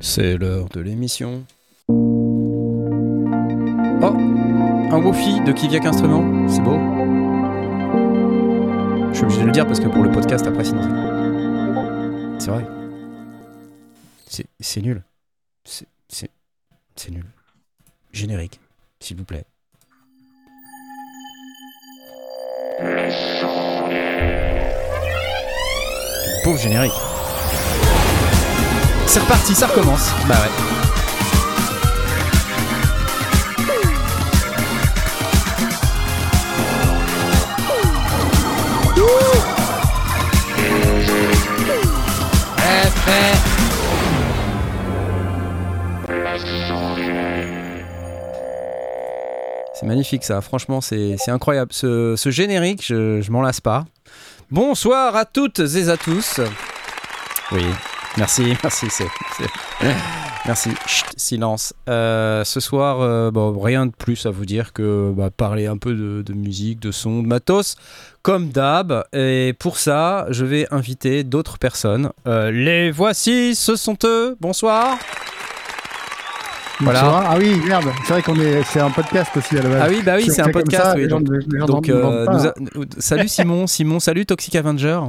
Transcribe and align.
C'est 0.00 0.36
l'heure 0.36 0.68
de 0.68 0.80
l'émission. 0.80 1.44
Oh 1.90 1.94
Un 4.90 5.02
Wofi 5.02 5.40
de 5.40 5.52
qui 5.52 5.68
vient 5.68 5.80
qu'instrument 5.80 6.48
C'est 6.48 6.60
beau. 6.62 6.78
Je 9.10 9.14
suis 9.16 9.24
obligé 9.24 9.40
de 9.40 9.46
le 9.46 9.52
dire 9.52 9.66
parce 9.66 9.80
que 9.80 9.88
pour 9.88 10.02
le 10.02 10.10
podcast 10.12 10.46
après 10.46 10.64
sinon 10.64 10.82
c'est- 12.38 12.50
vrai. 12.50 12.64
C'est- 14.60 14.80
nul. 14.82 15.02
C'est 15.64 17.10
nul. 17.10 17.24
Générique, 18.12 18.60
s'il 19.00 19.16
vous 19.16 19.24
plaît. 19.24 19.44
Pauvre 26.44 26.58
générique. 26.58 26.92
C'est 29.10 29.20
reparti, 29.20 29.54
ça 29.54 29.66
recommence. 29.66 30.10
Bah 30.28 30.34
ouais. 30.34 30.50
C'est 49.74 49.86
magnifique 49.86 50.24
ça, 50.24 50.40
franchement 50.42 50.80
c'est 50.82 51.16
c'est 51.18 51.30
incroyable. 51.30 51.72
Ce, 51.72 52.14
ce 52.16 52.30
générique, 52.30 52.84
je, 52.84 53.22
je 53.22 53.30
m'en 53.32 53.40
lasse 53.40 53.60
pas. 53.62 53.86
Bonsoir 54.50 55.16
à 55.16 55.24
toutes 55.24 55.60
et 55.60 55.88
à 55.88 55.96
tous. 55.96 56.40
Oui, 57.52 57.64
merci, 58.18 58.42
merci, 58.62 58.86
c'est... 58.90 59.06
c'est- 59.36 59.94
Merci, 60.46 60.70
Chut, 60.86 61.04
silence. 61.16 61.74
Euh, 61.90 62.42
ce 62.42 62.58
soir, 62.60 63.00
euh, 63.02 63.30
bon, 63.30 63.58
rien 63.60 63.84
de 63.84 63.90
plus 63.92 64.24
à 64.24 64.30
vous 64.30 64.46
dire 64.46 64.72
que 64.72 65.12
bah, 65.14 65.28
parler 65.36 65.66
un 65.66 65.76
peu 65.76 65.92
de, 65.92 66.22
de 66.22 66.32
musique, 66.32 66.80
de 66.80 66.90
son, 66.90 67.22
de 67.22 67.26
matos, 67.26 67.76
comme 68.22 68.48
d'hab. 68.48 69.04
Et 69.12 69.54
pour 69.58 69.76
ça, 69.78 70.26
je 70.30 70.46
vais 70.46 70.66
inviter 70.70 71.22
d'autres 71.22 71.58
personnes. 71.58 72.12
Euh, 72.26 72.50
les 72.50 72.90
voici, 72.90 73.54
ce 73.54 73.76
sont 73.76 73.98
eux. 74.04 74.36
Bonsoir. 74.40 74.96
Voilà. 76.80 77.02
Bonsoir. 77.02 77.26
Ah 77.32 77.36
oui, 77.36 77.60
merde. 77.66 77.90
C'est 78.06 78.12
vrai 78.14 78.22
qu'on 78.22 78.40
est, 78.40 78.62
c'est 78.62 78.80
un 78.80 78.90
podcast 78.90 79.36
aussi 79.36 79.58
à 79.58 79.62
la 79.62 79.68
base. 79.68 79.82
Ah 79.84 79.88
oui, 79.90 80.00
bah 80.02 80.12
oui, 80.16 80.22
Si 80.24 80.30
c'est 80.30 80.42
un 80.42 80.50
podcast. 80.50 80.84
ça, 80.84 80.94
oui, 80.96 81.08
donc- 81.08 81.26
gens 81.26 81.80
euh, 81.88 82.24
nous 82.26 82.46
a- 82.46 82.54
salut 83.00 83.28
Simon, 83.28 83.66
Simon, 83.66 83.98
salut 84.00 84.24
Toxic 84.24 84.54
Avenger. 84.54 85.00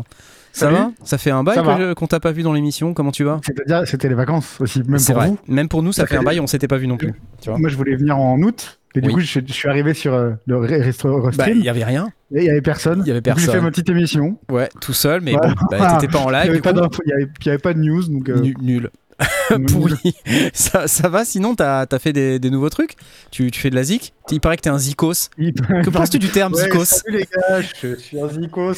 Ça 0.51 0.69
va 0.71 0.91
Ça 1.03 1.17
fait 1.17 1.31
un 1.31 1.43
bail 1.43 1.59
qu'on 1.95 2.07
t'a 2.07 2.19
pas 2.19 2.31
vu 2.31 2.43
dans 2.43 2.53
l'émission. 2.53 2.93
Comment 2.93 3.11
tu 3.11 3.23
vas 3.23 3.39
C'est-à-dire, 3.45 3.87
c'était 3.87 4.09
les 4.09 4.15
vacances 4.15 4.57
aussi, 4.59 4.83
même 4.87 4.99
pour 5.03 5.15
vrai. 5.15 5.27
vous. 5.27 5.39
Même 5.47 5.69
pour 5.69 5.83
nous, 5.83 5.91
ça 5.91 6.01
Ça 6.03 6.07
fait 6.07 6.17
un 6.17 6.23
bail, 6.23 6.39
on 6.39 6.47
s'était 6.47 6.67
pas 6.67 6.77
vu 6.77 6.87
non 6.87 6.97
plus. 6.97 7.13
Tu 7.41 7.49
vois 7.49 7.57
Moi, 7.59 7.69
je 7.69 7.77
voulais 7.77 7.95
venir 7.95 8.17
en 8.17 8.39
août. 8.41 8.79
Et 8.95 9.01
du 9.01 9.09
Oui. 9.09 9.13
coup, 9.13 9.19
je, 9.19 9.39
je 9.45 9.53
suis 9.53 9.69
arrivé 9.69 9.93
sur 9.93 10.13
euh, 10.15 10.31
le 10.47 10.55
re- 10.55 10.81
resto 10.83 11.29
Bah, 11.37 11.49
il 11.49 11.63
y 11.63 11.69
avait 11.69 11.83
rien. 11.83 12.09
il 12.31 12.41
y 12.43 12.49
avait 12.49 12.59
personne. 12.61 13.03
Il 13.05 13.07
y 13.07 13.11
avait 13.11 13.19
coup, 13.21 13.25
J'ai 13.37 13.41
fait 13.41 13.45
personne. 13.45 13.63
ma 13.63 13.69
petite 13.69 13.89
émission. 13.89 14.37
Ouais, 14.51 14.67
tout 14.81 14.93
seul, 14.93 15.21
mais 15.21 15.33
Voilà. 15.33 15.49
bon, 15.53 15.65
bah, 15.77 15.97
t'étais 15.99 16.11
pas 16.11 16.19
en 16.19 16.29
Il 16.31 16.33
live. 16.33 16.41
n'y 16.43 16.49
avait, 16.49 17.27
il 17.41 17.45
y 17.45 17.49
avait, 17.49 17.57
pas 17.59 17.73
de 17.75 17.79
news, 17.79 18.03
donc. 18.07 18.29
euh, 18.29 18.39
Nu- 18.39 18.55
Nul. 18.59 18.89
Pourri. 19.67 20.15
Ça, 20.53 20.87
ça 20.87 21.09
va 21.09 21.25
sinon 21.25 21.55
T'as 21.55 21.85
as 21.91 21.99
fait 21.99 22.13
des, 22.13 22.39
des 22.39 22.49
nouveaux 22.49 22.69
trucs? 22.69 22.95
Tu, 23.31 23.51
tu 23.51 23.59
fais 23.59 23.69
de 23.69 23.75
la 23.75 23.83
zik? 23.83 24.13
Il 24.31 24.39
paraît 24.39 24.57
que 24.57 24.61
t'es 24.61 24.69
un 24.69 24.77
zikos. 24.79 25.29
Que 25.37 25.89
penses-tu 25.89 26.19
du 26.19 26.29
terme 26.29 26.53
Ouais, 26.53 26.63
zikos? 26.63 26.85
Salut 26.85 27.17
les 27.17 27.23
gars, 27.25 27.61
je 27.61 27.95
suis 27.95 28.19
un 28.19 28.29
zikos. 28.29 28.73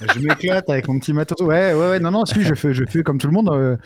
je 0.00 0.18
m'éclate 0.20 0.68
avec 0.70 0.88
mon 0.88 0.98
petit 0.98 1.12
matos. 1.12 1.40
Ouais, 1.40 1.74
ouais, 1.74 1.90
ouais. 1.90 2.00
Non, 2.00 2.10
non, 2.10 2.24
si, 2.24 2.42
je 2.42 2.54
fais, 2.54 2.72
je 2.72 2.84
fais 2.88 3.02
comme 3.02 3.18
tout 3.18 3.26
le 3.26 3.32
monde. 3.32 3.50
euh, 3.50 3.76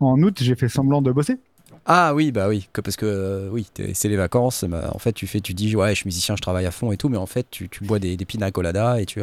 en 0.00 0.20
août, 0.22 0.36
j'ai 0.40 0.54
fait 0.56 0.68
semblant 0.68 1.00
de 1.00 1.10
bosser. 1.12 1.38
Ah 1.86 2.14
oui, 2.14 2.32
bah 2.32 2.48
oui, 2.48 2.68
que, 2.72 2.80
parce 2.80 2.96
que 2.96 3.06
euh, 3.06 3.48
oui, 3.50 3.66
c'est 3.94 4.08
les 4.08 4.16
vacances. 4.16 4.64
bah, 4.68 4.90
en 4.92 4.98
fait, 4.98 5.12
tu 5.12 5.26
fais, 5.26 5.40
tu 5.40 5.54
dis 5.54 5.74
ouais, 5.76 5.90
je 5.90 5.94
suis 6.00 6.06
musicien, 6.06 6.34
je 6.36 6.42
travaille 6.42 6.66
à 6.66 6.72
fond 6.72 6.90
et 6.92 6.96
tout, 6.96 7.08
mais 7.08 7.16
en 7.16 7.26
fait, 7.26 7.46
tu, 7.50 7.68
tu 7.68 7.84
bois 7.84 7.98
des, 8.00 8.16
des 8.16 8.24
pina 8.24 8.50
colada 8.50 9.00
et 9.00 9.06
tu 9.06 9.20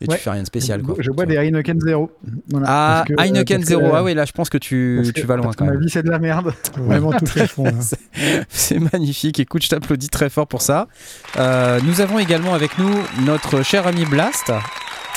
et 0.00 0.08
Ouais. 0.08 0.16
tu 0.16 0.22
fais 0.22 0.30
rien 0.30 0.42
de 0.42 0.46
spécial. 0.46 0.80
je, 0.80 0.84
Quoi, 0.86 0.94
je 0.98 1.10
bois 1.10 1.26
des 1.26 1.36
Heineken 1.36 1.80
Zero. 1.80 2.10
Voilà, 2.50 2.66
Ah, 2.68 2.94
parce 3.06 3.08
que, 3.08 3.12
euh, 3.14 3.24
Heineken 3.24 3.56
parce 3.58 3.64
que, 3.70 3.76
Zero. 3.76 3.82
euh, 3.86 3.96
Ah 3.96 4.02
oui, 4.04 4.14
là, 4.14 4.24
je 4.24 4.32
pense 4.32 4.48
que 4.50 4.58
tu, 4.58 4.94
parce 4.98 5.12
que- 5.12 5.20
tu 5.20 5.26
vas 5.26 5.36
loin 5.36 5.52
quand 5.56 5.64
même. 5.64 5.74
Ma 5.74 5.80
vie, 5.80 5.90
c'est 5.90 6.02
de 6.02 6.10
la 6.10 6.18
merde. 6.18 6.52
Vraiment 6.76 7.12
tout 7.12 7.26
fait 7.26 7.46
fond. 7.46 7.64
là. 7.64 7.72
C'est 8.48 8.78
magnifique. 8.78 9.38
Écoute, 9.40 9.62
je 9.62 9.68
t'applaudis 9.68 10.08
très 10.08 10.30
fort 10.30 10.46
pour 10.46 10.62
ça. 10.62 10.88
Euh, 11.38 11.80
nous 11.84 12.00
avons 12.00 12.18
également 12.18 12.54
avec 12.54 12.78
nous 12.78 12.90
notre 13.24 13.62
cher 13.62 13.86
ami 13.86 14.04
Blast. 14.04 14.52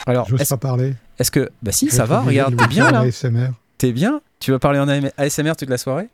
Alors, 0.05 0.27
est-ce 0.39 0.53
pas 0.53 0.57
parler. 0.57 0.93
est-ce 1.19 1.31
que. 1.31 1.49
Bah 1.61 1.71
si, 1.71 1.89
Je 1.89 1.95
ça 1.95 2.05
va, 2.05 2.21
regarde, 2.21 2.53
de 2.55 2.57
t'es 2.57 2.67
bien 2.67 2.91
là. 2.91 3.03
T'es 3.77 3.91
bien 3.91 4.21
Tu 4.39 4.51
vas 4.51 4.59
parler 4.59 4.79
en 4.79 4.87
ASMR 5.17 5.55
toute 5.57 5.69
la 5.69 5.77
soirée? 5.77 6.07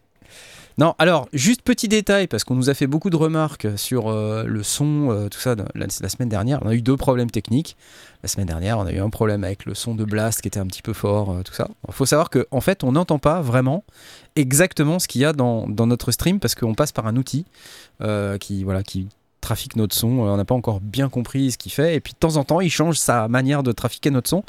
Non, 0.80 0.96
alors, 0.98 1.28
juste 1.34 1.62
petit 1.62 1.88
détail, 1.88 2.28
parce 2.28 2.44
qu'on 2.44 2.56
nous 2.56 2.70
a 2.70 2.74
fait 2.74 2.88
beaucoup 2.88 3.12
de 3.12 3.16
remarques 3.16 3.68
sur 3.76 4.08
euh, 4.08 4.44
le 4.46 4.64
son, 4.64 5.12
euh, 5.12 5.30
tout 5.30 5.40
ça, 5.40 5.56
la, 5.76 5.90
semaine 5.90 6.30
dernière. 6.30 6.60
On 6.64 6.70
a 6.70 6.74
eu 6.74 6.82
deux 6.82 6.98
problèmes 6.98 7.30
techniques. 7.30 7.78
La 8.24 8.30
semaine 8.30 8.48
dernière, 8.48 8.80
on 8.80 8.86
a 8.86 8.92
eu 8.92 9.00
un 9.00 9.10
problème 9.10 9.44
avec 9.44 9.66
le 9.66 9.76
son 9.76 9.94
de 9.94 10.04
Blast 10.04 10.42
qui 10.42 10.48
était 10.48 10.60
un 10.60 10.66
petit 10.66 10.82
peu 10.82 10.94
fort, 10.94 11.32
euh, 11.32 11.42
tout 11.44 11.54
ça. 11.54 11.68
Il 11.88 11.94
faut 11.94 12.08
savoir 12.08 12.32
qu'en 12.32 12.44
en 12.50 12.62
fait, 12.62 12.84
on 12.84 12.94
n'entend 12.94 13.20
pas 13.20 13.42
vraiment 13.42 13.84
exactement 14.36 14.98
ce 14.98 15.08
qu'il 15.08 15.22
y 15.22 15.26
a 15.26 15.34
dans, 15.34 15.68
dans 15.68 15.86
notre 15.86 16.12
stream, 16.12 16.40
parce 16.40 16.56
qu'on 16.56 16.74
passe 16.74 16.92
par 16.92 17.06
un 17.06 17.18
outil 17.18 17.46
qui, 18.40 18.64
voilà, 18.64 18.84
qui 18.84 19.08
trafique 19.44 19.76
notre 19.76 19.96
son. 19.96 20.26
Euh, 20.26 20.32
On 20.32 20.38
n'a 20.38 20.46
pas 20.46 20.56
encore 20.56 20.80
bien 20.82 21.10
compris 21.10 21.52
ce 21.52 21.58
qu'il 21.58 21.72
fait. 21.72 21.96
Et 21.96 22.00
puis, 22.00 22.14
de 22.14 22.18
temps 22.18 22.38
en 22.38 22.44
temps, 22.44 22.62
il 22.62 22.72
change 22.72 22.98
sa 22.98 23.28
manière 23.28 23.62
de 23.62 23.72
trafiquer 23.72 24.10
notre 24.10 24.30
son. 24.30 24.44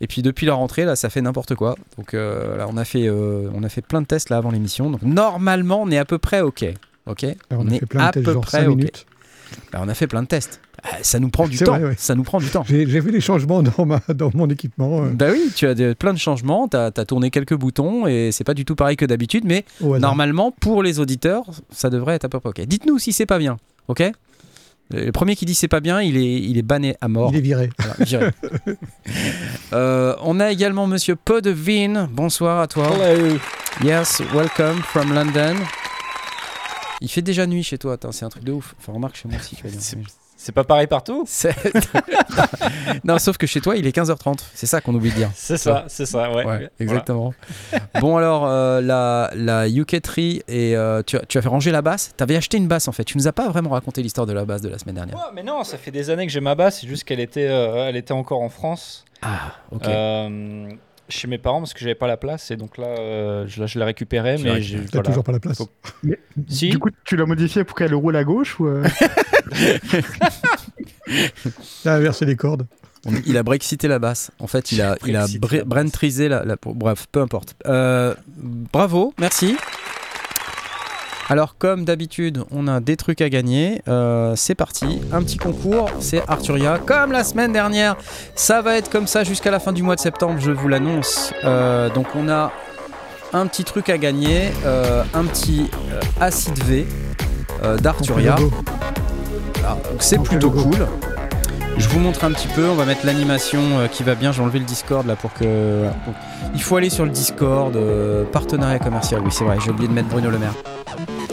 Et 0.00 0.06
puis 0.06 0.22
depuis 0.22 0.46
la 0.46 0.54
rentrée, 0.54 0.84
là, 0.84 0.96
ça 0.96 1.10
fait 1.10 1.20
n'importe 1.20 1.54
quoi. 1.54 1.74
Donc 1.98 2.14
euh, 2.14 2.56
là, 2.56 2.66
on 2.72 2.76
a 2.76 2.84
fait, 2.84 3.06
euh, 3.06 3.50
on 3.54 3.62
a 3.62 3.68
fait 3.68 3.82
plein 3.82 4.00
de 4.00 4.06
tests 4.06 4.30
là 4.30 4.38
avant 4.38 4.50
l'émission. 4.50 4.90
Donc 4.90 5.02
normalement, 5.02 5.82
on 5.82 5.90
est 5.90 5.98
à 5.98 6.04
peu 6.04 6.18
près 6.18 6.40
ok. 6.40 6.64
Ok. 7.06 7.24
Alors, 7.50 7.64
on, 7.64 7.68
est 7.68 7.78
fait 7.78 7.86
plein 7.86 8.04
à 8.04 8.08
de 8.08 8.12
tests, 8.20 8.24
peu 8.26 8.40
près 8.40 8.64
5 8.64 8.68
ok. 8.70 9.06
Bah, 9.72 9.80
on 9.82 9.88
a 9.88 9.94
fait 9.94 10.06
plein 10.06 10.22
de 10.22 10.28
tests. 10.28 10.60
Ah, 10.82 10.98
Ça 11.02 11.18
nous 11.20 11.30
prend 11.30 11.46
du 11.48 11.56
temps. 11.58 11.78
vrai, 11.78 11.90
ouais. 11.90 11.94
Ça 11.96 12.14
nous 12.14 12.24
prend 12.24 12.38
du 12.38 12.48
temps. 12.48 12.64
J'ai 12.66 12.84
vu 12.84 13.10
les 13.10 13.20
changements 13.20 13.62
dans, 13.62 13.86
ma, 13.86 14.00
dans 14.14 14.30
mon 14.34 14.48
équipement. 14.48 15.04
euh, 15.04 15.10
Bah 15.10 15.26
oui, 15.32 15.50
tu 15.54 15.66
as 15.66 15.74
des- 15.74 15.94
plein 15.94 16.12
de 16.12 16.18
changements. 16.18 16.68
Tu 16.68 16.76
as, 16.76 16.90
tourné 16.90 17.30
quelques 17.30 17.54
boutons 17.54 18.06
et 18.06 18.30
c'est 18.32 18.44
pas 18.44 18.54
du 18.54 18.64
tout 18.64 18.74
pareil 18.74 18.96
que 18.96 19.04
d'habitude. 19.04 19.44
Mais 19.44 19.64
normalement, 19.80 20.52
pour 20.52 20.82
les 20.82 21.00
auditeurs, 21.00 21.44
ça 21.70 21.90
devrait 21.90 22.14
être 22.14 22.24
à 22.24 22.28
peu 22.28 22.40
près 22.40 22.50
ok. 22.50 22.60
Dites-nous 22.62 22.98
si 22.98 23.12
c'est 23.12 23.26
pas 23.26 23.38
bien. 23.38 23.56
Ok? 23.88 24.02
Le 24.90 25.10
premier 25.10 25.34
qui 25.34 25.44
dit 25.44 25.54
c'est 25.54 25.68
pas 25.68 25.80
bien, 25.80 26.00
il 26.00 26.16
est, 26.16 26.40
il 26.40 26.58
est 26.58 26.62
banné 26.62 26.96
à 27.00 27.08
mort. 27.08 27.30
Il 27.32 27.38
est 27.38 27.40
viré. 27.40 27.70
Voilà, 27.78 27.94
viré. 28.04 28.30
Euh, 29.72 30.14
on 30.22 30.38
a 30.38 30.52
également 30.52 30.86
Monsieur 30.86 31.16
Podevin. 31.16 32.08
Bonsoir 32.12 32.60
à 32.60 32.66
toi. 32.68 32.88
Yes, 33.82 34.22
welcome 34.32 34.80
from 34.82 35.12
London. 35.12 35.56
Il 37.00 37.10
fait 37.10 37.22
déjà 37.22 37.46
nuit 37.46 37.62
chez 37.62 37.78
toi, 37.78 37.98
c'est 38.12 38.24
un 38.24 38.28
truc 38.28 38.44
de 38.44 38.52
ouf. 38.52 38.74
Enfin, 38.78 38.92
remarque 38.92 39.16
chez 39.16 39.28
moi 39.28 39.38
aussi. 39.38 39.56
tu 39.56 39.66
vas. 39.66 40.25
C'est- 40.46 40.52
pas 40.52 40.64
pareil 40.64 40.86
partout? 40.86 41.26
Non, 43.04 43.18
sauf 43.18 43.36
que 43.36 43.46
chez 43.46 43.60
toi, 43.60 43.76
il 43.76 43.86
est 43.86 43.94
15h30. 43.96 44.38
C'est 44.54 44.66
ça 44.66 44.80
qu'on 44.80 44.94
oublie 44.94 45.10
de 45.10 45.16
dire. 45.16 45.30
C'est 45.34 45.56
ça, 45.56 45.84
c'est 45.88 46.06
ça, 46.06 46.28
ouais. 46.30 46.36
Ouais, 46.36 46.42
Voilà. 46.44 46.68
exactement. 46.80 47.34
bon, 48.00 48.16
alors, 48.16 48.46
euh, 48.46 48.80
la, 48.80 49.30
la 49.34 49.68
UK3, 49.68 50.42
et 50.48 50.76
euh, 50.76 51.02
tu, 51.06 51.16
as, 51.16 51.20
tu 51.26 51.38
as 51.38 51.42
fait 51.42 51.48
ranger 51.48 51.70
la 51.70 51.82
basse. 51.82 52.12
Tu 52.16 52.22
avais 52.22 52.36
acheté 52.36 52.56
une 52.56 52.68
basse 52.68 52.88
en 52.88 52.92
fait. 52.92 53.04
Tu 53.04 53.16
nous 53.18 53.26
as 53.28 53.32
pas 53.32 53.48
vraiment 53.48 53.70
raconté 53.70 54.02
l'histoire 54.02 54.26
de 54.26 54.32
la 54.32 54.44
basse 54.44 54.60
de 54.62 54.68
la 54.68 54.78
semaine 54.78 54.94
dernière. 54.96 55.16
Ouais, 55.16 55.22
mais 55.34 55.42
non, 55.42 55.64
ça 55.64 55.78
fait 55.78 55.90
des 55.90 56.10
années 56.10 56.26
que 56.26 56.32
j'ai 56.32 56.40
ma 56.40 56.54
basse, 56.54 56.80
c'est 56.80 56.86
juste 56.88 57.04
qu'elle 57.04 57.20
était, 57.20 57.48
euh, 57.48 57.88
elle 57.88 57.96
était 57.96 58.12
encore 58.12 58.40
en 58.42 58.48
France, 58.48 59.04
Ah, 59.22 59.52
ok. 59.72 59.86
Chez 61.08 61.28
mes 61.28 61.38
parents, 61.38 61.60
parce 61.60 61.72
que 61.74 61.80
j'avais 61.80 61.94
pas 61.94 62.06
la 62.06 62.16
place, 62.16 62.50
et 62.50 62.56
donc 62.56 62.78
là, 62.78 62.86
euh, 62.86 63.44
je, 63.46 63.60
là, 63.60 63.66
Tu 64.38 64.44
l'as 64.44 64.54
mais 64.54 64.62
j'ai. 64.62 64.78
T'as 64.78 64.86
voilà. 64.94 65.08
toujours 65.08 65.24
pas 65.24 65.32
la 65.32 65.40
place. 65.40 65.58
Faut- 65.58 65.68
Mais, 66.02 66.18
Si. 66.48 66.68
Du 66.70 66.78
coup, 66.78 66.90
tu 67.04 67.16
l'as 67.16 67.26
modifié 67.26 67.64
pour 67.64 67.76
qu'elle 67.76 67.94
roule 67.94 68.16
à 68.16 68.24
gauche 68.24 68.58
ou 68.60 68.66
euh, 68.66 68.84
T'as 71.84 71.94
inversé 71.96 72.24
les 72.24 72.36
cordes. 72.36 72.66
Il 73.24 73.36
a 73.36 73.44
brexité 73.44 73.86
la 73.86 74.00
basse. 74.00 74.32
En 74.40 74.48
fait, 74.48 74.72
il 74.72 74.82
a, 74.82 74.96
il 75.06 75.14
a 75.14 75.26
la 75.26 75.64
brentrisé 75.64 76.28
la, 76.28 76.44
la- 76.44 76.56
Bref, 76.64 77.06
peu 77.12 77.20
importe. 77.20 77.54
Euh, 77.66 78.14
bravo, 78.36 79.14
merci. 79.18 79.56
Alors, 81.28 81.56
comme 81.58 81.84
d'habitude, 81.84 82.44
on 82.52 82.68
a 82.68 82.78
des 82.78 82.96
trucs 82.96 83.20
à 83.20 83.28
gagner. 83.28 83.82
Euh, 83.88 84.34
c'est 84.36 84.54
parti. 84.54 85.00
Un 85.12 85.22
petit 85.22 85.38
concours. 85.38 85.90
C'est 85.98 86.22
Arturia. 86.28 86.78
Comme 86.78 87.10
la 87.10 87.24
semaine 87.24 87.52
dernière, 87.52 87.96
ça 88.36 88.62
va 88.62 88.76
être 88.76 88.90
comme 88.90 89.08
ça 89.08 89.24
jusqu'à 89.24 89.50
la 89.50 89.58
fin 89.58 89.72
du 89.72 89.82
mois 89.82 89.96
de 89.96 90.00
septembre, 90.00 90.38
je 90.38 90.52
vous 90.52 90.68
l'annonce. 90.68 91.32
Euh, 91.44 91.90
donc, 91.90 92.06
on 92.14 92.28
a 92.28 92.52
un 93.32 93.46
petit 93.48 93.64
truc 93.64 93.88
à 93.90 93.98
gagner. 93.98 94.52
euh, 94.64 95.02
un 95.14 95.24
petit 95.24 95.68
acide 96.20 96.62
V 96.62 96.86
d'Arturia. 97.80 98.36
Ah, 99.64 99.76
donc 99.90 100.00
c'est 100.00 100.22
plutôt 100.22 100.50
cool. 100.50 100.86
Je 101.78 101.88
vous 101.88 101.98
montre 101.98 102.24
un 102.24 102.32
petit 102.32 102.48
peu, 102.48 102.68
on 102.68 102.74
va 102.74 102.84
mettre 102.86 103.04
l'animation 103.04 103.60
euh, 103.78 103.86
qui 103.86 104.02
va 104.02 104.14
bien. 104.14 104.32
J'ai 104.32 104.42
enlevé 104.42 104.58
le 104.58 104.64
Discord 104.64 105.06
là 105.06 105.14
pour 105.16 105.32
que. 105.34 105.84
il 106.54 106.62
faut 106.62 106.76
aller 106.76 106.90
sur 106.90 107.04
le 107.04 107.10
Discord, 107.10 107.76
euh, 107.76 108.24
partenariat 108.24 108.78
commercial. 108.78 109.20
Oui, 109.24 109.30
c'est 109.30 109.44
vrai, 109.44 109.58
j'ai 109.62 109.70
oublié 109.70 109.88
de 109.88 109.92
mettre 109.92 110.08
Bruno 110.08 110.30
Le 110.30 110.38
Maire. 110.38 110.54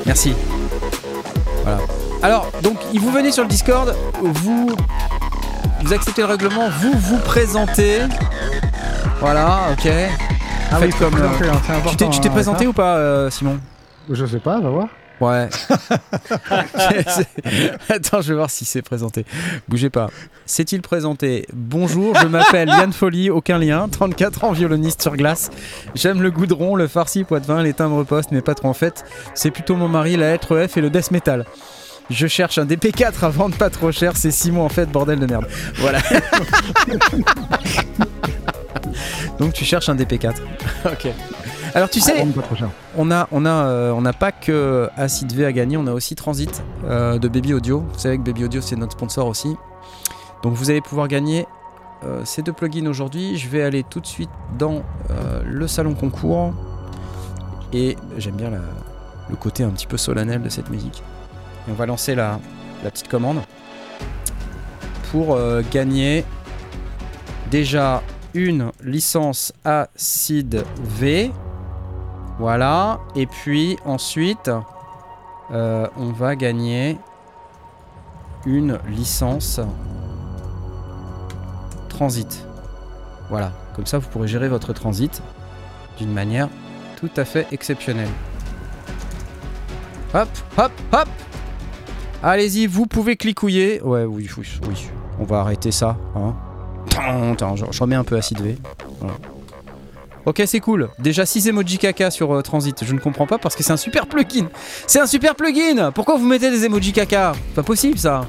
Merci. 0.05 0.33
Voilà. 1.63 1.79
Alors, 2.21 2.47
donc, 2.61 2.77
vous 2.93 3.11
venez 3.11 3.31
sur 3.31 3.43
le 3.43 3.49
Discord, 3.49 3.95
vous. 4.21 4.75
Vous 5.81 5.91
acceptez 5.91 6.21
le 6.21 6.27
règlement, 6.27 6.69
vous 6.79 6.93
vous 6.93 7.17
présentez. 7.17 7.99
Voilà, 9.19 9.67
ok. 9.73 9.91
Ah 10.71 10.77
Faites 10.77 10.93
oui, 10.93 10.93
comme, 10.97 11.15
euh, 11.15 11.27
Tu 11.89 11.97
t'es, 11.97 12.05
hein, 12.05 12.31
présenté 12.31 12.67
ou 12.67 12.73
pas, 12.73 12.95
euh, 12.95 13.29
Simon? 13.29 13.59
Je 14.09 14.25
sais 14.25 14.39
pas, 14.39 14.61
va 14.61 14.69
voir. 14.69 14.87
Ouais. 15.23 15.47
Attends, 17.89 18.21
je 18.21 18.29
vais 18.29 18.35
voir 18.35 18.49
si 18.49 18.65
c'est 18.65 18.81
présenté. 18.81 19.25
Bougez 19.69 19.89
pas. 19.89 20.09
C'est-il 20.45 20.81
présenté? 20.81 21.45
Bonjour, 21.53 22.13
je 22.21 22.27
m'appelle 22.27 22.67
Yann 22.67 22.91
Folly, 22.91 23.29
aucun 23.29 23.57
lien, 23.57 23.87
34 23.87 24.43
ans, 24.43 24.51
violoniste 24.51 25.01
sur 25.01 25.15
glace. 25.15 25.49
J'aime 25.95 26.21
le 26.21 26.29
goudron, 26.29 26.75
le 26.75 26.89
farci, 26.89 27.23
poids-de-vin, 27.23 27.63
les 27.63 27.73
timbres 27.73 28.03
postes, 28.03 28.31
mais 28.31 28.41
pas 28.41 28.53
trop 28.53 28.67
en 28.67 28.73
fait. 28.73 29.05
C'est 29.33 29.51
plutôt 29.51 29.77
mon 29.77 29.87
mari, 29.87 30.17
la 30.17 30.31
lettre 30.31 30.67
F 30.67 30.75
et 30.75 30.81
le 30.81 30.89
death 30.89 31.11
metal. 31.11 31.45
Je 32.09 32.27
cherche 32.27 32.57
un 32.57 32.65
DP4 32.65 33.23
à 33.23 33.29
vendre 33.29 33.55
pas 33.55 33.69
trop 33.69 33.93
cher, 33.93 34.17
c'est 34.17 34.31
Simon 34.31 34.65
en 34.65 34.69
fait, 34.69 34.87
bordel 34.87 35.19
de 35.19 35.25
merde. 35.25 35.47
Voilà. 35.75 35.99
Donc 39.39 39.53
tu 39.53 39.63
cherches 39.63 39.87
un 39.87 39.95
DP4. 39.95 40.35
ok. 40.85 41.07
Alors 41.75 41.89
tu 41.89 41.99
sais, 41.99 42.13
Ah, 42.65 42.69
on 42.97 43.09
a, 43.11 43.27
on 43.31 43.45
a, 43.45 43.49
euh, 43.49 43.91
on 43.91 44.01
n'a 44.01 44.13
pas 44.13 44.31
que 44.31 44.89
Acid 44.95 45.31
V 45.33 45.45
à 45.45 45.51
gagner, 45.51 45.75
on 45.77 45.87
a 45.87 45.91
aussi 45.93 46.13
Transit 46.15 46.63
euh, 46.85 47.17
de 47.17 47.27
Baby 47.27 47.53
Audio. 47.55 47.79
Vous 47.79 47.99
savez 47.99 48.17
que 48.17 48.23
Baby 48.23 48.45
Audio 48.45 48.61
c'est 48.61 48.75
notre 48.75 48.91
sponsor 48.93 49.27
aussi. 49.27 49.55
Donc 50.43 50.53
vous 50.53 50.69
allez 50.69 50.81
pouvoir 50.81 51.07
gagner 51.07 51.47
euh, 52.03 52.21
ces 52.25 52.41
deux 52.43 52.53
plugins 52.53 52.85
aujourd'hui. 52.87 53.37
Je 53.37 53.49
vais 53.49 53.63
aller 53.63 53.83
tout 53.83 53.99
de 53.99 54.05
suite 54.05 54.29
dans 54.57 54.83
euh, 55.09 55.41
le 55.45 55.67
salon 55.67 55.95
concours 55.95 56.53
et 57.71 57.97
j'aime 58.17 58.35
bien 58.35 58.51
la- 58.51 58.59
le 59.29 59.35
côté 59.35 59.63
un 59.63 59.69
petit 59.69 59.87
peu 59.87 59.97
solennel 59.97 60.41
de 60.43 60.49
cette 60.49 60.69
musique. 60.69 61.01
Et 61.67 61.71
on 61.71 61.75
va 61.75 61.85
lancer 61.87 62.13
la, 62.13 62.39
la 62.83 62.91
petite 62.91 63.07
commande 63.07 63.39
pour 65.11 65.37
gagner 65.71 66.25
déjà 67.49 68.01
une 68.33 68.71
licence 68.83 69.53
Acid 69.63 70.63
V. 70.99 71.31
Voilà. 72.39 72.99
Et 73.15 73.25
puis 73.25 73.77
ensuite, 73.85 74.51
euh, 75.51 75.87
on 75.97 76.11
va 76.11 76.35
gagner 76.35 76.97
une 78.45 78.79
licence 78.87 79.59
transit. 81.89 82.45
Voilà. 83.29 83.51
Comme 83.75 83.85
ça, 83.85 83.97
vous 83.97 84.07
pourrez 84.09 84.27
gérer 84.27 84.49
votre 84.49 84.73
transit 84.73 85.21
d'une 85.97 86.11
manière 86.11 86.49
tout 86.97 87.11
à 87.17 87.25
fait 87.25 87.47
exceptionnelle. 87.51 88.09
Hop, 90.13 90.29
hop, 90.57 90.71
hop. 90.91 91.09
Allez-y, 92.21 92.67
vous 92.67 92.85
pouvez 92.85 93.17
clicouiller. 93.17 93.81
Ouais, 93.81 94.05
oui, 94.05 94.29
oui, 94.37 94.59
oui. 94.67 94.89
On 95.19 95.25
va 95.25 95.39
arrêter 95.39 95.71
ça. 95.71 95.97
Hein. 96.15 96.33
Attends, 97.33 97.55
un 97.55 98.03
peu 98.03 98.15
acide 98.15 98.41
V. 98.41 98.57
Voilà. 98.99 99.15
Ok, 100.25 100.41
c'est 100.45 100.59
cool. 100.61 100.89
Déjà 100.99 101.25
6 101.25 101.47
emojis 101.49 101.77
caca 101.77 102.09
sur 102.09 102.33
euh, 102.33 102.41
Transit. 102.41 102.83
Je 102.85 102.93
ne 102.93 102.99
comprends 102.99 103.27
pas 103.27 103.37
parce 103.37 103.55
que 103.55 103.63
c'est 103.63 103.73
un 103.73 103.77
super 103.77 104.07
plugin. 104.07 104.47
C'est 104.87 104.99
un 104.99 105.05
super 105.05 105.35
plugin 105.35 105.91
Pourquoi 105.91 106.15
vous 106.17 106.25
mettez 106.25 106.49
des 106.49 106.63
emojis 106.65 106.93
caca? 106.93 107.33
Pas 107.55 107.63
possible 107.63 107.97
ça. 107.97 108.25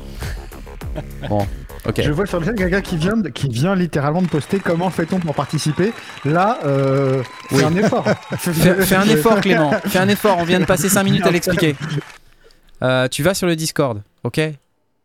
Bon, 1.28 1.44
ok. 1.88 2.00
Je 2.02 2.12
vois 2.12 2.24
sur 2.26 2.38
le 2.38 2.46
chat 2.46 2.52
quelqu'un 2.52 2.80
qui 2.80 2.96
vient, 2.96 3.16
de- 3.16 3.28
qui 3.28 3.48
vient 3.48 3.74
littéralement 3.74 4.22
de 4.22 4.28
poster 4.28 4.60
comment 4.60 4.90
fait-on 4.90 5.18
pour 5.18 5.34
participer. 5.34 5.92
Là, 6.24 6.58
euh, 6.64 7.20
Oui. 7.50 7.58
c'est 7.58 7.64
un 7.64 7.76
effort. 7.76 8.04
Fais, 8.38 8.52
fais 8.52 8.94
un 8.94 9.08
effort 9.08 9.40
Clément, 9.40 9.72
fais 9.86 9.98
un 9.98 10.08
effort, 10.08 10.36
on 10.38 10.44
vient 10.44 10.60
de 10.60 10.66
passer 10.66 10.88
5 10.88 11.02
minutes 11.02 11.26
à 11.26 11.30
l'expliquer. 11.30 11.74
Euh, 12.82 13.08
tu 13.08 13.22
vas 13.22 13.32
sur 13.34 13.46
le 13.46 13.56
Discord, 13.56 14.02
ok? 14.24 14.38
Euh, 14.38 14.50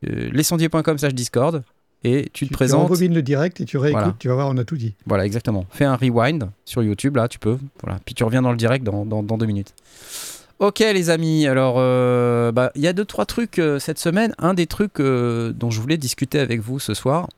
Lescendier.com 0.04 0.98
slash 0.98 1.14
Discord 1.14 1.64
et 2.04 2.30
tu 2.34 2.46
te 2.46 2.50
Tu 2.50 2.54
présentes. 2.54 2.82
rembobines 2.84 3.14
le 3.14 3.22
direct 3.22 3.60
et 3.62 3.66
tu 3.66 3.78
réécoutes, 3.78 4.00
Voilà. 4.02 4.16
tu 4.20 4.28
vas 4.30 4.34
voir, 4.36 4.48
on 4.50 4.58
a 4.58 4.64
tout 4.64 4.78
dit. 4.78 4.94
Voilà, 5.06 5.26
exactement. 5.26 5.66
Fais 5.72 5.86
un 5.86 5.96
rewind 5.96 6.50
sur 6.66 6.82
YouTube, 6.84 7.16
là, 7.18 7.28
tu 7.28 7.40
peux. 7.40 7.58
Voilà. 7.84 8.00
Puis 8.06 8.16
tu 8.16 8.24
reviens 8.24 8.42
dans 8.42 8.52
le 8.52 8.58
direct 8.58 8.84
dans, 8.86 9.06
dans, 9.06 9.22
dans 9.24 9.38
deux 9.38 9.46
minutes. 9.46 9.74
Ok, 10.60 10.80
les 10.80 11.10
amis. 11.10 11.48
Alors, 11.48 11.76
euh, 11.78 12.52
bah, 12.52 12.72
il 12.76 12.82
y 12.82 12.88
a 12.88 12.94
deux, 12.94 13.06
trois 13.06 13.26
trucs 13.26 13.60
euh, 13.60 13.80
cette 13.80 13.98
semaine. 14.00 14.34
Un 14.40 14.54
des 14.54 14.68
trucs 14.68 15.00
euh, 15.00 15.54
dont 15.54 15.72
je 15.72 15.80
voulais 15.80 15.98
discuter 15.98 16.40
avec 16.40 16.60
vous 16.60 16.80
ce 16.80 16.94
soir, 16.94 17.30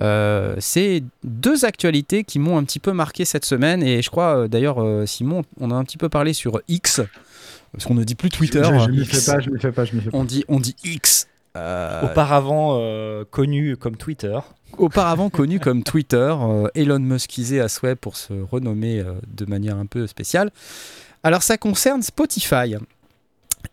euh, 0.00 0.56
c'est 0.58 1.02
deux 1.24 1.64
actualités 1.64 2.24
qui 2.24 2.38
m'ont 2.40 2.56
un 2.56 2.64
petit 2.64 2.80
peu 2.80 2.92
marqué 2.92 3.24
cette 3.24 3.44
semaine. 3.44 3.82
Et 3.82 4.02
je 4.02 4.10
crois, 4.10 4.36
euh, 4.44 4.48
d'ailleurs, 4.48 4.82
euh, 4.82 5.06
Simon, 5.06 5.42
on 5.60 5.70
a 5.70 5.74
un 5.74 5.84
petit 5.84 5.98
peu 5.98 6.08
parlé 6.08 6.32
sur 6.32 6.60
X. 6.68 7.00
Parce 7.72 7.84
qu'on 7.84 7.94
ne 7.94 8.02
dit 8.04 8.14
plus 8.14 8.30
Twitter. 8.30 8.62
Je, 8.64 8.90
X. 9.02 9.24
fais 9.24 9.32
pas, 9.32 9.40
je 9.40 9.50
m'y 9.50 9.60
fais 9.60 9.72
pas, 9.72 9.84
je 9.84 9.94
m'y 9.94 10.00
fais 10.00 10.10
pas. 10.10 10.16
On 10.16 10.24
dit, 10.24 10.44
on 10.48 10.58
dit 10.58 10.74
X. 10.84 11.28
Euh, 11.58 12.02
Auparavant 12.02 12.78
euh, 12.80 13.24
connu 13.30 13.76
comme 13.76 13.96
Twitter. 13.96 14.38
auparavant 14.76 15.30
connu 15.30 15.58
comme 15.60 15.82
Twitter, 15.82 16.34
euh, 16.40 16.68
Elon 16.74 17.00
Muskisé 17.00 17.60
à 17.60 17.68
souhait 17.68 17.96
pour 17.96 18.16
se 18.16 18.32
renommer 18.32 19.04
de 19.26 19.44
manière 19.44 19.76
un 19.76 19.86
peu 19.86 20.06
spéciale. 20.06 20.50
Alors 21.22 21.42
ça 21.42 21.58
concerne 21.58 22.02
Spotify. 22.02 22.76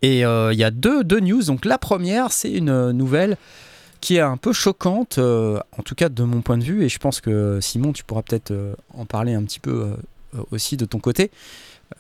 Et 0.02 0.26
euh, 0.26 0.54
il 0.54 0.60
y 0.60 0.64
a 0.64 0.72
deux, 0.72 1.04
deux 1.04 1.20
news. 1.20 1.44
Donc 1.44 1.66
la 1.66 1.78
première, 1.78 2.32
c'est 2.32 2.52
une 2.52 2.92
nouvelle 2.92 3.38
qui 4.02 4.18
est 4.18 4.22
un 4.22 4.38
peu 4.38 4.54
choquante, 4.54 5.18
euh, 5.18 5.60
en 5.78 5.82
tout 5.82 5.96
cas 5.96 6.10
de 6.10 6.24
mon 6.24 6.42
point 6.42 6.58
de 6.58 6.64
vue, 6.64 6.84
et 6.84 6.90
je 6.90 7.00
pense 7.00 7.22
que 7.22 7.60
Simon, 7.60 7.92
tu 7.92 8.04
pourras 8.04 8.22
peut-être 8.22 8.52
euh, 8.52 8.76
en 8.94 9.06
parler 9.06 9.34
un 9.34 9.44
petit 9.44 9.60
peu 9.60 9.96
aussi 10.52 10.78
de 10.78 10.86
ton 10.86 11.00
côté, 11.00 11.32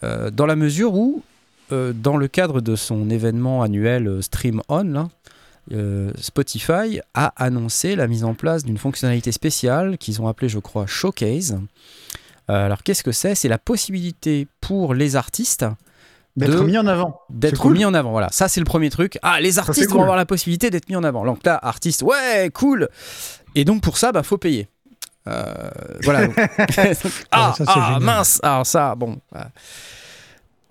dans 0.03 0.45
la 0.45 0.57
mesure 0.57 0.93
où, 0.93 1.23
dans 1.71 2.17
le 2.17 2.27
cadre 2.27 2.59
de 2.59 2.75
son 2.75 3.09
événement 3.09 3.63
annuel 3.63 4.21
Stream 4.21 4.61
On, 4.67 4.83
là, 4.83 5.07
euh, 5.71 6.11
Spotify 6.19 6.99
a 7.13 7.33
annoncé 7.37 7.95
la 7.95 8.07
mise 8.07 8.23
en 8.23 8.33
place 8.33 8.63
d'une 8.63 8.77
fonctionnalité 8.77 9.31
spéciale 9.31 9.97
qu'ils 9.97 10.21
ont 10.21 10.27
appelée, 10.27 10.49
je 10.49 10.59
crois, 10.59 10.85
Showcase. 10.85 11.59
Euh, 12.49 12.65
alors, 12.65 12.83
qu'est-ce 12.83 13.03
que 13.03 13.11
c'est? 13.11 13.35
C'est 13.35 13.47
la 13.47 13.57
possibilité 13.57 14.47
pour 14.61 14.93
les 14.93 15.15
artistes 15.15 15.65
D'être 16.35 16.65
mis 16.65 16.77
en 16.77 16.85
avant. 16.85 17.21
d'être 17.29 17.61
cool. 17.61 17.73
mis 17.73 17.85
en 17.85 17.93
avant. 17.93 18.11
Voilà, 18.11 18.27
ça 18.29 18.49
c'est 18.49 18.59
le 18.59 18.65
premier 18.65 18.89
truc. 18.89 19.17
Ah, 19.21 19.39
les 19.39 19.57
artistes 19.57 19.87
vont 19.87 19.93
cool. 19.93 20.01
avoir 20.01 20.17
la 20.17 20.25
possibilité 20.25 20.69
d'être 20.69 20.89
mis 20.89 20.97
en 20.97 21.03
avant. 21.05 21.23
Donc 21.23 21.45
là, 21.45 21.57
artiste, 21.63 22.03
ouais, 22.03 22.51
cool. 22.53 22.89
Et 23.55 23.63
donc 23.63 23.81
pour 23.81 23.97
ça, 23.97 24.11
bah 24.11 24.21
faut 24.21 24.37
payer. 24.37 24.67
Euh, 25.27 25.43
voilà. 26.03 26.27
ah, 27.31 27.53
ça, 27.57 27.63
ah, 27.67 27.73
génial. 27.73 28.01
mince. 28.01 28.39
Ah, 28.43 28.61
ça, 28.65 28.95
bon. 28.95 29.17
voilà. 29.31 29.49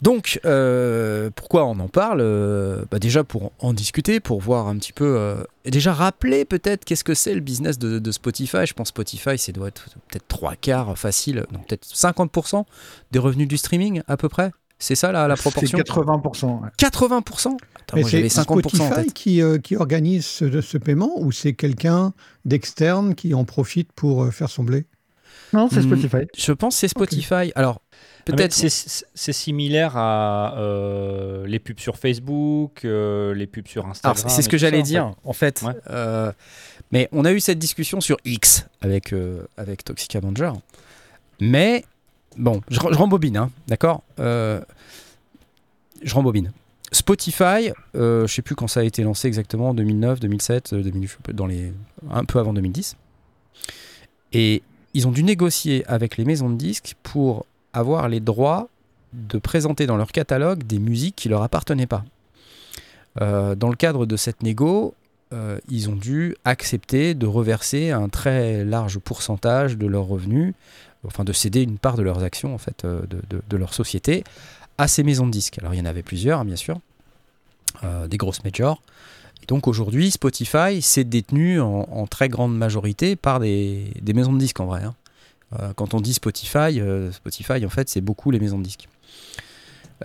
Donc, 0.03 0.41
euh, 0.45 1.31
pourquoi 1.35 1.65
on 1.67 1.79
en 1.79 1.89
parle 1.89 2.19
Euh, 2.21 2.85
bah 2.91 2.99
Déjà 2.99 3.25
pour 3.25 3.53
en 3.61 3.73
discuter, 3.73 4.21
pour 4.21 4.41
voir 4.41 4.67
un 4.69 4.77
petit 4.77 4.93
peu. 4.93 5.17
euh, 5.19 5.43
et 5.65 5.71
déjà 5.71 5.93
rappeler 5.95 6.45
peut-être 6.45 6.85
qu'est-ce 6.85 7.05
que 7.05 7.15
c'est 7.15 7.35
le 7.35 7.41
business 7.41 7.79
de, 7.79 7.99
de 7.99 8.13
Spotify. 8.13 8.67
Je 8.67 8.75
pense 8.75 8.89
Spotify, 8.89 9.39
c'est 9.39 9.53
doit 9.53 9.69
être 9.69 9.87
peut-être 10.09 10.27
trois 10.29 10.57
quarts 10.57 10.99
facile, 10.99 11.47
donc 11.53 11.67
peut-être 11.69 11.87
50% 11.87 12.65
des 13.13 13.19
revenus 13.19 13.49
du 13.49 13.57
streaming 13.57 14.03
à 14.07 14.17
peu 14.17 14.29
près. 14.29 14.51
C'est 14.79 14.97
ça 14.97 15.13
la, 15.13 15.29
la 15.29 15.37
proportion? 15.37 15.79
C'est 15.79 15.91
80%. 15.91 16.63
ouais. 16.63 16.69
80% 16.79 17.47
Attends, 17.47 17.97
Mais 17.97 18.03
c'est 18.03 18.23
50% 18.27 18.47
en 18.49 18.59
Spotify 18.61 18.91
tête. 18.95 19.15
qui, 19.15 19.41
euh, 19.41 19.59
qui 19.59 19.77
organise 19.77 20.27
ce, 20.27 20.61
ce 20.61 20.77
paiement 20.79 21.13
ou 21.19 21.33
c'est 21.33 21.55
quelqu'un 21.55 22.13
d'externe 22.45 23.15
qui 23.15 23.33
en 23.35 23.45
profite 23.45 23.93
pour 23.93 24.31
faire 24.33 24.51
son 24.51 24.65
blé? 24.65 24.87
Non, 25.55 25.69
c'est 25.71 25.81
Hmm. 25.81 25.97
Spotify. 25.97 26.27
Je 26.37 26.53
pense 26.53 26.75
que 26.75 26.81
c'est 26.81 26.89
Spotify. 26.89 27.53
Alors, 27.55 27.81
Ah, 27.93 27.97
peut-être. 28.27 28.53
c'est- 28.53 29.33
similaire 29.33 29.97
à 29.97 30.57
euh, 30.59 31.47
les 31.47 31.59
pubs 31.59 31.79
sur 31.79 31.97
Facebook, 31.97 32.85
euh, 32.85 33.35
les 33.35 33.47
pubs 33.47 33.67
sur 33.69 33.87
Instagram. 33.87 34.17
Alors, 34.19 34.31
c'est 34.31 34.43
ce 34.43 34.49
que 34.49 34.59
j'allais 34.59 34.79
ça, 34.79 34.83
dire, 34.83 35.15
en 35.25 35.33
fait. 35.33 35.63
Ouais. 35.63 35.75
Euh, 35.91 36.33
mais 36.93 37.09
on 37.13 37.25
a 37.25 37.33
eu 37.33 37.41
cette 37.41 37.59
discussion 37.59 38.01
sur 38.01 38.17
X 38.25 38.67
avec, 38.81 39.13
euh, 39.13 39.47
avec 39.57 39.85
Toxic 39.85 40.15
Avenger. 40.17 40.53
Mais, 41.41 41.85
bon, 42.37 42.61
je, 42.69 42.77
je 42.81 42.97
rembobine, 42.97 43.37
hein, 43.37 43.51
d'accord 43.69 44.03
Euh, 44.19 44.61
Je 46.03 46.15
rembobine. 46.15 46.53
Spotify, 46.93 47.73
euh, 47.97 48.27
je 48.27 48.33
sais 48.35 48.43
plus 48.43 48.55
quand 48.55 48.69
ça 48.69 48.81
a 48.81 48.83
été 48.85 49.03
lancé 49.03 49.27
exactement, 49.27 49.75
2009, 49.75 50.21
2007, 50.21 50.73
euh, 50.75 50.83
2000, 50.83 51.09
je 51.09 51.13
sais 51.13 51.19
pas, 51.23 51.33
dans 51.33 51.47
les, 51.47 51.73
un 52.11 52.25
peu 52.25 52.39
avant 52.39 52.53
2010. 52.53 52.97
Et 54.33 54.63
ils 54.95 55.09
ont 55.09 55.11
dû 55.11 55.25
négocier 55.25 55.85
avec 55.87 56.17
les 56.17 56.25
maisons 56.25 56.49
de 56.49 56.57
disques 56.57 56.95
pour 57.03 57.47
avoir 57.73 58.09
les 58.09 58.21
droits 58.21 58.69
de 59.13 59.39
présenter 59.39 59.87
dans 59.87 59.97
leur 59.97 60.13
catalogue 60.13 60.65
des 60.65 60.79
musiques 60.79 61.17
qui 61.17 61.29
leur 61.29 61.43
appartenaient 61.43 61.87
pas. 61.87 62.05
Euh, 63.21 63.55
dans 63.55 63.69
le 63.69 63.77
cadre 63.77 64.07
de 64.07 64.17
cette 64.17 64.43
négo, 64.43 64.95
euh, 65.33 65.59
ils 65.69 65.89
ont 65.89 65.97
dû 65.97 66.37
accepter 66.45 67.15
de 67.15 67.27
reverser 67.27 67.91
un 67.91 68.09
très 68.09 68.65
large 68.65 68.99
pourcentage 68.99 69.77
de 69.77 69.87
leurs 69.87 70.07
revenus, 70.07 70.55
enfin 71.07 71.25
de 71.25 71.33
céder 71.33 71.63
une 71.63 71.79
part 71.79 71.97
de 71.97 72.03
leurs 72.03 72.23
actions 72.23 72.55
en 72.55 72.59
fait 72.59 72.85
euh, 72.85 73.03
de, 73.09 73.57
leur 73.57 73.75
société 73.75 74.25
à 74.79 74.89
ces 74.89 75.03
maisons 75.03 75.27
de 75.27 75.33
disques. 75.33 75.59
Alors 75.59 75.75
il 75.75 75.79
y 75.79 75.81
en 75.81 75.87
avait 75.87 76.03
plusieurs 76.03 76.45
bien 76.45 76.57
sûr, 76.57 76.79
des 78.09 78.17
grosses 78.17 78.43
majors. 78.45 78.81
Et 79.45 79.47
donc 79.47 79.69
aujourd'hui 79.69 80.11
Spotify 80.11 80.81
c'est 80.81 81.05
détenu 81.05 81.61
en, 81.61 82.07
très 82.07 82.31
grande 82.31 82.57
majorité 82.57 83.15
par 83.15 83.41
des, 83.41 83.93
maisons 84.15 84.33
de 84.33 84.39
disques 84.39 84.59
en 84.61 84.65
vrai. 84.67 84.83
hein. 84.85 84.95
Euh, 85.61 85.75
quand 85.77 85.93
on 85.93 86.01
dit 86.01 86.15
Spotify, 86.15 86.81
euh, 86.81 87.13
Spotify 87.13 87.65
en 87.65 87.69
fait 87.69 87.91
c'est 87.91 88.01
beaucoup 88.01 88.31
les 88.31 88.41
maisons 88.41 88.59
de 88.59 88.65
disques. 88.65 88.89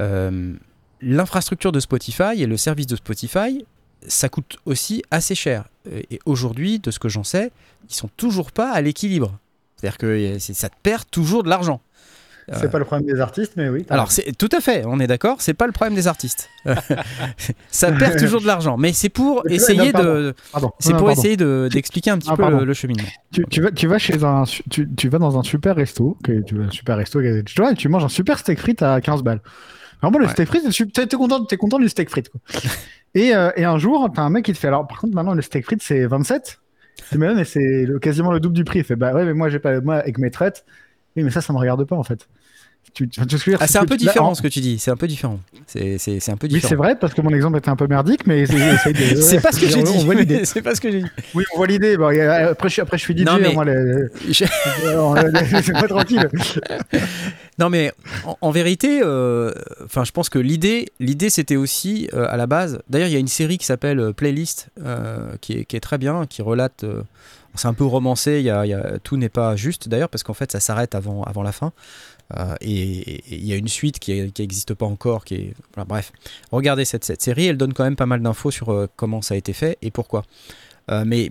Euh, 0.02 0.54
L'infrastructure 1.02 1.72
de 1.72 1.80
Spotify 1.80 2.42
et 2.42 2.46
le 2.46 2.58
service 2.58 2.86
de 2.86 2.98
Spotify, 2.98 3.64
ça 4.06 4.28
coûte 4.28 4.58
aussi 4.66 5.02
assez 5.12 5.34
cher. 5.34 5.64
Et 5.90 6.20
aujourd'hui, 6.26 6.80
de 6.80 6.92
ce 6.92 7.00
que 7.00 7.08
j'en 7.08 7.24
sais, 7.24 7.52
ils 7.90 7.96
sont 7.96 8.10
toujours 8.18 8.52
pas 8.52 8.70
à 8.74 8.82
l'équilibre. 8.82 9.40
C'est-à-dire 9.78 9.98
que 9.98 10.38
c'est- 10.40 10.54
ça 10.54 10.68
te 10.68 10.76
perd 10.84 11.10
toujours 11.10 11.44
de 11.44 11.50
l'argent. 11.50 11.80
C'est 12.54 12.72
pas 12.72 12.80
le 12.80 12.86
problème 12.86 13.08
des 13.08 13.20
artistes, 13.20 13.54
mais 13.56 13.70
oui. 13.70 13.86
Alors, 13.90 14.12
c'est 14.12 14.36
tout 14.38 14.50
à 14.52 14.62
fait, 14.62 14.84
on 14.86 15.00
est 15.00 15.08
d'accord, 15.08 15.42
c'est 15.42 15.54
pas 15.54 15.66
le 15.68 15.72
problème 15.72 15.96
des 15.96 16.08
artistes. 16.08 16.50
ça 17.72 17.92
perd 17.92 18.18
toujours 18.18 18.42
de 18.42 18.48
l'argent, 18.48 18.78
mais 18.78 18.94
c'est 18.94 19.10
pour 19.10 19.44
Mais 19.46 19.56
essayer 19.56 19.92
non, 19.94 20.00
de, 20.00 20.34
c'est 20.80 20.90
pour 20.94 21.08
pardon. 21.08 21.22
essayer 21.22 21.38
de- 21.38 21.70
d'expliquer 21.72 22.12
un 22.12 22.18
petit 22.18 22.30
Ah, 22.32 22.36
peu 22.36 22.50
le, 22.50 22.66
le 22.66 22.74
cheminement. 22.74 23.08
Tu, 23.32 23.46
tu 23.50 23.62
vas, 23.62 23.72
tu 23.72 23.88
vas 23.88 23.98
chez 23.98 24.24
un, 24.24 24.44
tu, 24.70 24.88
tu 24.96 25.10
vas 25.10 25.20
dans 25.20 25.38
un 25.38 25.44
super 25.44 25.76
resto, 25.76 26.18
que, 26.24 26.42
tu 26.42 26.56
vas 26.56 26.66
un 26.66 26.72
super 26.72 26.98
resto, 26.98 27.22
tu 27.22 27.62
vois, 27.62 27.72
et 27.72 27.76
tu 27.76 27.88
manges 27.90 28.04
un 28.06 28.10
super 28.10 28.40
steak 28.40 28.60
frites 28.60 28.82
à 28.82 29.00
15 29.02 29.24
balles. 29.24 29.42
Alors 30.02 30.12
bon, 30.12 30.20
le 30.20 30.26
Ouais. 30.26 30.32
steak 30.32 30.48
frites, 30.48 30.70
tu 30.72 30.88
es 31.02 31.08
content, 31.08 31.44
t'es 31.46 31.58
content 31.58 31.78
du 31.80 31.90
steak 31.90 32.10
frites, 32.10 32.30
quoi. 32.30 32.40
et, 33.16 33.36
euh, 33.36 33.52
et 33.56 33.66
un 33.66 33.78
jour, 33.78 34.10
t'as 34.14 34.22
un 34.22 34.30
mec 34.30 34.46
qui 34.46 34.54
te 34.54 34.58
fait, 34.58 34.68
alors 34.68 34.88
par 34.88 35.00
contre, 35.00 35.14
maintenant, 35.16 35.34
le 35.34 35.42
steak 35.42 35.66
frites, 35.66 35.84
c'est 35.84 36.06
27. 36.06 36.60
Tu 36.98 37.04
dis, 37.14 37.18
mais, 37.18 37.34
mais 37.34 37.44
c'est 37.46 37.86
quasiment 38.02 38.32
le 38.32 38.40
double 38.40 38.56
du 38.56 38.64
prix. 38.64 38.80
Il 38.80 38.86
fait, 38.86 38.96
bah 38.96 39.14
ouais, 39.14 39.26
mais 39.26 39.34
moi, 39.34 39.50
j'ai 39.50 39.60
pas, 39.60 39.82
moi, 39.82 39.96
avec 39.96 40.18
mes 40.18 40.32
traites, 40.32 40.66
oui, 41.16 41.24
mais 41.24 41.32
ça, 41.32 41.42
ça 41.42 41.54
me 41.54 41.58
regarde 41.58 41.84
pas, 41.86 41.96
en 41.96 42.04
fait. 42.04 42.28
Ah, 43.60 43.68
c'est 43.68 43.78
un 43.78 43.86
peu 43.86 43.96
différent 43.96 44.32
en- 44.32 44.36
ce 44.36 44.42
que 44.42 44.50
tu 44.50 44.60
dis, 44.60 44.78
c'est 44.78 44.92
un 44.92 44.98
peu 44.98 45.08
différent. 45.08 45.40
C'est 45.68 45.98
c'est- 45.98 46.20
c'est 46.20 46.32
un 46.34 46.38
peu 46.38 46.48
Oui, 46.48 46.54
c'est 46.56 46.60
différent. 46.62 46.84
vrai, 46.84 46.96
parce 47.00 47.14
que 47.14 47.22
mon 47.22 47.30
exemple 47.30 47.58
était 47.58 47.70
un 47.70 47.78
peu 47.78 47.88
merdique, 47.88 48.28
mais 48.28 48.46
c'est 48.46 48.58
C'est 49.22 49.40
pas 49.42 49.54
ce 49.54 49.60
que 49.62 49.68
j'ai 49.70 49.84
dit. 49.84 50.40
c'est 50.46 50.62
pas 50.62 50.76
ce 50.76 50.82
que 50.82 50.92
j'ai 50.92 51.04
dit. 51.04 51.10
Oui, 51.34 51.46
on 51.54 51.58
voit 51.58 51.68
l'idée. 51.68 51.96
Euh, 51.98 52.52
après, 52.52 52.68
je, 52.68 52.74
suis- 52.74 52.82
après, 52.82 52.98
je 52.98 53.04
suis 53.04 53.16
DJ, 53.16 53.24
Non, 53.26 53.38
mais- 53.40 53.54
moi, 53.54 53.64
alors, 53.64 55.16
euh, 55.18 55.32
laissez-moi 55.32 55.88
tranquille. 55.88 56.28
Non 57.58 57.70
mais 57.70 57.92
en, 58.42 58.52
vérité, 58.52 59.02
euh, 59.04 59.52
enfin 59.84 60.06
je 60.06 60.12
pense 60.12 60.30
que 60.30 60.40
l'idée, 60.40 60.86
l'idée 61.02 61.30
c'était 61.30 61.58
aussi 61.58 62.10
euh, 62.14 62.26
à 62.30 62.38
la 62.38 62.48
base. 62.48 62.80
D'ailleurs 62.90 63.10
il 63.10 63.14
y 63.14 63.18
a 63.18 63.20
une 63.20 63.28
série 63.28 63.58
qui 63.58 63.66
s'appelle 63.66 64.00
euh, 64.00 64.14
Playlist 64.14 64.70
euh, 64.86 65.32
qui, 65.42 65.54
est, 65.70 65.80
très 65.82 65.98
bien, 65.98 66.26
qui 66.26 66.42
relate. 66.42 66.86
euh, 66.86 67.02
c'est 67.56 67.68
un 67.68 67.74
peu 67.74 67.84
romancé. 67.84 68.50
Tout 69.04 69.18
n'est 69.18 69.28
pas 69.28 69.58
juste 69.58 69.90
d'ailleurs 69.90 70.08
parce 70.08 70.24
qu'en 70.24 70.34
fait 70.34 70.52
ça 70.54 70.62
s'arrête 70.62 70.96
avant 70.96 71.24
avant 71.24 71.44
la 71.44 71.52
fin. 71.52 71.74
Euh, 72.38 72.56
et 72.62 73.24
il 73.36 73.46
y 73.46 73.54
a 73.54 73.56
une 73.56 73.68
suite 73.68 74.00
qui 74.00 74.32
n'existe 74.38 74.74
pas 74.74 74.86
encore. 74.86 75.26
Qui 75.26 75.36
est, 75.36 75.54
bref, 75.88 76.12
regardez 76.52 76.86
cette, 76.86 77.22
série. 77.22 77.48
Elle 77.48 77.58
donne 77.58 77.74
quand 77.74 77.84
même 77.84 77.96
pas 77.96 78.06
mal 78.06 78.22
d'infos 78.22 78.52
sur 78.52 78.70
euh, 78.70 78.88
comment 78.96 79.22
ça 79.22 79.34
a 79.34 79.38
été 79.38 79.54
fait 79.54 79.78
et 79.82 79.92
pourquoi. 79.92 80.24
Euh, 80.92 81.04
mais 81.06 81.30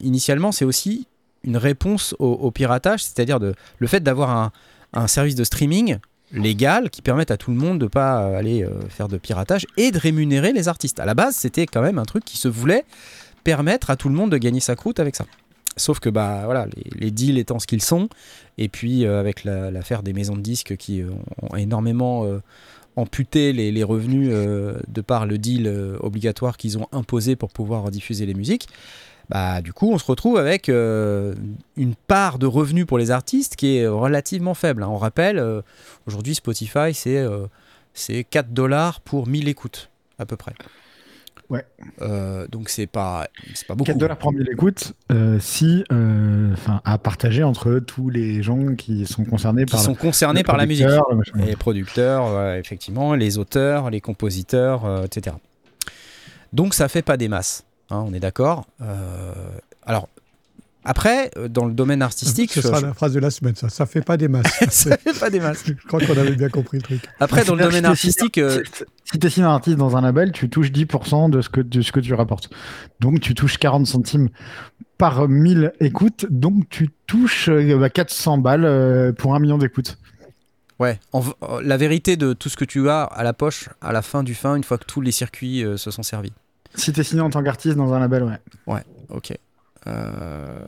initialement 0.00 0.50
c'est 0.50 0.64
aussi 0.64 1.06
une 1.44 1.56
réponse 1.56 2.14
au, 2.18 2.50
piratage, 2.50 3.02
c'est-à-dire 3.02 3.38
le 3.38 3.86
fait 3.86 4.00
d'avoir 4.00 4.30
un 4.30 4.52
un 4.92 5.06
service 5.06 5.34
de 5.34 5.44
streaming 5.44 5.98
légal 6.32 6.90
qui 6.90 7.02
permette 7.02 7.30
à 7.30 7.36
tout 7.36 7.50
le 7.50 7.56
monde 7.56 7.78
de 7.78 7.86
pas 7.86 8.22
euh, 8.22 8.38
aller 8.38 8.66
faire 8.88 9.08
de 9.08 9.18
piratage 9.18 9.66
et 9.76 9.90
de 9.90 9.98
rémunérer 9.98 10.52
les 10.52 10.68
artistes. 10.68 11.00
À 11.00 11.04
la 11.04 11.14
base, 11.14 11.34
c'était 11.34 11.66
quand 11.66 11.82
même 11.82 11.98
un 11.98 12.04
truc 12.04 12.24
qui 12.24 12.36
se 12.36 12.48
voulait 12.48 12.84
permettre 13.42 13.90
à 13.90 13.96
tout 13.96 14.08
le 14.08 14.14
monde 14.14 14.30
de 14.30 14.36
gagner 14.36 14.60
sa 14.60 14.76
croûte 14.76 15.00
avec 15.00 15.16
ça. 15.16 15.24
Sauf 15.76 16.00
que 16.00 16.10
bah 16.10 16.42
voilà, 16.44 16.66
les, 16.96 17.10
deals 17.10 17.38
étant 17.38 17.58
ce 17.58 17.66
qu'ils 17.66 17.82
sont, 17.82 18.08
et 18.58 18.68
puis 18.68 19.06
euh, 19.06 19.20
avec 19.20 19.44
la- 19.44 19.70
l'affaire 19.70 20.02
des 20.02 20.12
maisons 20.12 20.36
de 20.36 20.40
disques 20.42 20.76
qui 20.76 21.00
euh, 21.00 21.10
ont 21.42 21.56
énormément 21.56 22.24
euh, 22.24 22.40
amputé 22.96 23.52
les, 23.52 23.84
revenus 23.84 24.30
de 24.30 25.00
par 25.00 25.24
le 25.26 25.38
deal 25.38 25.68
obligatoire 26.00 26.56
qu'ils 26.56 26.76
ont 26.76 26.86
imposé 26.92 27.36
pour 27.36 27.50
pouvoir 27.50 27.90
diffuser 27.90 28.26
les 28.26 28.34
musiques, 28.34 28.66
bah 29.30 29.62
du 29.62 29.72
coup 29.72 29.90
on 29.92 29.96
se 29.96 30.04
retrouve 30.04 30.36
avec 30.36 30.68
une 30.68 31.94
part 32.08 32.38
de 32.40 32.46
revenus 32.46 32.84
pour 32.84 32.98
les 32.98 33.12
artistes 33.12 33.54
qui 33.54 33.76
est 33.76 33.86
relativement 33.86 34.54
faible. 34.54 34.82
hein. 34.82 34.88
On 34.90 34.98
rappelle, 34.98 35.42
aujourd'hui 36.06 36.34
Spotify 36.34 36.92
c'est 36.92 37.16
euh, 37.16 37.46
c'est 37.94 38.24
4 38.24 38.52
dollars 38.52 39.00
pour 39.00 39.28
1000 39.28 39.48
écoutes 39.48 39.88
à 40.18 40.26
peu 40.26 40.36
près. 40.36 40.52
Ouais. 41.50 41.64
Euh, 42.00 42.46
donc 42.46 42.68
c'est 42.68 42.86
pas 42.86 43.26
c'est 43.54 43.66
pas 43.66 43.74
beaucoup. 43.74 43.86
4 43.86 43.98
dollars 43.98 44.18
pour 44.18 44.32
1000 44.32 44.48
écoutes, 44.52 44.94
euh, 45.10 45.38
si, 45.40 45.84
euh, 45.90 46.52
enfin, 46.52 46.80
à 46.84 46.96
partager 46.96 47.42
entre 47.42 47.80
tous 47.80 48.08
les 48.08 48.40
gens 48.42 48.76
qui 48.76 49.04
sont 49.04 49.24
concernés 49.24 49.64
qui 49.64 49.72
par 49.72 49.80
sont 49.80 49.96
concernés 49.96 50.40
le 50.40 50.46
par 50.46 50.56
la 50.56 50.66
musique. 50.66 50.86
le. 50.86 51.44
Les 51.44 51.56
producteurs, 51.56 52.54
effectivement, 52.54 53.14
les 53.14 53.36
auteurs, 53.36 53.90
les 53.90 54.00
compositeurs, 54.00 54.84
euh, 54.84 55.04
etc. 55.04 55.36
Donc 56.52 56.74
ça 56.74 56.88
fait 56.88 57.02
pas 57.02 57.16
des 57.16 57.28
masses, 57.28 57.64
hein, 57.90 58.04
on 58.06 58.14
est 58.14 58.20
d'accord. 58.20 58.66
Alors 59.84 60.08
après, 60.84 61.30
euh, 61.36 61.48
dans 61.48 61.64
le 61.66 61.72
domaine 61.72 62.02
artistique, 62.02 62.52
Ce 62.52 62.60
je- 62.60 62.66
sera 62.66 62.80
je- 62.80 62.86
la 62.86 62.94
phrase 62.94 63.12
de 63.12 63.20
la 63.20 63.30
semaine, 63.30 63.54
ça. 63.54 63.68
Ça 63.68 63.86
fait 63.86 64.00
pas 64.02 64.16
des 64.16 64.28
masses. 64.28 64.46
ça 64.70 64.96
fait 64.96 65.18
pas 65.18 65.30
des 65.30 65.40
masses. 65.40 65.64
je 65.66 65.72
crois 65.86 66.00
qu'on 66.00 66.16
avait 66.16 66.36
bien 66.36 66.48
compris 66.48 66.78
le 66.78 66.82
truc. 66.82 67.02
Après, 67.20 67.44
dans 67.44 67.54
le 67.54 67.64
domaine 67.64 67.82
que 67.84 67.94
si 67.94 68.12
t'es 68.14 68.32
artistique, 68.32 68.38
euh, 68.38 68.62
Si- 69.12 69.18
tu 69.18 69.30
signes 69.30 69.44
un 69.44 69.54
artiste 69.54 69.76
dans 69.76 69.96
un 69.96 70.00
label, 70.00 70.32
tu 70.32 70.48
touches 70.48 70.70
10% 70.72 71.28
de 71.28 71.40
ce, 71.42 71.48
que, 71.48 71.60
de 71.60 71.82
ce 71.82 71.92
que 71.92 72.00
tu 72.00 72.14
rapportes. 72.14 72.48
Donc 73.00 73.20
tu 73.20 73.34
touches 73.34 73.58
40 73.58 73.86
centimes 73.86 74.28
par 74.98 75.28
1000 75.28 75.72
écoutes, 75.80 76.26
donc 76.30 76.68
tu 76.68 76.90
touches 77.06 77.48
euh, 77.48 77.76
bah, 77.78 77.90
400 77.90 78.38
balles 78.38 78.64
euh, 78.64 79.12
pour 79.12 79.34
un 79.34 79.40
million 79.40 79.58
d'écoutes. 79.58 79.98
ouais, 80.78 80.98
en 81.12 81.22
euh, 81.42 81.60
la 81.62 81.76
vérité 81.76 82.16
de 82.16 82.32
tout 82.34 82.48
ce 82.48 82.56
que 82.56 82.64
tu 82.64 82.88
as 82.88 83.02
à 83.02 83.22
la 83.22 83.32
poche 83.32 83.68
à 83.80 83.92
la 83.92 84.02
fin 84.02 84.22
du 84.22 84.34
fin, 84.34 84.54
une 84.56 84.64
fois 84.64 84.78
que 84.78 84.84
tous 84.84 85.00
les 85.00 85.12
circuits 85.12 85.64
euh, 85.64 85.76
se 85.76 85.90
sont 85.90 86.02
servis. 86.02 86.32
Si 86.74 86.92
tu 86.92 87.00
es 87.00 87.02
signé 87.02 87.20
en 87.22 87.30
tant 87.30 87.42
qu'artiste 87.42 87.76
dans 87.76 87.92
un 87.94 87.98
label, 87.98 88.38
ouais. 88.66 88.82
Ok. 89.08 89.32
Euh, 89.86 90.58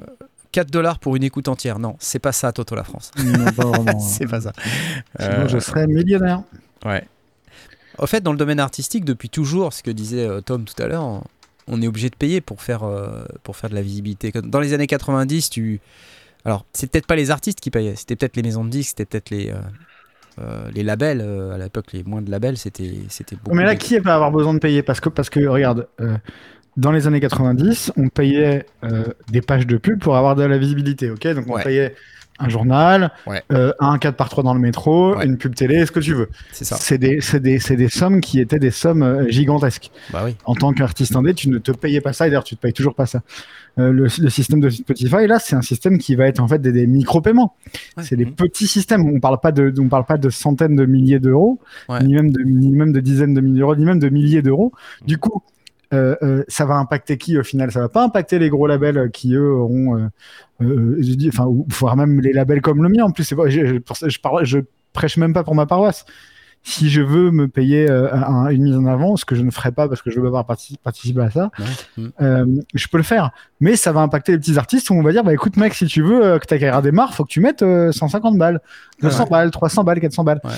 4 0.52 0.70
dollars 0.70 0.98
pour 0.98 1.16
une 1.16 1.22
écoute 1.24 1.48
entière. 1.48 1.78
Non, 1.78 1.96
c'est 1.98 2.18
pas 2.18 2.32
ça, 2.32 2.52
Toto 2.52 2.74
la 2.74 2.84
France. 2.84 3.10
Vraiment. 3.16 3.98
c'est 4.00 4.26
pas 4.26 4.40
ça. 4.42 4.52
Sinon, 5.18 5.32
Euh, 5.32 5.48
je 5.48 5.58
serais 5.58 5.86
millionnaire. 5.86 6.42
Ouais. 6.84 7.04
En 7.98 8.06
fait, 8.06 8.20
dans 8.22 8.32
le 8.32 8.38
domaine 8.38 8.60
artistique, 8.60 9.04
depuis 9.04 9.28
toujours, 9.30 9.72
ce 9.72 9.82
que 9.82 9.90
disait 9.90 10.26
euh, 10.26 10.40
Tom 10.40 10.64
tout 10.64 10.80
à 10.82 10.86
l'heure, 10.88 11.22
on- 11.68 11.80
est 11.80 11.86
obligé 11.86 12.10
de 12.10 12.16
payer 12.16 12.40
pour 12.42 12.60
faire, 12.60 12.82
euh, 12.84 13.24
pour 13.44 13.56
faire 13.56 13.70
de 13.70 13.74
la 13.74 13.82
visibilité. 13.82 14.30
Dans 14.32 14.60
les 14.60 14.74
années 14.74 14.86
90, 14.86 15.48
tu. 15.50 15.80
Alors, 16.44 16.66
c'est 16.72 16.90
peut-être 16.90 17.06
pas 17.06 17.16
les 17.16 17.30
artistes 17.30 17.60
qui 17.60 17.70
payaient, 17.70 17.94
c'était 17.96 18.16
peut-être 18.16 18.36
les 18.36 18.42
maisons 18.42 18.64
de 18.64 18.70
disques, 18.70 18.90
c'était 18.90 19.04
peut-être 19.06 19.30
les, 19.30 19.50
euh, 19.50 19.54
euh, 20.40 20.70
les 20.74 20.82
labels. 20.82 21.20
euh, 21.22 21.54
à 21.54 21.58
l'époque, 21.58 21.92
les 21.92 22.02
moins 22.02 22.20
de 22.20 22.30
labels, 22.30 22.58
c'était 22.58 22.92
c'était 23.08 23.36
beaucoup. 23.36 23.56
Mais 23.56 23.64
là, 23.64 23.76
qui 23.76 23.98
va 24.00 24.14
avoir 24.16 24.30
besoin 24.32 24.52
de 24.54 24.58
payer? 24.58 24.82
Parce 24.82 25.00
que, 25.00 25.08
parce 25.08 25.30
que 25.30 25.46
regarde, 25.46 25.86
euh, 26.00 26.16
dans 26.76 26.92
les 26.92 27.06
années 27.06 27.20
90, 27.20 27.92
on 27.96 28.08
payait 28.08 28.66
euh, 28.84 29.04
des 29.30 29.40
pages 29.42 29.66
de 29.66 29.76
pub 29.76 30.00
pour 30.00 30.16
avoir 30.16 30.36
de 30.36 30.42
la 30.42 30.58
visibilité, 30.58 31.10
ok? 31.10 31.26
Donc 31.34 31.44
on 31.48 31.54
Ouais. 31.54 31.62
payait 31.62 31.94
un 32.38 32.48
journal, 32.48 33.12
Ouais. 33.26 33.42
euh, 33.52 33.72
un 33.78 33.98
4 33.98 34.16
par 34.16 34.28
3 34.30 34.42
dans 34.42 34.54
le 34.54 34.58
métro, 34.58 35.14
Ouais. 35.16 35.26
une 35.26 35.36
pub 35.36 35.54
télé, 35.54 35.84
ce 35.86 35.92
que 35.92 36.00
tu 36.00 36.14
veux. 36.14 36.28
C'est 36.50 36.64
ça. 36.64 36.76
C'est 36.80 36.96
des, 36.98 37.20
sommes 37.88 38.20
qui 38.20 38.40
étaient 38.40 38.58
des 38.58 38.70
sommes 38.70 39.02
euh, 39.02 39.28
gigantesques. 39.28 39.90
Bah 40.12 40.22
oui. 40.24 40.34
En 40.46 40.54
tant 40.54 40.72
qu'artiste 40.72 41.14
indé, 41.14 41.34
tu 41.34 41.50
ne 41.50 41.58
te 41.58 41.70
payais 41.72 42.00
pas 42.00 42.12
ça, 42.14 42.26
et 42.26 42.30
d'ailleurs 42.30 42.42
tu 42.44 42.56
te 42.56 42.60
payes 42.60 42.72
toujours 42.72 42.94
pas 42.94 43.06
ça. 43.06 43.20
Euh, 43.78 43.92
le, 43.92 44.04
le 44.18 44.30
système 44.30 44.60
de 44.60 44.70
Spotify, 44.70 45.26
là, 45.26 45.38
c'est 45.38 45.54
un 45.56 45.62
système 45.62 45.98
qui 45.98 46.14
va 46.14 46.26
être 46.26 46.40
en 46.40 46.48
fait 46.48 46.58
des, 46.60 46.72
des 46.72 46.86
micro-paiements. 46.86 47.54
Ouais. 47.96 48.02
C'est 48.02 48.16
des 48.16 48.24
Mhm. 48.24 48.32
petits 48.34 48.66
systèmes. 48.66 49.06
On 49.06 49.20
parle 49.20 49.38
pas 49.40 49.52
de, 49.52 49.72
on 49.78 49.88
parle 49.88 50.06
pas 50.06 50.16
de 50.18 50.30
centaines 50.30 50.74
de 50.74 50.86
milliers 50.86 51.20
d'euros, 51.20 51.60
Ouais. 51.90 52.02
ni 52.02 52.14
même 52.14 52.30
de, 52.32 52.42
ni 52.42 52.70
même 52.72 52.92
de 52.92 53.00
dizaines 53.00 53.34
de 53.34 53.40
milliers 53.42 53.58
d'euros, 53.60 53.76
ni 53.76 53.84
même 53.84 53.98
de 54.00 54.08
milliers 54.08 54.42
d'euros. 54.42 54.72
Du 55.06 55.18
coup, 55.18 55.42
ça 56.48 56.64
va 56.64 56.74
impacter 56.76 57.18
qui 57.18 57.38
au 57.38 57.42
final? 57.42 57.70
Ça 57.70 57.80
va 57.80 57.88
pas 57.88 58.02
impacter 58.04 58.38
les 58.38 58.48
gros 58.48 58.66
labels 58.66 58.98
euh, 58.98 59.08
qui 59.08 59.34
eux 59.34 59.52
auront, 59.52 59.96
euh, 59.98 60.06
euh, 60.62 60.96
je 61.00 61.14
dis, 61.14 61.28
enfin, 61.28 61.46
ou- 61.46 61.66
voire 61.70 61.96
même 61.96 62.20
les 62.20 62.32
labels 62.32 62.62
comme 62.62 62.82
le 62.82 62.88
mien. 62.88 63.04
En 63.04 63.10
plus, 63.10 63.24
c'est 63.24 63.36
pas, 63.36 63.48
je, 63.48 63.66
je, 63.66 63.78
pour 63.78 63.96
ça, 63.96 64.08
je, 64.08 64.18
parle, 64.18 64.44
je 64.44 64.58
prêche 64.92 65.16
même 65.16 65.32
pas 65.34 65.44
pour 65.44 65.54
ma 65.54 65.66
paroisse. 65.66 66.04
Si 66.64 66.88
je 66.90 67.00
veux 67.00 67.32
me 67.32 67.48
payer 67.48 67.90
euh, 67.90 68.14
un- 68.14 68.48
une 68.50 68.62
mise 68.62 68.76
en 68.76 68.86
avant, 68.86 69.16
ce 69.16 69.24
que 69.24 69.34
je 69.34 69.42
ne 69.42 69.50
ferai 69.50 69.72
pas 69.72 69.88
parce 69.88 70.00
que 70.00 70.10
je 70.12 70.20
veux 70.20 70.30
pas 70.30 70.44
parti- 70.44 70.78
participer 70.82 71.22
à 71.22 71.30
ça, 71.30 71.50
Ouais. 71.58 71.64
Mm. 72.04 72.08
euh, 72.22 72.46
je 72.72 72.86
peux 72.86 72.98
le 72.98 73.02
faire. 73.02 73.32
Mais 73.60 73.74
ça 73.74 73.90
va 73.90 74.00
impacter 74.00 74.30
les 74.32 74.38
petits 74.38 74.56
artistes 74.58 74.88
où 74.90 74.94
on 74.94 75.02
va 75.02 75.10
dire, 75.10 75.24
bah 75.24 75.32
écoute 75.32 75.56
mec, 75.56 75.74
si 75.74 75.86
tu 75.86 76.02
veux 76.02 76.24
euh, 76.24 76.38
que 76.38 76.46
ta 76.46 76.58
carrière 76.58 76.80
démarre, 76.80 77.14
faut 77.14 77.24
que 77.24 77.30
tu 77.30 77.40
mettes 77.40 77.62
euh, 77.62 77.90
150 77.90 78.38
balles, 78.38 78.60
200 79.02 79.24
Ouais. 79.24 79.30
balles, 79.30 79.50
300 79.50 79.82
balles, 79.82 79.98
400 80.00 80.22
balles. 80.22 80.40
Ouais. 80.44 80.50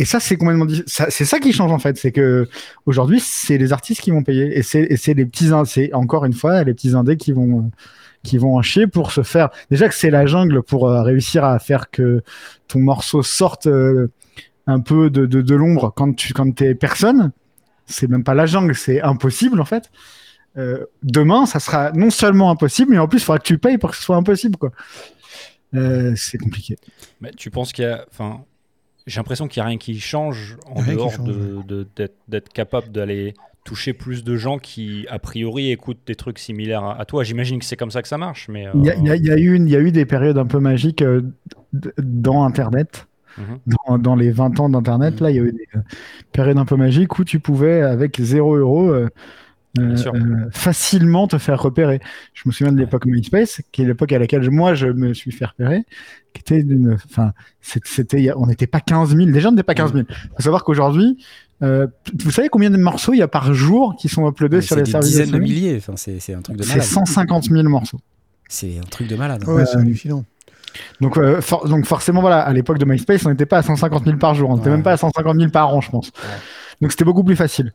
Et 0.00 0.06
ça, 0.06 0.18
c'est 0.18 0.38
complètement 0.38 0.66
C'est 0.86 1.26
ça 1.26 1.38
qui 1.38 1.52
change 1.52 1.70
en 1.70 1.78
fait, 1.78 1.98
c'est 1.98 2.10
que 2.10 2.48
aujourd'hui, 2.86 3.20
c'est 3.20 3.58
les 3.58 3.74
artistes 3.74 4.00
qui 4.00 4.10
vont 4.10 4.22
payer 4.22 4.56
et 4.56 4.62
c'est 4.62 5.14
les 5.14 5.26
petits, 5.26 5.50
c'est 5.66 5.92
encore 5.92 6.24
une 6.24 6.32
fois 6.32 6.64
les 6.64 6.72
petits 6.72 6.94
indés 6.96 7.18
qui 7.18 7.32
vont 7.32 7.70
qui 8.22 8.38
vont 8.38 8.56
en 8.56 8.62
chier 8.62 8.86
pour 8.86 9.12
se 9.12 9.22
faire. 9.22 9.50
Déjà 9.70 9.90
que 9.90 9.94
c'est 9.94 10.08
la 10.08 10.24
jungle 10.24 10.62
pour 10.62 10.88
euh, 10.88 11.02
réussir 11.02 11.44
à 11.44 11.58
faire 11.58 11.90
que 11.90 12.22
ton 12.66 12.78
morceau 12.78 13.22
sorte 13.22 13.66
euh, 13.66 14.10
un 14.66 14.80
peu 14.80 15.10
de, 15.10 15.54
l'ombre 15.54 15.92
quand 15.94 16.16
tu 16.16 16.32
quand 16.32 16.50
t'es 16.54 16.74
personne. 16.74 17.32
C'est 17.84 18.08
même 18.08 18.24
pas 18.24 18.34
la 18.34 18.46
jungle, 18.46 18.74
c'est 18.74 19.02
impossible 19.02 19.60
en 19.60 19.66
fait. 19.66 19.90
Euh, 20.56 20.86
demain, 21.02 21.44
ça 21.44 21.60
sera 21.60 21.92
non 21.92 22.08
seulement 22.08 22.50
impossible, 22.50 22.92
mais 22.92 22.98
en 22.98 23.06
plus, 23.06 23.18
il 23.18 23.24
faudra 23.24 23.38
que 23.38 23.44
tu 23.44 23.58
payes 23.58 23.76
pour 23.76 23.90
que 23.90 23.96
ce 23.96 24.02
soit 24.02 24.16
impossible, 24.16 24.56
quoi. 24.56 24.70
C'est 26.16 26.38
compliqué. 26.38 26.76
Mais 27.20 27.32
tu 27.32 27.50
penses 27.50 27.72
qu'il 27.72 27.84
y 27.84 27.88
a. 27.88 28.06
Enfin, 28.10 28.44
j'ai 29.10 29.18
l'impression 29.18 29.48
qu'il 29.48 29.60
n'y 29.60 29.64
a 29.66 29.68
rien 29.68 29.78
qui 29.78 29.98
change 30.00 30.56
en 30.66 30.80
Rien 30.80 30.94
dehors 30.94 31.18
de- 31.18 31.62
de- 31.66 31.86
d'être 31.96 32.16
d'être 32.28 32.48
capable 32.50 32.90
d'aller 32.90 33.34
toucher 33.64 33.92
plus 33.92 34.24
de 34.24 34.36
gens 34.36 34.58
qui, 34.58 35.06
a 35.10 35.18
priori, 35.18 35.70
écoutent 35.70 36.00
des 36.06 36.14
trucs 36.14 36.38
similaires 36.38 36.82
à, 36.82 36.98
à 37.00 37.04
toi. 37.04 37.24
J'imagine 37.24 37.58
que 37.58 37.64
c'est 37.66 37.76
comme 37.76 37.90
ça 37.90 38.00
que 38.00 38.08
ça 38.08 38.16
marche. 38.16 38.48
Mais, 38.48 38.66
euh, 38.66 38.70
Il 38.74 38.84
y, 38.86 38.90
a, 38.90 38.94
il 38.96 39.06
y 39.06 39.10
a- 39.10 39.16
il 39.16 39.26
y 39.26 39.30
a 39.30 39.36
eu 39.36 39.54
une- 39.54 39.66
il 39.68 39.70
y 39.72 39.76
a 39.76 39.80
eu 39.80 39.92
des 39.92 40.06
périodes 40.06 40.38
un 40.38 40.46
peu 40.46 40.60
magiques 40.60 41.02
euh, 41.02 41.20
dans 41.98 42.44
Internet. 42.44 43.06
Dans, 43.86 43.96
dans 43.96 44.16
les 44.16 44.30
20 44.32 44.58
ans 44.60 44.68
d'Internet, 44.68 45.20
là, 45.20 45.30
il 45.30 45.36
y 45.36 45.38
a 45.38 45.42
eu 45.42 45.52
des 45.52 45.66
euh, 45.76 45.80
périodes 46.32 46.58
un 46.58 46.64
peu 46.66 46.76
magiques 46.76 47.18
où 47.18 47.24
tu 47.24 47.38
pouvais, 47.40 47.80
avec 47.80 48.20
0 48.20 48.56
euros, 48.56 48.90
euh, 49.78 49.96
euh, 50.14 50.48
facilement 50.50 51.26
te 51.28 51.38
faire 51.38 51.60
repérer. 51.62 52.00
Je 52.34 52.42
me 52.46 52.52
souviens 52.52 52.72
de 52.72 52.78
l'époque 52.78 53.06
MySpace, 53.06 53.60
qui 53.72 53.82
est 53.82 53.84
l'époque 53.86 54.12
à 54.12 54.18
laquelle 54.18 54.50
moi 54.50 54.74
je 54.74 54.88
me 54.88 55.14
suis 55.14 55.30
fait 55.32 55.44
repérer, 55.44 55.84
qui 56.34 56.40
était 56.40 56.62
d'une, 56.62 56.94
enfin, 56.94 57.32
c'est- 57.60 57.86
c'était, 57.86 58.22
il 58.22 58.32
on 58.36 58.46
n'était 58.46 58.66
pas 58.66 58.80
15 58.80 59.14
000, 59.16 59.30
déjà 59.30 59.48
on 59.48 59.52
n'était 59.52 59.62
pas 59.62 59.74
15 59.74 59.92
000. 59.92 60.04
Faut 60.36 60.42
savoir 60.42 60.64
qu'aujourd'hui, 60.64 61.18
euh, 61.62 61.86
vous 62.18 62.30
savez 62.30 62.48
combien 62.48 62.70
de 62.70 62.78
morceaux 62.78 63.12
il 63.12 63.18
y 63.18 63.22
a 63.22 63.28
par 63.28 63.54
jour 63.54 63.94
qui 63.96 64.08
sont 64.08 64.28
uploadés 64.28 64.60
sur 64.60 64.70
C'est 64.74 64.80
les 64.80 64.82
des 64.84 64.90
services 64.90 65.10
dizaines 65.10 65.30
de 65.30 65.38
milliers. 65.38 65.76
Enfin, 65.76 65.92
c'est 65.96 66.18
c'est 66.18 66.34
un 66.34 66.40
truc 66.42 66.56
de 66.56 66.62
C'est 66.62 66.70
malade. 66.70 66.84
150 66.86 67.44
000 67.44 67.62
morceaux. 67.68 68.00
C'est 68.48 68.78
un 68.78 68.86
truc 68.90 69.06
de 69.06 69.14
malade. 69.16 69.44
Ouais, 69.46 69.64
c'est 69.66 69.76
hallucinant. 69.76 70.24
Donc, 71.00 71.18
euh, 71.18 71.40
for- 71.40 71.68
donc 71.68 71.84
forcément, 71.84 72.20
voilà, 72.20 72.40
à 72.40 72.52
l'époque 72.52 72.78
de 72.78 72.84
MySpace, 72.84 73.26
on 73.26 73.30
n'était 73.30 73.44
pas 73.46 73.58
à 73.58 73.62
150 73.62 74.04
000 74.04 74.16
par 74.18 74.34
jour, 74.34 74.50
on 74.50 74.56
n'était 74.56 74.68
Ouais. 74.68 74.74
même 74.76 74.84
pas 74.84 74.92
à 74.92 74.96
150 74.96 75.36
000 75.36 75.50
par 75.50 75.74
an, 75.74 75.80
je 75.80 75.90
pense. 75.90 76.12
Donc 76.80 76.92
c'était 76.92 77.04
beaucoup 77.04 77.24
plus 77.24 77.36
facile. 77.36 77.72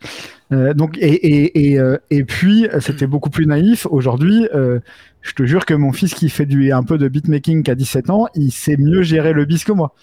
Euh, 0.52 0.74
euh, 0.80 1.98
et 2.10 2.24
puis 2.24 2.68
euh, 2.68 2.80
c'était 2.80 3.08
beaucoup 3.08 3.30
plus 3.30 3.46
naïf. 3.46 3.86
Aujourd'hui, 3.90 4.48
je 4.54 5.34
te 5.34 5.44
jure 5.44 5.66
que 5.66 5.74
mon 5.74 5.92
fils 5.92 6.14
qui 6.14 6.30
fait 6.30 6.46
du 6.46 6.72
un 6.72 6.84
peu 6.84 6.98
de 6.98 7.08
beatmaking 7.08 7.64
qui 7.64 7.72
a 7.72 7.76
17 7.76 8.10
ans, 8.10 8.28
il 8.36 8.52
sait 8.52 8.78
mieux 8.78 9.04
gérer 9.04 9.34
le 9.34 9.46
bis 9.46 9.64
que 9.64 9.72
moi. 9.72 9.94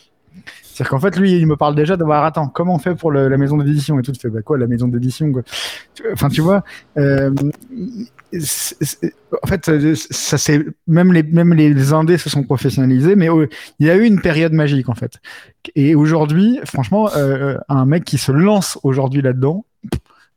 C'est-à-dire 0.62 0.90
qu'en 0.90 1.00
fait, 1.00 1.18
lui, 1.18 1.32
il 1.32 1.46
me 1.46 1.56
parle 1.56 1.74
déjà 1.74 1.98
de 1.98 2.04
voir, 2.04 2.24
attends, 2.24 2.48
comment 2.48 2.74
on 2.76 2.78
fait 2.78 2.94
pour 2.94 3.12
la 3.12 3.36
maison 3.36 3.58
d'édition 3.58 3.98
et 3.98 4.02
tout. 4.02 4.12
Tu 4.12 4.20
fais, 4.20 4.30
bah 4.30 4.40
quoi, 4.40 4.56
la 4.56 4.66
maison 4.66 4.88
d'édition 4.88 5.30
Enfin, 6.12 6.28
tu 6.28 6.40
vois, 6.40 6.64
en 9.42 9.46
fait, 9.46 9.68
euh, 9.68 9.94
ça 9.94 10.38
c'est 10.38 10.64
même 10.86 11.12
les 11.12 11.22
même 11.22 11.52
les 11.54 11.92
indés 11.92 12.18
se 12.18 12.30
sont 12.30 12.42
professionnalisés, 12.44 13.16
mais 13.16 13.28
euh, 13.30 13.46
il 13.78 13.86
y 13.86 13.90
a 13.90 13.96
eu 13.96 14.04
une 14.04 14.20
période 14.20 14.52
magique 14.52 14.88
en 14.88 14.94
fait. 14.94 15.14
Et 15.74 15.94
aujourd'hui, 15.94 16.58
franchement, 16.64 17.10
euh, 17.16 17.56
un 17.68 17.84
mec 17.86 18.04
qui 18.04 18.18
se 18.18 18.32
lance 18.32 18.78
aujourd'hui 18.82 19.22
là-dedans, 19.22 19.64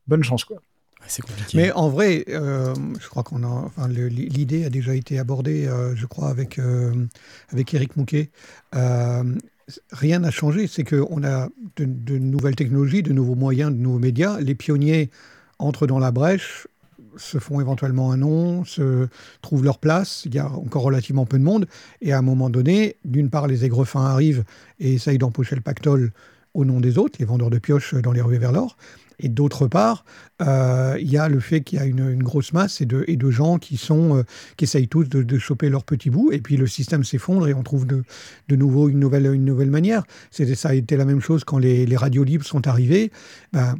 bonne 0.07 0.23
chance 0.23 0.43
quoi. 0.45 0.57
Ouais, 0.57 1.07
C'est 1.07 1.21
compliqué. 1.21 1.57
Mais 1.57 1.71
en 1.71 1.89
vrai, 1.89 2.25
euh, 2.29 2.73
je 2.99 3.07
crois 3.09 3.23
qu'on 3.23 3.43
a, 3.43 3.47
enfin, 3.47 3.87
le- 3.87 4.07
l'idée 4.07 4.65
a 4.65 4.69
déjà 4.69 4.95
été 4.95 5.19
abordée, 5.19 5.67
euh, 5.67 5.95
je 5.95 6.05
crois, 6.05 6.29
avec, 6.29 6.59
euh, 6.59 6.93
avec 7.51 7.73
Eric 7.73 7.95
Mouquet. 7.95 8.29
Euh, 8.75 9.23
rien 9.91 10.19
n'a 10.19 10.31
changé, 10.31 10.67
c'est 10.67 10.83
qu'on 10.83 11.23
a 11.23 11.47
de, 11.77 11.85
de 11.85 12.17
nouvelles 12.17 12.55
technologies, 12.55 13.03
de 13.03 13.13
nouveaux 13.13 13.35
moyens, 13.35 13.71
de 13.71 13.77
nouveaux 13.77 13.99
médias. 13.99 14.39
Les 14.39 14.55
pionniers 14.55 15.09
entrent 15.59 15.87
dans 15.87 15.99
la 15.99 16.11
brèche, 16.11 16.67
se 17.17 17.39
font 17.39 17.59
éventuellement 17.59 18.11
un 18.11 18.17
nom, 18.17 18.65
se 18.65 19.07
trouvent 19.41 19.63
leur 19.63 19.79
place. 19.79 20.23
Il 20.25 20.35
y 20.35 20.39
a 20.39 20.49
encore 20.49 20.83
relativement 20.83 21.25
peu 21.25 21.37
de 21.37 21.43
monde. 21.43 21.67
Et 22.01 22.13
à 22.13 22.17
un 22.17 22.21
moment 22.21 22.49
donné, 22.49 22.97
d'une 23.05 23.29
part, 23.29 23.47
les 23.47 23.65
aigrefins 23.65 24.05
arrivent 24.05 24.43
et 24.79 24.93
essayent 24.93 25.17
d'empocher 25.17 25.55
le 25.55 25.61
pactole 25.61 26.11
au 26.53 26.65
nom 26.65 26.79
des 26.79 26.97
autres, 26.97 27.17
les 27.19 27.25
vendeurs 27.25 27.49
de 27.49 27.59
pioches 27.59 27.95
dans 27.95 28.11
les 28.11 28.21
rues 28.21 28.37
vers 28.37 28.51
l'or. 28.51 28.77
Et 29.19 29.29
d'autre 29.29 29.67
part, 29.67 30.03
euh, 30.41 30.97
il 30.99 31.09
y 31.09 31.17
a 31.17 31.29
le 31.29 31.39
fait 31.39 31.61
qu'il 31.61 31.79
y 31.79 31.81
a 31.81 31.85
une, 31.85 32.21
grosse 32.21 32.53
masse 32.53 32.81
et 32.81 32.85
de, 32.85 33.31
gens 33.31 33.59
qui 33.59 33.77
sont 33.77 34.17
euh, 34.17 34.23
qui 34.57 34.65
essayent 34.65 34.87
tous 34.87 35.05
de, 35.05 35.37
choper 35.37 35.69
leur 35.69 35.83
petit 35.83 36.09
bout. 36.09 36.31
Et 36.31 36.41
puis 36.41 36.57
le 36.57 36.67
système 36.67 37.03
s'effondre 37.03 37.47
et 37.47 37.53
on 37.53 37.63
trouve 37.63 37.85
de, 37.85 38.03
de 38.49 38.55
nouveau 38.55 38.89
une 38.89 38.99
nouvelle, 38.99 39.25
une 39.27 39.45
nouvelle 39.45 39.71
manière. 39.71 40.03
Ça 40.31 40.69
a 40.69 40.73
été 40.73 40.97
la 40.97 41.05
même 41.05 41.21
chose 41.21 41.43
quand 41.43 41.57
les, 41.57 41.85
les 41.85 41.97
radios 41.97 42.23
libres 42.23 42.45
sont 42.45 42.67
arrivées. 42.67 43.11
Ben, 43.53 43.75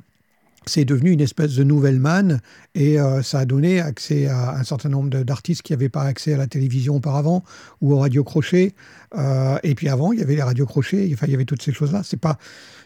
c'est 0.67 0.85
devenu 0.85 1.11
une 1.11 1.21
espèce 1.21 1.55
de 1.55 1.63
nouvelle 1.63 1.99
manne 1.99 2.41
et 2.73 2.99
euh, 2.99 3.21
ça 3.21 3.39
a 3.39 3.45
donné 3.45 3.79
accès 3.79 4.27
à 4.27 4.55
un 4.55 4.63
certain 4.63 4.89
nombre 4.89 5.09
d'artistes 5.09 5.61
qui 5.61 5.73
n'avaient 5.73 5.89
pas 5.89 6.03
accès 6.03 6.33
à 6.33 6.37
la 6.37 6.47
télévision 6.47 6.95
auparavant 6.95 7.43
ou 7.81 7.93
aux 7.93 7.99
radios 7.99 8.23
crochets. 8.23 8.73
Euh, 9.15 9.57
et 9.63 9.75
puis 9.75 9.89
avant, 9.89 10.11
il 10.11 10.19
y 10.19 10.23
avait 10.23 10.35
les 10.35 10.43
radios 10.43 10.65
crochets, 10.65 11.07
il 11.07 11.29
y 11.29 11.33
avait 11.33 11.45
toutes 11.45 11.61
ces 11.61 11.71
choses-là. 11.71 12.01
C'est 12.03 12.19
pas, 12.19 12.37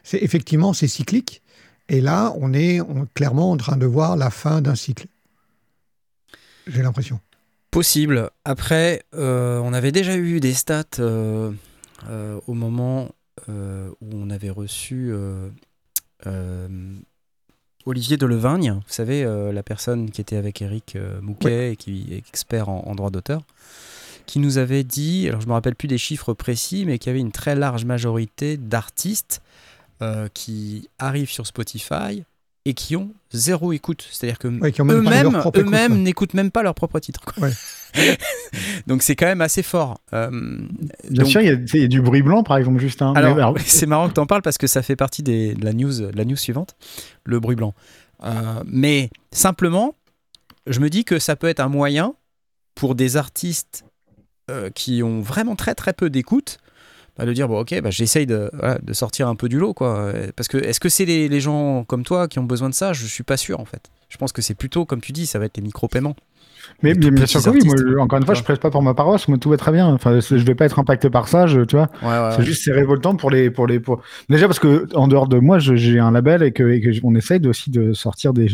c'est 0.04 0.22
effectivement, 0.22 0.74
c'est 0.74 0.88
cyclique. 0.88 1.42
Et 1.88 2.02
là, 2.02 2.34
on 2.40 2.54
est 2.54 2.80
clairement 3.16 3.52
en 3.52 3.58
train 3.58 3.78
de 3.78 3.86
voir 3.86 4.16
la 4.16 4.30
fin 4.30 4.62
d'un 4.62 4.76
cycle. 4.76 5.08
J'ai 6.68 6.84
l'impression. 6.84 7.20
Possible. 7.72 8.30
Après, 8.46 9.04
euh, 9.16 9.60
on 9.60 9.74
avait 9.74 9.92
déjà 9.92 10.16
eu 10.18 10.40
des 10.40 10.54
stats 10.54 11.00
au 11.00 12.54
moment 12.54 13.10
où 13.48 14.10
on 14.14 14.30
avait 14.30 14.52
reçu 14.52 15.12
Olivier 17.90 18.18
Delevigne, 18.18 18.74
vous 18.74 18.82
savez, 18.94 19.24
euh, 19.24 19.52
la 19.52 19.64
personne 19.64 20.12
qui 20.12 20.22
était 20.22 20.36
avec 20.36 20.62
Eric 20.62 20.96
euh, 20.96 21.20
Mouquet 21.22 21.72
et 21.74 21.76
qui 21.76 22.08
est 22.12 22.18
expert 22.18 22.70
en, 22.70 22.84
en 22.86 22.94
droit 22.96 23.10
d'auteur, 23.10 23.42
qui 24.28 24.38
nous 24.40 24.60
avait 24.60 24.84
dit, 24.84 25.28
alors 25.28 25.42
je 25.42 25.48
me 25.48 25.54
rappelle 25.54 25.76
plus 25.76 25.88
des 25.88 25.98
chiffres 25.98 26.34
précis, 26.34 26.86
mais 26.86 27.00
qu'il 27.00 27.10
y 27.10 27.12
avait 27.12 27.20
une 27.20 27.32
très 27.32 27.56
large 27.56 27.86
majorité 27.86 28.58
d'artistes 28.58 29.42
euh, 30.04 30.28
qui 30.34 30.88
arrivent 31.00 31.32
sur 31.32 31.48
Spotify 31.48 32.24
et 32.66 32.74
qui 32.76 32.96
ont 32.96 33.10
zéro 33.32 33.74
écoute. 33.74 34.08
C'est-à-dire 34.12 34.38
que 34.38 34.48
Ouais, 34.48 34.72
eux-mêmes 35.62 36.04
n'écoutent 36.04 36.36
même 36.36 36.52
pas 36.52 36.62
leur 36.62 36.76
propre 36.76 37.00
titre. 37.00 37.22
quoi. 37.26 37.44
Ouais. 37.44 37.54
Donc 38.88 39.04
c'est 39.04 39.16
quand 39.16 39.26
même 39.26 39.42
assez 39.42 39.64
fort. 39.64 40.00
Euh, 40.14 40.30
Bien 41.10 41.24
donc- 41.24 41.28
sûr, 41.32 41.42
il 41.42 41.48
y, 41.48 41.50
a, 41.50 41.84
y 41.84 41.88
du 41.88 42.02
bruit 42.02 42.22
blanc 42.22 42.44
par 42.44 42.58
exemple 42.58 42.80
juste. 42.80 43.02
Hein. 43.02 43.14
alors, 43.16 43.36
Mais 43.36 43.42
alors, 43.42 43.56
c'est 43.66 43.86
marrant 43.86 44.10
que 44.10 44.14
tu 44.14 44.20
en 44.20 44.26
parles 44.26 44.42
parce 44.42 44.58
que 44.58 44.68
ça 44.68 44.82
fait 44.82 44.96
partie 44.96 45.24
des, 45.24 45.54
de, 45.54 45.64
la 45.66 45.74
news, 45.74 45.92
de 46.12 46.18
la 46.18 46.26
news 46.26 46.36
suivante, 46.36 46.76
le 47.24 47.40
bruit 47.40 47.56
blanc. 47.56 47.74
Euh, 48.24 48.32
mais 48.66 49.10
simplement, 49.32 49.96
je 50.68 50.80
me 50.80 50.90
dis 50.90 51.06
que 51.06 51.20
ça 51.20 51.36
peut 51.36 51.48
être 51.48 51.60
un 51.60 51.70
moyen 51.70 52.14
pour 52.76 52.96
des 52.96 53.18
artistes 53.18 53.86
euh, 54.50 54.70
qui 54.70 55.04
ont 55.04 55.22
vraiment 55.22 55.56
très 55.56 55.76
très 55.76 55.94
peu 55.94 56.10
d'écoute 56.10 56.58
bah, 57.18 57.26
de 57.26 57.34
dire 57.34 57.48
bon 57.48 57.60
ok 57.60 57.82
bah, 57.82 57.92
j'essaye 57.92 58.26
de, 58.26 58.50
voilà, 58.54 58.80
de 58.82 58.94
sortir 58.94 59.28
un 59.28 59.36
peu 59.36 59.50
du 59.50 59.60
lot 59.60 59.74
quoi 59.74 60.12
parce 60.36 60.48
que 60.48 60.58
est-ce 60.58 60.80
que 60.80 60.90
c'est 60.90 61.06
les, 61.06 61.28
les 61.28 61.40
gens 61.42 61.84
comme 61.84 62.04
toi 62.04 62.28
qui 62.28 62.40
ont 62.40 62.44
besoin 62.44 62.70
de 62.70 62.74
ça? 62.74 62.94
Je 62.94 63.06
suis 63.06 63.24
pas 63.24 63.38
sûr 63.38 63.60
en 63.60 63.66
fait 63.66 63.90
je 64.10 64.18
pense 64.18 64.32
que 64.32 64.42
c'est 64.42 64.56
plutôt 64.56 64.86
comme 64.86 65.02
tu 65.02 65.12
dis 65.12 65.28
ça 65.28 65.38
va 65.40 65.46
être 65.46 65.58
les 65.58 65.64
micro-paiements 65.64 66.16
mais 66.82 66.94
bien, 66.94 67.26
sûr 67.26 67.42
que 67.44 67.50
oui. 67.50 67.60
Moi, 67.66 68.04
encore 68.04 68.20
une 68.20 68.26
fois, 68.26 68.34
je 68.36 68.44
presse 68.44 68.60
pas 68.60 68.70
pour 68.72 68.82
ma 68.82 68.94
paroisse. 68.94 69.28
Moi, 69.28 69.38
tout 69.38 69.50
va 69.50 69.58
très 69.58 69.72
bien. 69.72 69.88
Enfin, 69.88 70.20
je 70.20 70.36
vais 70.36 70.56
pas 70.56 70.66
être 70.66 70.80
impacté 70.80 71.10
par 71.10 71.28
ça. 71.28 71.48
Je, 71.48 71.62
tu 71.62 71.76
vois. 71.76 71.90
ouais, 72.02 72.36
C'est 72.36 72.44
juste 72.44 72.64
c'est 72.64 72.72
révoltant 72.72 73.16
pour 73.16 73.30
les 73.32 73.50
pour 73.52 73.68
les 73.68 73.80
pour 73.80 74.02
déjà 74.30 74.48
parce 74.48 74.60
que 74.60 74.88
en 74.96 75.08
dehors 75.08 75.28
de 75.28 75.40
moi 75.40 75.60
j'ai 75.60 76.00
un 76.00 76.12
label 76.12 76.44
et 76.44 76.52
que, 76.52 76.64
et 76.70 76.82
que 76.82 76.90
on 77.04 77.16
essaye 77.16 77.40
de- 77.40 77.50
aussi 77.50 77.70
de 77.72 77.94
sortir 77.94 78.34
des 78.34 78.48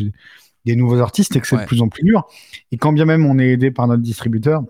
des 0.66 0.76
nouveaux 0.76 1.00
artistes 1.00 1.36
et 1.36 1.40
que 1.42 1.48
c'est 1.48 1.58
de 1.58 1.66
plus 1.68 1.82
en 1.82 1.90
plus 1.90 2.04
dur 2.04 2.26
et 2.72 2.78
quand 2.78 2.92
bien 2.92 3.06
même 3.06 3.26
on 3.26 3.38
est 3.38 3.50
aidé 3.50 3.70
par 3.72 3.88
notre 3.88 4.02
distributeur 4.02 4.64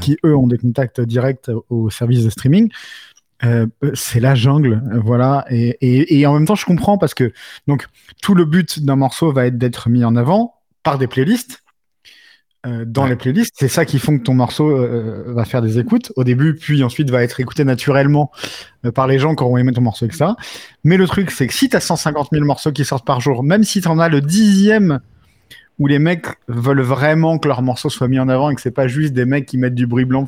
qui 0.00 0.16
eux 0.24 0.36
ont 0.36 0.46
des 0.46 0.58
contacts 0.58 1.00
directs 1.00 1.50
au 1.70 1.88
service 1.90 2.22
de 2.24 2.30
streaming 2.30 2.68
euh, 3.44 3.66
c'est 3.94 4.20
la 4.20 4.34
jungle 4.34 4.82
voilà 5.02 5.44
et, 5.50 5.76
et, 5.80 6.18
et 6.20 6.26
en 6.26 6.34
même 6.34 6.46
temps 6.46 6.54
je 6.54 6.66
comprends 6.66 6.98
parce 6.98 7.14
que 7.14 7.32
donc 7.66 7.86
tout 8.22 8.34
le 8.34 8.44
but 8.44 8.84
d'un 8.84 8.96
morceau 8.96 9.32
va 9.32 9.46
être 9.46 9.58
d'être 9.58 9.88
mis 9.88 10.04
en 10.04 10.14
avant 10.16 10.54
par 10.82 10.98
des 10.98 11.06
playlists 11.06 11.63
euh, 12.66 12.84
dans 12.86 13.04
Ouais. 13.04 13.10
les 13.10 13.16
playlists, 13.16 13.54
c'est 13.58 13.68
ça 13.68 13.84
qui 13.84 13.98
font 13.98 14.18
que 14.18 14.22
ton 14.22 14.34
morceau 14.34 14.70
euh, 14.70 15.24
va 15.28 15.44
faire 15.44 15.60
des 15.62 15.78
écoutes 15.78 16.12
au 16.16 16.24
début, 16.24 16.54
puis 16.54 16.82
ensuite 16.82 17.10
va 17.10 17.22
être 17.22 17.38
écouté 17.40 17.64
naturellement 17.64 18.30
euh, 18.84 18.92
par 18.92 19.06
les 19.06 19.18
gens 19.18 19.34
qui 19.34 19.42
auront 19.42 19.56
aimé 19.58 19.72
ton 19.72 19.82
morceau, 19.82 20.06
etc. 20.06 20.30
Mais 20.82 20.96
le 20.96 21.06
truc, 21.06 21.30
c'est 21.30 21.46
que 21.46 21.52
si 21.54 21.68
tu 21.68 21.76
as 21.76 21.80
150 21.80 22.28
000 22.32 22.44
morceaux 22.44 22.72
qui 22.72 22.84
sortent 22.84 23.04
par 23.06 23.20
jour, 23.20 23.42
même 23.42 23.64
si 23.64 23.80
tu 23.80 23.88
en 23.88 23.98
as 23.98 24.08
le 24.08 24.20
dixième 24.20 25.00
où 25.78 25.86
les 25.88 25.98
mecs 25.98 26.26
veulent 26.48 26.80
vraiment 26.82 27.38
que 27.38 27.48
leur 27.48 27.60
morceau 27.60 27.90
soit 27.90 28.06
mis 28.08 28.18
en 28.20 28.28
avant 28.28 28.48
et 28.50 28.54
que 28.54 28.60
c'est 28.60 28.70
pas 28.70 28.86
juste 28.86 29.12
des 29.12 29.24
mecs 29.24 29.44
qui 29.46 29.58
mettent 29.58 29.74
du 29.74 29.86
bruit 29.86 30.04
blanc 30.04 30.24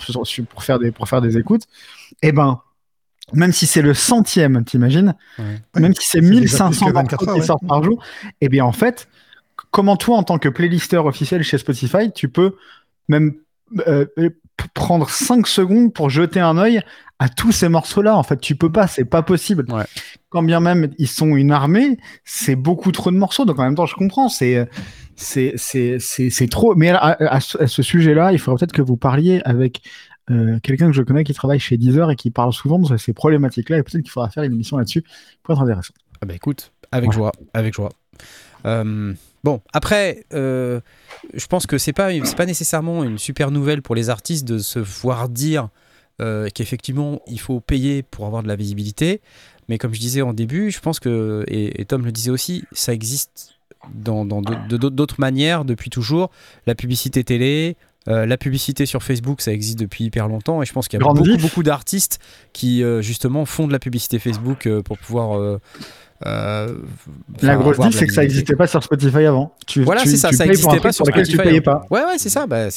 pour 0.51 0.63
faire 0.65 0.79
des, 0.81 0.91
pour 0.91 1.09
faire 1.09 1.21
des 1.23 1.39
écoutes, 1.39 1.63
eh 2.23 2.33
ben, 2.33 2.61
même 3.33 3.53
si 3.53 3.67
c'est 3.67 3.83
le 3.83 3.95
centième, 3.95 4.65
t'imagines, 4.65 5.15
Ouais. 5.39 5.81
même 5.81 5.95
si 5.95 6.09
c'est 6.09 6.19
C'est 6.21 6.31
déjà 6.31 6.41
1500 6.69 6.69
plus 6.87 6.91
que 6.93 6.95
24 6.97 7.25
morceaux 7.27 7.41
qui 7.41 7.47
sortent 7.47 7.67
par 7.67 7.83
jour, 7.83 8.03
eh 8.41 8.49
bien 8.49 8.65
en 8.65 8.73
fait, 8.73 9.09
comment 9.71 9.97
toi, 9.97 10.17
en 10.19 10.23
tant 10.23 10.39
que 10.39 10.49
playlister 10.49 10.97
officiel 10.99 11.43
chez 11.43 11.59
Spotify, 11.59 12.11
tu 12.13 12.29
peux 12.29 12.57
même 13.09 13.35
euh, 13.87 14.07
p- 14.17 14.31
prendre 14.75 15.09
5 15.11 15.47
secondes 15.47 15.93
pour 15.93 16.09
jeter 16.11 16.41
un 16.41 16.57
œil 16.59 16.81
à 17.19 17.29
tous 17.29 17.53
ces 17.53 17.69
morceaux-là. 17.69 18.17
En 18.17 18.23
fait, 18.23 18.39
tu 18.41 18.57
peux 18.57 18.71
pas, 18.71 18.87
c'est 18.87 19.05
pas 19.05 19.23
possible. 19.23 19.65
Ouais. 19.73 19.85
Quand 20.29 20.43
bien 20.43 20.61
même 20.61 20.91
ils 20.99 21.09
sont 21.09 21.35
une 21.37 21.51
armée, 21.53 21.99
c'est 22.25 22.57
beaucoup 22.57 22.93
trop 22.93 23.11
de 23.11 23.17
morceaux. 23.17 23.45
Donc 23.45 23.59
en 23.59 23.63
même 23.65 23.75
temps, 23.75 23.87
je 23.87 23.95
comprends, 23.95 24.29
c'est 24.29 24.69
c'est 25.17 26.49
trop. 26.51 26.75
Mais 26.75 26.91
à, 26.91 27.41
ce 27.41 27.59
à 27.63 27.67
ce 27.67 27.83
sujet-là, 27.83 28.33
il 28.33 28.39
faudrait 28.39 28.59
peut-être 28.61 28.73
que 28.73 28.83
vous 28.83 28.97
parliez 28.97 29.41
avec 29.45 29.83
euh, 30.31 30.59
quelqu'un 30.63 30.87
que 30.89 30.93
je 30.93 31.03
connais 31.03 31.25
qui 31.25 31.33
travaille 31.35 31.59
chez 31.61 31.77
Deezer 31.77 32.11
et 32.11 32.17
qui 32.17 32.31
parle 32.31 32.53
souvent 32.53 32.79
de 32.79 32.97
ces 32.97 33.13
problématiques-là. 33.13 33.79
Et 33.79 33.83
peut-être 33.83 34.03
qu'il 34.03 34.11
faudra 34.11 34.29
faire 34.31 34.43
une 34.43 34.53
émission 34.53 34.77
là-dessus 34.77 35.05
pour 35.43 35.55
être 35.55 35.63
intéressant. 35.63 35.95
Ah 36.21 36.27
bah 36.27 36.35
écoute, 36.35 36.73
avec 36.93 37.11
Ouais. 37.11 37.15
joie, 37.15 37.33
avec 37.55 37.75
joie. 37.75 37.91
Euh, 38.67 39.13
bon, 39.47 39.61
après, 39.73 40.25
euh, 40.35 40.81
je 41.33 41.47
pense 41.47 41.69
que 41.69 41.79
c'est 41.79 41.93
pas, 41.93 42.11
c'est 42.25 42.37
pas 42.37 42.47
nécessairement 42.47 43.05
une 43.05 43.17
super 43.17 43.53
nouvelle 43.53 43.81
pour 43.81 43.95
les 43.95 44.11
artistes 44.11 44.45
de 44.45 44.59
se 44.59 44.81
voir 44.81 45.29
dire 45.29 45.69
euh, 46.21 46.49
qu'effectivement 46.53 47.21
il 47.29 47.39
faut 47.39 47.61
payer 47.61 48.03
pour 48.03 48.27
avoir 48.27 48.43
de 48.43 48.49
la 48.49 48.57
visibilité. 48.57 49.21
Mais 49.69 49.79
comme 49.79 49.95
je 49.95 50.01
disais 50.01 50.21
en 50.21 50.33
début, 50.33 50.73
je 50.73 50.81
pense 50.81 50.99
que, 50.99 51.45
et, 51.47 51.81
et 51.81 51.85
Tom 51.85 52.05
le 52.05 52.11
disait 52.11 52.33
aussi, 52.33 52.65
ça 52.73 52.93
existe 52.93 53.57
dans, 53.95 54.25
d'autres 54.25 55.21
manières 55.21 55.65
depuis 55.65 55.91
toujours. 55.91 56.31
La 56.67 56.75
publicité 56.75 57.23
télé, 57.23 57.77
euh, 58.09 58.27
la 58.27 58.37
publicité 58.37 58.87
sur 58.87 59.03
Facebook, 59.03 59.41
ça 59.41 59.53
existe 59.53 59.79
depuis 59.79 60.05
hyper 60.05 60.29
longtemps. 60.29 60.63
Et 60.63 60.67
je 60.67 60.73
pense 60.73 60.89
qu'il 60.89 61.01
y 61.01 61.03
a 61.03 61.07
beaucoup, 61.07 61.37
beaucoup 61.39 61.63
d'artistes 61.63 62.19
qui, 62.53 62.83
euh, 62.83 63.03
justement, 63.03 63.45
font 63.45 63.67
de 63.67 63.73
la 63.73 63.79
publicité 63.79 64.19
Facebook 64.19 64.67
euh, 64.67 64.83
pour 64.83 64.99
pouvoir 64.99 65.61
euh, 66.25 66.75
La 67.43 67.57
grosse 67.57 67.79
diff, 67.79 67.95
c'est 67.99 68.07
que 68.07 68.13
ça 68.13 68.23
n'existait 68.23 68.57
pas 68.57 68.67
sur 68.67 68.83
Spotify 68.83 69.25
avant. 69.27 69.53
Tu, 69.67 69.83
Voilà, 69.83 70.03
c'est 70.05 70.17
ça, 70.17 70.31
tu 70.31 70.37
ça 70.37 70.47
n'existait 70.47 70.81
pas 70.81 70.93
sur 70.93 71.05
lequel 71.05 71.27
Spotify. 71.27 71.43
tu 71.43 71.49
payais 71.49 71.61
pas. 71.61 71.85
Ouais, 71.91 72.01
ouais, 72.05 72.17
c'est 72.19 72.29
ça. 72.31 72.47
Bah, 72.47 72.69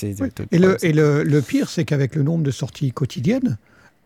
Et, 0.52 0.58
le, 0.60 0.78
et 0.86 0.92
le, 0.94 1.24
le 1.24 1.42
pire, 1.42 1.70
c'est 1.70 1.86
qu'avec 1.86 2.16
le 2.16 2.24
nombre 2.24 2.44
de 2.44 2.52
sorties 2.52 2.92
quotidiennes, 2.92 3.58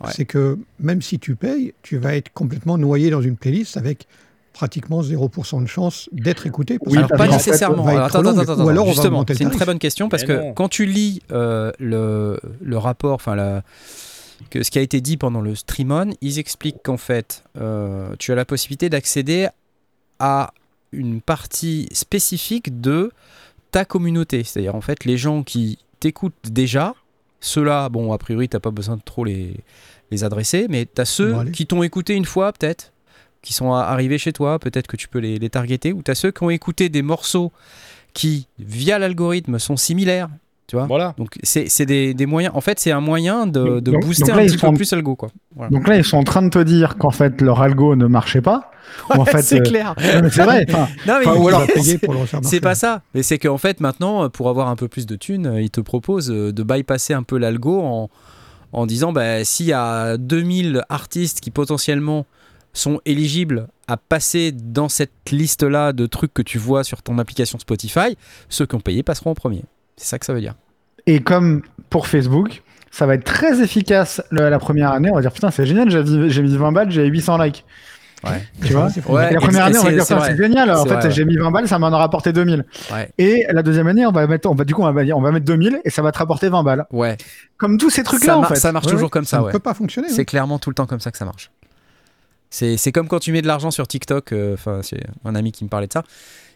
Ouais. 0.03 0.09
c'est 0.13 0.25
que 0.25 0.57
même 0.81 1.01
si 1.01 1.17
tu 1.17 1.35
payes, 1.35 1.73
tu 1.81 1.97
vas 1.97 2.15
être 2.15 2.29
complètement 2.33 2.77
noyé 2.77 3.09
dans 3.09 3.21
une 3.21 3.37
playlist 3.37 3.77
avec 3.77 4.05
pratiquement 4.51 5.01
0% 5.01 5.61
de 5.63 5.67
chance 5.67 6.09
d'être 6.11 6.45
écouté. 6.45 6.77
parce 6.77 6.91
Oui, 6.91 6.97
que 7.01 7.05
Alors, 7.05 7.17
pas 7.17 7.27
nécessairement. 7.27 7.87
Alors, 7.87 8.03
attends, 8.05 8.19
attends, 8.19 8.31
longue, 8.31 8.39
attends, 8.41 8.65
ou 8.65 8.69
alors 8.69 8.83
on 8.85 8.87
va 8.89 8.93
justement, 8.93 9.25
c'est 9.27 9.39
une 9.41 9.49
très 9.51 9.65
bonne 9.65 9.79
question 9.79 10.09
parce 10.09 10.23
Mais 10.23 10.27
que 10.27 10.33
non. 10.41 10.53
quand 10.53 10.67
tu 10.67 10.85
lis 10.85 11.21
euh, 11.31 11.71
le, 11.79 12.37
le 12.61 12.77
rapport, 12.77 13.13
enfin 13.13 13.35
la, 13.35 13.63
que 14.49 14.63
ce 14.63 14.71
qui 14.71 14.79
a 14.79 14.81
été 14.81 15.01
dit 15.01 15.17
pendant 15.17 15.41
le 15.41 15.55
stream 15.55 15.91
on, 15.91 16.13
ils 16.21 16.39
expliquent 16.39 16.81
qu'en 16.83 16.97
fait, 16.97 17.43
euh, 17.57 18.15
tu 18.19 18.31
as 18.31 18.35
la 18.35 18.45
possibilité 18.45 18.89
d'accéder 18.89 19.47
à 20.19 20.53
une 20.91 21.21
partie 21.21 21.87
spécifique 21.91 22.81
de 22.81 23.11
ta 23.71 23.85
communauté. 23.85 24.43
C'est-à-dire 24.43 24.75
en 24.75 24.81
fait 24.81 25.05
les 25.05 25.17
gens 25.17 25.43
qui 25.43 25.79
t'écoutent 25.99 26.33
déjà, 26.45 26.93
ceux-là, 27.39 27.89
bon 27.89 28.13
a 28.13 28.17
priori 28.17 28.47
t'as 28.47 28.59
pas 28.59 28.71
besoin 28.71 28.97
de 28.97 29.01
trop 29.01 29.25
les, 29.25 29.55
les 30.11 30.23
adresser, 30.23 30.67
mais 30.69 30.85
tu 30.85 31.01
as 31.01 31.05
ceux 31.05 31.33
Bon, 31.33 31.51
qui 31.51 31.65
t'ont 31.65 31.83
écouté 31.83 32.13
une 32.13 32.25
fois 32.25 32.53
peut-être, 32.53 32.93
qui 33.41 33.53
sont 33.53 33.73
arrivés 33.73 34.17
chez 34.17 34.31
toi, 34.31 34.59
peut-être 34.59 34.87
que 34.87 34.95
tu 34.95 35.07
peux 35.07 35.19
les, 35.19 35.39
les 35.39 35.49
targeter, 35.49 35.91
ou 35.91 36.01
tu 36.03 36.11
as 36.11 36.15
ceux 36.15 36.31
qui 36.31 36.43
ont 36.43 36.49
écouté 36.49 36.89
des 36.89 37.01
morceaux 37.01 37.51
qui, 38.13 38.47
via 38.59 38.99
l'algorithme, 38.99 39.59
sont 39.59 39.75
similaires. 39.75 40.29
Tu 40.73 40.77
vois 40.77 40.87
Voilà. 40.87 41.13
Donc 41.19 41.35
c'est 41.43 41.69
c'est 41.69 41.85
des, 41.85 42.15
des 42.15 42.25
moyens. 42.25 42.51
En 42.55 42.61
fait, 42.61 42.79
c'est 42.79 42.91
un 42.91 42.99
moyen 42.99 43.45
de, 43.45 43.79
de 43.79 43.91
Donc- 43.91 44.03
booster 44.05 44.23
donc 44.25 44.35
là, 44.35 44.41
un 44.41 44.45
petit 44.47 44.57
peu 44.57 44.73
plus 44.73 44.91
l'algo, 44.91 45.15
quoi. 45.15 45.29
Voilà. 45.55 45.69
Donc 45.69 45.87
là, 45.87 45.97
ils 45.97 46.03
sont 46.03 46.17
en 46.17 46.23
train 46.23 46.41
de 46.41 46.49
te 46.49 46.57
dire 46.57 46.97
qu'en 46.97 47.11
fait, 47.11 47.39
leur 47.41 47.61
algo 47.61 47.95
ne 47.95 48.07
marchait 48.07 48.41
pas. 48.41 48.71
ou 49.15 49.21
en 49.21 49.25
fait, 49.25 49.43
c'est 49.43 49.59
euh, 49.59 49.63
clair. 49.63 49.93
non, 49.99 50.21
mais 50.23 50.29
c'est 50.31 50.43
vrai. 50.43 50.65
enfin, 50.69 50.87
Non, 51.07 51.19
mais 51.23 51.27
ou 51.27 51.47
alors, 51.47 51.61
C'est 52.41 52.59
pas 52.59 52.73
ça, 52.73 53.03
mais 53.13 53.21
c'est 53.21 53.37
qu'en 53.37 53.59
fait 53.59 53.81
maintenant, 53.81 54.27
pour 54.31 54.49
avoir 54.49 54.67
un 54.67 54.75
peu 54.75 54.87
plus 54.87 55.05
de 55.05 55.15
thunes, 55.15 55.57
ils 55.61 55.69
te 55.69 55.79
proposent 55.79 56.31
euh, 56.31 56.51
de 56.51 56.63
bypasser 56.63 57.13
un 57.13 57.21
peu 57.23 57.37
l'algo 57.37 57.79
en, 57.81 58.09
en 58.71 58.85
disant 58.87 59.13
bah, 59.13 59.45
s'il 59.45 59.67
y 59.67 59.73
a 59.73 60.17
2000 60.17 60.81
artistes 60.89 61.39
qui 61.39 61.51
potentiellement 61.51 62.25
sont 62.73 62.99
éligibles 63.05 63.67
à 63.87 63.97
passer 63.97 64.51
dans 64.51 64.89
cette 64.89 65.29
liste-là 65.29 65.93
de 65.93 66.07
trucs 66.07 66.33
que 66.33 66.41
tu 66.41 66.57
vois 66.57 66.83
sur 66.83 67.03
ton 67.03 67.19
application 67.19 67.59
Spotify, 67.59 68.17
ceux 68.49 68.65
qui 68.65 68.73
ont 68.73 68.79
payé 68.79 69.03
passeront 69.03 69.29
en 69.29 69.35
premier. 69.35 69.63
C'est 69.95 70.07
ça 70.07 70.17
que 70.17 70.25
ça 70.25 70.33
veut 70.33 70.41
dire. 70.41 70.55
Et 71.07 71.19
comme 71.21 71.61
pour 71.89 72.07
Facebook, 72.07 72.61
ça 72.91 73.05
va 73.05 73.15
être 73.15 73.23
très 73.23 73.61
efficace 73.61 74.21
le- 74.31 74.49
la 74.49 74.59
première 74.59 74.91
année. 74.91 75.09
On 75.11 75.15
va 75.15 75.21
dire 75.21 75.31
putain, 75.31 75.51
c'est 75.51 75.65
génial, 75.65 75.89
j'ai 75.89 76.03
mis- 76.03 76.29
j'ai 76.29 76.41
mis 76.41 76.55
20 76.55 76.71
balles, 76.71 76.91
j'ai 76.91 77.05
800 77.05 77.37
likes. 77.37 77.65
Ouais. 78.23 78.41
Tu 78.63 78.71
vois 78.71 78.89
C'est 78.89 79.05
Ouais, 79.05 79.31
Et 79.31 79.33
la 79.33 79.41
première 79.41 79.65
année, 79.65 79.77
on 79.77 79.83
va 79.83 79.91
dire 79.91 80.03
c'est 80.05 80.13
putain, 80.13 80.25
vrai. 80.25 80.35
c'est 80.37 80.41
génial. 80.41 80.71
En 80.71 80.85
fait, 80.85 81.11
j'ai 81.11 81.25
mis 81.25 81.35
20 81.35 81.51
balles, 81.51 81.67
ça 81.67 81.77
m'en 81.77 81.87
a 81.87 81.97
rapporté 81.97 82.31
2000. 82.31 82.63
Ouais. 82.93 83.11
Et 83.17 83.45
la 83.51 83.63
deuxième 83.63 83.87
année, 83.87 84.05
on 84.05 84.11
va 84.13 84.25
mettre, 84.27 84.49
on 84.49 84.55
va 84.55 84.63
du 84.63 84.73
coup, 84.73 84.81
on 84.81 84.89
va, 84.93 85.01
on 85.13 85.19
va 85.21 85.31
mettre 85.31 85.45
2000 85.45 85.81
et 85.83 85.89
ça 85.89 86.01
va 86.01 86.13
te 86.13 86.19
rapporter 86.19 86.47
20 86.47 86.63
balles. 86.63 86.85
Ouais. 86.91 87.17
Comme 87.57 87.77
tous 87.77 87.89
ces 87.89 87.97
Ça, 87.97 88.03
trucs-là, 88.05 88.37
en 88.37 88.41
mar- 88.41 88.49
fait. 88.51 88.55
ça 88.55 88.71
marche 88.71 88.85
toujours 88.85 89.03
ouais, 89.03 89.09
comme 89.09 89.25
ça, 89.25 89.39
ne 89.39 89.43
ouais. 89.43 89.51
peut 89.51 89.59
pas 89.59 89.73
fonctionner. 89.73 90.07
C'est 90.07 90.23
clairement 90.23 90.57
tout 90.57 90.69
le 90.69 90.73
temps 90.75 90.85
comme 90.85 91.01
ça 91.01 91.11
que 91.11 91.17
ça 91.17 91.25
marche. 91.25 91.51
C'est 92.49 92.77
c'est 92.77 92.91
comme 92.93 93.07
quand 93.09 93.19
tu 93.19 93.31
mets 93.33 93.41
de 93.41 93.47
l'argent 93.47 93.71
sur 93.71 93.87
TikTok. 93.87 94.31
euh, 94.31 94.53
Enfin, 94.53 94.79
c'est 94.83 95.01
un 95.25 95.35
ami 95.35 95.51
qui 95.51 95.63
me 95.65 95.69
parlait 95.69 95.87
de 95.87 95.93
ça, 95.93 96.03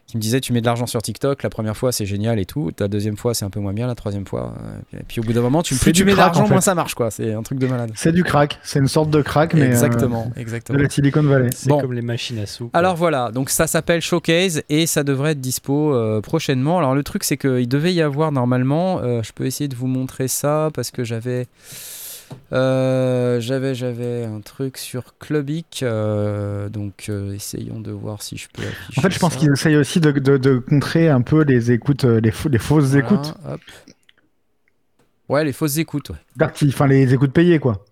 qui 0.08 0.16
me 0.18 0.22
disait 0.22 0.40
tu 0.40 0.54
mets 0.54 0.62
de 0.62 0.66
l'argent 0.66 0.86
sur 0.88 1.02
TikTok, 1.02 1.44
la 1.44 1.50
première 1.50 1.76
fois 1.76 1.92
c'est 1.92 2.06
génial 2.06 2.40
et 2.40 2.46
tout, 2.46 2.72
la 2.80 2.88
deuxième 2.88 3.18
fois 3.18 3.34
c'est 3.34 3.44
un 3.44 3.50
peu 3.50 3.60
moins 3.60 3.74
bien, 3.74 3.88
la 3.88 3.96
troisième 3.96 4.26
fois. 4.26 4.54
euh, 4.58 4.80
puis- 4.90 4.98
et 5.00 5.04
puis 5.04 5.20
au 5.20 5.24
bout 5.24 5.34
d'un 5.34 5.42
moment, 5.42 5.62
tu, 5.62 5.76
plus 5.76 5.92
tu 5.92 6.02
du 6.02 6.06
mets 6.06 6.16
d'argent, 6.16 6.44
en 6.44 6.46
fait. 6.46 6.52
moins 6.54 6.62
ça 6.62 6.74
marche 6.76 6.94
quoi. 6.96 7.12
C'est 7.12 7.34
un 7.34 7.44
truc 7.44 7.60
de 7.60 7.68
malade. 7.68 7.92
C'est 7.96 8.14
du 8.14 8.24
crack. 8.24 8.58
C'est 8.64 8.80
une 8.80 8.88
sorte 8.88 9.10
de 9.10 9.22
crack, 9.22 9.54
mais 9.54 9.64
euh, 9.64 9.68
exactement, 9.68 10.32
de 10.34 10.40
exactement. 10.40 10.80
la 10.80 10.90
Silicon 10.90 11.24
Valley. 11.24 11.50
C'est 11.54 11.68
Bon. 11.70 11.82
comme 11.82 11.92
les 11.94 12.02
machines 12.02 12.40
à 12.40 12.46
sous. 12.46 12.70
quoi. 12.70 12.80
Alors 12.80 12.96
voilà, 12.96 13.32
donc 13.32 13.50
ça 13.50 13.68
s'appelle 13.68 14.02
Showcase 14.02 14.62
et 14.70 14.88
ça 14.88 15.04
devrait 15.04 15.32
être 15.32 15.42
dispo 15.42 15.94
euh, 15.94 16.22
prochainement. 16.22 16.78
Alors 16.78 16.96
le 16.96 17.04
truc 17.04 17.26
c'est 17.26 17.36
qu'il 17.38 17.68
devait 17.68 17.94
y 17.94 18.02
avoir 18.02 18.32
normalement, 18.32 19.00
euh, 19.02 19.22
je 19.24 19.34
peux 19.34 19.46
essayer 19.46 19.68
de 19.68 19.76
vous 19.76 19.88
montrer 19.88 20.30
ça 20.30 20.70
parce 20.74 20.90
que 20.92 21.04
j'avais 21.04 21.48
euh, 22.54 23.40
j'avais 23.40 23.76
j'avais 23.76 24.26
un 24.26 24.40
truc 24.42 24.78
sur 24.78 25.18
Clubic, 25.18 25.82
euh, 25.84 26.70
donc 26.70 27.06
euh, 27.10 27.34
essayons 27.34 27.80
de 27.80 27.92
voir 27.92 28.22
si 28.22 28.38
je 28.38 28.48
peux 28.54 28.64
afficher 28.64 29.00
En 29.00 29.02
fait, 29.02 29.12
je 29.12 29.20
pense 29.20 29.36
qu'ils 29.36 29.52
essayent 29.52 29.78
aussi 29.78 30.00
de, 30.00 30.12
de- 30.12 30.38
de 30.38 30.58
contrer 30.60 31.10
un 31.10 31.22
peu 31.22 31.44
les 31.44 31.72
écoutes, 31.72 32.04
les, 32.06 32.32
fausses 32.32 32.86
Voilà, 32.92 32.98
écoutes. 33.00 33.34
hop. 33.50 33.62
Ouais, 35.30 35.44
les 35.44 35.54
fausses 35.54 35.78
écoutes. 35.78 36.10
ouais. 36.10 36.48
Enfin, 36.68 36.88
les 36.88 37.14
écoutes 37.14 37.34
payées, 37.34 37.60
quoi. 37.60 37.84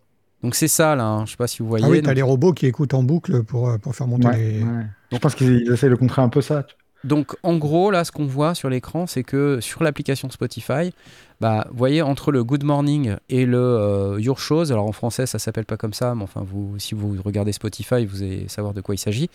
Donc 0.44 0.56
c'est 0.56 0.68
ça 0.68 0.96
là, 0.96 1.06
hein, 1.06 1.26
je 1.26 1.32
sais 1.32 1.38
pas 1.38 1.48
si 1.48 1.60
vous 1.64 1.68
voyez. 1.68 1.84
Ah 1.86 1.90
oui, 1.90 1.98
donc- 1.98 2.06
t'as 2.06 2.14
les 2.14 2.22
robots 2.22 2.54
qui 2.54 2.66
écoutent 2.68 2.94
en 2.94 3.04
boucle 3.04 3.44
pour, 3.44 3.78
pour 3.80 3.96
faire 3.96 4.08
monter 4.08 4.28
Ouais, 4.28 4.38
les. 4.38 4.64
ouais. 4.64 4.86
Je 5.12 5.18
pense 5.18 5.36
qu'ils 5.36 5.62
ils 5.66 5.72
essayent 5.72 5.90
de 5.90 5.96
contrer 5.96 6.22
un 6.22 6.30
peu 6.30 6.42
ça. 6.42 6.66
Donc 7.06 7.36
en 7.44 7.56
gros, 7.58 7.92
là, 7.92 8.04
ce 8.04 8.12
qu'on 8.12 8.26
voit 8.26 8.56
sur 8.56 8.70
l'écran, 8.70 9.06
c'est 9.06 9.24
que 9.24 9.60
sur 9.62 9.84
l'application 9.84 10.30
Spotify, 10.30 10.92
bah, 11.40 11.68
vous 11.70 11.78
voyez, 11.78 12.02
entre 12.02 12.32
le 12.32 12.44
Good 12.44 12.64
Morning 12.64 13.16
et 13.30 13.46
le 13.46 13.58
euh, 13.58 14.20
Your 14.20 14.40
Shows, 14.40 14.72
alors 14.72 14.88
en 14.88 14.92
français, 14.92 15.28
ça 15.28 15.38
s'appelle 15.38 15.66
pas 15.66 15.78
comme 15.78 15.94
ça, 15.94 16.16
mais 16.16 16.24
enfin, 16.24 16.44
vous, 16.44 16.80
si 16.80 16.96
vous 16.96 17.16
regardez 17.24 17.52
Spotify, 17.52 18.06
vous 18.06 18.24
allez 18.24 18.48
savoir 18.48 18.74
de 18.74 18.82
quoi 18.82 18.96
il 18.96 18.98
s'agit. 18.98 19.30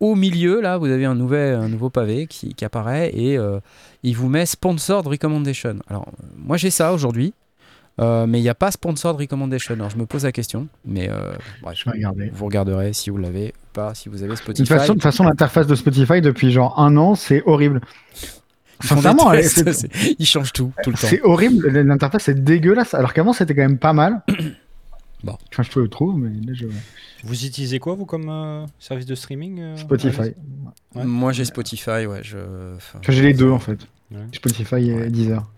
Au 0.00 0.16
milieu, 0.16 0.60
là, 0.60 0.76
vous 0.76 0.86
avez 0.86 1.04
un, 1.04 1.14
nouveau 1.14 1.88
pavé 1.88 2.26
qui, 2.26 2.52
apparaît 2.64 3.12
et 3.14 3.38
euh, 3.38 3.60
il 4.02 4.16
vous 4.16 4.28
met 4.28 4.44
Sponsored 4.44 5.06
Recommendation. 5.06 5.76
Alors, 5.86 6.06
moi, 6.36 6.56
j'ai 6.56 6.70
ça 6.70 6.92
aujourd'hui. 6.92 7.32
Euh, 8.00 8.26
mais 8.26 8.38
il 8.38 8.42
n'y 8.42 8.48
a 8.48 8.54
pas 8.54 8.70
Sponsored 8.70 9.16
Recommendation. 9.18 9.74
Alors 9.74 9.90
je 9.90 9.96
me 9.96 10.06
pose 10.06 10.24
la 10.24 10.32
question, 10.32 10.68
mais 10.84 11.08
euh, 11.10 11.32
bref, 11.62 11.78
Je 11.78 11.84
vais 11.84 11.92
regarder. 11.92 12.30
vous 12.32 12.44
regarderez 12.46 12.92
si 12.92 13.10
vous 13.10 13.18
l'avez 13.18 13.48
ou 13.48 13.66
pas, 13.72 13.94
si 13.94 14.08
vous 14.08 14.22
avez 14.22 14.34
Spotify. 14.36 14.72
de 14.74 14.86
toute 14.86 15.02
façon, 15.02 15.24
l'interface 15.24 15.66
de 15.66 15.74
Spotify 15.74 16.20
depuis 16.20 16.50
genre 16.50 16.78
un 16.80 16.96
an, 16.96 17.14
c'est 17.14 17.42
horrible. 17.46 17.80
Ils 18.82 18.88
Sincèrement, 18.88 19.30
tests, 19.30 19.86
ils 20.18 20.26
changent 20.26 20.52
tout, 20.52 20.72
tout 20.82 20.90
le 20.90 20.96
temps. 20.96 21.06
c'est 21.06 21.22
horrible. 21.22 21.68
L'interface 21.68 22.28
est 22.28 22.34
dégueulasse. 22.34 22.92
Alors 22.94 23.12
qu'avant, 23.14 23.32
c'était 23.32 23.54
quand 23.54 23.62
même 23.62 23.78
pas 23.78 23.92
mal. 23.92 24.22
Bon. 25.22 25.38
Enfin, 25.50 25.62
je 25.62 25.80
le 25.80 25.88
trouve, 25.88 26.18
mais 26.18 26.28
là, 26.46 26.52
je... 26.52 26.66
Vous 27.22 27.46
utilisez 27.46 27.78
quoi, 27.78 27.94
vous, 27.94 28.04
comme 28.04 28.28
euh, 28.28 28.66
service 28.78 29.06
de 29.06 29.14
streaming 29.14 29.58
euh, 29.58 29.76
Spotify. 29.78 30.34
Ouais. 30.94 31.04
Moi 31.04 31.32
j'ai 31.32 31.46
Spotify, 31.46 32.04
ouais. 32.04 32.20
Je... 32.22 32.36
enfin, 32.76 32.98
j'ai 33.08 33.22
les 33.22 33.32
deux 33.32 33.48
en 33.50 33.58
fait. 33.58 33.78
Ouais. 34.10 34.18
Spotify 34.32 34.90
et 34.90 34.94
Ouais. 34.94 35.08
Deezer. 35.08 35.50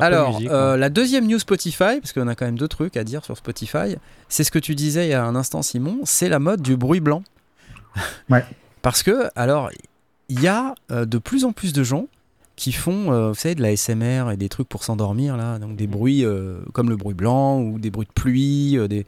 Alors, 0.00 0.34
musique, 0.34 0.50
euh, 0.50 0.76
la 0.76 0.88
deuxième 0.90 1.26
news 1.26 1.38
Spotify, 1.38 2.00
parce 2.00 2.12
qu'on 2.12 2.28
a 2.28 2.34
quand 2.34 2.46
même 2.46 2.58
deux 2.58 2.68
trucs 2.68 2.96
à 2.96 3.04
dire 3.04 3.24
sur 3.24 3.36
Spotify, 3.36 3.96
c'est 4.28 4.44
ce 4.44 4.50
que 4.50 4.58
tu 4.58 4.74
disais 4.74 5.06
il 5.06 5.10
y 5.10 5.14
a 5.14 5.24
un 5.24 5.36
instant, 5.36 5.62
Simon, 5.62 6.00
c'est 6.04 6.28
la 6.28 6.38
mode 6.38 6.62
du 6.62 6.76
bruit 6.76 7.00
blanc. 7.00 7.22
Ouais. 8.30 8.44
Parce 8.82 9.02
que, 9.02 9.28
alors, 9.34 9.70
il 10.28 10.40
y 10.40 10.46
a 10.46 10.74
euh, 10.92 11.04
de 11.04 11.18
plus 11.18 11.44
en 11.44 11.52
plus 11.52 11.72
de 11.72 11.82
gens 11.82 12.06
qui 12.58 12.72
font, 12.72 13.12
euh, 13.12 13.28
vous 13.28 13.36
savez, 13.36 13.54
de 13.54 13.62
la 13.62 13.74
SMR 13.76 14.32
et 14.32 14.36
des 14.36 14.48
trucs 14.48 14.68
pour 14.68 14.82
s'endormir, 14.82 15.36
là, 15.36 15.60
donc 15.60 15.76
des 15.76 15.86
bruits 15.86 16.24
euh, 16.24 16.58
comme 16.72 16.90
le 16.90 16.96
bruit 16.96 17.14
blanc 17.14 17.60
ou 17.60 17.78
des 17.78 17.90
bruits 17.90 18.08
de 18.08 18.12
pluie, 18.12 18.76
euh, 18.76 18.88
des, 18.88 19.06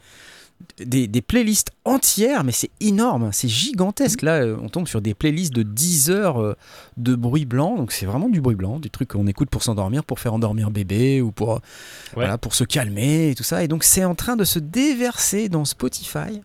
des, 0.78 1.08
des 1.08 1.22
playlists 1.22 1.72
entières, 1.84 2.44
mais 2.44 2.52
c'est 2.52 2.70
énorme, 2.80 3.30
c'est 3.32 3.48
gigantesque. 3.48 4.22
Là, 4.22 4.42
euh, 4.42 4.56
on 4.62 4.68
tombe 4.68 4.88
sur 4.88 5.00
des 5.00 5.14
playlists 5.14 5.52
de 5.52 5.62
10 5.62 6.10
heures 6.10 6.40
euh, 6.40 6.56
de 6.96 7.14
bruit 7.14 7.44
blanc, 7.44 7.76
donc 7.76 7.92
c'est 7.92 8.06
vraiment 8.06 8.28
du 8.28 8.40
bruit 8.40 8.54
blanc, 8.54 8.78
du 8.78 8.90
truc 8.90 9.10
qu'on 9.10 9.26
écoute 9.26 9.50
pour 9.50 9.62
s'endormir, 9.62 10.04
pour 10.04 10.20
faire 10.20 10.34
endormir 10.34 10.70
bébé 10.70 11.20
ou 11.20 11.32
pour, 11.32 11.54
euh, 11.54 11.58
voilà, 12.14 12.38
pour 12.38 12.54
se 12.54 12.64
calmer 12.64 13.30
et 13.30 13.34
tout 13.34 13.42
ça. 13.42 13.62
Et 13.62 13.68
donc 13.68 13.84
c'est 13.84 14.04
en 14.04 14.14
train 14.14 14.36
de 14.36 14.44
se 14.44 14.58
déverser 14.58 15.48
dans 15.48 15.64
Spotify. 15.64 16.40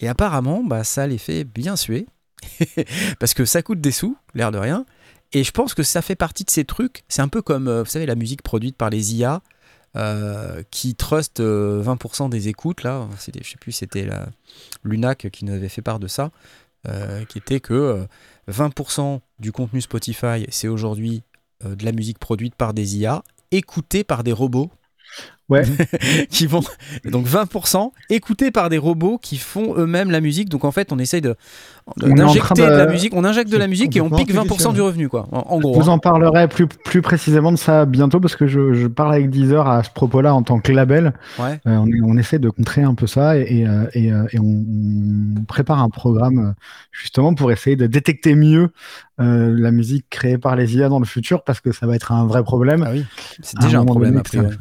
Et 0.00 0.08
apparemment, 0.08 0.62
bah, 0.62 0.84
ça 0.84 1.06
les 1.06 1.18
fait 1.18 1.44
bien 1.44 1.76
suer, 1.76 2.06
parce 3.18 3.34
que 3.34 3.44
ça 3.44 3.62
coûte 3.62 3.80
des 3.80 3.92
sous, 3.92 4.16
l'air 4.34 4.52
de 4.52 4.58
rien. 4.58 4.84
Et 5.32 5.44
je 5.44 5.50
pense 5.50 5.74
que 5.74 5.82
ça 5.82 6.00
fait 6.00 6.16
partie 6.16 6.44
de 6.44 6.50
ces 6.50 6.64
trucs. 6.64 7.02
C'est 7.08 7.20
un 7.20 7.28
peu 7.28 7.42
comme, 7.42 7.70
vous 7.80 7.90
savez, 7.90 8.06
la 8.06 8.14
musique 8.14 8.42
produite 8.42 8.76
par 8.76 8.88
les 8.88 9.14
IA. 9.14 9.42
Euh, 9.96 10.62
qui 10.70 10.94
trust 10.94 11.40
euh, 11.40 11.82
20% 11.82 12.28
des 12.28 12.48
écoutes 12.48 12.82
là, 12.82 13.08
c'était, 13.18 13.40
je 13.42 13.50
sais 13.50 13.56
plus, 13.56 13.72
c'était 13.72 14.08
Lunac 14.84 15.28
qui 15.30 15.44
nous 15.44 15.52
avait 15.52 15.68
fait 15.68 15.82
part 15.82 15.98
de 15.98 16.06
ça, 16.06 16.30
euh, 16.86 17.24
qui 17.24 17.38
était 17.38 17.60
que 17.60 17.74
euh, 17.74 18.06
20% 18.48 19.20
du 19.40 19.50
contenu 19.50 19.80
Spotify 19.80 20.46
c'est 20.48 20.68
aujourd'hui 20.68 21.22
euh, 21.64 21.74
de 21.74 21.84
la 21.84 21.90
musique 21.92 22.18
produite 22.20 22.54
par 22.54 22.72
des 22.72 22.98
IA, 22.98 23.24
écoutée 23.50 24.04
par 24.04 24.22
des 24.22 24.32
robots. 24.32 24.70
Ouais. 25.48 25.62
qui 26.30 26.46
vont 26.46 26.60
donc 27.10 27.26
20% 27.26 27.90
écoutés 28.10 28.50
par 28.50 28.68
des 28.68 28.76
robots 28.76 29.16
qui 29.16 29.38
font 29.38 29.74
eux-mêmes 29.78 30.10
la 30.10 30.20
musique. 30.20 30.48
Donc 30.50 30.64
en 30.64 30.72
fait, 30.72 30.92
on 30.92 30.98
essaye 30.98 31.22
de 31.22 31.36
d'injecter 31.96 32.62
de... 32.62 32.68
de- 32.68 32.76
la 32.76 32.86
musique, 32.86 33.14
on 33.14 33.24
injecte 33.24 33.50
de 33.50 33.56
la 33.56 33.66
musique 33.66 33.96
et 33.96 34.02
on 34.02 34.10
pique 34.10 34.28
complètement 34.34 34.56
20% 34.56 34.74
du 34.74 34.82
revenu 34.82 35.08
quoi. 35.08 35.26
En, 35.32 35.44
en 35.48 35.56
Je 35.56 35.62
gros. 35.62 35.80
vous 35.80 35.88
hein. 35.88 35.94
en 35.94 35.98
parlerai 35.98 36.46
plus, 36.48 36.66
plus 36.66 37.00
précisément 37.00 37.50
de 37.50 37.56
ça 37.56 37.86
bientôt 37.86 38.20
parce 38.20 38.36
que 38.36 38.46
je, 38.46 38.74
je 38.74 38.86
parle 38.88 39.14
avec 39.14 39.30
Deezer 39.30 39.66
à 39.66 39.82
ce 39.82 39.90
propos-là 39.90 40.34
en 40.34 40.42
tant 40.42 40.60
que 40.60 40.70
label. 40.70 41.14
Ouais. 41.38 41.58
Euh, 41.66 41.76
on, 41.76 41.88
on 42.04 42.18
essaie 42.18 42.38
de 42.38 42.50
contrer 42.50 42.82
un 42.82 42.94
peu 42.94 43.06
ça 43.06 43.38
et, 43.38 43.60
et, 43.60 43.66
euh, 43.66 43.86
et, 43.94 44.12
euh, 44.12 44.24
et 44.32 44.38
on, 44.38 44.64
on 45.38 45.44
prépare 45.44 45.82
un 45.82 45.88
programme 45.88 46.54
justement 46.92 47.32
pour 47.32 47.50
essayer 47.52 47.76
de 47.76 47.86
détecter 47.86 48.34
mieux 48.34 48.68
euh, 49.18 49.54
la 49.58 49.70
musique 49.70 50.04
créée 50.10 50.36
par 50.36 50.56
les 50.56 50.76
IA 50.76 50.90
dans 50.90 50.98
le 51.00 51.06
futur 51.06 51.42
parce 51.42 51.60
que 51.60 51.72
ça 51.72 51.86
va 51.86 51.96
être 51.96 52.12
un 52.12 52.26
vrai 52.26 52.42
problème. 52.44 52.84
Ah 52.86 52.90
oui, 52.92 53.06
c'est 53.40 53.56
un 53.62 53.64
déjà 53.64 53.78
un 53.78 53.80
moment 53.80 53.92
problème 53.92 54.10
donné, 54.12 54.20
a 54.20 54.24
priori. 54.24 54.56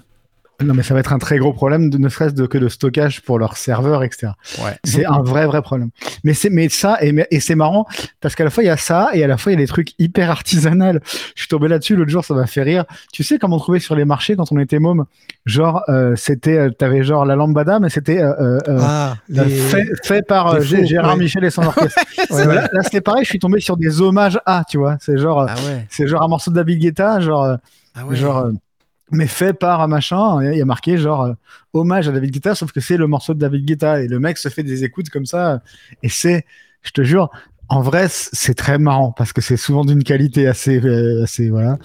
Non, 0.64 0.74
mais 0.74 0.82
ça 0.82 0.96
va 0.96 1.02
être 1.02 1.14
un 1.14 1.20
très 1.20 1.38
gros 1.38 1.54
problème, 1.54 1.92
de, 1.92 2.00
ne 2.00 2.10
serait-ce 2.10 2.34
que 2.34 2.58
de 2.58 2.68
stockage 2.68 3.22
pour 3.22 3.38
leurs 3.38 3.58
serveurs, 3.58 4.04
etc. 4.04 4.30
Ouais. 4.64 4.76
C'est 4.84 5.06
un 5.06 5.22
vrai, 5.22 5.46
vrai 5.46 5.62
problème. 5.62 5.92
Mais 6.24 6.34
c'est, 6.34 6.50
mais 6.50 6.68
ça, 6.68 6.98
et, 7.02 7.40
c'est 7.40 7.54
marrant, 7.54 7.86
parce 8.22 8.34
qu'à 8.34 8.44
la 8.44 8.50
fois, 8.50 8.64
il 8.64 8.68
y 8.68 8.70
a 8.70 8.78
ça, 8.78 9.10
et 9.14 9.24
à 9.24 9.28
la 9.28 9.38
fois, 9.38 9.52
il 9.52 9.56
y 9.56 9.58
a 9.60 9.62
des 9.62 9.68
trucs 9.68 9.92
hyper 10.00 10.32
artisanales. 10.32 11.00
Je 11.36 11.42
suis 11.42 11.48
tombé 11.48 11.68
là-dessus 11.68 11.96
l'autre 11.96 12.10
jour, 12.10 12.26
ça 12.26 12.34
m'a 12.34 12.48
fait 12.48 12.64
rire. 12.64 12.86
Tu 13.14 13.24
sais 13.24 13.38
comment 13.38 13.58
on 13.58 13.60
trouvait 13.60 13.80
sur 13.80 13.96
les 13.96 14.04
marchés 14.04 14.36
quand 14.36 14.52
on 14.52 14.58
était 14.58 14.80
môme? 14.80 15.06
Genre, 15.46 15.84
euh, 15.90 16.16
c'était, 16.16 16.58
euh, 16.58 16.70
t'avais 16.72 17.04
genre 17.04 17.24
la 17.24 17.36
lambada, 17.36 17.80
mais 17.80 17.90
c'était, 17.90 18.20
euh, 18.20 18.34
euh, 18.40 18.60
euh, 18.68 18.80
Ah, 18.82 19.16
euh, 19.38 19.44
les... 19.44 19.56
fait, 19.56 19.86
fait 20.04 20.22
par 20.28 20.56
faux, 20.56 20.62
Gérard 20.62 21.14
ouais. 21.14 21.20
Michel 21.20 21.44
et 21.44 21.52
son 21.52 21.62
orchestre. 21.68 22.00
Ouais. 22.32 22.46
Là, 22.48 22.68
là, 22.74 22.82
c'est 22.92 23.02
pareil, 23.02 23.24
je 23.24 23.30
suis 23.30 23.40
tombé 23.40 23.60
sur 23.60 23.78
des 23.78 24.02
hommages 24.02 24.40
à, 24.48 24.64
tu 24.68 24.80
vois. 24.80 24.98
C'est 25.02 25.20
genre, 25.20 25.46
Ah 25.48 25.56
c'est 25.90 26.08
genre 26.08 26.24
un 26.24 26.28
morceau 26.28 26.50
de 26.50 26.56
David 26.56 26.80
Guetta, 26.80 27.20
genre, 27.20 27.58
Ah 27.94 28.02
genre, 28.12 28.48
mais 29.12 29.28
fait 29.28 29.54
par 29.54 29.82
un 29.82 29.88
machin. 29.88 30.44
Il 30.52 30.58
y 30.58 30.62
a 30.62 30.66
marqué 30.66 30.98
genre 30.98 31.24
euh, 31.24 31.34
hommage 31.74 32.08
à 32.10 32.12
David 32.12 32.32
Guetta, 32.32 32.56
sauf 32.56 32.72
que 32.72 32.80
c'est 32.82 32.98
le 32.98 33.08
morceau 33.08 33.34
de 33.34 33.40
David 33.40 33.66
Guetta 33.66 34.02
et 34.02 34.08
le 34.08 34.20
mec 34.20 34.38
se 34.38 34.50
fait 34.50 34.64
des 34.64 34.84
écoutes 34.84 35.10
comme 35.10 35.26
ça. 35.26 35.62
Et 36.04 36.10
c'est, 36.10 36.46
je 36.82 36.92
te 36.92 37.04
jure, 37.04 37.30
en 37.70 37.82
vrai, 37.82 38.08
c'est 38.10 38.54
très 38.54 38.78
marrant 38.78 39.12
parce 39.12 39.34
que 39.34 39.42
c'est 39.42 39.58
souvent 39.58 39.84
d'une 39.84 40.04
qualité 40.04 40.48
assez, 40.48 40.80
euh, 40.86 41.24
assez 41.24 41.50
voilà. 41.50 41.78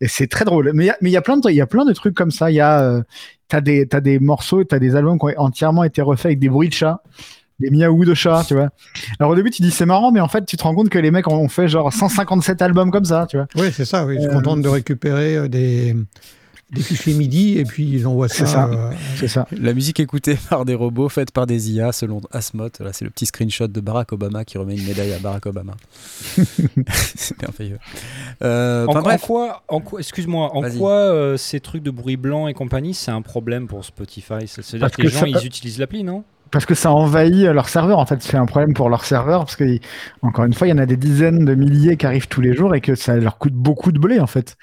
Et 0.00 0.08
c'est 0.08 0.26
très 0.26 0.44
drôle. 0.44 0.70
Mais 0.74 0.90
il 1.02 1.08
y 1.10 1.16
a- 1.16 1.22
plein 1.22 1.36
de, 1.36 1.50
il 1.50 1.56
y 1.56 1.60
a 1.60 1.66
plein 1.66 1.84
de 1.84 1.92
trucs 1.92 2.14
comme 2.14 2.30
ça. 2.30 2.50
Il 2.50 2.54
y 2.54 2.60
a, 2.60 2.80
euh, 2.80 3.02
t'as 3.48 3.60
des, 3.60 3.86
t'as 3.86 4.00
des 4.00 4.18
morceaux, 4.18 4.64
t'as 4.64 4.78
des 4.78 4.96
albums 4.96 5.18
qui 5.18 5.26
ont 5.26 5.32
entièrement 5.36 5.84
été 5.84 6.00
refaits 6.02 6.26
avec 6.26 6.38
des 6.38 6.48
bruits 6.48 6.68
de 6.70 6.74
chat. 6.74 7.02
Des 7.60 7.70
miaou 7.70 8.04
de 8.04 8.14
chat, 8.14 8.44
tu 8.46 8.54
vois. 8.54 8.70
Alors 9.18 9.32
au 9.32 9.34
début, 9.34 9.50
tu 9.50 9.62
dis 9.62 9.72
c'est 9.72 9.84
marrant, 9.84 10.12
mais 10.12 10.20
en 10.20 10.28
fait, 10.28 10.46
tu 10.46 10.56
te 10.56 10.62
rends 10.62 10.74
compte 10.76 10.90
que 10.90 10.98
les 10.98 11.10
mecs 11.10 11.26
ont 11.26 11.48
fait 11.48 11.66
genre 11.66 11.92
157 11.92 12.62
albums 12.62 12.92
comme 12.92 13.04
ça, 13.04 13.26
tu 13.28 13.36
vois. 13.36 13.48
Oui, 13.56 13.70
c'est 13.72 13.84
ça. 13.84 14.06
Oui. 14.06 14.14
Ils 14.16 14.22
se 14.22 14.28
Euh, 14.28 14.62
de 14.62 14.68
récupérer 14.68 15.36
euh, 15.36 15.48
des, 16.70 16.76
des 16.78 16.82
fichiers 16.82 17.14
MIDI 17.14 17.58
et 17.58 17.64
puis 17.64 17.88
ils 17.88 18.06
envoient 18.06 18.28
C'est 18.28 18.46
ça. 18.46 18.52
ça. 18.52 18.68
euh, 18.68 18.92
C'est 19.16 19.28
ça. 19.28 19.46
La 19.52 19.72
musique 19.74 20.00
écoutée 20.00 20.36
par 20.50 20.64
des 20.64 20.74
robots, 20.74 21.08
faite 21.08 21.30
par 21.30 21.46
des 21.46 21.70
IA, 21.70 21.92
selon 21.92 22.20
Asmot. 22.30 22.68
Là, 22.80 22.92
c'est 22.92 23.04
le 23.04 23.10
petit 23.10 23.26
screenshot 23.26 23.66
de 23.68 23.80
Barack 23.80 24.12
Obama 24.12 24.44
qui 24.44 24.58
remet 24.58 24.76
une 24.76 24.86
médaille 24.86 25.12
à 25.12 25.18
Barack 25.18 25.46
Obama. 25.46 25.74
c'est 27.14 27.40
merveilleux. 27.42 27.78
Euh, 28.42 28.86
En, 28.86 29.00
bref, 29.02 29.22
quoi, 29.22 29.62
en 29.68 29.80
quoi- 29.80 30.00
excuse-moi, 30.00 30.54
en 30.54 30.60
Vas-y. 30.62 30.78
quoi 30.78 30.92
euh, 30.92 31.36
ces 31.36 31.60
trucs 31.60 31.82
de 31.82 31.90
bruit 31.90 32.16
blanc 32.16 32.48
et 32.48 32.54
compagnie, 32.54 32.94
c'est 32.94 33.10
un 33.10 33.22
problème 33.22 33.66
pour 33.66 33.84
Spotify? 33.84 34.46
Ça 34.46 34.62
veut 34.62 34.78
dire 34.78 34.80
Parce 34.80 34.96
que 34.96 35.02
les 35.02 35.08
gens, 35.08 35.20
ça- 35.20 35.28
ils 35.28 35.46
utilisent 35.46 35.78
l'appli, 35.78 36.04
non? 36.04 36.24
Parce 36.50 36.66
que 36.66 36.74
ça 36.74 36.92
envahit 36.92 37.44
leur 37.46 37.68
serveur. 37.68 37.98
En 37.98 38.06
fait, 38.06 38.22
c'est 38.22 38.36
un 38.36 38.46
problème 38.46 38.74
pour 38.74 38.88
leur 38.88 39.04
serveur 39.04 39.40
parce 39.40 39.56
que, 39.56 39.78
encore 40.22 40.44
une 40.44 40.52
fois, 40.54 40.66
il 40.66 40.70
y 40.70 40.72
en 40.72 40.78
a 40.78 40.86
des 40.86 40.96
dizaines 40.96 41.44
de 41.44 41.54
milliers 41.54 41.96
qui 41.96 42.06
arrivent 42.06 42.28
tous 42.28 42.40
les 42.40 42.54
jours 42.54 42.74
et 42.74 42.80
que 42.80 42.94
ça 42.94 43.16
leur 43.16 43.38
coûte 43.38 43.54
beaucoup 43.54 43.92
de 43.92 43.98
blé 43.98 44.20
en 44.20 44.26
fait. 44.26 44.56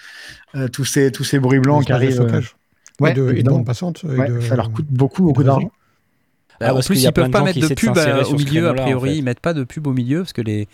Euh, 0.56 0.68
tous 0.68 0.86
ces 0.86 1.12
tous 1.12 1.24
ces 1.24 1.40
bruits 1.40 1.60
blancs 1.60 1.86
qui 1.86 1.92
arrivent. 1.92 2.22
euh, 2.22 2.42
ouais, 3.02 3.12
et 3.12 3.14
de, 3.14 3.22
et 3.22 3.26
de 3.26 3.32
évidemment. 3.34 3.58
bande 3.58 3.66
passante. 3.66 4.04
et 4.06 4.08
ouais, 4.18 4.30
de- 4.30 4.40
ça 4.42 4.56
leur 4.56 4.72
coûte 4.72 4.88
beaucoup 4.90 5.24
beaucoup 5.24 5.44
d'argent. 5.44 5.72
Bah, 6.60 6.72
en 6.72 6.76
parce 6.76 6.88
plus, 6.88 7.04
ils 7.04 7.12
peuvent 7.12 7.30
pas 7.32 7.44
mettre 7.44 7.60
de 7.60 7.68
pub 7.68 7.98
euh, 7.98 8.24
au 8.24 8.38
milieu, 8.38 8.70
a 8.70 8.74
créneau-là, 8.74 8.82
en 8.82 8.86
priori. 8.86 9.10
fait. 9.12 9.18
Ils 9.18 9.24
mettent 9.24 9.40
pas 9.42 9.54
de 9.54 9.64
pub 9.66 9.88
au 9.88 9.94
milieu 9.94 10.20
parce 10.20 10.34
que 10.34 10.42
les 10.42 10.68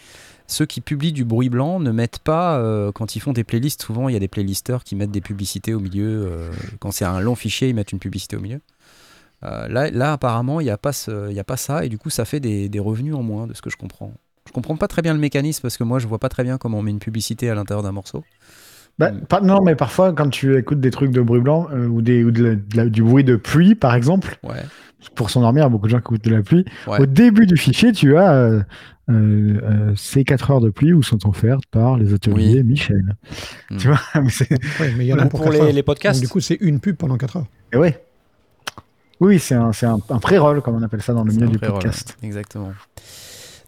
ceux 0.47 0.65
qui 0.65 0.81
publient 0.81 1.13
du 1.13 1.23
bruit 1.23 1.49
blanc 1.49 1.79
ne 1.79 1.91
mettent 1.91 2.19
pas 2.19 2.57
euh, 2.59 2.91
quand 2.91 3.15
ils 3.15 3.19
font 3.19 3.33
des 3.33 3.43
playlists. 3.43 3.81
Souvent, 3.83 4.09
il 4.09 4.13
y 4.13 4.15
a 4.15 4.19
des 4.19 4.27
playlisters 4.27 4.83
qui 4.83 4.95
mettent 4.95 5.11
des 5.11 5.21
publicités 5.21 5.73
au 5.73 5.79
milieu. 5.79 6.27
euh, 6.29 6.51
quand 6.79 6.91
c'est 6.91 7.05
un 7.05 7.19
long 7.21 7.35
fichier, 7.35 7.69
ils 7.69 7.73
mettent 7.73 7.93
une 7.93 7.99
publicité 7.99 8.35
au 8.35 8.41
milieu. 8.41 8.59
Euh, 9.43 9.67
là, 9.67 9.89
là, 9.91 10.13
apparemment, 10.13 10.59
il 10.59 10.65
n'y 10.65 10.69
a, 10.69 10.77
pas 10.77 10.93
ce- 10.93 11.31
y 11.31 11.39
a 11.39 11.43
pas 11.43 11.57
ça 11.57 11.83
et 11.85 11.89
du 11.89 11.97
coup, 11.97 12.09
ça 12.09 12.25
fait 12.25 12.39
des, 12.39 12.69
des 12.69 12.79
revenus 12.79 13.15
en 13.15 13.23
moins 13.23 13.47
de 13.47 13.53
ce 13.53 13.61
que 13.61 13.69
je 13.69 13.77
comprends. 13.77 14.13
Je 14.47 14.51
comprends 14.53 14.75
pas 14.77 14.87
très 14.87 15.01
bien 15.01 15.13
le 15.13 15.19
mécanisme 15.19 15.61
parce 15.61 15.77
que 15.77 15.83
moi, 15.83 15.99
je 15.99 16.07
vois 16.07 16.19
pas 16.19 16.29
très 16.29 16.43
bien 16.43 16.57
comment 16.57 16.79
on 16.79 16.81
met 16.83 16.91
une 16.91 16.99
publicité 16.99 17.49
à 17.49 17.55
l'intérieur 17.55 17.83
d'un 17.83 17.91
morceau. 17.91 18.23
Bah, 18.99 19.11
Mm. 19.11 19.21
pas- 19.21 19.41
non, 19.41 19.61
mais 19.63 19.75
parfois 19.75 20.11
quand 20.13 20.29
tu 20.29 20.57
écoutes 20.57 20.79
des 20.81 20.91
trucs 20.91 21.11
de 21.11 21.21
bruit 21.21 21.39
blanc 21.41 21.67
euh, 21.71 21.87
ou 21.87 22.01
des 22.01 22.23
ou 22.23 22.31
de 22.31 22.43
la- 22.43 22.55
de 22.55 22.77
la- 22.77 22.85
du 22.89 23.01
bruit 23.03 23.23
de 23.23 23.35
pluie 23.37 23.73
par 23.73 23.95
exemple, 23.95 24.37
Ouais. 24.43 24.57
pour 25.15 25.29
s'endormir, 25.29 25.61
il 25.61 25.65
y 25.65 25.67
a 25.67 25.69
beaucoup 25.69 25.85
de 25.87 25.91
gens 25.91 25.99
qui 25.99 26.03
écoutent 26.13 26.23
de 26.25 26.35
la 26.35 26.43
pluie. 26.43 26.65
Ouais. 26.87 26.99
Au 27.01 27.05
début 27.05 27.47
du 27.47 27.55
fichier, 27.57 27.93
tu 27.93 28.17
as 28.17 28.33
euh, 28.33 28.61
euh, 29.09 29.59
euh, 29.63 29.93
ces 29.95 30.23
4 30.25 30.51
heures 30.51 30.59
de 30.61 30.69
pluie 30.69 30.93
où 30.93 31.01
sont 31.01 31.25
offertes 31.27 31.65
par 31.71 31.97
les 31.97 32.13
ateliers 32.13 32.55
Oui. 32.57 32.63
Michel. 32.63 33.15
Mm. 33.71 33.77
Tu 33.77 33.87
vois, 33.87 33.99
mais 34.15 34.21
Ouais, 34.79 34.93
mais 34.97 35.05
il 35.05 35.07
y 35.07 35.13
en 35.13 35.19
a 35.19 35.25
Ou 35.25 35.29
pour, 35.29 35.41
pour 35.41 35.51
4 35.51 35.65
les, 35.67 35.73
Donc, 35.73 35.83
podcasts 35.85 36.21
du 36.21 36.27
coup, 36.27 36.41
c'est 36.41 36.57
une 36.61 36.79
pub 36.81 36.97
pendant 36.97 37.17
4 37.17 37.37
heures. 37.37 37.47
Et 37.73 37.77
ouais. 37.77 38.03
Oui, 39.21 39.39
c'est 39.39 39.55
un, 39.55 39.71
un, 39.83 39.97
un 40.09 40.19
pré-roll, 40.19 40.61
comme 40.61 40.75
on 40.75 40.81
appelle 40.83 41.01
ça 41.01 41.13
dans 41.13 41.23
le 41.23 41.31
milieu 41.31 41.47
du 41.47 41.57
pré-roll, 41.57 41.79
podcast. 41.81 42.17
Exactement. 42.23 42.73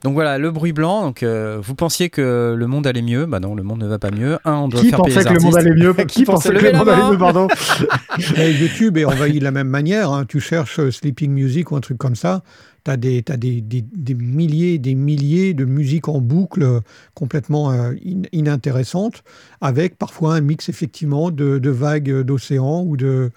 Donc 0.03 0.15
voilà, 0.15 0.37
le 0.37 0.51
bruit 0.51 0.73
blanc. 0.73 1.03
Donc 1.03 1.23
euh, 1.23 1.59
vous 1.63 1.75
pensiez 1.75 2.09
que 2.09 2.53
le 2.57 2.67
monde 2.67 2.85
allait 2.85 3.01
mieux, 3.01 3.25
bah 3.25 3.39
non, 3.39 3.55
le 3.55 3.63
monde 3.63 3.79
ne 3.83 3.87
va 3.87 3.99
pas 3.99 4.11
mieux. 4.11 4.37
Un, 4.43 4.55
on 4.55 4.67
doit 4.67 4.81
Qui 4.81 4.89
faire 4.89 5.01
payer 5.01 5.15
pensait 5.15 5.29
les 5.29 5.35
que 5.35 5.39
le 5.39 5.45
monde 5.45 5.55
allait 5.57 5.75
mieux 5.75 5.93
Qui 6.05 6.05
Qui 6.05 6.23
pensait 6.25 6.49
que 6.49 6.55
le 6.55 6.73
monde 6.73 6.89
allait 6.89 7.09
mieux, 7.11 7.17
pardon 7.17 7.47
Et 8.37 8.51
YouTube 8.51 8.97
est 8.97 9.05
envahi 9.05 9.39
de 9.39 9.43
la 9.45 9.51
même 9.51 9.69
manière. 9.69 10.11
hein. 10.11 10.25
Tu 10.27 10.41
cherches 10.41 10.79
euh, 10.79 10.91
Sleeping 10.91 11.31
Music 11.31 11.71
ou 11.71 11.77
un 11.77 11.79
truc 11.79 11.97
comme 11.97 12.15
ça. 12.15 12.43
Tu 12.83 12.91
as, 12.91 12.97
des, 12.97 13.23
t'as 13.23 13.37
des, 13.37 13.61
des, 13.61 13.81
des 13.81 14.13
milliers 14.13 14.77
des 14.77 14.93
milliers 14.93 15.53
de 15.53 15.63
musiques 15.63 16.09
en 16.09 16.19
boucle 16.19 16.63
euh, 16.63 16.79
complètement 17.13 17.71
euh, 17.71 17.93
in- 18.05 18.23
inintéressantes, 18.33 19.23
avec 19.61 19.97
parfois 19.97 20.35
un 20.35 20.41
mix 20.41 20.67
effectivement 20.67 21.31
de, 21.31 21.59
de 21.59 21.69
vagues 21.69 22.23
d'océan 22.23 22.81
ou 22.85 22.97
de, 22.97 23.31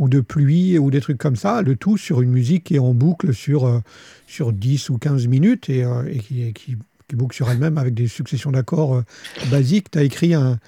ou 0.00 0.08
de 0.08 0.20
pluie 0.20 0.78
ou 0.78 0.90
des 0.90 1.00
trucs 1.00 1.18
comme 1.18 1.36
ça. 1.36 1.62
Le 1.62 1.76
tout 1.76 1.96
sur 1.96 2.22
une 2.22 2.30
musique 2.30 2.64
qui 2.64 2.76
est 2.76 2.80
en 2.80 2.94
boucle 2.94 3.32
sur, 3.32 3.66
euh, 3.66 3.80
sur 4.26 4.52
10 4.52 4.90
ou 4.90 4.98
15 4.98 5.28
minutes 5.28 5.68
et, 5.68 5.84
euh, 5.84 6.02
et 6.10 6.18
qui, 6.18 6.52
qui, 6.52 6.76
boucle 7.12 7.34
sur 7.34 7.50
elle-même 7.50 7.76
avec 7.76 7.92
des 7.92 8.06
successions 8.06 8.50
d'accords 8.50 8.94
euh, 8.94 9.04
basiques. 9.50 9.90
Tu 9.90 9.98
as 9.98 10.02
écrit 10.02 10.32
un, 10.32 10.58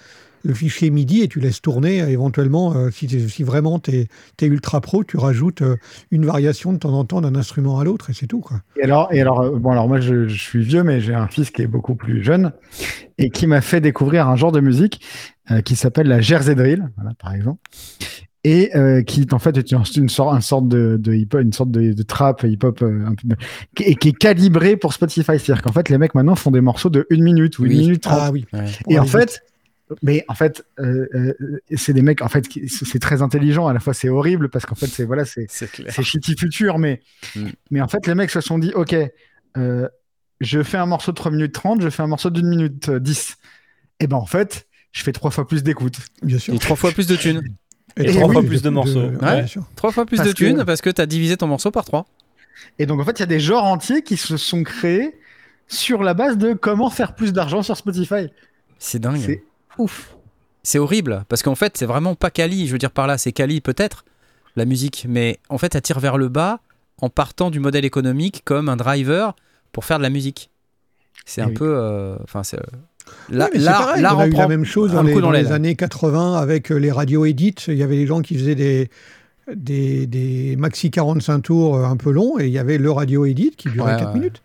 le 0.43 0.53
fichier 0.53 0.91
MIDI 0.91 1.23
et 1.23 1.29
tu 1.29 1.41
laisses 1.41 1.63
tourner 1.63 1.99
éventuellement, 1.99 2.91
si, 2.91 3.09
si 3.09 3.43
vraiment 3.45 3.79
tu 3.79 3.93
es, 4.41 4.47
ultra 4.47 4.81
pro, 4.81 5.05
tu 5.05 5.17
rajoutes 5.17 5.63
une 6.11 6.27
variation 6.27 6.73
de 6.73 6.79
temps 6.79 6.95
en 6.95 7.05
temps 7.05 7.21
d'un 7.21 7.37
instrument 7.37 7.79
à 7.79 7.85
l'autre 7.85 8.11
et 8.11 8.13
c'est 8.13 8.27
tout. 8.27 8.41
Quoi. 8.41 8.61
Et 8.77 8.83
alors, 8.83 9.07
et 9.13 9.21
alors, 9.21 9.53
bon, 9.53 9.71
alors 9.71 9.87
moi, 9.87 10.01
je, 10.01 10.27
suis 10.27 10.65
vieux, 10.65 10.83
mais 10.83 11.01
j'ai 11.01 11.15
un 11.15 11.29
fils 11.29 11.53
qui 11.53 11.63
est 11.63 11.69
beaucoup 11.69 11.95
plus 11.95 12.25
jeune 12.25 12.51
et 13.19 13.31
qui 13.31 13.47
m'a 13.47 13.61
fait 13.61 13.81
découvrir 13.81 14.27
un 14.27 14.35
genre 14.35 14.51
de 14.51 14.59
musique 14.59 15.01
qui 15.65 15.77
s'appelle 15.77 16.09
la 16.09 16.21
Jersey 16.21 16.57
Drill, 16.57 16.91
par 17.21 17.35
exemple, 17.35 17.61
et 18.45 18.75
euh, 18.77 19.03
qui 19.03 19.27
en 19.31 19.39
fait 19.39 19.57
est 19.57 19.71
une, 19.71 19.83
une 19.97 20.09
sorte, 20.09 20.35
une 20.35 20.41
sorte 20.43 20.67
de, 20.69 20.97
de 21.01 21.13
hip 21.15 21.35
une 21.35 21.53
sorte 21.53 21.71
de, 21.71 21.93
de 21.93 22.03
trap 22.03 22.43
hip-hop 22.43 22.83
euh, 22.83 23.07
un 23.07 23.15
peu, 23.15 23.37
qui, 23.77 23.85
et 23.85 23.95
qui 23.95 24.09
est 24.09 24.13
calibré 24.19 24.77
pour 24.77 24.93
Spotify. 24.93 25.39
C'est-à-dire 25.39 25.63
qu'en 25.63 25.73
fait, 25.73 25.89
les 25.89 25.99
mecs 25.99 26.15
maintenant 26.15 26.35
font 26.35 26.51
des 26.51 26.61
morceaux 26.61 26.91
de 26.91 27.07
1 27.11 27.23
minute 27.23 27.59
ou 27.59 27.65
1 27.65 27.69
Oui. 27.69 27.79
minute 27.79 28.03
30. 28.03 28.19
Ah 28.21 28.31
oui. 28.33 28.45
Ouais. 28.53 28.67
Et 28.89 28.99
en 28.99 29.07
fait, 29.07 29.43
mais 30.03 30.25
en 30.29 30.35
fait, 30.35 30.65
euh, 30.81 31.07
euh, 31.15 31.35
c'est 31.77 31.93
des 31.93 32.03
mecs, 32.03 32.23
en 32.23 32.29
fait, 32.29 32.47
c'est 32.67 32.99
très 32.99 33.23
intelligent. 33.23 33.67
À 33.67 33.73
la 33.75 33.81
fois, 33.81 33.95
c'est 33.95 34.09
horrible 34.09 34.49
parce 34.49 34.67
qu'en 34.67 34.75
fait, 34.75 34.87
c'est 34.87 35.05
voilà, 35.05 35.25
c'est 35.25 35.47
C'est 35.49 36.03
shitty 36.03 36.35
futur, 36.37 36.79
mais, 36.79 37.01
Mm. 37.37 37.47
mais 37.71 37.81
en 37.81 37.89
fait, 37.89 38.07
les 38.07 38.15
mecs 38.15 38.31
se 38.31 38.41
sont 38.41 38.59
dit, 38.59 38.73
OK, 38.75 38.95
euh, 39.57 39.89
je 40.41 40.63
fais 40.63 40.79
un 40.79 40.87
morceau 40.87 41.13
de 41.13 41.17
3 41.17 41.31
minutes 41.31 41.53
30, 41.53 41.83
je 41.83 41.91
fais 41.91 42.03
un 42.03 42.07
morceau 42.09 42.31
d'une 42.31 42.49
minute 42.49 42.89
euh, 42.89 42.99
10. 42.99 43.37
Et 44.01 44.07
ben 44.09 44.17
en 44.17 44.27
fait, 44.27 44.67
je 44.93 45.03
fais 45.03 45.13
trois 45.13 45.31
fois 45.31 45.47
plus 45.47 45.63
d'écoute. 45.63 45.99
Bien 46.23 46.39
sûr. 46.39 46.55
Et 46.55 46.59
trois 46.59 46.75
fois 46.75 46.91
plus 46.91 47.07
de 47.07 47.15
thunes. 47.15 47.43
Et 47.97 48.05
Et 48.09 48.13
trois 48.15 48.29
oui, 48.29 48.33
fois 48.35 48.43
plus 48.43 48.63
de 48.63 48.71
morceaux. 48.71 49.01
ouais, 49.03 49.17
Ouais. 49.23 49.45
Trois 49.77 49.93
fois 49.93 50.07
plus 50.07 50.17
Parce 50.17 50.29
de 50.29 50.33
que- 50.35 50.39
thunes 50.39 50.65
parce 50.65 50.81
que 50.81 50.91
tu 50.91 51.01
as 51.01 51.07
divisé 51.07 51.37
ton 51.37 51.47
morceau 51.47 51.71
par 51.71 51.85
trois. 51.85 52.07
Et 52.79 52.87
donc 52.87 53.01
en 53.01 53.05
fait, 53.05 53.13
il 53.19 53.21
y 53.21 53.25
a 53.25 53.27
des 53.27 53.41
genres 53.41 53.65
entiers 53.65 54.03
qui 54.03 54.17
se 54.17 54.37
sont 54.37 54.63
créés 54.63 55.19
sur 55.69 56.03
la 56.03 56.15
base 56.15 56.39
de 56.39 56.53
comment 56.55 56.91
faire 56.91 57.15
plus 57.15 57.33
d'argent 57.33 57.63
sur 57.63 57.77
Spotify. 57.77 58.29
C'est 58.79 58.99
dingue. 58.99 59.21
C'est 59.25 59.45
ouf. 59.79 60.17
C'est 60.63 60.79
horrible 60.79 61.25
parce 61.29 61.43
qu'en 61.43 61.55
fait, 61.55 61.77
c'est 61.77 61.87
vraiment 61.87 62.15
pas 62.15 62.31
quali. 62.31 62.67
Je 62.67 62.73
veux 62.73 62.79
dire 62.79 62.91
par 62.93 63.07
là, 63.07 63.19
c'est 63.19 63.33
quali 63.33 63.61
peut-être 63.61 64.05
la 64.57 64.65
musique, 64.65 65.07
mais 65.09 65.39
en 65.49 65.59
fait, 65.59 65.75
elle 65.75 65.83
tire 65.83 65.99
vers 65.99 66.17
le 66.19 66.29
bas 66.29 66.61
en 67.01 67.09
partant 67.11 67.51
du 67.51 67.59
modèle 67.59 67.85
économique 67.85 68.43
comme 68.45 68.69
un 68.69 68.77
driver 68.77 69.35
pour 69.73 69.85
faire 69.85 69.99
de 69.99 70.03
la 70.03 70.11
musique. 70.11 70.51
C'est 71.25 71.41
un 71.41 71.49
oui. 71.49 71.55
peu, 71.55 71.75
euh, 71.77 72.17
enfin, 72.23 72.43
c'est 72.43 72.59
L'art, 73.31 73.49
pareil, 73.51 74.03
l'art 74.03 74.19
on 74.19 74.21
a 74.23 74.27
eu 74.27 74.31
la 74.33 74.49
même 74.49 74.65
chose 74.65 74.93
un 74.93 74.97
dans 74.97 75.03
les, 75.03 75.15
dans 75.15 75.21
dans 75.21 75.31
les 75.31 75.53
années 75.53 75.75
80 75.77 76.35
avec 76.37 76.71
euh, 76.71 76.77
les 76.77 76.91
radios 76.93 77.25
edit. 77.25 77.55
Il 77.69 77.75
y 77.75 77.83
avait 77.83 77.97
des 77.97 78.07
gens 78.07 78.21
qui 78.21 78.37
faisaient 78.37 78.55
des, 78.55 78.91
des, 79.55 80.07
des 80.07 80.57
maxi 80.57 80.91
45 80.91 81.41
tours 81.41 81.77
euh, 81.77 81.85
un 81.85 81.97
peu 81.97 82.11
longs 82.11 82.39
et 82.39 82.47
il 82.47 82.53
y 82.53 82.59
avait 82.59 82.79
le 82.79 82.91
radio 82.91 83.25
edit 83.25 83.53
qui 83.57 83.69
durait 83.71 83.93
Ouais, 83.95 83.99
4 83.99 84.09
ouais. 84.13 84.15
minutes. 84.19 84.43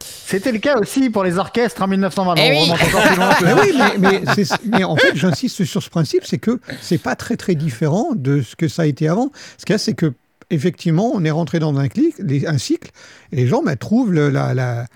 C'était 0.00 0.52
le 0.52 0.58
cas 0.58 0.78
aussi 0.78 1.10
pour 1.10 1.24
les 1.24 1.38
orchestres 1.38 1.80
en 1.82 1.88
1920. 1.88 2.34
Eh 2.36 2.50
oui. 2.50 2.70
Mais 3.42 3.52
oui, 3.54 3.72
mais, 3.98 3.98
mais 3.98 4.34
c'est- 4.34 4.64
mais 4.64 4.84
en 4.84 4.94
fait, 4.96 5.16
j'insiste 5.16 5.64
sur 5.64 5.82
ce 5.82 5.88
principe, 5.90 6.24
c'est 6.24 6.38
que 6.38 6.60
c'est 6.82 6.98
pas 7.02 7.16
très 7.16 7.36
très 7.36 7.54
différent 7.54 8.10
de 8.14 8.42
ce 8.42 8.54
que 8.54 8.68
ça 8.68 8.82
a 8.82 8.86
été 8.86 9.08
avant. 9.08 9.32
Ce 9.56 9.64
qu'il 9.64 9.72
y 9.72 9.76
a, 9.76 9.78
c'est 9.78 9.94
que 9.94 10.12
effectivement, 10.50 11.10
on 11.14 11.24
est 11.24 11.30
rentré 11.30 11.58
dans 11.58 11.76
un, 11.78 11.88
clic, 11.88 12.14
les- 12.18 12.46
un 12.46 12.58
cycle, 12.58 12.90
et 13.32 13.36
les 13.36 13.46
gens 13.46 13.62
bah, 13.62 13.76
trouvent 13.76 14.12
le- 14.12 14.28
la, 14.28 14.52
la, 14.54 14.86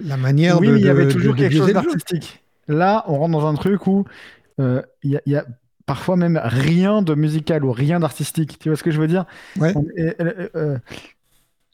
la 0.00 0.16
manière 0.16 0.58
Oui, 0.58 0.68
de, 0.68 0.72
mais 0.72 0.80
il 0.80 0.86
y 0.86 0.88
avait 0.88 1.08
toujours 1.08 1.34
de 1.34 1.40
quelque 1.40 1.56
chose 1.56 1.72
d'artistique. 1.72 2.42
Là, 2.68 3.04
on 3.06 3.18
rentre 3.18 3.32
dans 3.32 3.46
un 3.46 3.54
truc 3.54 3.86
où 3.86 4.04
euh, 4.60 4.82
il 5.02 5.12
y, 5.12 5.20
il 5.26 5.32
y 5.32 5.36
a 5.36 5.44
parfois 5.86 6.16
même 6.16 6.40
rien 6.42 7.02
de 7.02 7.14
musical 7.14 7.64
ou 7.64 7.72
rien 7.72 8.00
d'artistique. 8.00 8.58
Tu 8.58 8.68
vois 8.68 8.76
ce 8.76 8.82
que 8.82 8.90
je 8.90 9.00
veux 9.00 9.06
dire? 9.06 9.24
Ouais. 9.58 9.72
On- 9.76 9.84
et- 9.96 10.14
euh, 10.20 10.48
euh, 10.56 10.78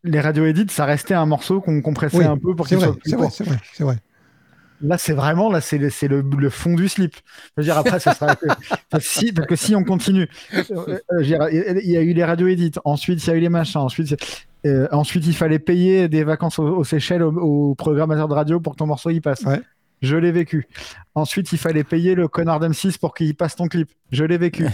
Les 0.05 0.21
radio 0.21 0.45
edits, 0.45 0.67
ça 0.69 0.85
restait 0.85 1.15
un 1.15 1.27
morceau 1.27 1.61
qu'on 1.61 1.81
compressait 1.81 2.19
Oui, 2.19 2.25
un 2.25 2.37
peu 2.37 2.55
pour 2.57 2.67
qu'il 2.67 2.79
soit 2.79 2.99
plus 2.99 3.11
c'est 3.11 3.17
vrai, 3.17 3.29
c'est 3.31 3.45
vrai, 3.45 3.59
c'est 3.73 3.85
vrai. 3.85 3.97
Là, 4.83 4.99
c'est 4.99 5.13
vraiment 5.13 5.51
là, 5.51 5.61
c'est 5.61 5.79
le, 5.79 5.91
c'est 5.91 6.09
le, 6.09 6.23
le 6.39 6.51
fond 6.51 6.75
du 6.75 6.89
slip. 6.89 7.15
Je 7.57 7.63
veux 7.63 7.65
dire, 7.65 7.79
après, 7.79 8.01
ça 8.01 8.15
sera 8.15 8.37
que, 8.37 8.47
parce 8.91 9.05
que 9.05 9.11
si, 9.11 9.33
parce 9.33 9.47
que 9.49 9.57
si 9.57 9.75
on 9.75 9.85
continue, 9.85 10.29
euh, 10.55 11.23
dire, 11.23 11.49
il 11.51 11.91
y 11.91 11.97
a 11.97 12.03
eu 12.03 12.13
les 12.13 12.25
radio 12.25 12.47
edits, 12.49 12.73
ensuite 12.85 13.25
il 13.27 13.31
y 13.31 13.33
a 13.33 13.37
eu 13.37 13.41
les 13.41 13.49
machins, 13.49 13.81
ensuite, 13.81 14.17
euh, 14.67 14.87
ensuite 14.93 15.27
il 15.27 15.35
fallait 15.35 15.59
payer 15.59 16.09
des 16.09 16.25
vacances 16.25 16.59
aux, 16.59 16.67
aux 16.77 16.85
Seychelles 16.85 17.23
au, 17.23 17.33
au 17.33 17.75
programmateur 17.75 18.29
de 18.29 18.35
radio 18.35 18.61
pour 18.61 18.73
que 18.75 18.79
ton 18.79 18.87
morceau 18.87 19.11
y 19.11 19.21
passe. 19.21 19.43
Ouais. 19.43 19.61
Je 20.03 20.17
l'ai 20.17 20.33
vécu. 20.33 20.67
Ensuite, 21.15 21.53
il 21.53 21.59
fallait 21.59 21.85
payer 21.85 22.15
le 22.17 22.27
connard 22.27 22.59
d'M6 22.59 22.99
pour 22.99 23.15
qu'il 23.15 23.35
passe 23.37 23.55
ton 23.55 23.69
clip. 23.69 23.89
Je 24.11 24.25
l'ai 24.25 24.37
vécu. 24.39 24.67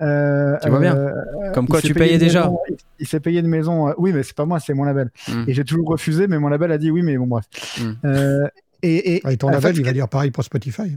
Euh, 0.00 0.56
Tu 0.62 0.68
vois 0.68 0.78
bien. 0.78 0.94
euh, 0.94 1.10
Comme 1.54 1.66
quoi, 1.66 1.80
tu 1.80 1.94
payais 1.94 2.18
déjà. 2.18 2.42
maison- 2.44 2.58
il- 2.68 2.76
il 3.00 3.06
s'est 3.08 3.18
payé 3.18 3.40
une 3.40 3.48
maison. 3.48 3.88
euh, 3.88 3.92
oui, 3.98 4.12
mais 4.12 4.22
c'est 4.22 4.36
pas 4.36 4.44
moi, 4.44 4.60
c'est 4.60 4.74
mon 4.74 4.84
label. 4.84 5.10
Mm. 5.26 5.44
Et 5.48 5.54
j'ai 5.54 5.64
toujours 5.64 5.88
refusé, 5.88 6.28
mais 6.28 6.38
mon 6.38 6.48
label 6.48 6.70
a 6.70 6.78
dit 6.78 6.90
oui, 6.90 7.02
mais 7.02 7.16
bon, 7.16 7.26
bref. 7.26 7.46
Mm. 7.80 8.46
Et, 8.82 9.16
et, 9.16 9.20
Ah, 9.24 9.32
Et 9.32 9.36
ton 9.36 9.48
label, 9.48 9.74
fait, 9.74 9.80
il 9.80 9.84
va 9.86 9.92
dire 9.92 10.08
pareil 10.08 10.30
pour 10.30 10.44
Spotify. 10.44 10.96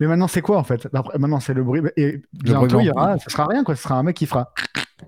Mais 0.00 0.06
maintenant, 0.06 0.28
c'est 0.28 0.40
quoi 0.42 0.58
en 0.58 0.64
fait? 0.64 0.88
Après, 0.92 1.18
Maintenant, 1.18 1.40
c'est 1.40 1.54
le 1.54 1.62
bruit. 1.62 1.80
Et 1.96 2.20
bientôt, 2.32 2.66
bruit 2.66 2.84
il 2.84 2.88
y 2.88 2.90
aura, 2.90 3.18
ça 3.18 3.30
sera 3.30 3.46
rien, 3.46 3.64
quoi. 3.64 3.76
Ce 3.76 3.82
sera 3.82 3.96
un 3.96 4.02
mec 4.02 4.16
qui 4.16 4.26
fera 4.26 4.52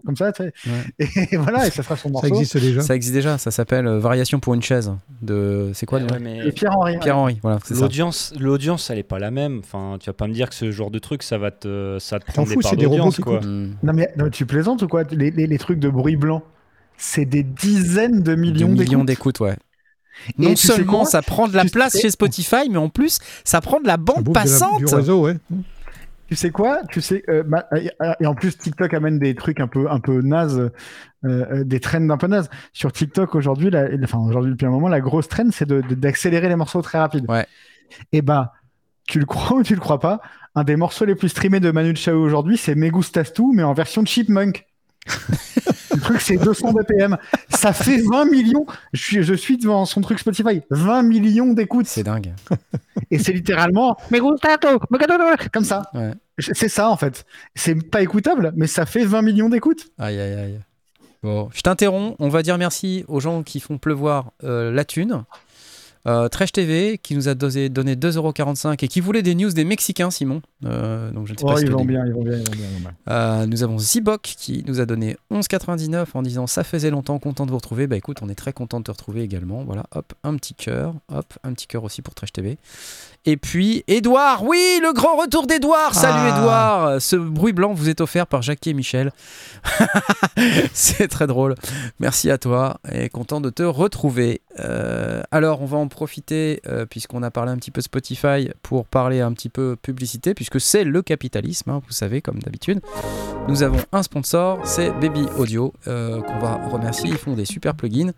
comme 0.05 0.17
ça, 0.17 0.31
tu 0.33 0.43
sais. 0.45 0.53
Ouais. 0.69 1.27
Et 1.33 1.37
voilà, 1.37 1.67
et 1.67 1.71
ça 1.71 1.83
sera 1.83 1.97
son 1.97 2.09
Ça 2.09 2.13
morceau. 2.13 2.27
existe 2.29 2.57
déjà. 2.59 2.81
Ça 2.83 2.95
existe 2.95 3.15
déjà, 3.15 3.39
ça 3.39 3.51
s'appelle 3.51 3.87
euh, 3.87 3.99
Variation 3.99 4.39
pour 4.41 4.55
une 4.55 4.63
chaise. 4.63 4.93
De... 5.23 5.71
C'est 5.75 5.87
quoi 5.87 6.01
déjà 6.01 6.19
mais 6.19 6.47
Et 6.47 6.53
Pierre-Henri. 6.53 6.99
Pierre-Henri, 6.99 7.39
voilà, 7.43 7.59
c'est 7.65 7.75
ça. 7.75 7.81
L'audience, 7.83 8.33
l'audience, 8.39 8.91
elle 8.91 8.99
est 8.99 9.03
pas 9.03 9.19
la 9.19 9.31
même. 9.31 9.59
Enfin, 9.61 9.97
tu 10.01 10.09
vas 10.09 10.15
pas 10.15 10.27
me 10.29 10.33
dire 10.33 10.49
que 10.49 10.55
ce 10.55 10.71
genre 10.71 10.91
de 10.91 10.99
truc, 10.99 11.23
ça 11.23 11.39
va 11.39 11.51
te, 11.51 11.99
ça 12.01 12.19
te 12.21 12.27
prendre 12.27 12.49
des 12.49 12.55
fous, 12.55 12.61
parts 12.61 12.71
c'est 12.71 12.77
des 12.77 12.87
robots 12.87 12.97
d'audience, 13.05 13.21
quoi. 13.21 13.41
Hmm. 13.41 13.77
Non, 13.83 13.93
mais 13.93 14.13
non, 14.17 14.29
tu 14.31 14.47
plaisantes 14.47 14.83
ou 14.83 14.89
quoi? 14.89 15.05
Les, 15.11 15.31
les- 15.31 15.47
les 15.47 15.59
trucs 15.59 15.79
de 15.79 15.89
bruit 15.89 16.17
blanc, 16.17 16.43
c'est 16.97 17.25
des 17.25 17.43
dizaines 17.43 18.21
de 18.23 18.35
Des 18.35 18.41
millions 18.41 18.69
millions 18.69 19.05
d'écoutes. 19.05 19.07
d'écoutes, 19.07 19.41
ouais. 19.41 19.57
Et 20.39 20.43
Non 20.43 20.57
seulement 20.57 21.05
ça 21.05 21.23
prend 21.23 21.49
de 21.49 21.55
la 21.57 21.65
Tu 21.65 21.71
place 21.71 21.93
sais- 21.93 22.01
chez 22.03 22.11
Spotify, 22.11 22.69
mais 22.71 22.79
en 22.79 22.89
plus 22.89 23.19
ça 23.45 23.61
prend 23.61 23.81
de 23.81 23.87
la 23.87 23.97
bande 23.97 24.25
bouffe 24.25 24.35
de 24.35 24.39
la- 24.39 24.43
passante. 24.43 24.79
du 24.79 24.87
réseau, 24.95 25.23
ouais. 25.25 25.37
Tu 26.29 26.35
sais 26.35 26.51
quoi? 26.51 26.81
Tu 26.91 27.01
sais, 27.01 27.23
euh, 27.29 27.45
ma- 27.47 27.65
et, 28.21 28.27
en 28.27 28.35
plus, 28.35 28.59
TikTok 28.59 28.93
amène 28.95 29.21
des 29.21 29.37
trucs 29.37 29.61
un 29.61 29.69
peu, 29.69 29.89
un 29.89 30.01
peu 30.01 30.23
nazes, 30.23 30.59
euh, 30.59 30.71
euh, 31.25 31.63
des 31.65 31.79
trends 31.79 32.11
un 32.11 32.17
peu 32.17 32.27
nazes. 32.27 32.51
Sur 32.73 32.91
TikTok 32.93 33.37
aujourd'hui, 33.37 33.71
la- 33.71 33.87
enfin 34.03 34.19
aujourd'hui 34.19 34.51
depuis 34.51 34.67
un 34.67 34.71
moment, 34.71 34.89
la 34.89 35.01
grosse 35.01 35.29
trend, 35.29 35.51
c'est 35.53 35.67
de- 35.69 35.83
de- 35.83 35.95
d'accélérer 35.95 36.49
les 36.49 36.57
morceaux 36.57 36.83
très 36.83 36.99
rapides. 36.99 37.27
Ouais. 37.31 37.47
Et 38.11 38.23
ben, 38.23 38.49
tu 39.07 39.21
le 39.21 39.25
crois 39.27 39.59
ou 39.59 39.63
tu 39.63 39.75
le 39.77 39.81
crois 39.81 40.01
pas, 40.01 40.21
un 40.57 40.65
des 40.65 40.75
morceaux 40.75 41.05
les 41.05 41.15
plus 41.15 41.29
streamés 41.29 41.61
de 41.61 41.71
Manu 41.71 41.95
Chao 41.95 42.17
aujourd'hui, 42.21 42.57
c'est 42.57 42.75
Me 42.75 42.89
Gustas 42.91 43.31
Tu, 43.33 43.43
mais 43.55 43.63
en 43.63 43.73
version 43.73 44.05
Chipmunk. 44.05 44.67
le 46.09 46.15
truc, 46.15 46.21
c'est 46.21 46.37
200 46.37 46.73
BPM. 46.73 47.17
Ça 47.49 47.73
fait 47.73 47.99
20 47.99 48.27
millions. 48.27 48.67
Je 48.93 49.03
suis, 49.03 49.23
je 49.23 49.35
suis 49.35 49.57
devant 49.57 49.85
son 49.85 50.01
truc 50.01 50.19
Spotify. 50.19 50.63
20 50.71 51.03
millions 51.03 51.53
d'écoutes. 51.53 51.87
C'est 51.87 52.03
dingue. 52.03 52.33
Et 53.11 53.19
c'est 53.19 53.33
littéralement 53.33 53.97
comme 55.53 55.65
ça. 55.65 55.83
Ouais. 55.95 56.13
C'est 56.39 56.69
ça 56.69 56.91
en 56.91 56.97
fait. 56.97 57.25
C'est 57.55 57.75
pas 57.91 58.03
écoutable, 58.03 58.53
mais 58.57 58.67
ça 58.67 58.87
fait 58.87 59.05
20 59.05 59.23
millions 59.23 59.49
d'écoutes. 59.49 59.89
Aïe 59.99 60.19
aïe 60.19 60.35
aïe. 60.35 60.61
Bon, 61.23 61.49
je 61.53 61.61
t'interromps. 61.63 62.15
On 62.19 62.29
va 62.29 62.43
dire 62.43 62.59
merci 62.59 63.05
aux 63.09 63.21
gens 63.21 63.43
qui 63.43 63.61
font 63.61 63.79
pleuvoir 63.79 64.33
euh, 64.45 64.71
la 64.71 64.85
thune. 64.85 65.25
Euh, 66.07 66.29
Trèche 66.29 66.53
TV 66.53 66.99
qui 66.99 67.15
nous 67.17 67.29
a 67.29 67.35
dosé- 67.35 67.69
donné 67.69 67.97
2,45€ 67.97 68.77
et 68.85 68.89
qui 68.89 69.01
voulait 69.01 69.23
des 69.23 69.35
news 69.35 69.51
des 69.51 69.65
Mexicains, 69.65 70.11
Simon. 70.11 70.41
Euh, 70.65 71.11
donc 71.11 71.27
je 71.27 71.33
ne 71.33 71.39
sais 71.39 71.45
pas 71.45 71.53
Oh, 71.55 71.57
si 71.59 71.65
ils 71.65 71.71
vont 71.73 71.85
bien, 71.85 72.07
ils 72.07 72.13
vont 72.13 72.23
bien, 72.23 72.35
ils 72.39 72.45
vont 72.49 72.53
bien. 72.57 72.67
ils 72.69 72.75
vont 72.75 72.81
bien. 72.81 72.93
Euh, 73.09 73.47
nous 73.47 73.63
avons 73.63 73.79
Zibok 73.79 74.23
qui 74.23 74.65
nous 74.69 74.81
a 74.81 74.87
donné 74.87 75.17
11,99 75.33 76.07
en 76.15 76.23
disant 76.23 76.47
ça 76.47 76.63
faisait 76.65 76.91
longtemps, 76.91 77.19
content 77.19 77.45
de 77.45 77.51
vous 77.51 77.57
retrouver. 77.57 77.87
Bah 77.87 77.97
écoute, 77.97 78.19
on 78.23 78.29
est 78.29 78.35
très 78.37 78.53
content 78.53 78.79
de 78.79 78.85
te 78.85 78.91
retrouver 78.93 79.23
également. 79.23 79.65
Voilà, 79.65 79.85
hop, 79.95 80.13
un 80.23 80.37
petit 80.37 80.55
cœur, 80.55 80.95
hop, 81.13 81.27
un 81.43 81.53
petit 81.53 81.67
cœur 81.67 81.83
aussi 81.85 82.03
pour 82.03 82.15
Trèche 82.15 82.33
TV. 82.33 82.57
Et 83.29 83.37
puis 83.37 83.83
Edouard, 83.89 84.45
oui, 84.45 84.79
le 84.81 84.93
grand 84.93 85.17
retour 85.17 85.49
d'Edouard. 85.49 85.95
Salut 85.95 86.15
Ah. 86.31 86.39
Edouard. 86.39 87.03
Ce 87.03 87.17
bruit 87.17 87.53
blanc 87.53 87.75
vous 87.75 87.89
est 87.89 88.01
offert 88.01 88.29
par 88.29 88.43
Jackie 88.43 88.71
et 88.71 88.75
Michel. 88.75 89.11
C'est 90.73 91.09
très 91.09 91.27
drôle. 91.27 91.55
Merci 92.01 92.31
à 92.31 92.39
toi 92.39 92.79
et 92.93 93.09
content 93.09 93.41
de 93.41 93.51
te 93.51 93.63
retrouver. 93.65 94.41
Euh, 94.61 95.23
alors, 95.31 95.63
on 95.63 95.67
va 95.67 95.79
en 95.79 95.89
profiter 95.89 96.61
euh, 96.67 96.87
puisqu'on 96.87 97.23
a 97.23 97.31
parlé 97.31 97.53
un 97.53 97.57
petit 97.57 97.71
peu 97.71 97.81
Spotify 97.81 98.49
pour 98.63 98.87
parler 98.87 99.21
un 99.21 99.33
petit 99.33 99.49
peu 99.49 99.77
publicité 99.81 100.35
puisque 100.35 100.61
c'est 100.61 100.85
le 100.85 101.03
capitalisme, 101.03 101.71
hein, 101.71 101.83
vous 101.87 101.93
savez, 101.93 102.23
comme 102.23 102.39
d'habitude. 102.39 102.81
Nous 103.49 103.63
avons 103.63 103.81
un 103.93 104.03
sponsor, 104.03 104.61
c'est 104.65 104.91
Baby 104.91 105.27
Audio, 105.37 105.73
euh, 105.87 106.21
qu'on 106.21 106.39
va 106.39 106.55
remercier. 106.69 107.11
Ils 107.11 107.19
font 107.19 107.35
des 107.35 107.45
super 107.45 107.75
plugins, 107.75 108.13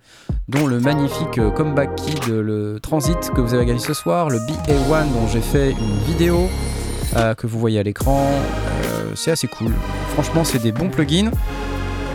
dont 0.49 0.67
le 0.67 0.81
magnifique 0.81 1.41
Comeback 1.55 1.97
Kid, 1.97 2.27
le 2.29 2.79
Transit 2.81 3.31
que 3.35 3.41
vous 3.41 3.55
avez 3.55 3.67
gagné 3.67 3.81
ce 3.81 3.95
soir, 3.95 4.31
le 4.31 4.39
BA1 4.39 5.13
dont 5.13 5.27
j'ai 5.31 5.43
fait 5.43 5.73
une 5.73 5.99
vidéo 6.07 6.49
que 7.37 7.47
vous 7.47 7.59
voyez 7.59 7.79
à 7.79 7.83
l'écran. 7.83 8.31
C'est 9.15 9.31
assez 9.31 9.49
cool. 9.49 9.73
Franchement, 10.13 10.45
c'est 10.45 10.63
des 10.63 10.73
bons 10.73 10.89
plugins. 10.89 11.31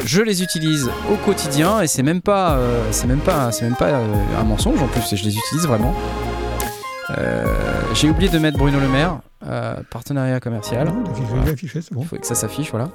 Je 0.06 0.22
les 0.22 0.44
utilise 0.44 0.90
au 1.12 1.16
quotidien 1.16 1.82
et 1.82 1.88
c'est 1.88 2.04
même 2.04 2.22
pas, 2.22 2.58
euh, 2.58 2.84
c'est 2.92 3.08
même 3.08 3.20
pas, 3.20 3.52
c'est 3.52 3.64
même 3.64 3.76
pas 3.76 3.88
euh, 3.90 4.16
un 4.38 4.44
mensonge 4.44 4.82
en 4.82 4.88
plus. 4.88 5.16
Je 5.16 5.24
les 5.24 5.38
utilise 5.38 5.66
vraiment. 5.66 5.94
Euh, 7.18 7.46
j'ai 7.94 8.10
oublié 8.10 8.30
de 8.30 8.38
mettre 8.38 8.58
Bruno 8.58 8.80
Le 8.80 8.90
Maire, 8.90 9.20
partenariat 9.90 10.40
commercial. 10.40 10.88
Non, 10.88 11.04
il 11.18 11.24
Voilà. 11.24 11.52
affiché, 11.52 11.80
bon. 11.92 12.02
Il 12.02 12.08
faut 12.08 12.16
que 12.18 12.28
ça 12.28 12.36
s'affiche, 12.36 12.72
voilà. 12.72 12.90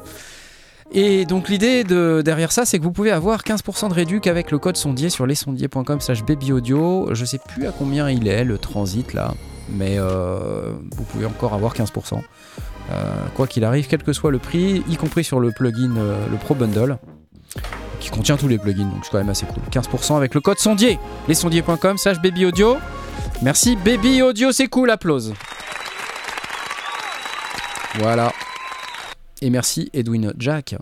Et 0.90 1.26
donc 1.26 1.48
l'idée 1.48 1.84
de, 1.84 2.22
derrière 2.24 2.50
ça, 2.52 2.64
c'est 2.64 2.78
que 2.78 2.84
vous 2.84 2.92
pouvez 2.92 3.10
avoir 3.10 3.42
15% 3.42 3.88
de 3.90 3.94
réduc 3.94 4.26
avec 4.26 4.50
le 4.50 4.58
code 4.58 4.76
sondier 4.76 5.10
sur 5.10 5.26
lesondiers.com 5.26 6.00
slash 6.00 6.24
babyaudio. 6.24 7.08
Je 7.12 7.24
sais 7.24 7.38
plus 7.38 7.66
à 7.66 7.72
combien 7.72 8.08
il 8.10 8.26
est 8.28 8.44
le 8.44 8.58
transit 8.58 9.12
là, 9.14 9.34
mais 9.70 9.98
vous 9.98 11.04
pouvez 11.04 11.26
encore 11.26 11.54
avoir 11.54 11.74
15%. 11.74 12.20
Euh, 12.90 13.26
quoi 13.34 13.46
qu'il 13.46 13.64
arrive, 13.64 13.86
quel 13.86 14.02
que 14.02 14.12
soit 14.12 14.30
le 14.30 14.38
prix, 14.38 14.82
y 14.88 14.96
compris 14.96 15.24
sur 15.24 15.40
le 15.40 15.52
plugin, 15.52 15.96
euh, 15.96 16.26
le 16.30 16.36
Pro 16.38 16.54
Bundle, 16.54 16.98
qui 18.00 18.08
contient 18.10 18.36
tous 18.36 18.48
les 18.48 18.58
plugins, 18.58 18.86
donc 18.86 19.04
c'est 19.04 19.10
quand 19.10 19.18
même 19.18 19.28
assez 19.28 19.46
cool. 19.46 19.62
15% 19.70 20.16
avec 20.16 20.34
le 20.34 20.40
code 20.40 20.58
sondier, 20.58 20.98
lesondiers.com 21.28 21.98
slash 21.98 22.20
babyaudio. 22.20 22.78
Merci 23.42 23.76
Baby 23.76 24.22
Audio, 24.22 24.52
c'est 24.52 24.68
cool, 24.68 24.90
applause. 24.90 25.34
Voilà. 27.98 28.32
Et 29.42 29.50
merci 29.50 29.90
Edwin 29.92 30.32
Jack 30.38 30.74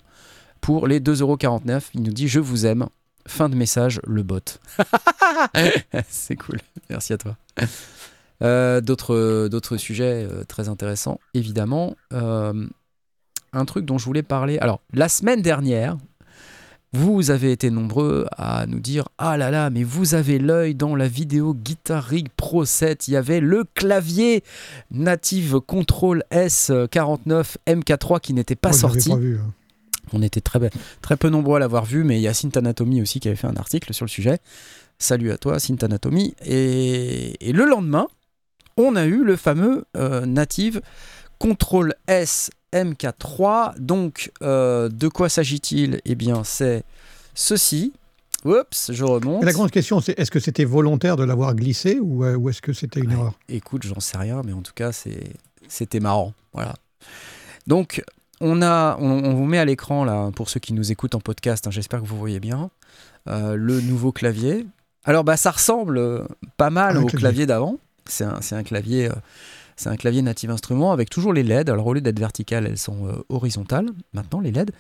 pour 0.61 0.87
les 0.87 1.01
2,49€. 1.01 1.91
Il 1.95 2.03
nous 2.03 2.13
dit 2.13 2.29
Je 2.29 2.41
vous 2.41 2.67
aime. 2.67 2.87
Fin 3.27 3.49
de 3.49 3.57
message, 3.57 4.01
le 4.07 4.23
bot. 4.23 4.41
C'est 6.09 6.37
cool. 6.37 6.61
Merci 6.89 7.13
à 7.13 7.19
toi. 7.19 7.37
Euh, 8.43 8.81
D'autres 8.81 9.49
d'autres 9.49 9.77
sujets 9.77 10.27
euh, 10.31 10.45
très 10.45 10.69
intéressants, 10.69 11.21
évidemment. 11.35 11.97
Euh, 12.13 12.67
un 13.53 13.65
truc 13.65 13.87
dont 13.87 13.99
je 13.99 14.05
voulais 14.05 14.23
parler. 14.23 14.59
Alors, 14.59 14.81
la 14.93 15.09
semaine 15.09 15.41
dernière, 15.41 15.97
vous 16.93 17.31
avez 17.31 17.53
été 17.53 17.71
nombreux 17.71 18.27
à 18.37 18.67
nous 18.67 18.81
dire 18.81 19.09
Ah 19.19 19.37
là 19.37 19.51
là, 19.51 19.71
mais 19.71 19.83
vous 19.83 20.15
avez 20.15 20.39
l'œil 20.39 20.75
dans 20.75 20.95
la 20.95 21.09
vidéo 21.09 21.55
Guitar 21.55 22.05
Rig 22.05 22.29
Pro 22.37 22.65
7. 22.65 23.09
Il 23.09 23.13
y 23.13 23.17
avait 23.17 23.41
le 23.41 23.65
clavier 23.65 24.43
Native 24.91 25.61
Control 25.61 26.23
S49 26.31 27.57
MK3 27.67 28.21
qui 28.21 28.35
n'était 28.35 28.57
pas 28.57 28.71
Moi, 28.71 28.79
sorti. 28.79 29.11
pas 29.11 29.17
vu, 29.17 29.39
hein. 29.39 29.53
On 30.13 30.23
était 30.23 30.41
très, 30.41 30.61
très 31.03 31.17
peu 31.17 31.29
nombreux 31.31 31.57
à 31.57 31.59
l'avoir 31.59 31.85
vu, 31.85 32.05
mais 32.05 32.19
il 32.19 32.23
y 32.23 32.29
a 32.29 32.35
Synth 32.35 32.57
Anatomy 32.57 33.03
aussi 33.03 33.19
qui 33.19 33.27
avait 33.27 33.37
fait 33.37 33.49
un 33.49 33.57
article 33.57 33.93
sur 33.93 34.05
le 34.05 34.11
sujet. 34.11 34.39
Salut 34.99 35.33
à 35.33 35.37
toi, 35.37 35.59
Synth 35.59 35.83
Anatomy. 35.83 36.35
Et, 36.45 37.49
et 37.49 37.53
le 37.53 37.65
lendemain, 37.65 38.07
on 38.77 38.97
a 38.97 39.05
eu 39.07 39.25
le 39.25 39.37
fameux 39.37 39.85
euh, 39.97 40.27
Native 40.27 40.81
Control 41.39 41.95
S 42.07 42.51
MK3. 42.73 43.79
Donc, 43.79 44.33
euh, 44.43 44.89
de 44.89 45.09
quoi 45.09 45.29
s'agit-il? 45.29 46.01
Eh 46.05 46.15
bien, 46.15 46.45
c'est 46.45 46.85
ceci. 47.35 47.93
Oups, 48.45 48.93
je 48.93 49.05
remonte. 49.05 49.41
Mais 49.41 49.47
la 49.47 49.53
grande 49.53 49.71
question, 49.71 50.01
c'est 50.01 50.19
est-ce 50.19 50.31
que 50.31 50.39
c'était 50.41 50.65
volontaire 50.65 51.17
de 51.17 51.25
l'avoir 51.25 51.55
glissé 51.55 51.99
ou, 52.01 52.25
euh, 52.25 52.37
ou 52.37 52.49
est-ce 52.51 52.63
que 52.63 52.73
c'était 52.73 53.01
une 53.01 53.09
Ouais. 53.09 53.15
erreur? 53.15 53.33
Écoute, 53.49 53.83
j'en 53.85 53.99
sais 54.01 54.19
rien, 54.19 54.43
mais 54.45 54.53
en 54.53 54.63
tout 54.63 54.73
cas, 54.75 54.93
c'est- 54.93 55.33
c'était 55.69 56.01
marrant. 56.01 56.33
Voilà. 56.53 56.75
Donc, 57.67 58.03
on, 58.41 58.63
a, 58.63 58.97
on, 59.01 59.25
on 59.25 59.35
vous 59.35 59.47
met 59.47 59.59
à 59.59 59.65
l'écran, 59.65 60.05
là, 60.05 60.31
pour 60.35 60.49
ceux 60.49 60.61
qui 60.61 60.75
nous 60.75 60.93
écoutent 60.93 61.15
en 61.17 61.21
podcast, 61.21 61.67
hein, 61.67 61.71
j'espère 61.71 62.01
que 62.03 62.07
vous 62.07 62.19
voyez 62.19 62.39
bien, 62.39 62.71
euh, 63.29 63.57
le 63.57 63.81
nouveau 63.81 64.13
clavier. 64.13 64.67
Alors, 65.05 65.25
bah, 65.25 65.37
ça 65.37 65.51
ressemble 65.51 66.27
pas 66.57 66.71
mal 66.71 66.97
Un 66.97 67.01
au 67.01 67.07
clavier. 67.07 67.19
clavier 67.19 67.47
d'avant. 67.47 67.79
C'est 68.09 68.25
un, 68.25 68.63
clavier. 68.63 69.09
euh, 69.09 69.15
c'est 69.77 69.89
un 69.89 69.97
clavier 69.97 70.23
native 70.23 70.51
instrument 70.51 70.93
avec 70.93 71.11
toujours 71.11 71.33
les 71.33 71.43
LED. 71.43 71.71
Alors 71.71 71.87
au 71.87 71.95
lieu 71.95 72.01
d'être 72.01 72.19
verticales, 72.19 72.67
elles 72.67 72.79
sont 72.79 73.07
euh, 73.07 73.13
horizontales 73.29 73.91
maintenant 74.13 74.41
les 74.41 74.51
LED. 74.53 74.73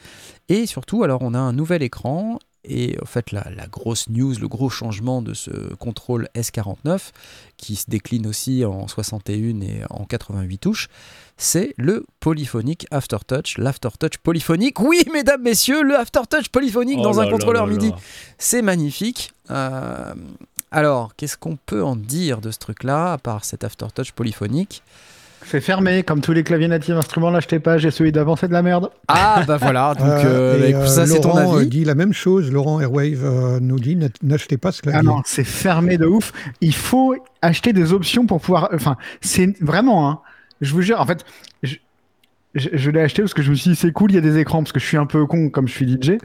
Et 0.49 0.67
surtout, 0.67 1.05
alors 1.05 1.23
on 1.23 1.35
a 1.35 1.39
un 1.39 1.53
nouvel 1.53 1.83
écran. 1.83 2.39
Et 2.69 2.97
en 3.01 3.07
fait, 3.07 3.31
la, 3.31 3.47
la 3.55 3.69
grosse 3.69 4.09
news, 4.09 4.35
le 4.41 4.49
gros 4.49 4.69
changement 4.69 5.23
de 5.23 5.35
ce 5.35 5.53
contrôle 5.77 6.29
S49, 6.35 7.13
qui 7.57 7.77
se 7.77 7.85
décline 7.89 8.27
aussi 8.27 8.65
en 8.65 8.89
61 8.89 9.61
et 9.61 9.83
en 9.89 10.05
88 10.05 10.59
touches, 10.59 10.89
c'est 11.37 11.75
le 11.77 12.05
polyphonique 12.19 12.87
Aftertouch, 12.91 13.59
l'Aftertouch 13.59 14.19
polyphonique. 14.19 14.81
Oui, 14.81 15.05
mesdames, 15.13 15.43
messieurs, 15.43 15.83
le 15.83 15.97
Aftertouch 15.97 16.49
polyphonique 16.49 16.99
Oh 17.01 17.05
dans 17.05 17.21
un 17.21 17.31
contrôleur 17.31 17.67
là 17.67 17.73
MIDI. 17.73 17.93
C'est 18.39 18.63
magnifique. 18.63 19.33
Euh, 19.51 20.15
Alors, 20.77 21.15
qu'est-ce 21.17 21.39
qu'on 21.39 21.57
peut 21.57 21.83
en 21.83 21.97
dire 21.97 22.43
de 22.43 22.51
ce 22.51 22.59
truc-là, 22.59 23.15
à 23.15 23.19
part 23.19 23.47
cet 23.47 23.65
aftertouch 23.65 24.13
polyphonique 24.13 24.83
C'est 25.47 25.63
fermé, 25.63 26.03
comme 26.03 26.21
tous 26.21 26.33
les 26.33 26.45
claviers 26.45 26.69
natifs 26.69 26.95
instruments, 26.95 27.31
l'achetez 27.31 27.61
pas, 27.61 27.79
j'ai 27.79 27.91
celui 27.91 28.13
d'avant, 28.13 28.37
c'est 28.37 28.49
de 28.49 28.53
la 28.53 28.61
merde. 28.61 28.91
Ah, 29.09 29.43
bah 29.49 29.57
voilà, 29.57 29.95
donc 29.99 30.07
Euh, 30.07 30.61
euh, 30.61 30.69
et, 30.69 30.73
bah, 30.75 30.81
euh, 30.81 30.87
ça 30.87 31.07
c'est 31.07 31.21
ton 31.23 31.29
Laurent, 31.35 31.55
euh, 31.55 31.61
avis. 31.61 31.69
dit 31.69 31.85
la 31.87 31.95
même 31.95 32.13
chose. 32.13 32.53
Laurent 32.53 32.79
Airwave 32.79 33.25
euh, 33.25 33.59
nous 33.59 33.79
dit 33.79 33.97
n'a- 33.97 34.09
n'achetez 34.23 34.59
pas 34.59 34.71
ce 34.71 34.83
clavier. 34.83 35.01
Ah 35.01 35.03
non, 35.03 35.23
c'est 35.25 35.45
fermé 35.45 35.97
de 35.97 36.05
ouf. 36.05 36.35
Il 36.61 36.75
faut 36.75 37.17
acheter 37.41 37.73
des 37.73 37.95
options 37.95 38.27
pour 38.27 38.43
pouvoir. 38.43 38.69
Enfin, 38.75 38.99
c'est 39.23 39.59
vraiment. 39.63 40.11
Hein, 40.11 40.21
je 40.61 40.75
vous 40.75 40.83
jure, 40.83 41.01
en 41.01 41.07
fait, 41.07 41.25
je, 41.63 41.77
je, 42.55 42.69
je 42.75 42.91
l'ai 42.91 43.01
acheté 43.01 43.23
parce 43.23 43.33
que 43.33 43.41
je 43.43 43.49
me 43.51 43.55
suis 43.57 43.71
dit 43.71 43.77
c'est 43.77 43.93
cool, 43.93 44.11
il 44.11 44.17
y 44.17 44.19
a 44.19 44.21
des 44.21 44.37
écrans 44.37 44.59
parce 44.63 44.73
que 44.73 44.81
je 44.81 44.85
suis 44.87 44.99
un 44.99 45.07
peu 45.07 45.25
con 45.25 45.49
comme 45.49 45.69
je 45.69 45.73
suis 45.73 45.87
DJ. 45.91 46.19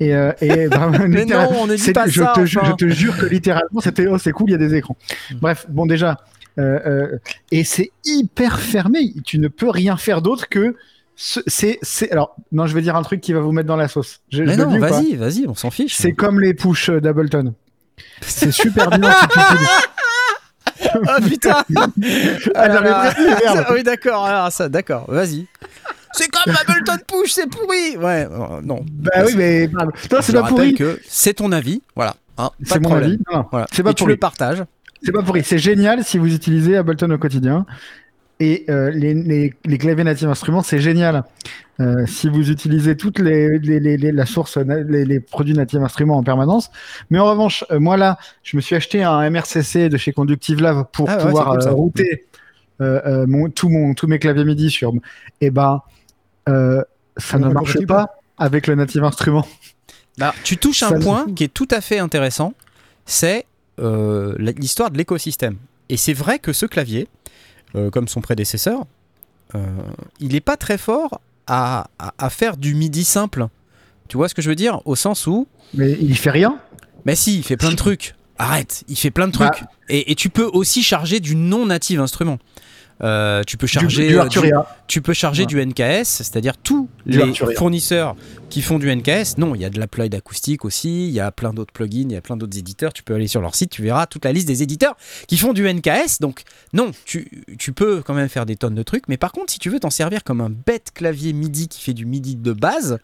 Et, 0.00 0.14
euh, 0.14 0.32
et 0.40 0.68
Mais 1.08 1.24
non, 1.26 1.48
on 1.60 1.66
ne 1.66 1.76
dit 1.76 1.92
pas 1.92 2.06
je 2.08 2.22
ça, 2.22 2.32
Te, 2.34 2.44
ju- 2.46 2.58
enfin. 2.58 2.74
Je 2.78 2.86
te 2.86 2.90
jure 2.90 3.16
que 3.18 3.26
littéralement 3.26 3.80
c'était 3.80 4.06
oh 4.06 4.18
c'est 4.18 4.32
cool, 4.32 4.48
il 4.48 4.52
y 4.52 4.54
a 4.54 4.58
des 4.58 4.74
écrans. 4.74 4.96
Mm. 5.30 5.34
Bref, 5.40 5.66
bon 5.68 5.84
déjà. 5.86 6.16
euh, 6.58 6.78
euh, 6.86 7.18
et 7.52 7.64
c'est 7.64 7.90
hyper 8.04 8.60
fermé. 8.60 9.12
Tu 9.24 9.38
ne 9.38 9.48
peux 9.48 9.68
rien 9.70 9.96
faire 9.98 10.22
d'autre 10.22 10.48
que. 10.48 10.74
ce- 11.16 11.40
C'est, 11.46 11.78
c'est, 11.82 12.10
alors, 12.12 12.34
non, 12.50 12.66
je 12.66 12.74
vais 12.74 12.80
dire 12.82 12.96
un 12.96 13.02
truc 13.02 13.20
qui 13.20 13.32
va 13.34 13.40
vous 13.40 13.52
mettre 13.52 13.68
dans 13.68 13.76
la 13.76 13.88
sauce. 13.88 14.20
Je, 14.32 14.42
Mais 14.42 14.54
je 14.54 14.60
non, 14.62 14.78
vas-y, 14.78 15.16
vas-y, 15.16 15.46
on 15.46 15.54
s'en 15.54 15.70
fiche. 15.70 15.94
c'est 15.96 16.12
comme 16.12 16.40
les 16.40 16.54
push 16.54 16.88
euh, 16.88 17.00
d'Ableton. 17.00 17.52
C'est 18.22 18.50
super 18.52 18.88
bien 18.90 19.10
Ah 21.06 21.18
putain 21.20 21.62
Ah, 22.54 22.68
non, 22.68 22.80
mais 22.82 22.88
vas-y, 22.90 23.24
merde. 23.26 23.56
Ça- 23.66 23.72
Oui, 23.74 23.82
d'accord, 23.82 24.24
alors 24.24 24.50
ça, 24.50 24.68
d'accord, 24.70 25.04
vas-y. 25.10 25.46
C'est 26.12 26.28
comme 26.28 26.54
Ableton 26.54 26.98
Push, 27.06 27.32
c'est 27.32 27.48
pourri 27.48 27.96
Ouais, 27.96 28.26
euh, 28.30 28.60
non. 28.62 28.84
Bah 28.92 29.10
oui, 29.26 29.32
mais. 29.36 29.68
Non, 29.68 29.86
c'est 30.20 30.32
pas 30.32 30.42
pourri. 30.44 30.74
que 30.74 30.98
c'est 31.06 31.34
ton 31.34 31.52
avis, 31.52 31.82
voilà. 31.94 32.14
hein, 32.38 32.50
pas 32.50 32.64
C'est 32.64 32.74
de 32.78 32.82
mon 32.84 32.88
problème. 32.90 33.08
avis. 33.10 33.18
Non, 33.30 33.38
non, 33.38 33.44
Voilà. 33.50 33.66
C'est 33.72 33.82
pas 33.82 33.90
Et 33.90 33.94
tu 33.94 34.02
pourri. 34.04 34.12
le 34.14 34.18
partages. 34.18 34.64
C'est 35.02 35.12
pas 35.12 35.22
pourri. 35.22 35.42
C'est 35.44 35.58
génial 35.58 36.04
si 36.04 36.18
vous 36.18 36.34
utilisez 36.34 36.76
Ableton 36.76 37.10
au 37.10 37.18
quotidien. 37.18 37.64
Et 38.42 38.64
euh, 38.70 38.90
les, 38.90 39.12
les, 39.12 39.54
les 39.66 39.78
claviers 39.78 40.02
natifs 40.04 40.26
instruments, 40.26 40.62
c'est 40.62 40.80
génial. 40.80 41.24
Euh, 41.78 42.06
si 42.06 42.28
vous 42.28 42.50
utilisez 42.50 42.96
toutes 42.96 43.18
les, 43.18 43.58
les, 43.58 43.80
les, 43.80 43.96
les- 43.98 44.12
la 44.12 44.24
source, 44.26 44.56
les, 44.56 45.04
les 45.04 45.20
produits 45.20 45.52
natifs 45.54 45.80
instruments 45.80 46.16
en 46.16 46.22
permanence. 46.22 46.70
Mais 47.10 47.18
en 47.18 47.26
revanche, 47.30 47.64
euh, 47.70 47.78
moi 47.78 47.96
là, 47.98 48.18
je 48.42 48.56
me 48.56 48.62
suis 48.62 48.74
acheté 48.74 49.02
un 49.02 49.28
MRCC 49.30 49.88
de 49.90 49.96
chez 49.98 50.12
Conductive 50.12 50.60
Lab 50.62 50.86
pour 50.92 51.08
Ah 51.10 51.18
pouvoir 51.18 51.50
cool, 51.58 51.68
euh, 51.68 51.70
router 51.72 52.24
euh, 52.80 53.00
euh, 53.06 53.26
mon, 53.26 53.50
tout 53.50 53.68
mon, 53.68 53.92
tous 53.92 54.06
mes 54.06 54.18
claviers 54.18 54.44
MIDI 54.44 54.70
sur. 54.70 54.92
Et 55.42 55.50
ben, 55.50 55.82
euh, 56.48 56.82
ça 57.16 57.38
ne 57.38 57.48
marche 57.48 57.68
compatible. 57.74 57.86
pas 57.86 58.08
avec 58.38 58.66
le 58.66 58.74
native 58.74 59.04
instrument. 59.04 59.46
Bah, 60.18 60.34
tu 60.44 60.56
touches 60.56 60.82
un 60.82 60.90
Ça- 60.90 60.98
point 60.98 61.26
qui 61.34 61.44
est 61.44 61.48
tout 61.52 61.68
à 61.70 61.80
fait 61.80 61.98
intéressant, 61.98 62.54
c'est 63.06 63.46
euh, 63.78 64.34
l'histoire 64.38 64.90
de 64.90 64.98
l'écosystème. 64.98 65.56
Et 65.88 65.96
c'est 65.96 66.12
vrai 66.12 66.38
que 66.38 66.52
ce 66.52 66.66
clavier, 66.66 67.08
euh, 67.74 67.90
comme 67.90 68.08
son 68.08 68.20
prédécesseur, 68.20 68.84
euh, 69.54 69.58
il 70.20 70.32
n'est 70.32 70.40
pas 70.40 70.56
très 70.56 70.78
fort 70.78 71.20
à, 71.46 71.88
à- 71.98 72.14
à 72.18 72.30
faire 72.30 72.56
du 72.56 72.74
MIDI 72.74 73.04
simple. 73.04 73.46
Tu 74.08 74.16
vois 74.16 74.28
ce 74.28 74.34
que 74.34 74.42
je 74.42 74.48
veux 74.48 74.54
dire? 74.56 74.80
Au 74.86 74.96
sens 74.96 75.26
où, 75.26 75.46
Mais 75.74 75.92
il 76.00 76.16
fait 76.16 76.30
rien. 76.30 76.58
mais 77.04 77.14
si, 77.16 77.38
il 77.38 77.42
fait 77.44 77.56
plein 77.56 77.70
de 77.70 77.76
trucs. 77.76 78.14
Arrête, 78.38 78.84
il 78.88 78.96
fait 78.96 79.10
plein 79.10 79.26
de 79.28 79.32
trucs. 79.32 79.48
Bah. 79.62 79.68
Et, 79.88 80.10
et 80.12 80.14
tu 80.14 80.30
peux 80.30 80.44
aussi 80.52 80.82
charger 80.82 81.20
du 81.20 81.34
non 81.36 81.66
native 81.66 82.00
instrument. 82.00 82.38
Euh, 83.02 83.42
tu 83.46 83.56
peux 83.56 83.66
charger 83.66 84.08
du, 84.08 84.18
euh, 84.18 84.28
tu 84.86 85.00
peux 85.00 85.12
charger 85.14 85.42
Ouais. 85.42 85.46
du 85.46 85.64
NKS, 85.64 86.04
c'est-à-dire 86.04 86.56
tous 86.58 86.88
Du 87.06 87.16
les 87.18 87.22
Arturia. 87.24 87.56
fournisseurs 87.58 88.14
qui 88.50 88.60
font 88.62 88.78
du 88.78 88.94
NKS. 88.94 89.38
Non, 89.38 89.54
il 89.54 89.60
y 89.60 89.64
a 89.64 89.70
de 89.70 89.78
l'applied 89.78 90.14
acoustique 90.14 90.64
aussi, 90.64 91.06
il 91.08 91.12
y 91.12 91.20
a 91.20 91.30
plein 91.32 91.54
d'autres 91.54 91.72
plugins, 91.72 92.08
il 92.08 92.12
y 92.12 92.16
a 92.16 92.20
plein 92.20 92.36
d'autres 92.36 92.58
éditeurs. 92.58 92.92
Tu 92.92 93.02
peux 93.02 93.14
aller 93.14 93.26
sur 93.28 93.40
leur 93.40 93.54
site, 93.54 93.70
tu 93.70 93.82
verras 93.82 94.06
toute 94.06 94.24
la 94.24 94.32
liste 94.32 94.48
des 94.48 94.62
éditeurs 94.62 94.96
qui 95.28 95.36
font 95.38 95.52
du 95.52 95.66
NKS. 95.72 96.18
Donc, 96.20 96.42
non, 96.72 96.90
tu, 97.04 97.44
tu 97.58 97.72
peux 97.72 98.02
quand 98.02 98.14
même 98.14 98.28
faire 98.28 98.44
des 98.44 98.56
tonnes 98.56 98.74
de 98.74 98.82
trucs, 98.82 99.08
mais 99.08 99.16
par 99.16 99.32
contre, 99.32 99.52
si 99.52 99.58
tu 99.58 99.70
veux 99.70 99.80
t'en 99.80 99.90
servir 99.90 100.22
comme 100.24 100.40
un 100.40 100.50
bête 100.50 100.90
clavier 100.92 101.32
MIDI 101.32 101.68
qui 101.68 101.80
fait 101.82 101.94
du 101.94 102.04
MIDI 102.06 102.36
de 102.36 102.52
base, 102.52 102.98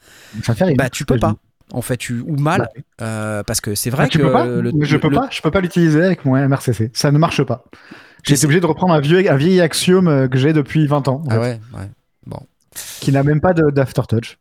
bah 0.77 0.91
tu 0.91 1.05
peux 1.05 1.19
pas. 1.19 1.37
En 1.73 1.83
fait, 1.83 1.97
tu, 1.97 2.21
ou 2.21 2.37
mal, 2.37 2.69
euh, 3.01 3.43
parce 3.43 3.61
que 3.61 3.75
c'est 3.75 3.91
vrai 3.91 4.05
Ah, 4.07 4.09
tu 4.09 4.19
que 4.19 4.23
peux 4.23 4.33
pas 4.33 4.47
le- 4.47 4.71
Mais 4.73 4.87
je 4.87 4.97
peux 4.97 5.09
le- 5.09 5.17
pas. 5.17 5.29
Je 5.33 5.43
peux 5.43 5.51
pas 5.51 5.61
l'utiliser 5.61 6.03
avec 6.03 6.25
mon 6.25 6.37
MRCC. 6.37 6.91
Ça 6.93 7.11
ne 7.11 7.19
marche 7.19 7.43
pas. 7.43 7.65
J'ai 8.25 8.35
été 8.35 8.45
obligé 8.45 8.61
de 8.61 8.67
reprendre 8.67 8.93
un 8.95 9.01
vieux, 9.01 9.29
un 9.31 9.37
vieil 9.37 9.61
axiome 9.61 10.09
euh, 10.09 10.29
que 10.29 10.39
j'ai 10.39 10.53
depuis 10.53 10.87
20 10.87 11.09
ans, 11.09 11.23
Ah 11.29 11.39
ouais, 11.41 11.61
ouais. 11.75 12.37
qui 13.01 13.11
n'a 13.13 13.23
même 13.23 13.41
pas 13.41 13.53
d'aftertouch. 13.55 14.39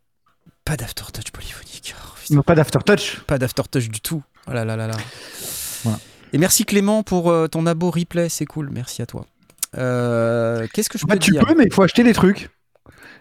Pas 0.64 0.76
d'aftertouch 0.76 1.30
polyphonique. 1.32 1.94
Oh. 1.98 2.34
Non, 2.34 2.42
pas 2.42 2.54
d'aftertouch. 2.54 3.20
Pas 3.26 3.38
d'aftertouch 3.38 3.88
du 3.88 4.00
tout. 4.00 4.22
Oh 4.48 4.52
là 4.52 4.64
là 4.64 4.76
là 4.76 4.86
là. 4.88 4.96
Voilà. 5.84 5.98
Et 6.32 6.38
merci 6.38 6.64
Clément 6.64 7.02
pour 7.02 7.30
euh, 7.30 7.46
ton 7.48 7.66
abo 7.66 7.90
replay, 7.90 8.28
c'est 8.28 8.46
cool, 8.46 8.70
merci 8.72 9.02
à 9.02 9.06
toi. 9.06 9.26
Euh, 9.78 10.66
Qu'est-ce 10.72 10.88
que 10.90 10.98
je 10.98 11.06
peux 11.06 11.18
tu 11.18 11.32
dire 11.32 11.44
peux, 11.46 11.54
mais 11.54 11.64
il 11.64 11.72
faut 11.72 11.82
acheter 11.82 12.02
des 12.02 12.12
trucs. 12.14 12.50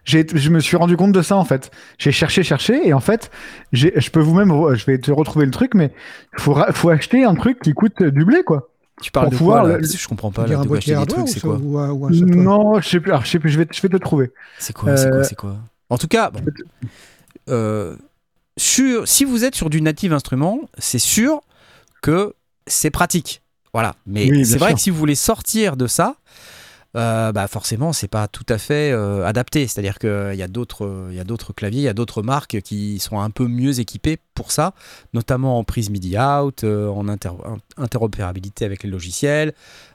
J'ai- 0.05 0.25
Je 0.33 0.49
me 0.49 0.59
suis 0.59 0.77
rendu 0.77 0.95
compte 0.97 1.11
de 1.11 1.21
ça 1.21 1.35
en 1.35 1.45
fait. 1.45 1.71
J'ai 1.97 2.11
cherché, 2.11 2.43
cherché, 2.43 2.87
et 2.87 2.93
en 2.93 2.99
fait, 2.99 3.31
j'ai- 3.73 3.93
je 3.99 4.09
peux 4.11 4.19
vous-même, 4.21 4.51
je 4.75 4.85
vais 4.85 4.97
te 4.99 5.11
retrouver 5.11 5.45
le 5.45 5.51
truc, 5.51 5.73
mais 5.73 5.91
il 6.37 6.41
faut, 6.41 6.53
ra- 6.53 6.71
faut 6.71 6.89
acheter 6.89 7.23
un 7.23 7.35
truc 7.35 7.59
qui 7.61 7.73
coûte 7.73 8.01
du 8.03 8.23
blé 8.23 8.43
quoi. 8.43 8.69
Tu 9.01 9.11
parles 9.11 9.29
de 9.29 9.35
pouvoir 9.35 9.63
quoi 9.63 9.71
là 9.73 9.77
le- 9.79 9.85
Je 9.85 10.07
comprends 10.07 10.31
pas. 10.31 10.47
Là, 10.47 10.55
de 10.63 10.75
acheter 10.75 10.95
des 10.95 11.05
trucs, 11.05 11.27
c'est 11.27 11.41
quoi 11.41 11.57
ou 11.61 11.77
un- 11.77 11.91
ou 11.91 12.05
un 12.05 12.13
software 12.13 12.37
Non, 12.37 12.79
je 12.79 12.87
sais 12.87 12.99
plus. 13.01 13.11
Alors, 13.11 13.25
je 13.25 13.29
sais 13.31 13.39
plus. 13.39 13.49
Je 13.49 13.57
vais, 13.59 13.67
je 13.69 13.81
vais 13.81 13.87
te 13.89 13.93
le 13.93 13.99
trouver. 13.99 14.31
C'est 14.57 14.73
quoi 14.73 14.95
C'est 14.95 15.09
quoi 15.09 15.17
Euh, 15.17 15.23
C'est 15.23 15.35
quoi 15.35 15.57
En 15.89 15.97
tout 15.97 16.07
cas, 16.07 16.29
bon. 16.29 16.39
Euh, 17.49 17.95
sur, 18.57 19.07
si 19.07 19.25
vous 19.25 19.43
êtes 19.43 19.55
sur 19.55 19.69
du 19.69 19.81
native 19.81 20.13
instrument, 20.13 20.59
c'est 20.77 20.99
sûr 20.99 21.41
que 22.01 22.33
c'est 22.67 22.89
pratique. 22.89 23.41
Voilà. 23.73 23.95
Mais 24.07 24.29
Oui, 24.31 24.45
c'est 24.45 24.57
vrai 24.57 24.69
sûr. 24.69 24.75
que 24.77 24.81
si 24.81 24.89
vous 24.89 24.97
voulez 24.97 25.15
sortir 25.15 25.75
de 25.75 25.87
ça, 25.87 26.15
euh, 26.95 27.31
bah 27.31 27.47
forcément, 27.47 27.91
c'est 27.91 28.07
pas 28.07 28.27
tout 28.27 28.45
à 28.47 28.57
fait 28.57 28.91
euh, 28.91 29.25
adapté. 29.25 29.67
C'est-à-dire 29.67 29.99
qu'il 29.99 30.35
y 30.35 30.41
a 30.41 30.47
d'autres, 30.47 30.85
euh, 30.85 31.07
il 31.11 31.17
y 31.17 31.19
a 31.19 31.23
d'autres 31.23 31.51
claviers, 31.51 31.81
il 31.81 31.85
y 31.85 31.89
a 31.89 31.93
d'autres 31.93 32.21
marques 32.21 32.61
qui 32.61 32.99
sont 32.99 33.19
un 33.19 33.29
peu 33.29 33.47
mieux 33.47 33.79
équipées 33.79 34.17
pour 34.33 34.51
ça, 34.51 34.73
notamment 35.13 35.59
en 35.59 35.63
prise 35.63 35.89
MIDI 35.89 36.17
out, 36.17 36.63
euh, 36.63 36.87
en 36.87 37.07
inter- 37.09 37.31
in- 37.45 37.83
interopérabilité 37.83 38.63
avec 38.63 38.83
les 38.83 38.89
logiciels. 38.89 39.53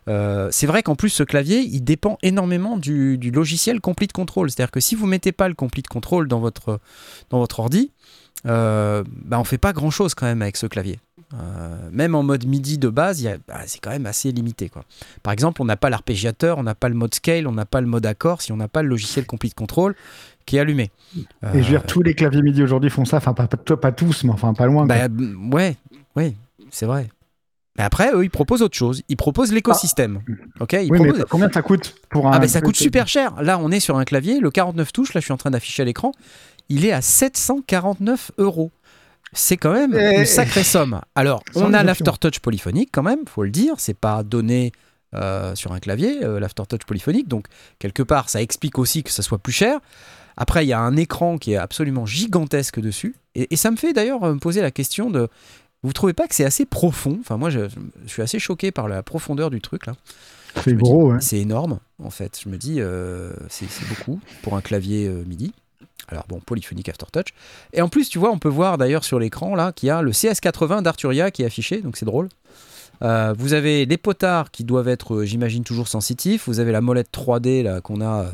Euh, 0.09 0.49
c'est 0.51 0.67
vrai 0.67 0.83
qu'en 0.83 0.95
plus, 0.97 1.11
ce 1.11 1.23
clavier, 1.23 1.61
il 1.61 1.83
dépend 1.83 2.19
énormément 2.23 2.77
du, 2.77 3.17
logiciel 3.17 3.81
Complete 3.81 4.13
Control. 4.13 4.51
C'est-à-dire 4.51 4.71
que 4.71 4.81
si 4.81 4.95
vous 4.95 5.07
mettez 5.07 5.33
pas 5.33 5.49
le 5.49 5.55
Complete 5.55 5.89
Control 5.89 6.29
dans 6.29 6.41
votre, 6.41 6.81
dans 7.31 7.39
votre 7.39 7.61
ordi, 7.61 7.93
euh, 8.47 9.05
bah 9.07 9.39
on 9.39 9.45
fait 9.45 9.59
pas 9.59 9.73
grand-chose 9.73 10.15
quand 10.15 10.27
même 10.27 10.43
avec 10.43 10.57
ce 10.57 10.67
clavier. 10.67 10.99
Euh, 11.33 11.89
même 11.93 12.17
en 12.17 12.25
mode 12.25 12.45
MIDI 12.45 12.77
de 12.79 12.89
base, 12.89 13.23
bah, 13.47 13.61
c'est 13.67 13.79
quand 13.79 13.91
même 13.91 14.07
assez 14.07 14.33
limité. 14.33 14.69
Quoi. 14.69 14.85
Par 15.23 15.33
exemple, 15.33 15.63
on 15.63 15.65
n'a 15.65 15.77
pas 15.77 15.89
l'arpégiateur, 15.89 16.59
on 16.59 16.65
n'a 16.65 16.75
pas 16.75 16.89
le 16.89 16.97
mode 16.97 17.15
scale, 17.15 17.47
on 17.47 17.53
n'a 17.53 17.67
pas 17.67 17.81
le 17.81 17.87
mode 17.87 18.05
accord 18.07 18.43
si 18.43 18.51
on 18.51 18.57
n'a 18.57 18.67
pas 18.69 18.83
le 18.83 18.89
logiciel 18.89 19.27
Complete 19.27 19.55
Control 19.55 19.95
qui 20.47 20.57
est 20.57 20.61
allumé. 20.61 20.91
Et 21.17 21.23
je 21.55 21.59
veux 21.59 21.63
dire, 21.63 21.87
tous 21.87 22.03
les 22.03 22.15
claviers 22.15 22.43
MIDI 22.43 22.63
aujourd'hui 22.65 22.91
font 22.91 23.05
ça. 23.05 23.19
Enfin, 23.19 23.33
pas, 23.35 23.47
pas, 23.47 23.77
pas 23.77 23.93
tous, 23.93 24.25
mais 24.25 24.33
enfin, 24.33 24.55
pas 24.55 24.67
loin. 24.67 24.87
Bah, 24.87 25.07
ouais, 25.53 25.77
ouais, 26.17 26.35
c'est 26.71 26.87
vrai. 26.87 27.09
Mais 27.79 27.85
après, 27.85 28.11
eux, 28.13 28.25
ils 28.25 28.31
proposent 28.31 28.63
autre 28.63 28.77
chose. 28.77 29.03
Ils 29.09 29.17
proposent 29.17 29.53
l'écosystème. 29.53 30.21
Ok, 30.59 30.73
ils 30.73 30.91
oui, 30.91 30.99
mais 31.01 31.07
proposent- 31.11 31.27
combien 31.31 31.51
ça 31.53 31.63
coûte 31.63 31.95
pour 32.11 32.27
un. 32.27 32.33
Ah 32.33 32.39
ben 32.41 32.49
ça 32.49 32.61
coûte 32.61 32.75
super 32.77 33.07
cher. 33.07 33.41
Là, 33.41 33.59
on 33.61 33.71
est 33.71 33.79
sur 33.79 33.97
un 33.97 34.05
clavier, 34.05 34.41
le 34.41 34.51
49 34.51 34.93
touches, 34.93 35.15
là 35.15 35.21
je 35.21 35.27
suis 35.27 35.33
en 35.33 35.37
train 35.37 35.53
d'afficher 35.53 35.83
à 35.83 35.85
l'écran, 35.87 36.11
il 36.69 36.85
est 36.85 36.91
à 36.93 37.01
749 37.01 38.33
euros. 38.39 38.73
C'est 39.33 39.57
quand 39.57 39.73
même 39.73 39.95
une 39.95 40.27
sacrée 40.27 40.65
somme. 40.65 41.01
Alors, 41.15 41.43
on 41.55 41.73
a 41.73 41.83
l'aftertouch 41.83 42.41
polyphonique 42.41 42.91
quand 42.93 43.03
même, 43.03 43.21
faut 43.29 43.45
le 43.45 43.51
dire, 43.51 43.75
c'est 43.79 43.95
pas 43.95 44.23
donné 44.23 44.73
euh, 45.15 45.55
sur 45.55 45.73
un 45.73 45.81
clavier, 45.81 46.25
euh, 46.25 46.41
l'aftertouch 46.41 46.85
polyphonique, 46.85 47.29
donc 47.29 47.47
quelque 47.79 48.03
part 48.03 48.29
ça 48.29 48.43
explique 48.43 48.79
aussi 48.79 49.03
que 49.03 49.11
ça 49.11 49.23
soit 49.23 49.39
plus 49.39 49.53
cher. 49.53 49.79
Après, 50.37 50.65
il 50.65 50.69
y 50.69 50.73
a 50.73 50.81
un 50.81 50.97
écran 50.97 51.37
qui 51.39 51.53
est 51.53 51.57
absolument 51.57 52.07
gigantesque 52.07 52.81
dessus, 52.81 53.17
et, 53.35 53.53
et 53.53 53.57
ça 53.57 53.71
me 53.71 53.77
fait 53.77 53.93
d'ailleurs 53.93 54.23
euh, 54.25 54.35
me 54.35 54.39
poser 54.39 54.63
la 54.63 54.71
question 54.71 55.11
de, 55.11 55.29
vous 55.83 55.93
trouvez 55.93 56.13
pas 56.13 56.29
que 56.29 56.35
c'est 56.35 56.45
assez 56.45 56.65
profond? 56.65 57.19
Enfin, 57.21 57.37
moi, 57.37 57.51
je, 57.51 57.69
je 58.05 58.09
suis 58.09 58.23
assez 58.23 58.39
choqué 58.39 58.71
par 58.71 58.89
la 58.89 59.03
profondeur 59.03 59.51
du 59.51 59.61
truc 59.61 59.87
là. 59.87 59.95
C'est 60.65 60.75
gros, 60.75 61.09
dis, 61.09 61.15
ouais. 61.15 61.21
C'est 61.21 61.39
énorme, 61.39 61.79
en 62.03 62.11
fait. 62.11 62.41
Je 62.43 62.49
me 62.49 62.57
dis, 62.57 62.81
euh, 62.81 63.33
c'est 63.49 63.69
beaucoup 63.89 64.21
pour 64.43 64.57
un 64.57 64.61
clavier 64.61 65.09
MIDI. 65.09 65.53
Alors 66.11 66.25
bon, 66.29 66.41
polyphonique 66.41 66.89
aftertouch. 66.89 67.29
Et 67.73 67.83
en 67.83 67.89
plus, 67.89 68.09
tu 68.09 68.19
vois, 68.19 68.31
on 68.31 68.39
peut 68.39 68.49
voir 68.49 68.79
d'ailleurs 68.79 69.05
sur 69.05 69.19
l'écran 69.19 69.55
là 69.55 69.73
qu'il 69.73 69.87
y 69.87 69.91
a 69.91 70.03
le 70.03 70.13
CS80 70.13 70.83
d'Arturia 70.83 71.31
qui 71.31 71.43
est 71.43 71.47
affiché, 71.47 71.81
donc 71.81 71.97
c'est 71.97 72.07
drôle. 72.07 72.29
Euh, 73.03 73.35
vous 73.37 73.55
avez 73.55 73.87
les 73.87 73.97
potards 73.97 74.51
qui 74.51 74.65
doivent 74.65 74.89
être, 74.89 75.15
euh, 75.15 75.25
j'imagine, 75.25 75.65
toujours 75.65 75.89
sensitifs. 75.89 76.47
Vous 76.47 76.61
avez 76.61 76.73
la 76.73 76.81
molette 76.81 77.11
3D 77.13 77.63
là 77.63 77.81
qu'on 77.81 78.01
a 78.03 78.27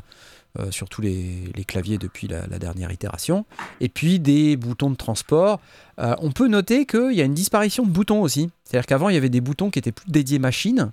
euh, 0.59 0.71
sur 0.71 0.89
tous 0.89 1.03
les, 1.03 1.53
claviers 1.67 1.99
depuis 1.99 2.27
la, 2.27 2.47
dernière 2.47 2.91
itération. 2.91 3.45
Et 3.81 3.89
puis 3.89 4.19
des 4.19 4.57
boutons 4.57 4.91
de 4.91 4.97
transport. 4.97 5.61
On 5.99 6.31
peut 6.31 6.49
noter 6.49 6.85
qu'il 6.85 7.13
y 7.13 7.23
a 7.23 7.25
une 7.25 7.35
disparition 7.35 7.85
de 7.85 7.91
boutons 7.91 8.23
aussi. 8.23 8.51
C'est-à-dire 8.65 8.87
qu'avant, 8.87 9.09
il 9.09 9.15
y 9.15 9.19
avait 9.19 9.29
des 9.29 9.41
boutons 9.41 9.71
qui 9.71 9.79
étaient 9.79 9.93
plus 9.93 10.11
dédiés 10.11 10.39
machine. 10.39 10.93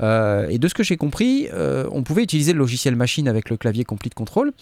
Et 0.00 0.58
de 0.58 0.68
ce 0.68 0.74
que 0.74 0.84
j'ai 0.84 0.96
compris, 0.96 1.48
on 1.90 2.04
pouvait 2.04 2.22
utiliser 2.22 2.52
le 2.52 2.60
logiciel 2.60 2.94
machine 2.94 3.26
avec 3.26 3.50
le 3.50 3.56
clavier 3.56 3.82
Complete 3.82 4.14
Control, 4.14 4.52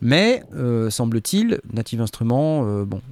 mais 0.00 0.44
euh, 0.54 0.90
semble-t-il, 0.90 1.60
Native 1.72 2.00
Instruments 2.00 2.64
euh, 2.64 2.84
bon, 2.84 3.02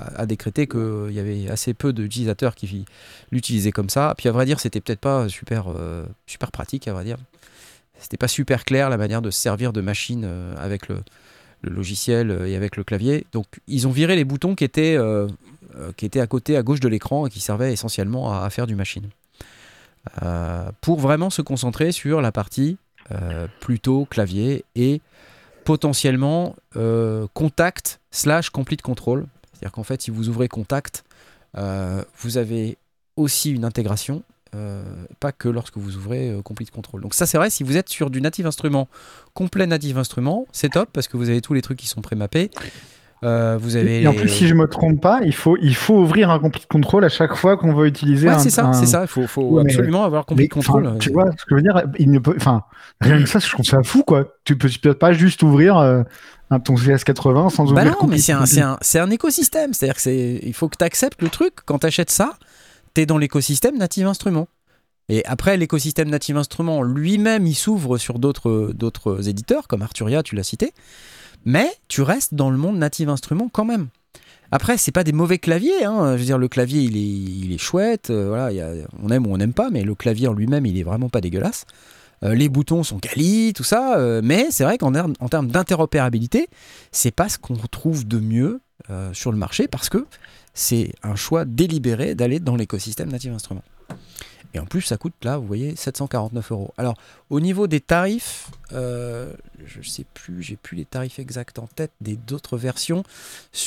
a, 0.00 0.26
décrété 0.26 0.66
qu'il 0.66 1.10
y 1.12 1.20
avait 1.20 1.48
assez 1.48 1.74
peu 1.74 1.92
d'utilisateurs 1.92 2.54
qui 2.54 2.84
l'utilisaient 3.30 3.72
comme 3.72 3.88
ça. 3.88 4.14
Puis 4.16 4.28
à 4.28 4.32
vrai 4.32 4.44
dire, 4.44 4.58
c'était 4.58 4.80
peut-être 4.80 5.00
pas 5.00 5.28
super, 5.28 5.66
euh, 5.68 6.04
super 6.26 6.50
pratique, 6.50 6.88
à 6.88 6.92
vrai 6.92 7.04
dire. 7.04 7.18
C'était 7.98 8.16
pas 8.16 8.28
super 8.28 8.64
clair 8.64 8.90
la 8.90 8.96
manière 8.96 9.22
de 9.22 9.30
se 9.30 9.40
servir 9.40 9.72
de 9.72 9.80
machine 9.80 10.28
avec 10.56 10.88
le, 10.88 10.98
logiciel 11.62 12.36
et 12.48 12.56
avec 12.56 12.76
le 12.76 12.82
clavier. 12.82 13.24
Donc 13.30 13.46
ils 13.68 13.86
ont 13.86 13.92
viré 13.92 14.16
les 14.16 14.24
boutons 14.24 14.56
qui 14.56 14.64
étaient, 14.64 14.98
qui 15.96 16.04
étaient 16.04 16.18
à 16.18 16.26
côté, 16.26 16.56
à 16.56 16.64
gauche 16.64 16.80
de 16.80 16.88
l'écran 16.88 17.28
et 17.28 17.30
qui 17.30 17.38
servaient 17.38 17.72
essentiellement 17.72 18.42
à, 18.42 18.50
faire 18.50 18.66
du 18.66 18.74
machine. 18.74 19.08
Pour 20.80 20.98
vraiment 20.98 21.30
se 21.30 21.42
concentrer 21.42 21.92
sur 21.92 22.20
la 22.20 22.32
partie 22.32 22.76
plutôt 23.60 24.06
clavier 24.06 24.64
et 24.74 25.00
potentiellement 25.64 26.56
euh, 26.76 27.26
contact 27.34 28.00
slash 28.10 28.50
complete 28.50 28.82
control. 28.82 29.26
C'est-à-dire 29.52 29.72
qu'en 29.72 29.84
fait, 29.84 30.02
si 30.02 30.10
vous 30.10 30.28
ouvrez 30.28 30.48
contact, 30.48 31.04
euh, 31.56 32.02
vous 32.18 32.36
avez 32.36 32.78
aussi 33.16 33.52
une 33.52 33.64
intégration, 33.64 34.22
euh, 34.54 34.82
pas 35.20 35.32
que 35.32 35.48
lorsque 35.48 35.76
vous 35.76 35.96
ouvrez 35.96 36.34
complete 36.44 36.70
control. 36.70 37.00
Donc 37.00 37.14
ça, 37.14 37.26
c'est 37.26 37.38
vrai, 37.38 37.50
si 37.50 37.62
vous 37.62 37.76
êtes 37.76 37.88
sur 37.88 38.10
du 38.10 38.20
native 38.20 38.46
instrument, 38.46 38.88
complet 39.34 39.66
native 39.66 39.98
instrument, 39.98 40.46
c'est 40.52 40.70
top 40.70 40.88
parce 40.92 41.08
que 41.08 41.16
vous 41.16 41.28
avez 41.28 41.40
tous 41.40 41.54
les 41.54 41.62
trucs 41.62 41.78
qui 41.78 41.86
sont 41.86 42.02
prémappés. 42.02 42.50
Euh, 43.24 43.56
vous 43.60 43.76
avez 43.76 44.02
Et 44.02 44.06
en 44.08 44.14
plus, 44.14 44.28
si 44.28 44.48
je 44.48 44.54
me 44.54 44.66
trompe 44.66 45.00
pas, 45.00 45.20
il 45.24 45.34
faut, 45.34 45.56
il 45.62 45.76
faut 45.76 45.96
ouvrir 45.98 46.30
un 46.30 46.38
complete 46.40 46.66
control 46.66 47.04
à 47.04 47.08
chaque 47.08 47.34
fois 47.36 47.56
qu'on 47.56 47.72
veut 47.72 47.86
utiliser 47.86 48.26
Ouais, 48.28 48.34
un. 48.34 48.38
c'est 48.40 48.50
ça, 48.50 48.66
un- 48.66 48.72
c'est 48.72 48.86
ça. 48.86 49.02
Il 49.02 49.06
faut, 49.06 49.26
faut 49.28 49.42
Ouais, 49.42 49.62
mais- 49.64 49.70
absolument 49.72 50.04
avoir 50.04 50.22
Mais, 50.22 50.26
complete 50.26 50.52
control. 50.52 50.86
enfin, 50.88 50.98
tu 50.98 51.12
vois 51.12 51.30
ce 51.30 51.44
que 51.44 51.50
je 51.50 51.54
veux 51.56 51.62
dire 51.62 51.82
Il 51.98 52.10
ne 52.10 52.18
peut, 52.18 52.34
enfin, 52.36 52.62
rien 53.00 53.20
que 53.22 53.28
ça, 53.28 53.38
je 53.38 53.48
trouve 53.48 53.64
ça 53.64 53.82
fou, 53.84 54.02
quoi. 54.02 54.24
Tu 54.44 54.56
peux, 54.58 54.68
tu 54.68 54.80
peux 54.80 54.94
pas 54.94 55.12
juste 55.12 55.42
ouvrir 55.44 55.76
euh, 55.78 56.02
un 56.50 56.58
ton 56.58 56.74
CS80 56.74 57.48
sans 57.50 57.64
Bah 57.66 57.82
ouvrir. 57.82 57.96
non, 58.02 58.08
mais 58.08 58.18
c'est 58.18 58.32
un, 58.32 58.42
un, 58.42 58.78
c'est 58.80 58.98
un 58.98 59.10
écosystème. 59.10 59.72
C'est-à-dire 59.72 59.94
que 59.94 60.02
c'est, 60.02 60.40
il 60.42 60.52
faut 60.54 60.68
que 60.68 60.76
tu 60.76 60.84
acceptes 60.84 61.22
le 61.22 61.28
truc. 61.28 61.54
Quand 61.64 61.78
tu 61.78 61.86
achètes 61.86 62.10
ça, 62.10 62.32
tu 62.94 63.02
es 63.02 63.06
dans 63.06 63.18
l'écosystème 63.18 63.78
Native 63.78 64.06
Instruments. 64.08 64.48
Et 65.08 65.24
après, 65.26 65.56
l'écosystème 65.56 66.08
Native 66.10 66.36
Instruments 66.36 66.82
lui-même, 66.82 67.46
il 67.46 67.54
s'ouvre 67.54 67.98
sur 67.98 68.18
d'autres, 68.18 68.72
d'autres 68.74 69.28
éditeurs, 69.28 69.68
comme 69.68 69.82
Arturia, 69.82 70.22
tu 70.22 70.34
l'as 70.36 70.42
cité. 70.42 70.72
Mais 71.44 71.70
tu 71.88 72.02
restes 72.02 72.34
dans 72.34 72.50
le 72.50 72.56
monde 72.56 72.76
Native 72.78 73.08
Instruments 73.08 73.48
quand 73.52 73.64
même. 73.64 73.88
Après, 74.50 74.76
c'est 74.76 74.92
pas 74.92 75.02
des 75.04 75.12
mauvais 75.12 75.38
claviers. 75.38 75.84
hein. 75.84 76.12
Je 76.14 76.18
veux 76.20 76.24
dire, 76.26 76.38
le 76.38 76.48
clavier, 76.48 76.82
il 76.82 77.52
est, 77.52 77.58
chouette. 77.58 78.10
euh, 78.10 78.28
voilà, 78.28 78.50
on 79.02 79.08
aime 79.10 79.26
ou 79.26 79.32
on 79.32 79.38
n'aime 79.38 79.54
pas, 79.54 79.70
mais 79.70 79.82
le 79.82 79.94
clavier 79.94 80.28
en 80.28 80.34
lui-même, 80.34 80.66
il 80.66 80.78
est 80.78 80.82
vraiment 80.82 81.08
pas 81.08 81.20
dégueulasse. 81.22 81.64
Euh, 82.22 82.34
les 82.34 82.48
boutons 82.48 82.82
sont 82.82 82.98
quali, 82.98 83.52
tout 83.54 83.64
ça. 83.64 83.98
euh, 83.98 84.20
mais 84.22 84.48
c'est 84.50 84.64
vrai 84.64 84.76
qu'en 84.78 84.92
termes- 84.92 85.48
d'interopérabilité, 85.48 86.48
c'est 86.92 87.10
pas 87.10 87.28
ce 87.28 87.38
qu'on 87.38 87.56
trouve 87.56 88.06
de 88.06 88.18
mieux 88.18 88.60
sur 89.12 89.30
le 89.32 89.38
marché 89.38 89.68
parce 89.68 89.88
que 89.88 90.06
c'est 90.54 90.92
un 91.02 91.14
choix 91.14 91.44
délibéré 91.46 92.14
d'aller 92.14 92.40
dans 92.40 92.56
l'écosystème 92.56 93.10
Native 93.10 93.32
Instruments. 93.32 93.62
Et 94.54 94.58
en 94.58 94.66
plus, 94.66 94.82
ça 94.82 94.96
coûte 94.96 95.14
là, 95.22 95.38
vous 95.38 95.46
voyez, 95.46 95.76
749 95.76 96.52
euros. 96.52 96.74
Alors, 96.76 96.94
au 97.30 97.40
niveau 97.40 97.66
des 97.66 97.80
tarifs, 97.80 98.50
euh, 98.72 99.32
je 99.64 99.88
sais 99.88 100.04
plus, 100.12 100.42
j'ai 100.42 100.56
plus 100.56 100.76
les 100.76 100.84
tarifs 100.84 101.18
exacts 101.18 101.58
en 101.58 101.66
tête 101.66 101.92
des 102.00 102.16
d'autres 102.16 102.58
versions. 102.58 103.02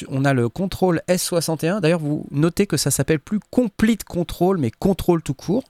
On 0.09 0.25
a 0.25 0.33
le 0.33 0.47
Control 0.47 1.01
S61. 1.07 1.81
D'ailleurs, 1.81 1.99
vous 1.99 2.25
notez 2.31 2.67
que 2.67 2.77
ça 2.77 2.91
s'appelle 2.91 3.19
plus 3.19 3.39
Complete 3.49 4.03
Control, 4.03 4.57
mais 4.57 4.69
Control 4.71 5.21
tout 5.21 5.33
court. 5.33 5.63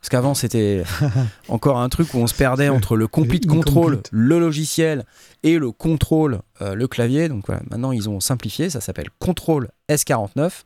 Parce 0.00 0.08
qu'avant, 0.08 0.34
c'était 0.34 0.82
encore 1.48 1.78
un 1.78 1.88
truc 1.90 2.14
où 2.14 2.18
on 2.18 2.26
se 2.26 2.34
perdait 2.34 2.70
entre 2.70 2.96
le 2.96 3.06
Complete 3.06 3.46
Control, 3.48 4.00
le 4.10 4.38
logiciel, 4.40 5.04
et 5.42 5.58
le 5.58 5.72
Control, 5.72 6.40
euh, 6.62 6.74
le 6.74 6.88
clavier. 6.88 7.28
Donc 7.28 7.44
voilà, 7.46 7.62
maintenant, 7.70 7.92
ils 7.92 8.08
ont 8.08 8.18
simplifié. 8.18 8.70
Ça 8.70 8.80
s'appelle 8.80 9.10
Control 9.18 9.68
S49, 9.90 10.62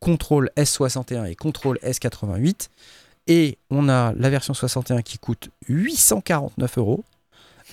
Control 0.00 0.50
S61 0.56 1.26
et 1.26 1.34
Control 1.34 1.78
S88. 1.82 2.68
Et 3.26 3.58
on 3.70 3.88
a 3.88 4.12
la 4.16 4.30
version 4.30 4.54
61 4.54 5.02
qui 5.02 5.18
coûte 5.18 5.50
849 5.68 6.78
euros 6.78 7.04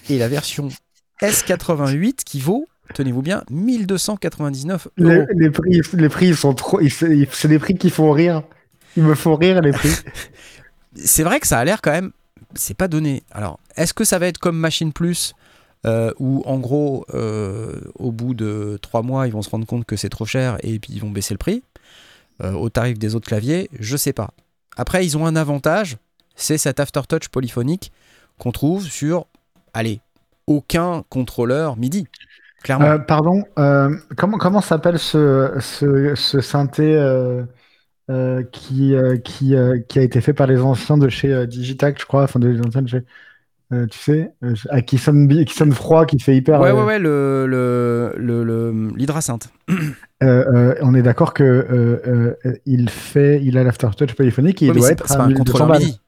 et 0.10 0.18
la 0.18 0.28
version 0.28 0.70
S88 1.22 2.24
qui 2.24 2.40
vaut, 2.40 2.66
tenez-vous 2.94 3.22
bien, 3.22 3.44
1299 3.50 4.88
euros. 4.98 5.10
Les, 5.10 5.26
les 5.36 5.50
prix, 5.50 5.82
les 5.94 6.10
prix 6.10 6.28
ils 6.28 6.38
sont 6.38 6.54
trop. 6.54 6.80
C'est 6.90 7.48
des 7.48 7.60
prix 7.60 7.76
qui 7.76 7.90
font 7.90 8.12
rire. 8.12 8.44
Ils 8.98 9.04
me 9.04 9.16
font 9.16 9.36
rire 9.36 9.62
les 9.62 9.72
prix. 9.72 9.92
C'est 10.96 11.24
vrai 11.24 11.40
que 11.40 11.48
ça 11.48 11.60
a 11.60 11.64
l'air 11.64 11.82
quand 11.82 11.92
même, 11.92 12.12
c'est 12.54 12.74
pas 12.74 12.90
donné. 12.90 13.24
Alors, 13.32 13.60
est-ce 13.78 13.94
que 13.94 14.04
ça 14.04 14.20
va 14.20 14.28
être 14.28 14.40
comme 14.40 14.58
Machine 14.58 14.92
Plus 14.92 15.34
euh, 15.86 16.12
où 16.20 16.44
en 16.46 16.60
gros, 16.60 17.06
euh, 17.14 17.80
au 17.96 18.12
bout 18.12 18.34
de 18.34 18.78
trois 18.82 19.02
mois, 19.02 19.26
ils 19.26 19.34
vont 19.34 19.42
se 19.42 19.50
rendre 19.50 19.66
compte 19.66 19.86
que 19.86 19.96
c'est 19.96 20.10
trop 20.10 20.26
cher 20.26 20.58
et 20.62 20.80
puis 20.80 20.94
ils 20.94 21.00
vont 21.02 21.10
baisser 21.10 21.34
le 21.34 21.38
prix 21.38 21.64
euh, 22.44 22.52
au 22.54 22.70
tarif 22.70 23.00
des 23.00 23.16
autres 23.16 23.28
claviers? 23.28 23.70
Je 23.80 23.98
sais 23.98 24.14
pas. 24.14 24.32
Après, 24.78 25.06
ils 25.06 25.18
ont 25.18 25.26
un 25.26 25.36
avantage, 25.36 25.98
c'est 26.36 26.58
cet 26.58 26.80
aftertouch 26.80 27.30
polyphonique 27.30 27.92
qu'on 28.38 28.52
trouve 28.52 28.84
sur, 28.84 29.28
allez, 29.74 30.00
aucun 30.48 31.04
contrôleur 31.10 31.78
MIDI. 31.78 32.08
Clairement. 32.64 32.86
Euh, 32.86 32.98
pardon, 33.00 33.44
euh, 33.58 33.96
comment 34.18 34.38
comment 34.38 34.62
s'appelle 34.62 35.00
ce, 35.00 35.52
ce, 35.60 36.14
ce 36.16 36.42
synthé 36.42 36.96
euh, 36.96 38.44
qui, 38.52 38.94
qui, 39.24 39.56
qui 39.88 40.00
a 40.00 40.02
été 40.02 40.22
fait 40.22 40.34
par 40.34 40.48
les 40.48 40.60
anciens 40.60 40.98
de 40.98 41.10
chez 41.10 41.48
Digitac, 41.48 42.00
je 42.00 42.06
crois, 42.06 42.24
enfin 42.24 42.40
des 42.40 42.60
anciens 42.60 42.82
de 42.82 42.88
chez, 42.88 43.04
euh, 43.74 43.86
tu 43.88 43.98
sais, 44.00 44.32
euh, 44.44 44.54
ah, 44.70 44.82
qui 44.82 44.98
sonne 44.98 45.28
bi- 45.28 45.46
qui 45.46 45.54
sonne 45.54 45.72
froid, 45.72 46.06
qui 46.06 46.20
fait 46.20 46.36
hyper. 46.36 46.60
ouais, 46.60 46.70
euh, 46.70 46.74
ouais, 46.74 46.84
ouais, 46.84 47.00
le, 47.00 47.46
le, 47.48 48.14
le, 48.18 48.92
euh, 49.72 49.76
euh, 50.24 50.76
on 50.82 50.94
est 50.94 51.02
d'accord 51.02 51.34
que 51.34 52.36
il 52.66 52.90
fait, 52.90 53.42
il 53.44 53.58
a 53.58 53.64
l'aftertouch 53.64 54.14
polyphonique, 54.14 54.62
et 54.62 54.66
il 54.66 54.72
Ouais, 54.72 54.78
doit 54.78 54.92
être 54.92 55.08
pas, 55.08 55.16
à 55.16 55.24
un 55.24 55.28
1200 55.28 55.44
contrôleur. 55.46 55.80
MIDI. 55.80 56.00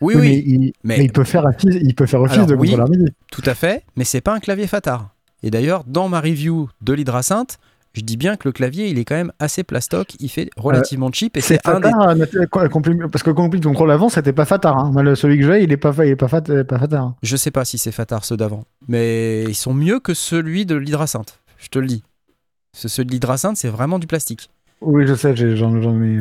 Oui, 0.00 0.14
Oui, 0.14 0.20
oui, 0.20 0.28
mais, 0.28 0.38
il, 0.38 0.60
mais- 0.82 0.98
mais 0.98 1.04
il 1.04 1.12
peut 1.12 1.24
faire 1.24 1.44
office, 1.44 1.76
il 1.80 1.94
peut 1.94 2.06
faire 2.06 2.22
office 2.22 2.36
Alors, 2.36 2.46
de 2.46 2.54
oui. 2.54 2.68
contrôleur 2.70 2.88
MIDI. 2.88 3.12
Tout 3.30 3.42
à 3.44 3.54
fait, 3.54 3.82
mais 3.96 4.04
c'est 4.04 4.22
pas 4.22 4.34
un 4.34 4.40
clavier 4.40 4.66
Fatar. 4.66 5.14
Et 5.42 5.50
d'ailleurs, 5.50 5.84
dans 5.86 6.08
ma 6.08 6.20
review 6.20 6.68
de 6.80 6.92
l'hydrasynth, 6.94 7.58
je 7.92 8.02
dis 8.02 8.16
bien 8.16 8.36
que 8.36 8.46
le 8.46 8.52
clavier, 8.52 8.88
il 8.88 8.98
est 8.98 9.04
quand 9.04 9.16
même 9.16 9.32
assez 9.38 9.64
plastoc, 9.64 10.14
il 10.20 10.28
fait 10.28 10.48
relativement 10.56 11.10
cheap 11.12 11.36
et 11.36 11.40
c'est 11.40 11.66
un 11.66 11.80
des... 11.80 11.90
Fatar, 11.90 12.14
nat- 12.14 12.46
quoi, 12.50 12.68
compli- 12.68 13.08
parce 13.10 13.22
que 13.22 13.30
Complete 13.30 13.64
Control 13.64 13.90
avant, 13.90 14.08
c'était 14.08 14.32
pas 14.32 14.44
Fatar. 14.44 14.76
Hein. 14.78 15.14
Celui 15.16 15.38
que 15.38 15.46
j'ai, 15.46 15.64
il 15.64 15.72
est 15.72 15.76
pas, 15.76 15.92
il 15.98 16.10
est 16.10 16.16
pas, 16.16 16.28
fat- 16.28 16.42
pas 16.42 16.78
Fatar. 16.78 17.02
hein. 17.04 17.16
Je 17.22 17.36
sais 17.36 17.50
pas 17.50 17.64
si 17.64 17.78
c'est 17.78 17.92
Fatar 17.92 18.24
ceux 18.24 18.36
d'avant, 18.36 18.64
mais 18.88 19.42
ils 19.44 19.54
sont 19.56 19.74
mieux 19.74 19.98
que 19.98 20.14
celui 20.14 20.66
de 20.66 20.76
l'hydrasynth, 20.76 21.40
je 21.58 21.68
te 21.68 21.78
le 21.78 21.86
dis. 21.86 22.04
Ce, 22.76 22.86
ceux 22.86 23.04
de 23.04 23.10
l'hydrasynth, 23.10 23.56
c'est 23.56 23.68
vraiment 23.68 23.98
du 23.98 24.06
plastique. 24.06 24.50
Oui, 24.82 25.06
je 25.06 25.14
sais, 25.14 25.36
j'en 25.56 25.74
ai. 26.02 26.20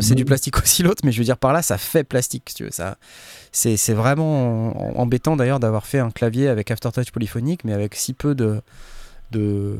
c'est 0.00 0.14
du 0.16 0.24
plastique 0.24 0.58
aussi 0.58 0.82
l'autre, 0.82 1.02
mais 1.04 1.12
je 1.12 1.18
veux 1.18 1.24
dire 1.24 1.36
par 1.36 1.52
là, 1.52 1.62
ça 1.62 1.78
fait 1.78 2.02
plastique, 2.02 2.44
si 2.48 2.54
tu 2.56 2.64
veux. 2.64 2.70
Ça, 2.72 2.96
c'est, 3.52 3.76
vraiment 3.92 4.96
en- 4.98 5.00
embêtant 5.02 5.36
d'ailleurs 5.36 5.60
d'avoir 5.60 5.86
fait 5.86 6.00
un 6.00 6.10
clavier 6.10 6.48
avec 6.48 6.70
aftertouch 6.70 7.10
polyphonique, 7.12 7.64
mais 7.64 7.74
avec 7.74 7.94
si 7.94 8.12
peu 8.12 8.34
de, 8.34 8.60
de 9.32 9.76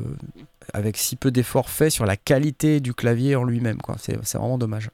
avec 0.75 0.97
si 0.97 1.17
peu 1.17 1.31
d'efforts 1.31 1.71
faits 1.71 1.91
sur 1.93 2.05
la 2.07 2.17
qualité 2.17 2.81
du 2.81 2.95
clavier 2.95 3.37
en 3.37 3.45
lui-même. 3.45 3.79
C'est, 3.99 4.17
vraiment 4.37 4.59
dommage. 4.59 4.91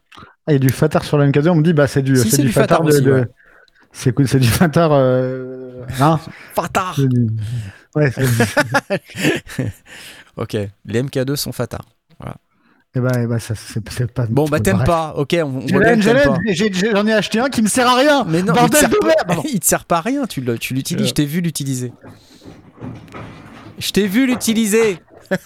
Ah, 0.47 0.49
il 0.49 0.53
y 0.53 0.57
a 0.57 0.59
du 0.59 0.69
Fatar 0.71 1.05
sur 1.05 1.17
la 1.19 1.27
MK2, 1.27 1.49
on 1.49 1.55
me 1.57 1.63
dit, 1.63 1.73
bah, 1.73 1.87
c'est 1.87 2.03
du, 2.03 2.17
Si, 2.17 2.31
c'est 2.31 2.43
du 2.43 2.49
du 2.49 2.53
Fatar 2.53 2.83
de- 2.83 2.89
aussi, 2.89 3.03
de- 3.03 3.13
ouais. 3.13 3.25
C'est 3.93 4.13
cool, 4.13 4.29
c'est 4.29 4.39
du 4.41 4.49
Fatar. 4.49 4.91
euh, 4.93 5.83
hein, 6.01 6.19
Fatar 6.55 6.95
du- 6.99 7.29
Ouais, 7.97 8.13
Ok, 10.37 10.57
les 10.87 11.03
MK2 11.03 11.37
sont 11.37 11.53
Fatar. 11.53 11.83
eh 12.95 13.01
ben, 13.01 13.11
eh 13.23 13.27
ben, 13.27 13.39
ça, 13.39 13.55
c'est 13.55 14.13
pas. 14.13 14.27
Bon, 14.29 14.47
bah 14.47 14.61
t'aimes 14.61 14.85
pas, 14.85 15.15
ok, 15.17 15.37
on, 15.45 15.67
J'en 15.67 17.07
ai 17.07 17.13
acheté 17.13 17.41
un 17.41 17.49
qui 17.49 17.63
me 17.63 17.69
sert 17.69 17.87
à 17.89 17.97
rien. 17.97 18.25
Mais 18.25 18.43
non, 18.43 18.55
il 18.63 18.71
te, 18.71 18.77
sert 18.77 18.91
pas, 18.91 19.37
il 19.53 19.61
te 19.61 19.67
sert 19.67 19.85
pas 19.85 19.99
à 19.99 20.01
rien, 20.01 20.27
tu, 20.27 20.41
l'utilises, 20.41 21.05
Euh. 21.05 21.09
je 21.09 21.15
t'ai 21.15 21.27
vu 21.27 21.41
l'utiliser. 21.41 21.93
Je 23.79 23.91
t'ai 23.93 24.07
vu 24.07 24.27
l'utiliser 24.27 24.99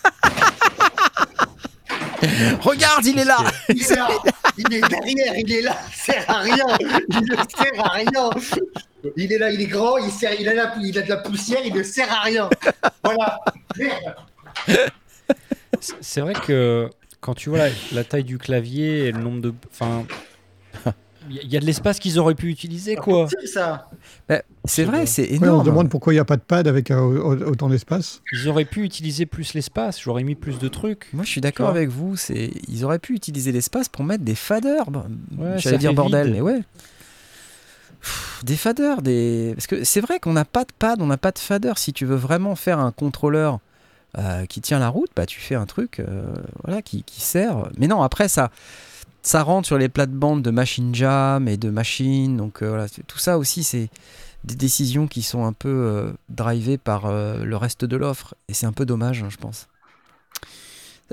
Regarde, 2.60 3.04
il 3.04 3.18
est 3.18 3.24
là 3.24 3.38
Il 3.68 3.82
est 3.82 3.96
là, 3.96 4.08
il 4.56 4.72
est 4.74 4.80
derrière, 4.88 5.34
il 5.36 5.52
est 5.52 5.62
là, 5.62 5.76
il 5.88 5.94
sert 5.96 6.24
à 6.30 6.38
rien, 6.38 6.64
il 6.80 7.20
ne 7.20 7.36
sert 7.36 7.84
à 7.84 7.88
rien. 7.88 8.30
Il 9.16 9.32
est 9.32 9.38
là, 9.38 9.50
il 9.50 9.60
est 9.60 9.66
grand, 9.66 9.96
il, 9.98 10.10
sert, 10.10 10.32
il, 10.40 10.48
a, 10.48 10.54
la, 10.54 10.72
il 10.80 10.96
a 10.98 11.02
de 11.02 11.08
la 11.08 11.16
poussière, 11.16 11.58
il 11.64 11.74
ne 11.74 11.82
sert 11.82 12.10
à 12.12 12.20
rien. 12.20 12.48
Voilà. 13.02 13.40
Merde. 13.76 14.14
C'est- 15.80 15.96
C'est 16.00 16.20
vrai 16.20 16.34
que 16.34 16.88
quand 17.20 17.34
tu 17.34 17.48
vois 17.48 17.58
la, 17.58 17.68
la 17.92 18.04
taille 18.04 18.22
du 18.24 18.38
clavier 18.38 19.06
et 19.08 19.12
le 19.12 19.18
nombre 19.18 19.40
de. 19.40 19.52
Enfin. 19.72 20.04
Il 21.30 21.36
y 21.36 21.38
a- 21.38 21.42
il 21.42 21.52
y 21.52 21.56
a 21.56 21.60
de 21.60 21.64
l'espace 21.66 21.98
qu'ils 21.98 22.18
auraient 22.18 22.34
pu 22.34 22.48
utiliser, 22.48 22.96
quoi. 22.96 23.26
C'est 23.28 23.46
ça. 23.46 23.88
Bah, 24.28 24.42
C'est 24.64 24.84
vrai, 24.84 25.06
c'est 25.06 25.22
Ouais, 25.22 25.38
on 25.40 25.42
énorme. 25.44 25.60
se 25.60 25.66
demande 25.66 25.88
pourquoi 25.90 26.12
il 26.12 26.16
n'y 26.16 26.20
a 26.20 26.24
pas 26.24 26.36
de 26.36 26.42
pad 26.42 26.66
avec 26.68 26.90
euh, 26.90 26.98
au- 27.00 27.42
autant 27.50 27.68
d'espace. 27.68 28.22
Ils 28.32 28.48
auraient 28.48 28.64
pu 28.64 28.82
utiliser 28.84 29.26
plus 29.26 29.54
l'espace, 29.54 30.00
j'aurais 30.00 30.22
mis 30.24 30.34
plus 30.34 30.58
de 30.58 30.68
trucs. 30.68 31.08
Moi, 31.12 31.24
je 31.24 31.30
suis 31.30 31.40
d'accord 31.40 31.68
avec 31.70 31.88
vous. 31.88 32.16
C'est, 32.16 32.50
ils 32.68 32.84
auraient 32.84 32.98
pu 32.98 33.14
utiliser 33.14 33.50
l'espace 33.52 33.88
pour 33.88 34.04
mettre 34.04 34.24
des 34.24 34.34
faders. 34.34 34.86
Ouais, 35.38 35.58
J'allais 35.58 35.78
dire 35.78 35.94
bordel, 35.94 36.26
vide. 36.26 36.34
mais 36.34 36.40
ouais. 36.40 36.60
Pff, 38.00 38.42
Des 38.44 38.56
faders, 38.56 39.02
des... 39.02 39.52
parce 39.54 39.66
que 39.66 39.84
c'est 39.84 40.00
vrai 40.00 40.18
qu'on 40.18 40.32
n'a 40.32 40.44
pas 40.44 40.64
de 40.64 40.72
pad, 40.76 41.00
on 41.00 41.06
n'a 41.06 41.16
pas 41.18 41.30
de 41.30 41.38
fader. 41.38 41.72
Si 41.76 41.92
tu 41.92 42.04
veux 42.04 42.16
vraiment 42.16 42.56
faire 42.56 42.78
un 42.80 42.90
contrôleur 42.90 43.60
euh, 44.18 44.44
qui 44.46 44.60
tient 44.60 44.78
la 44.78 44.88
route, 44.88 45.10
bah 45.16 45.24
tu 45.26 45.40
fais 45.40 45.54
un 45.54 45.66
truc 45.66 46.00
euh, 46.00 46.24
voilà, 46.64 46.82
qui, 46.82 47.02
qui 47.04 47.20
sert. 47.20 47.68
Mais 47.78 47.86
non, 47.86 48.02
après 48.02 48.28
ça, 48.28 48.50
ça 49.22 49.42
rentre 49.42 49.66
sur 49.66 49.78
les 49.78 49.88
plates-bandes 49.88 50.42
de 50.42 50.50
Machine 50.50 50.94
Jam 50.94 51.48
et 51.48 51.56
de 51.56 51.70
Machine. 51.70 52.36
Donc 52.36 52.62
euh, 52.62 52.68
voilà, 52.68 52.86
tout 52.88 53.18
ça 53.18 53.38
aussi, 53.38 53.64
c'est 53.64 53.88
des 54.44 54.56
décisions 54.56 55.06
qui 55.06 55.22
sont 55.22 55.44
un 55.44 55.52
peu 55.52 55.68
euh, 55.68 56.12
drivées 56.28 56.78
par 56.78 57.06
euh, 57.06 57.44
le 57.44 57.56
reste 57.56 57.84
de 57.84 57.96
l'offre. 57.96 58.34
Et 58.48 58.54
c'est 58.54 58.66
un 58.66 58.72
peu 58.72 58.84
dommage, 58.84 59.22
hein, 59.22 59.28
je 59.30 59.36
pense. 59.36 59.68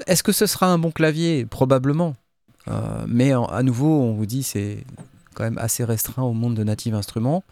Est-ce 0.07 0.24
que 0.24 0.32
ce 0.32 0.45
sera 0.45 0.68
un 0.68 0.78
bon 0.78 0.91
clavier? 0.91 1.45
Probablement. 1.45 2.16
Mais 3.07 3.32
à 3.32 3.64
nouveau, 3.64 4.01
on 4.01 4.14
vous 4.14 4.28
dit, 4.28 4.43
c'est 4.43 4.86
quand 5.34 5.43
même 5.43 5.57
assez 5.57 5.84
restreint 5.84 6.22
au 6.22 6.34
monde 6.34 6.53
de 6.53 6.64
Native 6.64 6.93
Instruments. 6.93 7.43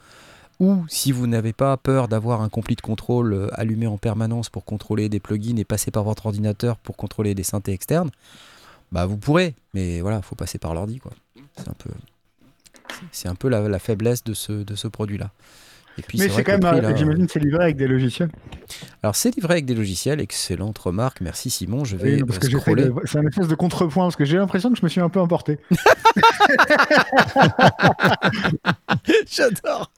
Ou 0.60 0.84
si 0.90 1.12
vous 1.12 1.28
n'avez 1.28 1.54
pas 1.54 1.78
peur 1.78 2.08
d'avoir 2.08 2.42
un 2.42 2.50
complete 2.50 2.82
control 2.82 3.34
euh, 3.34 3.48
allumé 3.54 3.86
en 3.86 3.98
permanence 3.98 4.50
pour 4.50 4.66
contrôler 4.66 5.08
des 5.08 5.20
plugins 5.20 5.58
et 5.58 5.66
passer 5.66 5.92
par 5.92 6.04
votre 6.04 6.26
ordinateur 6.26 6.78
pour 6.78 6.98
contrôler 6.98 7.36
des 7.36 7.44
synthés 7.44 7.74
externes, 7.74 8.10
bah 8.92 9.06
vous 9.06 9.18
pourrez. 9.18 9.56
Mais 9.74 10.02
voilà, 10.02 10.22
faut 10.22 10.36
passer 10.36 10.60
par 10.60 10.74
l'ordi 10.74 11.00
quoi. 11.00 11.12
C'est 11.58 11.70
un 11.70 11.74
peu, 11.78 11.90
c'est 13.12 13.28
un 13.28 13.36
peu 13.36 13.50
la, 13.50 13.68
la 13.68 13.80
faiblesse 13.80 14.24
de 14.24 14.34
ce, 14.34 14.52
de 14.52 14.76
ce 14.76 14.88
produit-là. 14.88 15.32
Et 16.00 16.04
puis 16.04 16.20
Mais 16.20 16.30
c'est 16.30 16.44
quand 16.44 16.62
même, 16.64 16.82
là, 16.82 16.96
j'imagine, 16.96 17.26
que 17.26 17.32
c'est 17.32 17.40
livré 17.40 17.64
avec 17.64 17.76
des 17.76 17.88
logiciels. 17.88 18.30
Alors 19.02 19.16
c'est 19.16 19.34
livré 19.36 19.54
avec 19.54 19.66
des 19.66 19.74
logiciels, 19.74 20.22
excellente 20.22 20.78
remarque, 20.78 21.22
merci 21.22 21.50
Simon. 21.50 21.86
Je 21.86 21.98
vais 21.98 22.18
Oui, 22.18 22.24
parce 22.24 22.38
euh, 22.38 22.60
que 22.60 22.72
de- 22.76 22.94
c'est 23.06 23.18
un 23.18 23.26
espèce 23.26 23.48
de 23.48 23.56
contrepoint, 23.56 24.06
parce 24.06 24.16
que 24.16 24.24
j'ai 24.24 24.38
l'impression 24.38 24.70
que 24.72 24.78
je 24.78 24.84
me 24.84 24.90
suis 24.90 25.02
un 25.02 25.10
peu 25.10 25.20
emporté. 25.20 25.58
J'adore. 29.28 29.92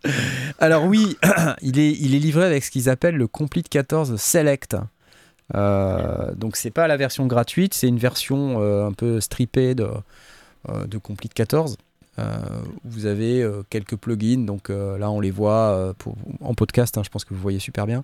Alors 0.60 0.86
oui, 0.86 1.18
il 1.62 1.78
est, 1.80 1.92
il 1.92 2.16
est 2.16 2.20
livré 2.20 2.46
avec 2.46 2.64
ce 2.64 2.72
qu'ils 2.72 2.90
appellent 2.90 3.18
le 3.18 3.28
Complete 3.28 3.68
14 3.68 4.16
Select. 4.16 4.78
Euh, 5.56 6.34
donc 6.36 6.56
c'est 6.56 6.72
pas 6.72 6.88
la 6.88 6.98
version 6.98 7.26
gratuite, 7.26 7.74
c'est 7.74 7.88
une 7.88 7.98
version 7.98 8.62
euh, 8.62 8.88
un 8.88 8.94
peu 8.94 9.20
strippée 9.20 9.76
de, 9.76 9.88
euh, 10.70 10.86
de 10.86 10.98
Complete 10.98 11.34
14. 11.34 11.78
Euh, 12.18 12.38
où 12.84 12.90
vous 12.90 13.06
avez 13.06 13.50
quelques 13.70 13.96
plugins, 13.96 14.44
donc 14.44 14.68
là 14.70 15.10
on 15.10 15.22
les 15.22 15.32
voit 15.32 15.94
pour, 15.98 16.16
en 16.42 16.54
podcast, 16.54 16.98
hein, 16.98 17.02
je 17.04 17.10
pense 17.10 17.24
que 17.24 17.34
vous 17.34 17.40
voyez 17.40 17.60
super 17.60 17.88
bien. 17.88 18.04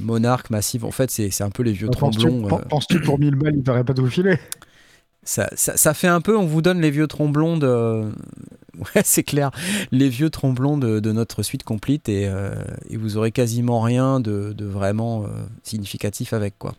Monarch, 0.00 0.48
Massive, 0.50 0.84
en 0.84 0.92
fait 0.92 1.10
c'est 1.10 1.42
un 1.42 1.50
peu 1.50 1.64
les 1.64 1.72
vieux 1.72 1.88
euh, 1.88 1.90
penses-tu 2.68 3.00
pour 3.00 3.18
1000 3.18 3.34
balles, 3.34 3.56
il 3.56 3.62
t'aurait 3.64 3.82
pas 3.82 3.94
tout 3.94 4.06
filé 4.06 4.38
ça, 5.26 5.48
ça, 5.54 5.76
ça 5.76 5.92
fait 5.92 6.08
un 6.08 6.22
peu, 6.22 6.36
on 6.38 6.46
vous 6.46 6.62
donne 6.62 6.80
les 6.80 6.90
vieux 6.90 7.06
tromblons 7.06 7.56
de. 7.58 8.10
Ouais, 8.94 9.00
c'est 9.04 9.22
clair. 9.22 9.50
Les 9.90 10.10
vieux 10.10 10.28
tromblons 10.28 10.76
de, 10.76 11.00
de 11.00 11.10
notre 11.10 11.42
suite 11.42 11.62
complète 11.64 12.10
et, 12.10 12.28
euh, 12.28 12.54
et 12.90 12.98
vous 12.98 13.16
aurez 13.16 13.32
quasiment 13.32 13.80
rien 13.80 14.20
de, 14.20 14.52
de 14.52 14.66
vraiment 14.66 15.24
euh, 15.24 15.28
significatif 15.62 16.34
avec, 16.34 16.58
quoi. 16.58 16.74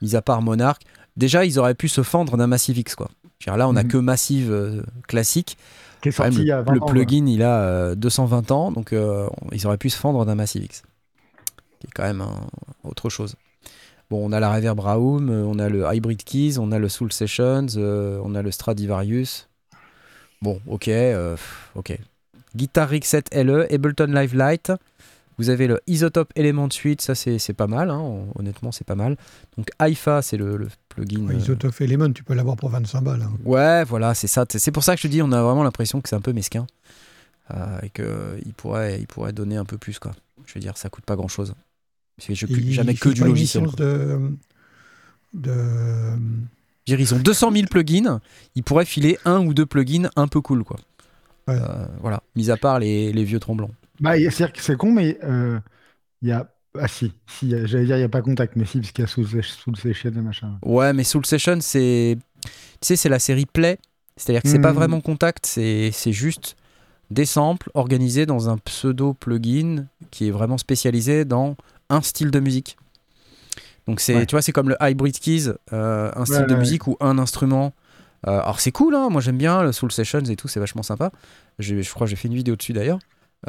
Mis 0.00 0.16
à 0.16 0.22
part 0.22 0.40
Monarch. 0.40 0.80
Déjà, 1.18 1.44
ils 1.44 1.58
auraient 1.58 1.74
pu 1.74 1.88
se 1.88 2.02
fendre 2.02 2.38
d'un 2.38 2.46
Massive 2.46 2.78
X, 2.78 2.94
quoi. 2.94 3.10
Dire, 3.42 3.58
là, 3.58 3.68
on 3.68 3.74
n'a 3.74 3.82
Mhm. 3.82 3.88
que 3.90 3.96
Massive 3.98 4.50
euh, 4.50 4.82
classique. 5.06 5.58
Qui 6.00 6.08
est 6.08 6.18
même, 6.18 6.32
sorti 6.32 6.40
il 6.44 6.48
y 6.48 6.50
a 6.50 6.60
le 6.60 6.64
20 6.64 6.72
le 6.72 6.82
ans, 6.82 6.86
plugin, 6.86 7.26
il 7.26 7.42
a 7.42 7.58
euh, 7.60 7.94
220 7.94 8.50
ans, 8.50 8.72
donc 8.72 8.94
ils 9.52 9.66
auraient 9.66 9.76
pu 9.76 9.90
se 9.90 9.98
fendre 9.98 10.24
d'un 10.24 10.34
Massive 10.34 10.64
X. 10.64 10.82
Qui 11.78 11.88
est 11.88 11.90
quand 11.94 12.04
même 12.04 12.22
un- 12.22 12.46
autre 12.84 13.10
chose. 13.10 13.36
Bon, 14.10 14.24
on 14.28 14.32
a 14.32 14.40
la 14.40 14.52
Reverb 14.52 14.78
Raum, 14.80 15.30
euh, 15.30 15.44
on 15.44 15.58
a 15.58 15.68
le 15.68 15.84
Hybrid 15.92 16.22
Keys, 16.24 16.58
on 16.58 16.72
a 16.72 16.78
le 16.78 16.88
Soul 16.88 17.12
Sessions, 17.12 17.66
euh, 17.76 18.20
on 18.24 18.34
a 18.34 18.42
le 18.42 18.50
Stradivarius. 18.50 19.48
Bon, 20.42 20.60
ok, 20.66 20.88
euh, 20.88 21.36
ok. 21.74 21.98
Guitar 22.54 22.88
Rig 22.88 23.04
7 23.04 23.34
LE, 23.34 23.66
Ableton 23.72 24.06
Live 24.12 24.36
Lite. 24.36 24.72
Vous 25.36 25.50
avez 25.50 25.66
le 25.66 25.80
Isotope 25.88 26.30
Element 26.36 26.70
Suite, 26.70 27.00
ça 27.00 27.16
c'est 27.16 27.40
c'est 27.40 27.54
pas 27.54 27.66
mal, 27.66 27.90
hein, 27.90 28.26
honnêtement 28.36 28.70
c'est 28.70 28.84
pas 28.86 28.94
mal. 28.94 29.16
Donc 29.56 29.66
IFA, 29.82 30.22
c'est 30.22 30.36
le, 30.36 30.56
le 30.56 30.68
plugin. 30.88 31.26
Ouais, 31.26 31.34
euh, 31.34 31.38
Isotope 31.38 31.80
Element, 31.80 32.12
tu 32.12 32.22
peux 32.22 32.34
l'avoir 32.34 32.54
pour 32.56 32.68
25 32.70 33.00
balles. 33.00 33.22
hein. 33.22 33.32
Ouais, 33.44 33.82
voilà, 33.82 34.14
c'est 34.14 34.28
ça. 34.28 34.44
C'est 34.48 34.70
pour 34.70 34.84
ça 34.84 34.94
que 34.94 35.00
je 35.02 35.08
te 35.08 35.12
dis, 35.12 35.22
on 35.22 35.32
a 35.32 35.42
vraiment 35.42 35.64
l'impression 35.64 36.00
que 36.00 36.08
c'est 36.08 36.14
un 36.14 36.20
peu 36.20 36.32
mesquin. 36.32 36.66
Et 37.82 37.90
qu'il 37.90 38.54
pourrait, 38.56 38.98
il 39.00 39.06
pourrait 39.06 39.32
donner 39.32 39.56
un 39.56 39.64
peu 39.64 39.76
plus, 39.76 39.98
quoi. 39.98 40.12
Je 40.46 40.54
veux 40.54 40.60
dire, 40.60 40.76
ça 40.78 40.88
coûte 40.88 41.04
pas 41.04 41.16
grand 41.16 41.28
chose. 41.28 41.54
Je 42.18 42.46
Il- 42.48 42.72
jamais 42.72 42.94
que 42.94 43.08
du 43.08 43.24
logiciel. 43.24 43.66
de, 43.76 44.30
de... 45.32 46.12
Dire, 46.86 47.00
ils 47.00 47.14
ont 47.14 47.18
200 47.18 47.50
000 47.52 47.66
plugins, 47.70 48.20
ils 48.54 48.62
pourraient 48.62 48.84
filer 48.84 49.18
un 49.24 49.44
ou 49.44 49.54
deux 49.54 49.64
plugins 49.66 50.10
un 50.16 50.28
peu 50.28 50.40
cool, 50.40 50.64
quoi. 50.64 50.76
Ouais. 51.48 51.54
Euh, 51.58 51.86
voilà, 52.00 52.22
mis 52.36 52.50
à 52.50 52.56
part 52.56 52.78
les, 52.78 53.12
les 53.12 53.24
vieux 53.24 53.40
tremblants. 53.40 53.70
Bah, 54.00 54.12
c'est 54.30 54.76
con, 54.76 54.92
mais 54.92 55.18
euh, 55.24 55.58
il 56.22 56.28
y 56.28 56.32
a. 56.32 56.50
Ah 56.76 56.88
si, 56.88 57.12
si 57.28 57.50
j'allais 57.50 57.84
dire 57.84 57.96
il 57.96 58.00
n'y 58.00 58.04
a 58.04 58.08
pas 58.08 58.20
contact, 58.20 58.56
mais 58.56 58.64
si, 58.64 58.80
parce 58.80 58.90
qu'il 58.92 59.02
y 59.02 59.38
a 59.38 59.42
sous 59.42 59.70
le 59.70 59.76
séché 59.76 60.10
de 60.10 60.20
machin. 60.20 60.58
Ouais, 60.64 60.92
mais 60.92 61.04
Soul 61.04 61.24
Session, 61.24 61.58
c'est. 61.60 62.18
Tu 62.44 62.50
sais, 62.82 62.96
c'est 62.96 63.08
la 63.08 63.20
série 63.20 63.46
Play. 63.46 63.78
C'est-à-dire 64.16 64.42
que 64.42 64.48
c'est 64.48 64.58
pas 64.60 64.70
Mhm. 64.70 64.76
vraiment 64.76 65.00
contact, 65.00 65.46
c'est 65.46 65.90
c'est 65.92 66.12
juste 66.12 66.56
des 67.10 67.24
samples 67.26 67.70
organisés 67.74 68.26
dans 68.26 68.48
un 68.48 68.58
pseudo 68.58 69.14
plugin 69.14 69.86
qui 70.10 70.28
est 70.28 70.30
vraiment 70.32 70.58
spécialisé 70.58 71.24
dans 71.24 71.56
un 71.90 72.00
style 72.02 72.30
de 72.30 72.40
musique. 72.40 72.76
Donc 73.86 74.00
c'est, 74.00 74.14
Ouais. 74.14 74.26
tu 74.26 74.34
vois, 74.34 74.42
c'est 74.42 74.52
comme 74.52 74.68
le 74.70 74.76
hybrid 74.80 75.18
keys, 75.18 75.50
euh, 75.72 76.10
un 76.14 76.24
style 76.24 76.40
Ouais, 76.42 76.46
de 76.46 76.52
ouais. 76.54 76.58
musique 76.60 76.86
ou 76.86 76.96
un 77.00 77.18
instrument. 77.18 77.74
Euh, 78.26 78.30
alors 78.40 78.60
c'est 78.60 78.72
cool, 78.72 78.94
hein, 78.94 79.08
moi 79.10 79.20
j'aime 79.20 79.36
bien 79.36 79.62
le 79.62 79.72
Soul 79.72 79.92
Sessions 79.92 80.20
et 80.24 80.36
tout, 80.36 80.48
c'est 80.48 80.60
vachement 80.60 80.82
sympa. 80.82 81.10
Je 81.58 81.74
crois 81.92 82.06
que 82.06 82.10
j'ai 82.10 82.16
fait 82.16 82.28
une 82.28 82.34
vidéo 82.34 82.56
dessus 82.56 82.72
d'ailleurs. 82.72 82.98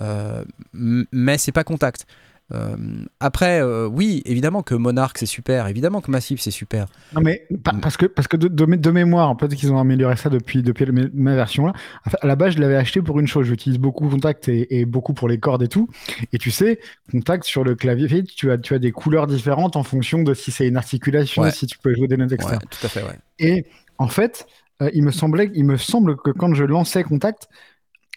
Euh, 0.01 0.43
mais 0.73 1.37
c'est 1.37 1.53
pas 1.53 1.63
contact. 1.63 2.05
Euh, 2.53 2.75
après, 3.19 3.59
euh, 3.59 3.87
oui, 3.87 4.21
évidemment 4.25 4.61
que 4.61 4.75
Monarch 4.75 5.17
c'est 5.17 5.25
super, 5.25 5.67
évidemment 5.67 5.99
que 5.99 6.11
Massive 6.11 6.39
c'est 6.39 6.51
super. 6.51 6.85
Non, 7.13 7.21
mais 7.21 7.47
Mm. 7.49 7.79
parce 7.81 7.97
que, 7.97 8.05
parce 8.05 8.27
que 8.27 8.37
de, 8.37 8.47
de, 8.47 8.65
mé- 8.65 8.79
de 8.79 8.91
mémoire, 8.91 9.35
peut-être 9.35 9.55
qu'ils 9.55 9.71
ont 9.73 9.79
amélioré 9.79 10.15
ça 10.15 10.29
depuis, 10.29 10.61
depuis 10.61 10.85
ma 11.13 11.35
version 11.35 11.65
là. 11.65 11.73
À 12.21 12.27
la 12.27 12.35
base, 12.35 12.53
je 12.53 12.59
l'avais 12.59 12.75
acheté 12.75 13.01
pour 13.01 13.19
une 13.19 13.27
chose. 13.27 13.47
J'utilise 13.47 13.79
beaucoup 13.79 14.07
Contact 14.09 14.47
et, 14.47 14.79
et 14.79 14.85
beaucoup 14.85 15.13
pour 15.15 15.27
les 15.27 15.39
cordes 15.39 15.63
et 15.63 15.67
tout. 15.67 15.89
Et 16.33 16.37
tu 16.37 16.51
sais, 16.51 16.79
Contact 17.11 17.45
sur 17.45 17.63
le 17.63 17.73
clavier, 17.73 18.23
tu 18.23 18.51
as, 18.51 18.59
tu 18.59 18.75
as 18.75 18.79
des 18.79 18.91
couleurs 18.91 19.25
différentes 19.25 19.75
en 19.75 19.83
fonction 19.83 20.21
de 20.21 20.33
si 20.35 20.51
c'est 20.51 20.67
une 20.67 20.77
articulation, 20.77 21.41
Ouais. 21.41 21.51
si 21.51 21.65
tu 21.65 21.77
peux 21.79 21.95
jouer 21.95 22.07
des 22.07 22.17
notes 22.17 22.29
Ouais, 22.29 22.35
externes. 22.35 22.61
tout 22.69 22.85
à 22.85 22.89
fait, 22.89 23.01
ouais. 23.01 23.17
Et 23.39 23.65
en 23.97 24.07
fait, 24.07 24.45
euh, 24.83 24.91
il 24.93 25.03
me 25.03 25.11
semblait, 25.11 25.49
il 25.55 25.65
me 25.65 25.77
semble 25.77 26.15
que 26.17 26.29
quand 26.29 26.53
je 26.53 26.63
lançais 26.63 27.03
Contact, 27.03 27.47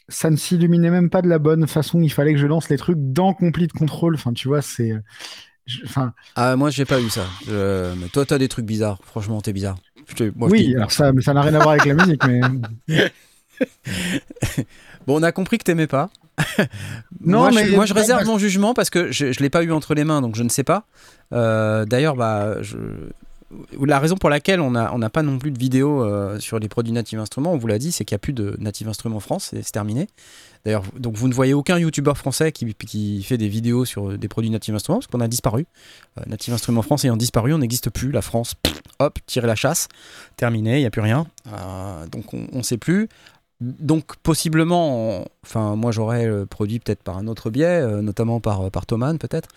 ça 0.09 0.31
ne 0.31 0.37
s'illuminait 0.37 0.91
même 0.91 1.11
pas 1.11 1.23
de 1.23 1.29
la 1.29 1.39
bonne 1.39 1.67
façon. 1.67 2.01
Il 2.01 2.11
fallait 2.13 2.33
que 2.33 2.39
je 2.39 2.47
lance 2.47 2.69
les 2.69 2.77
trucs 2.79 2.99
dans 2.99 3.35
Complete 3.35 3.73
Control. 3.73 4.15
Enfin, 4.15 4.33
tu 4.33 4.49
vois, 4.49 4.63
c'est. 4.63 4.93
je- 5.67 5.81
Enfin, 5.85 6.13
Ah, 6.37 6.57
moi 6.57 6.71
j'ai 6.71 6.85
pas 6.85 7.01
eu 7.01 7.09
ça. 7.11 7.27
Je- 7.47 7.95
Mais 8.01 8.09
toi, 8.09 8.25
t'as 8.27 8.39
des 8.39 8.49
trucs 8.49 8.67
bizarres. 8.67 8.99
Franchement, 9.05 9.41
t'es 9.41 9.53
bizarre. 9.53 9.77
Te- 10.17 10.33
moi, 10.35 10.49
oui, 10.49 10.75
alors 10.75 10.91
ça, 10.91 11.13
mais 11.13 11.21
ça 11.21 11.35
n'a 11.35 11.43
rien 11.43 11.53
à 11.55 11.59
voir 11.59 11.71
avec 11.71 11.85
la 11.85 11.95
musique, 11.95 12.23
mais. 12.27 12.41
Bon, 15.07 15.19
on 15.19 15.23
a 15.23 15.33
compris 15.33 15.59
que 15.59 15.65
t'aimais 15.65 15.87
pas. 15.87 16.11
Non, 17.21 17.39
moi, 17.41 17.51
mais- 17.55 17.67
je, 17.67 17.75
moi, 17.75 17.87
je 17.87 17.95
réserve 17.95 18.25
mon 18.27 18.39
jugement 18.39 18.75
parce 18.75 18.91
que 18.91 19.11
je, 19.11 19.33
je 19.33 19.41
l'ai 19.41 19.51
pas 19.51 19.63
eu 19.65 19.73
entre 19.73 19.95
les 19.95 20.05
mains, 20.05 20.21
donc 20.21 20.37
je 20.37 20.43
ne 20.43 20.49
sais 20.49 20.65
pas. 20.65 20.85
Euh, 21.33 21.85
D'ailleurs, 21.85 22.15
bah, 22.15 22.63
je... 22.63 22.77
la 23.81 23.99
raison 23.99 24.17
pour 24.17 24.31
laquelle 24.31 24.61
on 24.61 24.71
n'a 24.71 25.11
pas 25.11 25.23
non 25.23 25.39
plus 25.39 25.51
de 25.51 25.59
vidéo 25.59 26.05
euh, 26.05 26.39
sur 26.39 26.59
les 26.59 26.69
produits 26.69 26.93
Native 26.93 27.19
Instruments, 27.19 27.53
on 27.53 27.57
vous 27.57 27.67
l'a 27.67 27.79
dit, 27.79 27.93
c'est 27.93 28.05
qu'il 28.05 28.15
n'y 28.15 28.19
a 28.19 28.21
plus 28.21 28.33
de 28.33 28.57
Native 28.59 28.89
Instruments 28.89 29.17
en 29.17 29.21
France, 29.21 29.51
c'est 29.53 29.73
terminé. 29.73 30.07
D'ailleurs, 30.65 30.83
donc 30.99 31.17
vous 31.17 31.29
ne 31.29 31.35
voyez 31.35 31.55
aucun 31.55 31.79
YouTuber 31.79 32.15
français 32.15 32.53
qui, 32.53 33.23
fait 33.23 33.39
des 33.39 33.49
vidéos 33.49 33.85
sur 33.85 34.19
des 34.19 34.29
produits 34.29 34.51
Native 34.51 34.75
Instruments 34.75 34.99
parce 34.99 35.07
qu'on 35.07 35.21
a 35.21 35.29
disparu. 35.29 35.67
Euh, 36.19 36.23
Native 36.27 36.55
Instruments 36.55 36.83
France 36.83 37.05
ayant 37.05 37.17
disparu, 37.17 37.55
on 37.55 37.59
n'existe 37.59 37.91
plus. 37.91 38.11
La 38.11 38.23
France, 38.23 38.55
hop, 38.99 39.19
tirer 39.27 39.47
la 39.47 39.57
chasse, 39.57 39.89
terminé, 40.37 40.77
il 40.79 40.81
n'y 40.81 40.87
a 40.87 40.91
plus 40.91 41.03
rien. 41.03 41.27
Euh, 41.47 42.07
donc 42.07 42.35
on 42.35 42.49
ne 42.53 42.63
sait 42.63 42.79
plus. 42.79 43.09
Donc 43.61 44.15
possiblement, 44.23 45.25
enfin 45.45 45.75
moi 45.75 45.91
j'aurais 45.91 46.27
euh, 46.27 46.47
produit 46.47 46.79
peut-être 46.79 47.03
par 47.03 47.19
un 47.19 47.27
autre 47.27 47.51
biais, 47.51 47.81
euh, 47.81 48.03
notamment 48.03 48.39
par, 48.39 48.71
par 48.71 48.87
Thomann 48.87 49.19
peut-être. 49.19 49.49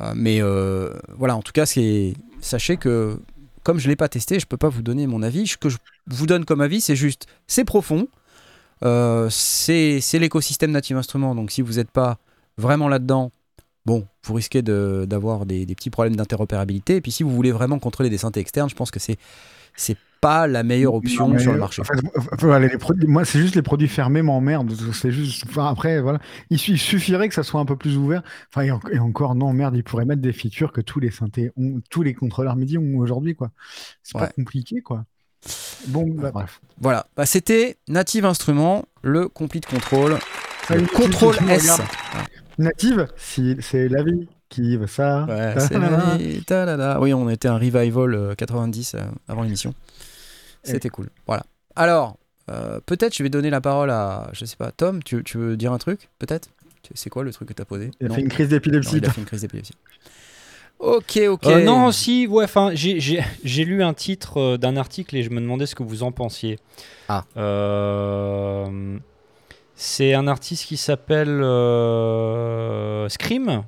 Euh, 0.00 0.12
mais 0.14 0.40
euh, 0.40 0.92
voilà, 1.16 1.36
en 1.36 1.42
tout 1.42 1.52
cas, 1.52 1.66
sachez 1.66 2.76
que 2.76 3.20
comme 3.62 3.78
je 3.78 3.88
l'ai 3.88 3.96
pas 3.96 4.08
testé, 4.08 4.40
je 4.40 4.46
peux 4.46 4.56
pas 4.56 4.68
vous 4.68 4.82
donner 4.82 5.06
mon 5.06 5.22
avis. 5.22 5.46
Ce 5.46 5.56
que 5.56 5.68
je 5.68 5.76
vous 6.06 6.26
donne 6.26 6.44
comme 6.44 6.60
avis, 6.60 6.80
c'est 6.80 6.96
juste, 6.96 7.26
c'est 7.46 7.64
profond, 7.64 8.08
euh, 8.84 9.28
c'est 9.30 10.00
l'écosystème 10.14 10.70
Native 10.70 10.96
Instruments. 10.96 11.34
Donc 11.34 11.50
si 11.50 11.62
vous 11.62 11.74
n'êtes 11.74 11.90
pas 11.90 12.18
vraiment 12.56 12.88
là-dedans, 12.88 13.30
bon, 13.84 14.06
vous 14.24 14.34
risquez 14.34 14.62
d'avoir 14.62 15.44
des, 15.46 15.66
des 15.66 15.74
petits 15.74 15.90
problèmes 15.90 16.16
d'interopérabilité. 16.16 16.96
Et 16.96 17.00
puis 17.00 17.12
si 17.12 17.22
vous 17.22 17.30
voulez 17.30 17.52
vraiment 17.52 17.78
contrôler 17.78 18.10
des 18.10 18.18
synthés 18.18 18.40
externes, 18.40 18.70
je 18.70 18.76
pense 18.76 18.90
que 18.90 19.00
c'est 19.00 19.18
pas 20.20 20.46
la 20.46 20.62
meilleure 20.62 20.94
option 20.94 21.28
Non, 21.28 21.38
sur 21.38 21.52
le 21.52 21.58
marché. 21.58 21.82
en 21.82 21.84
fait, 21.84 21.94
voilà, 22.40 22.66
les 22.66 22.76
produits, 22.78 23.06
moi, 23.06 23.24
c'est 23.24 23.38
juste 23.38 23.54
les 23.54 23.62
produits 23.62 23.88
fermés 23.88 24.22
m'emmerdent. 24.22 24.72
C'est 24.92 25.12
juste. 25.12 25.44
Enfin, 25.48 25.66
après, 25.68 26.00
voilà, 26.00 26.18
il, 26.50 26.58
su- 26.58 26.72
il 26.72 26.78
suffirait 26.78 27.28
que 27.28 27.34
ça 27.34 27.42
soit 27.42 27.60
un 27.60 27.64
peu 27.64 27.76
plus 27.76 27.96
ouvert. 27.96 28.22
Enfin, 28.50 28.62
et, 28.66 28.70
en- 28.70 28.80
et 28.92 28.98
encore, 28.98 29.34
non, 29.34 29.52
merde, 29.52 29.76
ils 29.76 29.84
pourraient 29.84 30.04
mettre 30.04 30.22
des 30.22 30.32
features 30.32 30.72
que 30.72 30.80
tous 30.80 31.00
les 31.00 31.10
synthés 31.10 31.50
ont, 31.56 31.80
tous 31.90 32.02
les 32.02 32.14
contrôleurs 32.14 32.56
MIDI 32.56 32.78
ont 32.78 32.98
aujourd'hui, 32.98 33.34
quoi. 33.34 33.50
C'est 34.02 34.16
Ouais. 34.18 34.26
pas 34.26 34.32
compliqué, 34.32 34.80
quoi. 34.80 35.04
Bon, 35.88 36.04
bah, 36.08 36.30
bref. 36.32 36.60
Voilà, 36.80 37.06
Bah, 37.16 37.24
c'était 37.24 37.76
Native 37.88 38.24
Instruments, 38.24 38.84
le 39.02 39.28
Complete 39.28 39.66
Control. 39.66 40.16
Ah, 40.68 40.76
une 40.76 40.86
Contrôle 40.88 41.36
native, 41.46 41.70
S. 41.70 41.80
Native, 42.58 43.06
si, 43.16 43.56
c'est 43.60 43.88
la 43.88 44.02
vie 44.02 44.28
qui 44.48 44.76
veut 44.76 44.86
ça. 44.88 45.24
Ouais, 45.28 45.54
Ta- 45.54 45.60
c'est 45.60 45.74
ta- 45.74 45.80
ta- 45.80 45.90
la- 45.90 46.40
ta- 46.44 46.64
la- 46.64 46.76
la. 46.76 47.00
Oui, 47.00 47.14
on 47.14 47.28
était 47.30 47.48
un 47.48 47.56
revival 47.58 48.14
euh, 48.14 48.34
90 48.34 48.94
euh, 48.94 49.00
avant 49.28 49.42
l'émission. 49.44 49.74
C'était 50.72 50.88
cool. 50.90 51.08
Voilà. 51.26 51.44
Alors, 51.76 52.16
euh, 52.50 52.80
peut-être 52.86 53.16
je 53.16 53.22
vais 53.22 53.28
donner 53.28 53.50
la 53.50 53.60
parole 53.60 53.90
à, 53.90 54.28
je 54.32 54.44
sais 54.44 54.56
pas, 54.56 54.70
Tom, 54.72 55.02
tu, 55.02 55.22
tu 55.24 55.38
veux 55.38 55.56
dire 55.56 55.72
un 55.72 55.78
truc 55.78 56.08
Peut-être? 56.18 56.48
C'est 56.94 57.10
quoi 57.10 57.22
le 57.22 57.32
truc 57.32 57.48
que 57.48 57.52
t'as 57.54 57.64
posé? 57.66 57.90
Il 58.00 58.06
a 58.06 58.08
Non. 58.08 58.14
fait 58.14 58.20
une 58.22 58.28
crise 58.28 58.46
Non, 58.46 58.50
d'épilepsie. 58.56 58.96
il 58.96 59.04
a 59.06 59.10
fait 59.10 59.20
une 59.20 59.26
crise 59.26 59.42
d'épilepsie. 59.42 59.74
Ok, 60.78 61.18
ok. 61.28 61.46
Euh, 61.48 61.64
non, 61.64 61.90
si, 61.90 62.26
ouais, 62.28 62.44
enfin, 62.44 62.70
j'ai- 62.72 63.00
j'ai 63.00 63.20
j'ai 63.44 63.64
lu 63.64 63.82
un 63.82 63.92
titre 63.94 64.38
euh, 64.40 64.56
d'un 64.56 64.76
article 64.76 65.16
et 65.16 65.22
je 65.24 65.30
me 65.30 65.40
demandais 65.40 65.66
ce 65.66 65.74
que 65.74 65.82
vous 65.82 66.02
en 66.04 66.12
pensiez. 66.12 66.58
Ah. 67.08 67.24
Euh, 67.36 68.96
c'est 69.74 70.14
un 70.14 70.28
artiste 70.28 70.66
qui 70.66 70.76
s'appelle 70.76 71.42
euh, 71.42 73.08
Scream. 73.08 73.64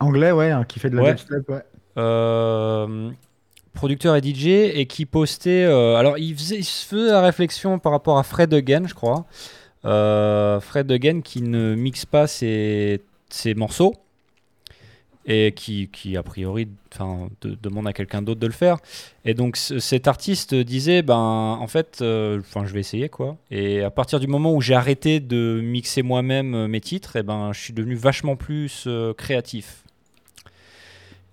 Anglais, 0.00 0.32
ouais, 0.32 0.50
hein, 0.50 0.64
qui 0.64 0.80
fait 0.80 0.90
de 0.90 0.96
la 0.96 1.02
Ouais. 1.04 1.14
dubstep, 1.14 1.48
ouais. 1.48 1.62
Producteur 3.76 4.16
et 4.16 4.20
DJ 4.20 4.46
et 4.74 4.86
qui 4.86 5.06
postait. 5.06 5.64
euh, 5.64 5.94
alors, 5.94 6.18
il, 6.18 6.34
faisait, 6.34 6.62
se 6.62 6.84
faisait 6.86 7.10
la 7.12 7.20
réflexion 7.22 7.78
par 7.78 7.92
rapport 7.92 8.18
à 8.18 8.24
Fred 8.24 8.52
Again, 8.52 8.86
je 8.88 8.94
crois. 8.94 9.24
Euh, 9.84 10.58
Fred 10.60 10.90
Again 10.90 11.20
qui 11.20 11.42
ne 11.42 11.76
mixe 11.76 12.04
pas 12.06 12.26
ses, 12.26 13.00
ses 13.28 13.54
morceaux 13.54 13.94
et 15.28 15.52
qui, 15.56 15.88
qui 15.92 16.16
a 16.16 16.22
priori 16.22 16.66
de- 17.40 17.56
demande 17.60 17.86
à 17.88 17.92
quelqu'un 17.92 18.22
d'autre 18.22 18.40
de 18.40 18.46
le 18.46 18.52
faire. 18.52 18.78
Et 19.24 19.34
donc, 19.34 19.56
ce- 19.56 19.78
cet 19.80 20.06
artiste 20.08 20.54
disait 20.54 21.02
ben, 21.02 21.14
en 21.60 21.66
fait, 21.66 21.98
euh, 22.00 22.40
je 22.64 22.72
vais 22.72 22.80
essayer 22.80 23.08
quoi. 23.08 23.36
Et 23.50 23.82
à 23.82 23.90
partir 23.90 24.20
du 24.20 24.26
moment 24.28 24.52
où 24.54 24.60
j'ai 24.60 24.74
arrêté 24.74 25.18
de 25.20 25.60
mixer 25.62 26.02
moi-même 26.02 26.54
euh, 26.54 26.68
mes 26.68 26.80
titres, 26.80 27.16
et 27.16 27.22
ben, 27.24 27.52
je 27.52 27.60
suis 27.60 27.72
devenu 27.72 27.94
vachement 27.96 28.36
plus 28.36 28.84
euh, 28.86 29.12
créatif. 29.14 29.82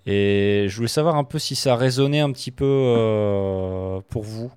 Et 0.06 0.66
je 0.68 0.76
voulais 0.76 0.88
savoir 0.88 1.16
un 1.16 1.24
peu 1.24 1.38
si 1.38 1.54
ça 1.56 1.76
résonnait 1.76 2.20
un 2.20 2.30
petit 2.32 2.50
peu 2.50 2.64
euh, 2.66 4.00
pour 4.10 4.22
vous. 4.22 4.50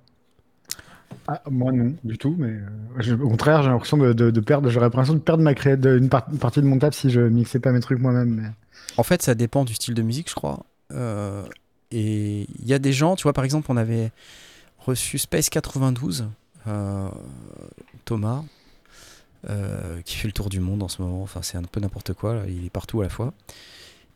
Ah, 1.26 1.42
moi 1.50 1.72
non, 1.72 1.94
du 2.04 2.16
tout, 2.18 2.34
mais 2.38 2.48
euh, 2.48 2.60
je- 2.98 3.14
au 3.14 3.28
contraire, 3.28 3.62
j'ai 3.62 3.68
l'impression 3.68 3.96
de, 3.98 4.12
de- 4.12 4.30
de 4.30 4.40
perdre, 4.40 4.68
j'aurais 4.70 4.86
l'impression 4.86 5.14
de 5.14 5.18
perdre 5.18 5.42
ma 5.42 5.54
cré... 5.54 5.76
de- 5.76 5.96
une, 5.98 6.08
par- 6.08 6.26
une 6.30 6.38
partie 6.38 6.60
de 6.60 6.66
mon 6.66 6.78
taf 6.78 6.94
si 6.94 7.10
je 7.10 7.20
mixais 7.20 7.60
pas 7.60 7.70
mes 7.72 7.80
trucs 7.80 7.98
moi-même. 7.98 8.30
mais- 8.30 8.48
En 8.96 9.02
fait, 9.02 9.22
ça 9.22 9.34
dépend 9.34 9.64
du 9.64 9.74
style 9.74 9.94
de 9.94 10.02
musique, 10.02 10.30
je 10.30 10.34
crois. 10.34 10.64
Euh, 10.92 11.44
et 11.90 12.46
il 12.58 12.66
y 12.66 12.72
a 12.74 12.78
des 12.78 12.92
gens, 12.92 13.14
tu 13.16 13.24
vois, 13.24 13.32
par 13.34 13.44
exemple, 13.44 13.66
on 13.70 13.76
avait 13.76 14.10
reçu 14.78 15.18
Space 15.18 15.50
92, 15.50 16.26
euh, 16.66 17.08
Thomas, 18.06 18.42
euh, 19.50 20.00
qui 20.04 20.16
fait 20.16 20.28
le 20.28 20.32
tour 20.32 20.48
du 20.48 20.60
monde 20.60 20.82
en 20.82 20.88
ce 20.88 21.00
moment. 21.02 21.22
Enfin, 21.22 21.40
c'est 21.42 21.58
un 21.58 21.62
peu 21.62 21.80
n'importe 21.80 22.12
quoi, 22.14 22.34
là. 22.34 22.42
il 22.48 22.64
est 22.64 22.70
partout 22.70 23.00
à 23.00 23.04
la 23.04 23.10
fois. 23.10 23.32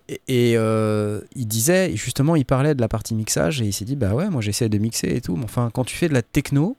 Et, 0.09 0.20
et, 0.28 0.57
euh, 0.57 1.20
il 1.34 1.46
disait, 1.46 1.94
justement, 1.96 2.36
il 2.36 2.44
parlait 2.44 2.74
de 2.74 2.80
la 2.80 2.88
partie 2.88 3.14
mixage 3.14 3.62
et 3.62 3.66
il 3.66 3.72
s'est 3.72 3.84
dit, 3.84 3.96
bah 3.96 4.14
ouais, 4.14 4.28
moi 4.30 4.40
j'essaie 4.40 4.68
de 4.68 4.78
mixer 4.78 5.09
et 5.09 5.20
tout. 5.20 5.36
Mais 5.36 5.44
enfin, 5.44 5.70
quand 5.72 5.84
tu 5.84 5.96
fais 5.96 6.09
de 6.09 6.14
la 6.14 6.22
techno, 6.22 6.76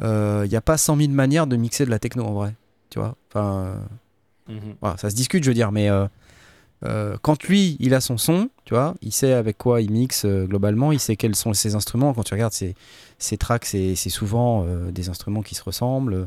il 0.00 0.48
n'y 0.48 0.56
a 0.56 0.60
pas 0.60 0.76
100 0.76 0.96
000 0.96 1.08
manières 1.12 1.46
de 1.46 1.56
mixer 1.56 1.84
de 1.84 1.90
la 1.90 1.98
techno 1.98 2.24
en 2.24 2.32
vrai. 2.32 2.54
Tu 2.90 2.98
vois 2.98 3.16
Enfin. 3.30 3.76
euh, 4.48 4.54
voilà, 4.80 4.96
ça 4.96 5.08
se 5.08 5.14
discute, 5.14 5.44
je 5.44 5.48
veux 5.50 5.54
dire, 5.54 5.70
mais 5.72 5.88
euh, 5.88 6.06
euh, 6.84 7.16
quand 7.22 7.44
lui, 7.44 7.76
il 7.78 7.94
a 7.94 8.00
son 8.00 8.18
son, 8.18 8.50
tu 8.64 8.74
vois, 8.74 8.94
il 9.02 9.12
sait 9.12 9.32
avec 9.32 9.56
quoi 9.56 9.80
il 9.80 9.92
mixe 9.92 10.24
euh, 10.24 10.44
globalement, 10.46 10.90
il 10.92 10.98
sait 10.98 11.14
quels 11.16 11.36
sont 11.36 11.54
ses 11.54 11.74
instruments. 11.76 12.12
Quand 12.12 12.24
tu 12.24 12.34
regardes 12.34 12.52
ses, 12.52 12.74
ses 13.18 13.38
tracks, 13.38 13.64
c'est 13.64 13.94
souvent 13.94 14.64
euh, 14.66 14.90
des 14.90 15.08
instruments 15.08 15.42
qui 15.42 15.54
se 15.54 15.62
ressemblent, 15.62 16.14
euh, 16.14 16.26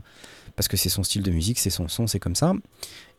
parce 0.55 0.69
que 0.69 0.77
c'est 0.77 0.87
son 0.89 1.03
style 1.03 1.23
de 1.23 1.31
musique, 1.31 1.59
c'est 1.59 1.69
son 1.69 1.89
son, 1.89 2.07
c'est 2.07 2.19
comme 2.19 2.35
ça. 2.35 2.53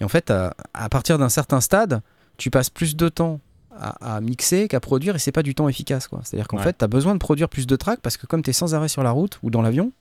Et 0.01 0.05
en 0.05 0.09
fait, 0.09 0.31
à, 0.31 0.55
à 0.73 0.89
partir 0.89 1.19
d'un 1.19 1.29
certain 1.29 1.61
stade, 1.61 2.01
tu 2.37 2.51
passes 2.51 2.71
plus 2.71 2.97
de 2.97 3.09
temps 3.09 3.41
à, 3.79 4.17
à 4.17 4.21
mixer 4.21 4.69
qu'à 4.69 4.81
produire, 4.81 5.17
et 5.17 5.19
c'est 5.19 5.33
pas 5.33 5.43
du 5.43 5.55
temps 5.55 5.69
efficace. 5.69 6.09
quoi. 6.09 6.21
C'est-à-dire 6.25 6.49
qu'en 6.49 6.57
Ouais. 6.59 6.63
fait, 6.63 6.79
tu 6.79 6.85
as 6.85 6.89
besoin 6.89 7.13
de 7.15 7.19
produire 7.19 7.49
plus 7.49 7.67
de 7.67 7.77
tracks, 7.77 8.01
parce 8.01 8.17
que 8.17 8.27
comme 8.27 8.43
tu 8.43 8.51
es 8.51 8.53
sans 8.53 8.75
arrêt 8.75 8.89
sur 8.89 9.03
la 9.03 9.11
route 9.11 9.39
ou 9.43 9.51
dans 9.51 9.63
l'avion, 9.63 9.93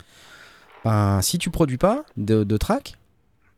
ben, 0.83 1.21
si 1.21 1.37
tu 1.39 1.49
produis 1.49 1.77
pas 1.77 2.03
de, 2.17 2.43
de 2.43 2.57
tracks, 2.57 2.97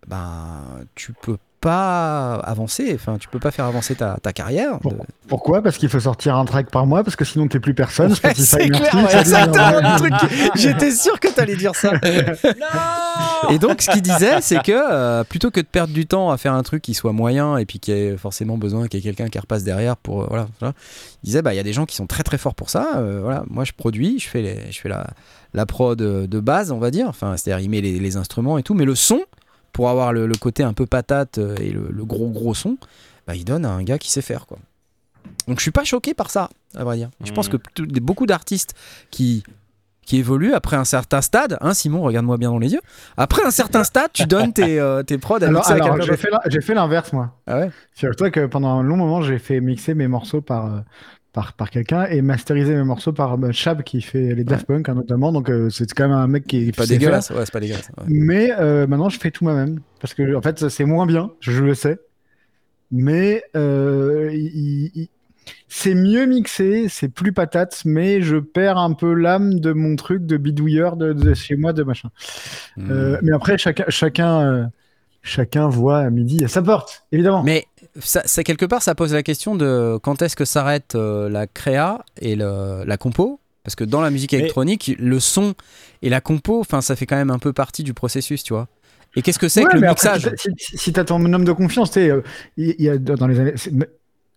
ben, 0.08 0.64
tu 0.96 1.14
peux 1.14 1.38
pas 1.60 2.36
avancer, 2.36 2.92
enfin 2.96 3.18
tu 3.20 3.28
peux 3.28 3.40
pas 3.40 3.52
faire 3.52 3.66
avancer 3.66 3.96
ta, 3.96 4.18
ta 4.22 4.32
carrière. 4.34 4.80
De- 4.84 4.96
Pourquoi? 5.28 5.62
Parce 5.62 5.78
qu'il 5.78 5.90
faut 5.90 6.00
sortir 6.00 6.36
un 6.36 6.46
track 6.46 6.70
par 6.70 6.86
mois, 6.86 7.04
parce 7.04 7.16
que 7.16 7.26
sinon 7.26 7.48
t'es 7.48 7.60
plus 7.60 7.74
personne. 7.74 8.12
Ouais, 8.24 8.34
c'est 8.36 8.68
merci, 8.70 8.90
clair, 8.90 8.96
ouais, 8.96 9.10
salut, 9.10 9.20
exactement 9.20 9.64
au 9.64 9.76
revoir. 9.78 10.04
le 10.04 10.18
truc. 10.18 10.52
J'étais 10.56 10.92
sûr 10.92 11.20
que 11.20 11.28
t'allais 11.30 11.56
dire 11.56 11.76
ça. 11.76 11.92
Et 13.52 13.60
donc 13.60 13.82
ce 13.82 13.92
qu'il 13.92 14.02
disait, 14.02 14.42
c'est 14.42 14.62
que 14.64 14.72
euh, 14.74 15.24
plutôt 15.24 15.52
que 15.52 15.60
de 15.60 15.66
perdre 15.66 15.94
du 15.94 16.06
temps 16.08 16.32
à 16.32 16.38
faire 16.38 16.54
un 16.54 16.64
truc 16.64 16.82
qui 16.82 16.94
soit 16.94 17.12
moyen 17.14 17.58
et 17.58 17.66
puis 17.66 17.80
qui 17.80 17.92
ait 17.92 18.18
forcément 18.18 18.58
besoin 18.58 18.88
qu'il 18.88 19.00
y 19.00 19.04
ait 19.04 19.06
quelqu'un 19.14 19.30
qui 19.30 19.40
repasse 19.40 19.64
derrière 19.64 19.96
pour 19.98 20.24
euh, 20.24 20.28
voilà, 20.30 20.48
voilà, 20.60 20.74
il 21.24 21.28
disait 21.28 21.42
bah 21.42 21.54
il 21.54 21.58
y 21.58 21.60
a 21.60 21.64
des 21.64 21.74
gens 21.74 21.86
qui 21.86 21.96
sont 21.96 22.08
très 22.08 22.24
très 22.24 22.38
forts 22.38 22.56
pour 22.56 22.70
ça. 22.70 22.94
euh, 22.98 23.20
voilà, 23.22 23.44
moi 23.50 23.64
je 23.64 23.74
produis, 23.74 24.20
je 24.20 24.28
fais 24.28 24.42
les, 24.42 24.72
je 24.72 24.80
fais 24.80 24.90
la 24.90 25.08
la 25.54 25.66
prod 25.66 25.98
de, 25.98 26.26
de 26.26 26.40
base, 26.40 26.72
on 26.72 26.78
va 26.80 26.92
dire. 26.92 27.08
Enfin, 27.08 27.36
c'est-à-dire 27.38 27.64
il 27.64 27.70
met 27.70 27.82
les, 27.82 28.00
les 28.00 28.18
instruments 28.18 28.58
et 28.58 28.64
tout, 28.64 28.74
mais 28.74 28.86
le 28.86 28.96
son 28.96 29.22
pour 29.78 29.90
avoir 29.92 30.12
le, 30.12 30.26
le 30.26 30.34
côté 30.36 30.64
un 30.64 30.74
peu 30.74 30.88
patate 30.88 31.38
euh, 31.38 31.56
et 31.62 31.70
le, 31.70 31.90
le 31.92 32.04
gros 32.04 32.30
gros 32.32 32.56
son, 32.56 32.78
bah, 33.28 33.36
il 33.36 33.46
donne 33.46 33.64
à 33.64 33.70
un 33.70 33.84
gars 33.84 34.00
qui 34.00 34.10
sait 34.10 34.24
faire 34.24 34.48
quoi. 34.48 34.58
Donc 35.48 35.60
je 35.60 35.62
suis 35.62 35.72
pas 35.72 35.84
choqué 35.84 36.16
par 36.16 36.32
ça, 36.32 36.50
à 36.76 36.84
vrai 36.84 36.98
dire. 36.98 37.12
Je 37.24 37.32
pense 37.32 37.48
Mhm. 37.52 37.60
que 37.60 38.00
beaucoup 38.00 38.26
d'artistes 38.26 38.74
qui 39.12 39.44
qui 40.04 40.18
évoluent 40.18 40.54
après 40.54 40.78
un 40.78 40.86
certain 40.86 41.22
stade, 41.22 41.58
hein 41.62 41.74
Simon, 41.76 42.02
regarde-moi 42.02 42.38
bien 42.38 42.50
dans 42.50 42.58
les 42.60 42.72
yeux. 42.74 42.82
Après 43.18 43.44
un 43.46 43.52
certain 43.52 43.84
stade, 43.92 44.10
tu 44.14 44.26
donnes 44.26 44.52
tes, 44.54 44.80
euh, 44.80 45.04
tes 45.04 45.18
prods 45.20 45.36
à 45.44 45.48
Alors, 45.48 46.02
j'ai 46.02 46.16
fait, 46.18 46.32
l'in- 46.32 46.40
j'ai 46.48 46.62
fait 46.62 46.74
l'inverse, 46.74 47.12
moi. 47.14 47.36
Ah 47.46 47.60
ouais? 47.60 47.70
Figure-toi 47.94 48.32
que 48.32 48.46
pendant 48.48 48.70
un 48.80 48.84
long 48.84 48.96
moment, 48.98 49.22
j'ai 49.22 49.38
fait 49.38 49.60
mixer 49.60 49.94
mes 49.96 50.08
morceaux 50.08 50.40
par, 50.42 50.66
euh, 50.74 50.80
par, 51.38 51.54
par 51.54 51.70
quelqu'un 51.70 52.06
et 52.08 52.24
masteriser 52.24 52.74
mes 52.74 52.84
morceaux 52.84 53.14
par 53.14 53.38
euh, 53.44 53.52
Chab 53.52 53.84
qui 53.84 54.02
fait 54.02 54.34
les 54.34 54.44
Daft 54.44 54.66
Punk 54.66 54.90
hein, 54.90 54.96
notamment. 54.96 55.32
Donc 55.32 55.52
euh, 55.52 55.70
c'est 55.70 55.86
quand 55.94 56.08
même 56.08 56.18
un 56.18 56.26
mec 56.26 56.48
qui 56.48 56.72
Pas 56.72 56.82
sait 56.84 56.88
faire. 56.90 56.98
dégueulasse, 57.00 57.30
ouais, 57.30 57.46
c'est 57.46 57.52
pas 57.52 57.60
dégueulasse. 57.60 57.92
ouais. 57.96 58.06
Mais 58.08 58.52
euh, 58.60 58.88
maintenant, 58.88 59.10
je 59.10 59.20
fais 59.20 59.30
tout 59.30 59.44
moi-même. 59.44 59.80
Parce 60.02 60.16
que, 60.16 60.34
en 60.36 60.42
fait, 60.42 60.68
c'est 60.70 60.86
moins 60.86 61.06
bien, 61.06 61.30
je 61.40 61.62
le 61.64 61.76
sais. 61.76 62.00
Mais 62.92 63.44
euh, 63.56 64.32
il- 64.34 64.92
il- 64.96 65.10
c'est 65.68 65.94
mieux 65.94 66.26
mixé, 66.26 66.88
c'est 66.90 67.08
plus 67.10 67.34
patate, 67.34 67.84
mais 67.86 68.22
je 68.22 68.38
perds 68.38 68.80
un 68.80 68.94
peu 68.94 69.14
l'âme 69.14 69.60
de 69.60 69.74
mon 69.74 69.96
truc 69.96 70.26
de 70.26 70.38
bidouilleur 70.38 70.98
de, 70.98 71.14
de 71.14 71.34
chez 71.36 71.56
moi, 71.56 71.72
de 71.72 71.84
machin. 71.84 72.10
Hmm. 72.78 73.18
Mais 73.22 73.32
après, 73.32 73.60
chacun, 73.60 73.86
chacun, 73.90 74.72
chacun 75.28 75.68
voit 75.70 76.00
à 76.00 76.10
midi 76.10 76.44
à 76.44 76.48
sa 76.48 76.62
porte, 76.62 77.04
évidemment. 77.12 77.44
Mais 77.44 77.66
ça, 78.00 78.24
ça, 78.26 78.44
quelque 78.44 78.66
part, 78.66 78.82
ça 78.82 78.96
pose 78.96 79.14
la 79.14 79.24
question 79.24 79.56
de 79.56 80.00
quand 80.02 80.22
est-ce 80.22 80.36
que 80.36 80.46
s'arrête 80.46 80.96
euh, 80.96 81.30
la 81.30 81.46
créa 81.48 82.04
et 82.22 82.36
le- 82.36 82.84
la 82.86 82.98
compo? 82.98 83.40
Parce 83.64 83.76
que 83.76 83.84
dans 83.84 84.02
la 84.02 84.10
musique 84.10 84.32
Mais- 84.32 84.40
électronique, 84.40 84.96
le 84.98 85.20
son 85.20 85.54
et 86.02 86.10
la 86.10 86.22
compo, 86.22 86.60
enfin, 86.62 86.82
ça 86.82 86.96
fait 86.96 87.06
quand 87.06 87.18
même 87.18 87.32
un 87.32 87.40
peu 87.40 87.52
partie 87.54 87.84
du 87.84 87.94
processus, 87.94 88.44
tu 88.44 88.54
vois. 88.54 88.68
Et 89.16 89.22
qu'est-ce 89.22 89.40
que 89.40 89.50
c'est 89.50 89.64
Ouais, 89.66 89.72
que 89.72 89.78
le 89.78 89.88
après, 89.88 90.10
mixage? 90.14 90.32
Si, 90.38 90.50
si, 90.58 90.78
si 90.78 90.94
t'as 90.94 91.04
ton 91.04 91.24
homme 91.34 91.44
de 91.46 91.52
confiance, 91.52 91.92
tu 91.92 92.00
sais, 92.02 92.10
euh, 92.10 92.22
il 92.56 92.76
y, 92.80 92.90
a 92.90 92.98
dans 92.98 93.28
les 93.28 93.40
années. 93.40 93.54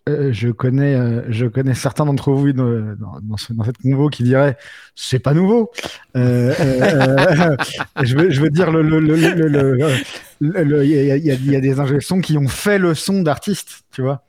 Euh, 0.09 0.33
je 0.33 0.49
connais, 0.49 0.95
euh, 0.95 1.21
je 1.29 1.45
connais 1.45 1.73
certains 1.75 2.05
d'entre 2.05 2.31
vous 2.31 2.51
dans, 2.53 2.95
dans, 2.95 3.19
dans 3.21 3.37
ce- 3.37 3.53
dans 3.53 3.63
cette 3.63 3.77
convo 3.77 4.09
qui 4.09 4.23
diraient 4.23 4.57
c'est 4.95 5.19
pas 5.19 5.33
nouveau. 5.33 5.71
Euh, 6.17 6.53
je, 8.01 8.15
veux, 8.17 8.29
je 8.31 8.41
veux 8.41 8.49
dire 8.49 8.71
il 10.41 11.25
y, 11.25 11.31
a, 11.31 11.33
y 11.35 11.61
des 11.61 11.79
ingé 11.79 11.99
sons 11.99 12.19
qui 12.21 12.37
ont 12.37 12.47
fait 12.47 12.79
le 12.79 12.93
son 12.95 13.21
d'artistes, 13.21 13.83
tu 13.91 14.01
vois. 14.01 14.23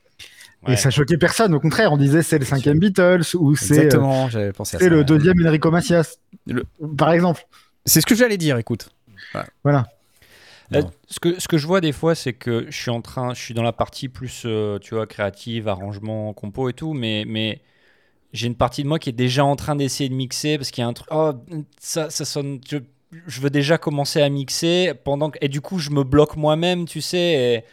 Ouais. 0.66 0.75
Et 0.75 0.77
ça 0.77 0.91
choquait 0.91 1.16
personne. 1.16 1.55
Au 1.55 1.61
contraire, 1.61 1.93
on 1.93 1.97
disait 1.97 2.23
c'est 2.23 2.39
le 2.39 2.45
cinquième 2.45 2.79
Beatles 2.79 3.23
ou 3.35 3.57
c'est 3.57 3.89
le 4.89 5.03
deuxième 5.05 5.45
Enrico 5.47 5.70
Macias, 5.70 6.16
Le- 6.47 6.64
par 6.97 7.12
exemple. 7.12 7.43
C'est 7.85 8.01
ce 8.01 8.07
que 8.07 8.14
j'allais 8.14 8.37
dire, 8.37 8.59
écoute. 8.59 8.91
Voilà. 9.64 9.87
Non. 10.81 10.91
ce, 11.09 11.20
que, 11.20 11.41
ce 11.41 11.49
que 11.49 11.59
je 11.59 11.66
vois 11.66 11.81
des 11.81 11.93
fois, 11.93 12.14
c'est 12.14 12.33
que 12.33 12.66
je 12.70 12.77
suis 12.77 12.91
en 12.91 13.03
train, 13.03 13.35
je 13.35 13.41
suis 13.41 13.55
dans 13.55 13.62
la 13.62 13.73
partie 13.73 14.09
plus, 14.09 14.43
euh, 14.47 14.79
tu 14.79 14.95
vois, 14.95 15.07
créative, 15.07 15.68
arrangement, 15.68 16.33
compo 16.33 16.68
et 16.68 16.73
tout, 16.73 16.95
mais, 16.95 17.25
mais 17.27 17.61
j'ai 18.33 18.47
une 18.47 18.55
partie 18.55 18.83
de 18.83 18.89
moi 18.89 18.99
qui 18.99 19.11
est 19.11 19.12
déjà 19.12 19.45
en 19.45 19.57
train 19.57 19.77
d'essayer 19.77 20.09
de 20.09 20.14
mixer 20.14 20.59
parce 20.59 20.70
qu'il 20.70 20.83
y 20.83 20.85
a 20.85 20.89
un 20.89 20.93
truc, 20.93 21.09
oh, 21.12 21.33
ça, 21.81 22.11
ça 22.11 22.25
sonne, 22.25 22.61
je, 22.68 22.79
je 23.27 23.41
veux 23.41 23.51
déjà 23.51 23.79
commencer 23.79 24.23
à 24.23 24.29
mixer 24.29 24.95
pendant 25.05 25.31
que, 25.31 25.39
et 25.41 25.49
du 25.49 25.61
coup, 25.61 25.79
je 25.79 25.91
me 25.91 26.05
bloque 26.05 26.37
moi-même, 26.37 26.87
tu 26.87 27.01
sais, 27.01 27.64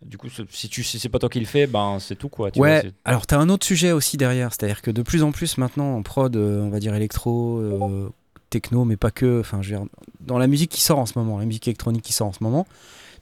et 0.00 0.06
du 0.06 0.16
coup, 0.16 0.28
si 0.50 0.68
tu, 0.68 0.82
si 0.82 0.98
c'est 0.98 1.10
pas 1.10 1.18
toi 1.18 1.28
qui 1.28 1.40
le 1.40 1.46
fais, 1.46 1.66
ben 1.66 1.98
c'est 2.00 2.16
tout 2.16 2.30
quoi. 2.30 2.50
Tu 2.50 2.58
Ouais, 2.58 2.90
alors 3.04 3.26
t'as 3.26 3.38
un 3.38 3.50
autre 3.50 3.66
sujet 3.66 3.92
aussi 3.92 4.16
derrière, 4.16 4.50
c'est-à-dire 4.52 4.80
que 4.80 4.90
de 4.90 5.02
plus 5.02 5.22
en 5.22 5.30
plus 5.30 5.58
maintenant 5.58 5.94
en 5.94 6.02
prod, 6.02 6.34
euh, 6.36 6.62
on 6.62 6.70
va 6.70 6.80
dire 6.80 6.94
électro, 6.94 7.58
euh, 7.58 8.10
techno, 8.50 8.84
mais 8.84 8.96
pas 8.96 9.10
que, 9.10 9.40
enfin 9.40 9.62
je 9.62 9.70
veux 9.74 9.80
dire, 9.80 9.86
dans 10.20 10.38
la 10.38 10.46
musique 10.46 10.70
qui 10.70 10.80
sort 10.80 10.98
en 10.98 11.06
ce 11.06 11.18
moment, 11.18 11.38
la 11.38 11.46
musique 11.46 11.66
électronique 11.68 12.02
qui 12.02 12.12
sort 12.12 12.26
en 12.28 12.32
ce 12.32 12.42
moment, 12.42 12.66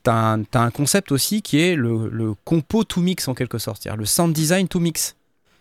t'as 0.02 0.14
un, 0.14 0.42
t'as 0.42 0.60
un 0.60 0.70
concept 0.70 1.12
aussi 1.12 1.42
qui 1.42 1.60
est 1.60 1.76
le, 1.76 2.08
le 2.08 2.34
compo 2.44 2.84
to 2.84 3.00
mix 3.00 3.28
en 3.28 3.34
quelque 3.34 3.58
sorte, 3.58 3.82
c'est-à-dire 3.82 3.98
le 3.98 4.06
sound 4.06 4.32
design 4.34 4.66
to 4.68 4.80
mix. 4.80 5.14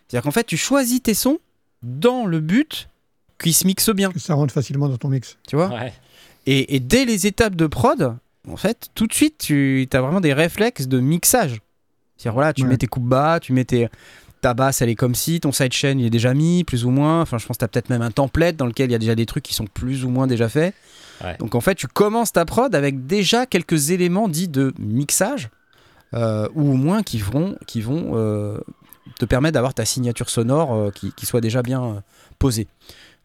C'est-à-dire 0.08 0.24
qu'en 0.24 0.32
fait 0.32 0.46
tu 0.46 0.58
choisis 0.58 1.02
tes 1.04 1.14
sons 1.14 1.40
dans 1.84 2.26
le 2.26 2.40
but 2.40 2.90
qu'ils 3.40 3.54
se 3.54 3.68
mixent 3.68 3.92
bien, 3.94 4.12
Que 4.12 4.20
ça 4.20 4.34
rentre 4.34 4.54
facilement 4.54 4.90
dans 4.90 4.98
ton 4.98 5.10
mix. 5.10 5.38
tu 5.48 5.56
vois? 5.56 5.68
Ouais. 5.70 5.94
et, 6.48 6.76
et 6.76 6.80
dès 6.80 7.06
les 7.06 7.28
étapes 7.28 7.56
de 7.56 7.68
prod, 7.68 8.16
en 8.50 8.56
fait, 8.58 8.88
tout 8.96 9.06
de 9.08 9.14
suite, 9.14 9.38
tu 9.40 9.88
as 9.92 10.02
vraiment 10.02 10.22
des 10.22 10.34
réflexes 10.34 10.88
de 10.88 11.00
mixage. 11.02 11.60
C'est-à-dire, 12.16 12.34
voilà, 12.34 12.54
tu 12.54 12.64
Ouais. 12.64 12.70
mets 12.70 12.78
tes 12.78 12.88
coups 12.88 13.06
bas, 13.06 13.40
tu 13.42 13.52
mets 13.54 13.66
tes. 13.66 13.90
Ta 14.42 14.54
basse, 14.54 14.82
elle 14.82 14.90
est 14.90 14.96
comme 14.96 15.16
si, 15.16 15.40
ton 15.40 15.52
sidechain, 15.52 15.98
il 15.98 16.06
est 16.06 16.12
déjà 16.12 16.34
mis, 16.34 16.64
plus 16.64 16.86
ou 16.86 16.92
moins. 16.92 17.22
Enfin, 17.22 17.38
je 17.38 17.46
pense 17.48 17.58
que 17.58 17.60
tu 17.60 17.66
as 17.66 17.68
peut-être 17.68 17.90
même 17.90 18.02
un 18.02 18.12
template 18.12 18.56
dans 18.56 18.68
lequel 18.68 18.90
il 18.90 18.94
y 18.94 18.96
a 18.96 19.00
déjà 19.00 19.16
des 19.16 19.26
trucs 19.26 19.44
qui 19.44 19.54
sont 19.54 19.66
plus 19.66 20.06
ou 20.06 20.10
moins 20.10 20.28
déjà 20.28 20.48
faits. 20.48 20.76
Ouais. 21.24 21.36
Donc, 21.40 21.56
en 21.56 21.62
fait, 21.62 21.76
tu 21.76 21.88
commences 21.88 22.32
ta 22.32 22.46
prod 22.46 22.74
avec 22.76 23.08
déjà 23.08 23.46
quelques 23.46 23.90
éléments 23.90 24.28
dits 24.28 24.48
de 24.48 24.74
mixage, 24.78 25.50
euh, 26.14 26.48
ou 26.56 26.72
au 26.72 26.76
moins 26.76 27.04
qui 27.04 27.18
vont, 27.18 27.58
qui 27.68 27.82
vont 27.82 28.12
euh, 28.14 28.60
te 29.20 29.26
permettre 29.26 29.56
d'avoir 29.56 29.74
ta 29.74 29.84
signature 29.84 30.30
sonore 30.30 30.74
euh, 30.74 30.92
qui, 30.92 31.12
qui 31.12 31.26
soit 31.26 31.42
déjà 31.42 31.62
bien 31.62 32.04
posée. 32.40 32.68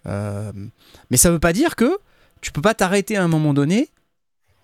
Mais 0.04 1.16
ça 1.16 1.30
veut 1.30 1.38
pas 1.38 1.52
dire 1.52 1.76
que 1.76 1.98
tu 2.40 2.50
peux 2.50 2.62
pas 2.62 2.74
t'arrêter 2.74 3.16
à 3.16 3.22
un 3.22 3.28
moment 3.28 3.54
donné 3.54 3.88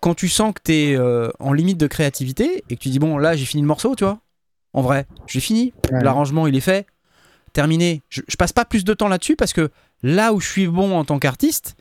quand 0.00 0.14
tu 0.14 0.28
sens 0.28 0.52
que 0.52 0.60
tu 0.64 0.72
es 0.72 0.98
en 1.38 1.52
limite 1.52 1.78
de 1.78 1.86
créativité 1.86 2.64
et 2.68 2.74
que 2.74 2.80
tu 2.80 2.88
dis 2.88 2.98
bon 2.98 3.18
là 3.18 3.36
j'ai 3.36 3.44
fini 3.44 3.62
le 3.62 3.68
morceau 3.68 3.94
tu 3.94 4.02
vois 4.02 4.18
en 4.72 4.82
vrai 4.82 5.06
j'ai 5.26 5.40
fini. 5.40 5.72
Ouais. 5.90 6.02
l'arrangement 6.02 6.46
il 6.46 6.56
est 6.56 6.60
fait. 6.60 6.86
Terminé. 7.52 8.02
Je, 8.10 8.20
je 8.28 8.36
passe 8.36 8.52
pas 8.52 8.64
plus 8.64 8.84
de 8.84 8.94
temps 8.94 9.08
là-dessus 9.08 9.36
parce 9.36 9.52
que 9.52 9.70
là 10.02 10.32
où 10.32 10.40
je 10.40 10.48
suis 10.48 10.66
bon 10.66 10.96
en 10.96 11.04
tant 11.04 11.18
qu'artiste 11.18 11.76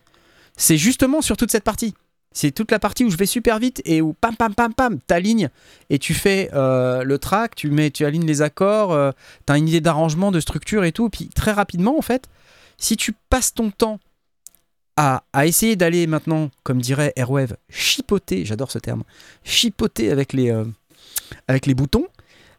c'est 0.55 0.77
justement 0.77 1.21
sur 1.21 1.37
toute 1.37 1.51
cette 1.51 1.63
partie. 1.63 1.93
C'est 2.31 2.51
toute 2.51 2.71
la 2.71 2.79
partie 2.79 3.03
où 3.03 3.09
je 3.09 3.17
vais 3.17 3.25
super 3.25 3.57
vite 3.57 3.81
et 3.85 4.01
où 4.01 4.13
pam 4.13 4.35
pam 4.35 4.53
pam 4.53 4.73
pam 4.73 4.99
t'alignes 4.99 5.49
et 5.89 5.97
tu 5.99 6.13
fais 6.13 6.49
euh, 6.53 7.03
le 7.03 7.17
track 7.17 7.55
tu 7.55 7.69
mets 7.69 7.89
tu 7.91 8.05
alignes 8.05 8.25
les 8.25 8.41
accords 8.41 8.91
euh, 8.91 9.11
t'as 9.45 9.57
une 9.57 9.67
idée 9.67 9.81
d'arrangement 9.81 10.31
de 10.31 10.39
structure 10.39 10.83
et 10.83 10.91
tout. 10.91 11.09
Puis 11.09 11.29
très 11.29 11.51
rapidement 11.51 11.97
en 11.97 12.01
fait 12.01 12.29
si 12.77 12.95
tu 12.95 13.13
passes 13.29 13.53
ton 13.53 13.71
temps 13.71 13.99
à, 14.97 15.23
à 15.31 15.45
essayer 15.45 15.75
d'aller 15.75 16.07
maintenant, 16.07 16.49
comme 16.63 16.81
dirait 16.81 17.13
Airwave, 17.15 17.55
chipoter, 17.69 18.45
j'adore 18.45 18.71
ce 18.71 18.79
terme, 18.79 19.03
chipoter 19.43 20.11
avec 20.11 20.33
les, 20.33 20.49
euh, 20.49 20.65
avec 21.47 21.67
les 21.67 21.75
boutons, 21.75 22.07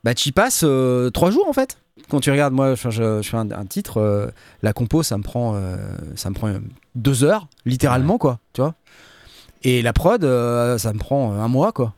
bah 0.05 0.15
tu 0.15 0.29
y 0.31 0.33
passes 0.33 0.63
euh, 0.65 1.11
trois 1.11 1.31
jours 1.31 1.49
en 1.49 1.53
fait. 1.53 1.79
Quand 2.11 2.21
tu 2.21 2.31
regardes, 2.31 2.55
moi 2.55 2.75
je, 2.75 2.91
je- 2.91 3.23
je 3.23 3.29
fais 3.29 3.37
un, 3.37 3.51
un 3.51 3.67
titre, 3.67 3.99
euh, 3.99 4.29
la 4.63 4.73
compo 4.73 5.03
ça 5.03 5.19
me 5.19 5.23
prend, 5.23 5.55
euh, 5.57 5.77
ça 6.17 6.31
me 6.31 6.35
prend 6.35 6.53
deux 6.95 7.25
heures, 7.25 7.49
littéralement 7.67 8.19
quoi, 8.19 8.39
tu 8.53 8.61
vois. 8.61 8.75
Et 9.65 9.83
la 9.83 9.93
prod, 9.93 10.23
ça 10.79 10.93
me 10.93 10.99
prend 10.99 11.33
un 11.35 11.49
mois 11.49 11.73
quoi. 11.73 11.95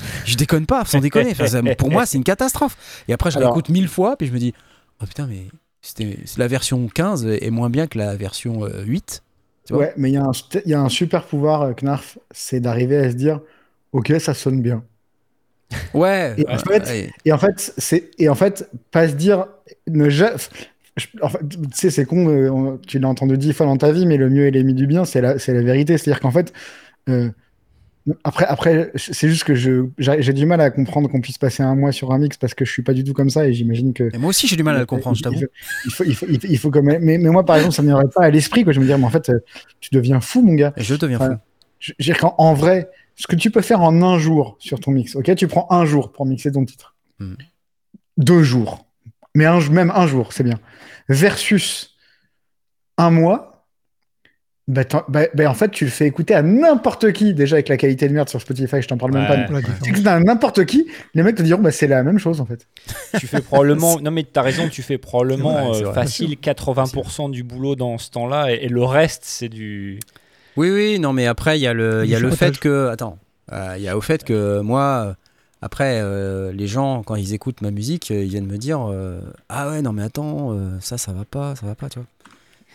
je 0.24 0.36
déconne 0.36 0.66
pas, 0.66 0.84
sans 0.84 1.00
déconner. 1.00 1.32
Enfin, 1.32 1.46
ça- 1.46 1.62
pour 1.62 1.90
moi, 1.90 2.06
c'est 2.06 2.18
une 2.18 2.24
catastrophe. 2.24 2.76
Et 3.08 3.12
après, 3.12 3.30
je 3.30 3.38
réécoute 3.38 3.68
mille 3.68 3.88
fois, 3.88 4.16
puis 4.16 4.26
je 4.28 4.32
me 4.32 4.38
dis, 4.38 4.54
oh 5.02 5.06
putain, 5.06 5.26
mais 5.26 5.48
c'était 5.82 6.18
la 6.36 6.48
version 6.48 6.88
15 6.88 7.26
est 7.26 7.50
moins 7.50 7.70
bien 7.70 7.86
que 7.86 7.98
la 7.98 8.16
version 8.16 8.64
euh, 8.64 8.84
8. 8.84 9.22
Tu 9.66 9.72
vois? 9.74 9.82
Ouais, 9.82 9.92
mais 9.96 10.10
il 10.10 10.14
y, 10.14 10.16
a 10.16 10.24
un- 10.24 10.32
il 10.64 10.70
y 10.70 10.74
a 10.74 10.80
un 10.80 10.88
super 10.88 11.26
pouvoir, 11.26 11.74
Knarf, 11.76 12.18
c'est 12.30 12.60
d'arriver 12.60 12.96
à 12.98 13.10
se 13.10 13.16
dire, 13.16 13.40
ok, 13.92 14.12
ça 14.20 14.34
sonne 14.34 14.62
bien. 14.62 14.84
Ouais. 15.94 16.34
Et 16.38 16.48
en 16.48 16.58
fait, 16.58 16.82
ouais. 16.84 17.10
Et 17.24 17.32
en 17.32 17.38
fait, 17.38 17.72
c'est 17.78 18.10
et 18.18 18.28
en 18.28 18.34
fait, 18.34 18.68
pas 18.90 19.08
se 19.08 19.14
dire 19.14 19.46
ne 19.88 20.08
je- 20.08 20.24
en 21.22 21.28
fait, 21.28 21.38
tu 21.48 21.56
sais, 21.72 21.90
c'est 21.90 22.04
con, 22.04 22.28
euh, 22.28 22.48
on- 22.50 22.78
tu 22.78 22.98
l'as 22.98 23.08
entendu 23.08 23.36
dix 23.36 23.52
fois 23.52 23.66
dans 23.66 23.76
ta 23.76 23.90
vie, 23.92 24.06
mais 24.06 24.16
le 24.16 24.30
mieux 24.30 24.46
est 24.46 24.50
l'ennemi 24.52 24.74
du 24.74 24.86
bien, 24.86 25.04
c'est 25.04 25.20
la, 25.20 25.38
c'est 25.38 25.52
la 25.52 25.62
vérité. 25.62 25.98
C'est-à-dire 25.98 26.20
qu'en 26.20 26.30
fait, 26.30 26.52
euh, 27.08 27.30
après, 28.22 28.44
après, 28.44 28.92
c'est 28.96 29.28
juste 29.28 29.44
que 29.44 29.54
je 29.54 29.86
j'ai 29.98 30.20
j'ai 30.20 30.32
du 30.34 30.44
mal 30.44 30.60
à 30.60 30.70
comprendre 30.70 31.08
qu'on 31.08 31.22
puisse 31.22 31.38
passer 31.38 31.62
un 31.62 31.74
mois 31.74 31.90
sur 31.90 32.12
un 32.12 32.18
mix 32.18 32.36
parce 32.36 32.52
que 32.52 32.66
je 32.66 32.70
suis 32.70 32.82
pas 32.82 32.92
du 32.92 33.02
tout 33.02 33.14
comme 33.14 33.30
ça 33.30 33.46
et 33.48 33.54
j'imagine 33.54 33.94
que 33.94 34.14
Et 34.14 34.18
moi 34.18 34.28
aussi, 34.28 34.46
j'ai 34.46 34.56
du 34.56 34.62
mal 34.62 34.76
à 34.76 34.80
le 34.80 34.86
comprendre, 34.86 35.16
je 35.16 35.22
t'avoue. 35.22 35.36
il, 35.86 35.90
faut, 35.90 36.04
il, 36.04 36.14
faut, 36.14 36.26
il 36.28 36.38
faut- 36.38 36.46
il 36.50 36.58
faut 36.58 36.70
quand 36.70 36.82
même. 36.82 37.02
Mais, 37.02 37.16
mais 37.16 37.30
moi, 37.30 37.44
par 37.46 37.56
exemple, 37.56 37.74
ça 37.74 37.82
ne 37.82 37.94
pas 38.08 38.24
à 38.24 38.30
l'esprit. 38.30 38.62
quoi. 38.62 38.74
Je 38.74 38.80
me 38.80 38.84
dirais, 38.84 38.98
mais 38.98 39.06
en 39.06 39.10
fait, 39.10 39.30
euh, 39.30 39.38
tu 39.80 39.88
deviens 39.92 40.20
fou, 40.20 40.42
mon 40.42 40.52
gars. 40.54 40.74
Et 40.76 40.82
je 40.82 40.94
deviens 40.96 41.18
fou. 41.18 41.32
Je 41.78 41.92
je 41.98 42.04
veux 42.10 42.14
dire 42.14 42.18
qu'en 42.18 42.34
en 42.38 42.52
vrai, 42.54 42.88
ce 43.16 43.26
que 43.26 43.36
tu 43.36 43.50
peux 43.50 43.60
faire 43.60 43.80
en 43.80 44.02
un 44.02 44.18
jour 44.18 44.56
sur 44.58 44.80
ton 44.80 44.90
mix, 44.90 45.14
ok, 45.16 45.34
tu 45.36 45.46
prends 45.46 45.66
un 45.70 45.84
jour 45.84 46.12
pour 46.12 46.26
mixer 46.26 46.52
ton 46.52 46.64
titre. 46.64 46.94
Mhm. 47.18 47.36
Deux 48.16 48.42
jours. 48.42 48.86
Mais 49.34 49.46
un, 49.46 49.60
même 49.70 49.92
un 49.94 50.06
jour, 50.06 50.32
c'est 50.32 50.44
bien. 50.44 50.58
Versus 51.08 51.96
un 52.96 53.10
mois, 53.10 53.66
bah, 54.66 54.82
bah- 55.08 55.26
bah, 55.34 55.50
en 55.50 55.54
fait, 55.54 55.70
tu 55.70 55.84
le 55.84 55.90
fais 55.90 56.06
écouter 56.06 56.34
à 56.34 56.40
n'importe 56.40 57.12
qui, 57.12 57.34
déjà 57.34 57.56
avec 57.56 57.68
la 57.68 57.76
qualité 57.76 58.08
de 58.08 58.14
merde 58.14 58.28
sur 58.30 58.40
Spotify, 58.40 58.80
je 58.80 58.88
t'en 58.88 58.96
parle 58.96 59.12
même 59.12 59.26
pas. 59.26 59.60
Tu 59.82 59.90
écoutes 59.90 60.06
à 60.06 60.18
n'importe 60.20 60.64
qui, 60.64 60.86
les 61.14 61.22
mecs 61.22 61.36
te 61.36 61.42
diront, 61.42 61.60
bah, 61.60 61.70
c'est 61.70 61.86
la 61.86 62.02
même 62.02 62.18
chose 62.18 62.40
en 62.40 62.46
fait. 62.46 62.66
tu 63.18 63.26
fais 63.26 63.42
probablement. 63.42 64.00
non, 64.00 64.10
mais 64.10 64.22
t'as 64.24 64.42
raison, 64.42 64.68
tu 64.68 64.82
fais 64.82 64.96
probablement 64.96 65.68
vrai, 65.70 65.84
euh, 65.84 65.92
facile 65.92 66.36
80% 66.40 67.30
du 67.30 67.42
boulot 67.42 67.76
dans 67.76 67.98
ce 67.98 68.10
temps-là 68.10 68.52
et, 68.52 68.64
et 68.64 68.68
le 68.68 68.84
reste, 68.84 69.24
c'est 69.24 69.48
du. 69.50 70.00
Oui, 70.56 70.70
oui, 70.70 70.98
non, 70.98 71.12
mais 71.12 71.26
après, 71.26 71.58
il 71.58 71.62
y 71.62 71.66
a 71.66 71.72
le, 71.74 72.04
y 72.06 72.14
a 72.14 72.20
le 72.20 72.30
fait 72.30 72.58
que. 72.58 72.88
Attends. 72.88 73.18
euh, 73.52 73.74
Il 73.76 73.82
y 73.82 73.88
a 73.88 73.96
au 73.96 74.00
fait 74.00 74.22
que 74.24 74.60
moi, 74.60 75.04
euh, 75.08 75.14
après, 75.62 76.00
euh, 76.00 76.52
les 76.52 76.66
gens, 76.66 77.02
quand 77.02 77.16
ils 77.16 77.32
écoutent 77.34 77.60
ma 77.62 77.70
musique, 77.70 78.10
ils 78.10 78.28
viennent 78.28 78.46
me 78.46 78.58
dire 78.58 78.80
euh, 78.90 79.20
Ah 79.48 79.68
ouais, 79.70 79.82
non, 79.82 79.92
mais 79.92 80.02
attends, 80.02 80.56
ça, 80.80 80.98
ça 80.98 81.12
va 81.12 81.24
pas, 81.24 81.56
ça 81.56 81.66
va 81.66 81.74
pas, 81.74 81.88
tu 81.88 81.98
vois. 81.98 82.08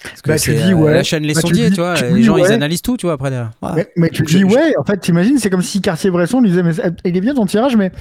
Parce 0.01 0.21
que 0.21 0.27
Bah, 0.29 0.39
tu 0.39 0.53
dis, 0.55 0.71
euh, 0.71 0.75
ouais. 0.75 0.93
la 0.93 1.03
chaîne 1.03 1.23
Les 1.23 1.33
Bah, 1.33 1.41
tu 1.41 1.47
Sondiers, 1.49 1.69
dis- 1.69 1.75
tu 1.75 1.81
vois. 1.81 1.93
tu 1.95 2.05
les 2.05 2.13
dis, 2.13 2.23
gens, 2.23 2.37
ils 2.37 2.45
analysent 2.51 2.81
tout, 2.81 2.95
tu 2.95 3.05
vois, 3.05 3.13
après 3.13 3.29
derrière. 3.29 3.51
Mais, 3.75 3.89
mais 3.97 4.09
tu 4.09 4.23
Je- 4.25 4.37
dis, 4.37 4.39
je- 4.49 4.55
ouais, 4.55 4.73
en 4.77 4.83
fait, 4.85 4.97
t'imagines, 4.97 5.37
c'est 5.39 5.49
comme 5.49 5.61
si 5.61 5.81
Cartier-Bresson 5.81 6.39
lui 6.41 6.49
disait, 6.49 6.63
mais 6.63 6.71
il 7.03 7.17
est 7.17 7.21
bien 7.21 7.33
ton 7.33 7.45
tirage, 7.45 7.75
mais 7.75 7.91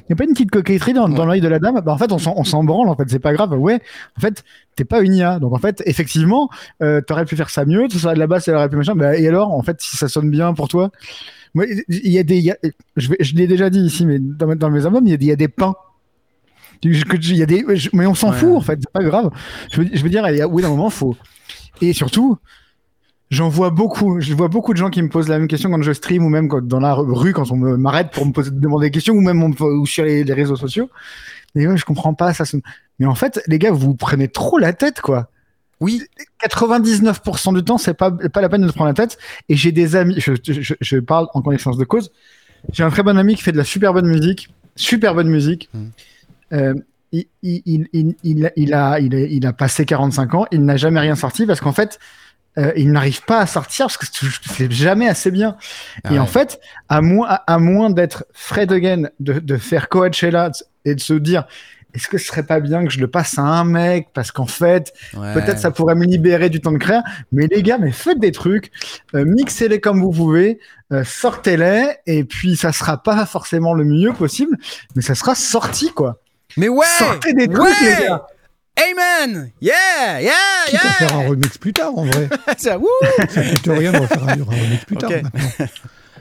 il 0.00 0.04
n'y 0.10 0.12
a 0.14 0.16
pas 0.16 0.24
une 0.24 0.32
petite 0.32 0.50
coquetterie 0.50 0.92
dans, 0.94 1.06
l'œil 1.26 1.40
de 1.40 1.48
la 1.48 1.58
dame. 1.60 1.80
Bah, 1.84 1.92
en 1.92 1.98
fait, 1.98 2.10
on 2.12 2.18
s'en, 2.18 2.64
branle, 2.64 2.88
en 2.88 2.96
fait, 2.96 3.04
c'est 3.08 3.18
pas 3.20 3.32
grave. 3.32 3.52
Ouais, 3.58 3.80
en 4.18 4.20
fait, 4.20 4.42
t'es 4.74 4.84
pas 4.84 5.00
une 5.00 5.14
IA. 5.14 5.38
Donc, 5.38 5.52
en 5.52 5.58
fait, 5.58 5.82
effectivement, 5.86 6.48
euh, 6.82 7.00
t'aurais 7.00 7.24
pu 7.24 7.36
faire 7.36 7.50
ça 7.50 7.64
mieux, 7.64 7.86
tout 7.88 7.98
ça 7.98 8.14
de 8.14 8.18
la 8.18 8.26
base, 8.26 8.48
elle 8.48 8.56
aurait 8.56 8.68
pu 8.68 8.76
machin. 8.76 8.94
Bah, 8.96 9.16
et 9.16 9.28
alors, 9.28 9.52
en 9.52 9.62
fait, 9.62 9.76
si 9.80 9.96
ça 9.96 10.08
sonne 10.08 10.30
bien 10.30 10.54
pour 10.54 10.66
toi, 10.68 10.90
moi, 11.54 11.66
il 11.88 12.10
y 12.10 12.18
a 12.18 12.24
des, 12.24 12.38
il 12.38 12.44
y 12.44 12.50
a- 12.50 12.56
je, 12.96 13.10
je 13.20 13.34
l'ai 13.36 13.46
déjà 13.46 13.70
dit 13.70 13.78
ici, 13.80 14.04
mais 14.06 14.18
dans, 14.18 14.48
mes- 14.48 14.56
dans 14.56 14.70
mes 14.70 14.84
albums, 14.86 15.06
il 15.06 15.10
y 15.10 15.14
a 15.14 15.16
des, 15.16 15.26
il 15.26 15.28
y 15.28 15.32
a 15.32 15.36
des 15.36 15.46
pains. 15.48 15.74
Il 16.82 17.36
y 17.36 17.42
a 17.42 17.46
des, 17.46 17.64
mais 17.94 18.04
on 18.06 18.14
s'en 18.14 18.30
Ouais. 18.30 18.36
fout, 18.36 18.56
en 18.56 18.60
fait, 18.60 18.78
c'est 18.82 18.92
pas 18.92 19.02
grave. 19.02 19.30
Je 19.72 19.80
veux, 19.80 19.88
je 19.90 20.02
veux 20.02 20.10
dire, 20.10 20.28
il 20.28 20.36
y 20.36 20.42
a, 20.42 20.48
oui, 20.48 20.60
d'un 20.62 20.68
moment, 20.68 20.90
faut. 20.90 21.16
Et 21.80 21.92
surtout, 21.92 22.38
J'en 23.30 23.48
vois 23.48 23.70
beaucoup. 23.70 24.20
Je 24.20 24.32
vois 24.34 24.46
beaucoup 24.48 24.74
de 24.74 24.78
gens 24.78 24.90
qui 24.90 25.02
me 25.02 25.08
posent 25.08 25.28
la 25.28 25.38
même 25.38 25.48
question 25.48 25.68
quand 25.70 25.82
je 25.82 25.92
stream 25.92 26.24
ou 26.24 26.28
même 26.28 26.46
quand, 26.46 26.62
dans 26.64 26.78
la 26.78 26.92
rue 26.94 27.32
quand 27.32 27.50
on 27.50 27.56
m'arrête 27.56 28.10
pour 28.12 28.24
me 28.26 28.32
poser, 28.32 28.50
demander 28.52 28.86
des 28.86 28.90
questions 28.92 29.14
ou 29.14 29.20
même 29.20 29.42
on 29.42 29.50
ou 29.50 29.86
sur 29.86 30.04
les, 30.04 30.22
les 30.22 30.32
réseaux 30.34 30.54
sociaux. 30.56 30.88
Mais 31.54 31.66
ouais, 31.66 31.76
je 31.76 31.84
comprends 31.84 32.14
pas 32.14 32.32
ça. 32.34 32.44
Mais 33.00 33.06
en 33.06 33.14
fait, 33.14 33.40
les 33.48 33.58
gars, 33.58 33.72
vous 33.72 33.78
vous 33.78 33.94
prenez 33.94 34.28
trop 34.28 34.58
la 34.58 34.72
tête, 34.72 35.00
quoi. 35.00 35.30
Oui, 35.80 36.02
99% 36.46 37.54
du 37.54 37.64
temps, 37.64 37.78
c'est 37.78 37.94
pas, 37.94 38.10
pas 38.12 38.40
la 38.40 38.48
peine 38.48 38.62
de 38.62 38.68
se 38.68 38.72
prendre 38.74 38.88
la 38.90 38.94
tête. 38.94 39.18
Et 39.48 39.56
j'ai 39.56 39.72
des 39.72 39.96
amis, 39.96 40.16
je, 40.18 40.32
je- 40.46 40.74
je 40.80 40.98
parle 40.98 41.26
en 41.34 41.42
connaissance 41.42 41.76
de 41.78 41.84
cause. 41.84 42.12
J'ai 42.72 42.84
un 42.84 42.90
très 42.90 43.02
bon 43.02 43.18
ami 43.18 43.34
qui 43.34 43.42
fait 43.42 43.52
de 43.52 43.56
la 43.58 43.64
super 43.64 43.92
bonne 43.92 44.06
musique, 44.06 44.48
super 44.76 45.14
bonne 45.14 45.28
musique. 45.28 45.68
Mm. 45.74 45.84
Euh, 46.52 46.74
il, 47.42 47.62
il, 47.64 47.88
il, 47.92 48.14
il, 48.22 48.52
il 48.56 48.74
a, 48.74 48.98
il, 48.98 49.46
a, 49.46 49.52
passé 49.52 49.84
45 49.84 50.34
ans, 50.34 50.46
il 50.50 50.64
n'a 50.64 50.76
jamais 50.76 51.00
rien 51.00 51.14
sorti 51.14 51.46
parce 51.46 51.60
qu'en 51.60 51.72
fait, 51.72 51.98
euh, 52.58 52.72
il 52.76 52.92
n'arrive 52.92 53.22
pas 53.24 53.40
à 53.40 53.46
sortir 53.46 53.86
parce 53.86 53.96
que 53.96 54.06
c'est 54.46 54.70
jamais 54.70 55.08
assez 55.08 55.30
bien. 55.30 55.56
Ah 56.04 56.14
et 56.14 56.18
en 56.18 56.26
fait, 56.26 56.60
à 56.88 57.00
moins, 57.00 57.26
à, 57.28 57.54
à 57.54 57.58
moins 57.58 57.90
d'être 57.90 58.24
Fred 58.32 58.72
again, 58.72 59.08
de, 59.20 59.38
de 59.38 59.56
faire 59.56 59.88
Coachella 59.88 60.50
et 60.84 60.94
de 60.94 61.00
se 61.00 61.14
dire, 61.14 61.46
est-ce 61.94 62.08
que 62.08 62.18
ce 62.18 62.26
serait 62.26 62.42
pas 62.42 62.58
bien 62.60 62.84
que 62.84 62.90
je 62.90 62.98
le 62.98 63.06
passe 63.06 63.38
à 63.38 63.42
un 63.42 63.64
mec 63.64 64.08
parce 64.12 64.32
qu'en 64.32 64.46
fait, 64.46 64.92
Ouais. 65.16 65.32
Peut-être 65.34 65.58
ça 65.58 65.70
pourrait 65.70 65.94
me 65.94 66.04
libérer 66.04 66.50
du 66.50 66.60
temps 66.60 66.72
de 66.72 66.78
créer. 66.78 67.00
Mais 67.30 67.46
les 67.46 67.62
gars, 67.62 67.78
mais 67.78 67.92
faites 67.92 68.18
des 68.18 68.32
trucs, 68.32 68.72
euh, 69.14 69.24
mixez-les 69.24 69.80
comme 69.80 70.00
vous 70.00 70.10
pouvez, 70.10 70.58
euh, 70.92 71.04
sortez-les, 71.04 71.96
et 72.06 72.24
puis 72.24 72.56
ça 72.56 72.72
sera 72.72 73.02
pas 73.02 73.24
forcément 73.26 73.74
le 73.74 73.84
mieux 73.84 74.12
possible, 74.12 74.56
mais 74.96 75.02
ça 75.02 75.14
sera 75.14 75.34
sorti, 75.36 75.90
quoi. 75.92 76.20
Mais 76.56 76.68
ouais 76.68 76.86
Sortez 76.98 77.32
des 77.34 77.46
trucs, 77.48 77.58
ouais 77.62 77.70
les 78.00 78.06
gars. 78.06 78.26
Amen 78.76 79.50
Yeah 79.60 80.20
Yeah 80.20 80.32
Quitte 80.66 80.80
à 80.80 80.84
Yeah 80.84 80.92
faire 80.94 81.16
un 81.16 81.28
remix 81.28 81.58
plus 81.58 81.72
tard, 81.72 81.96
en 81.96 82.04
vrai. 82.06 82.28
Ça, 82.58 82.78
wouh 82.78 82.88
Ça 83.28 83.42
coûte 83.42 83.66
rien 83.68 83.92
de 83.92 83.98
refaire 83.98 84.24
un, 84.28 84.40
un 84.40 84.44
remix 84.44 84.84
plus 84.84 84.96
tard 84.96 85.10
maintenant. 85.10 85.66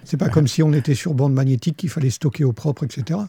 C'est 0.05 0.17
pas 0.17 0.29
comme 0.29 0.47
si 0.47 0.61
on 0.61 0.73
était 0.73 0.95
sur 0.95 1.13
bande 1.13 1.33
magnétique 1.33 1.77
qu'il 1.77 1.89
fallait 1.89 2.09
stocker 2.09 2.43
au 2.43 2.51
propre, 2.53 2.83
etc. 2.83 3.19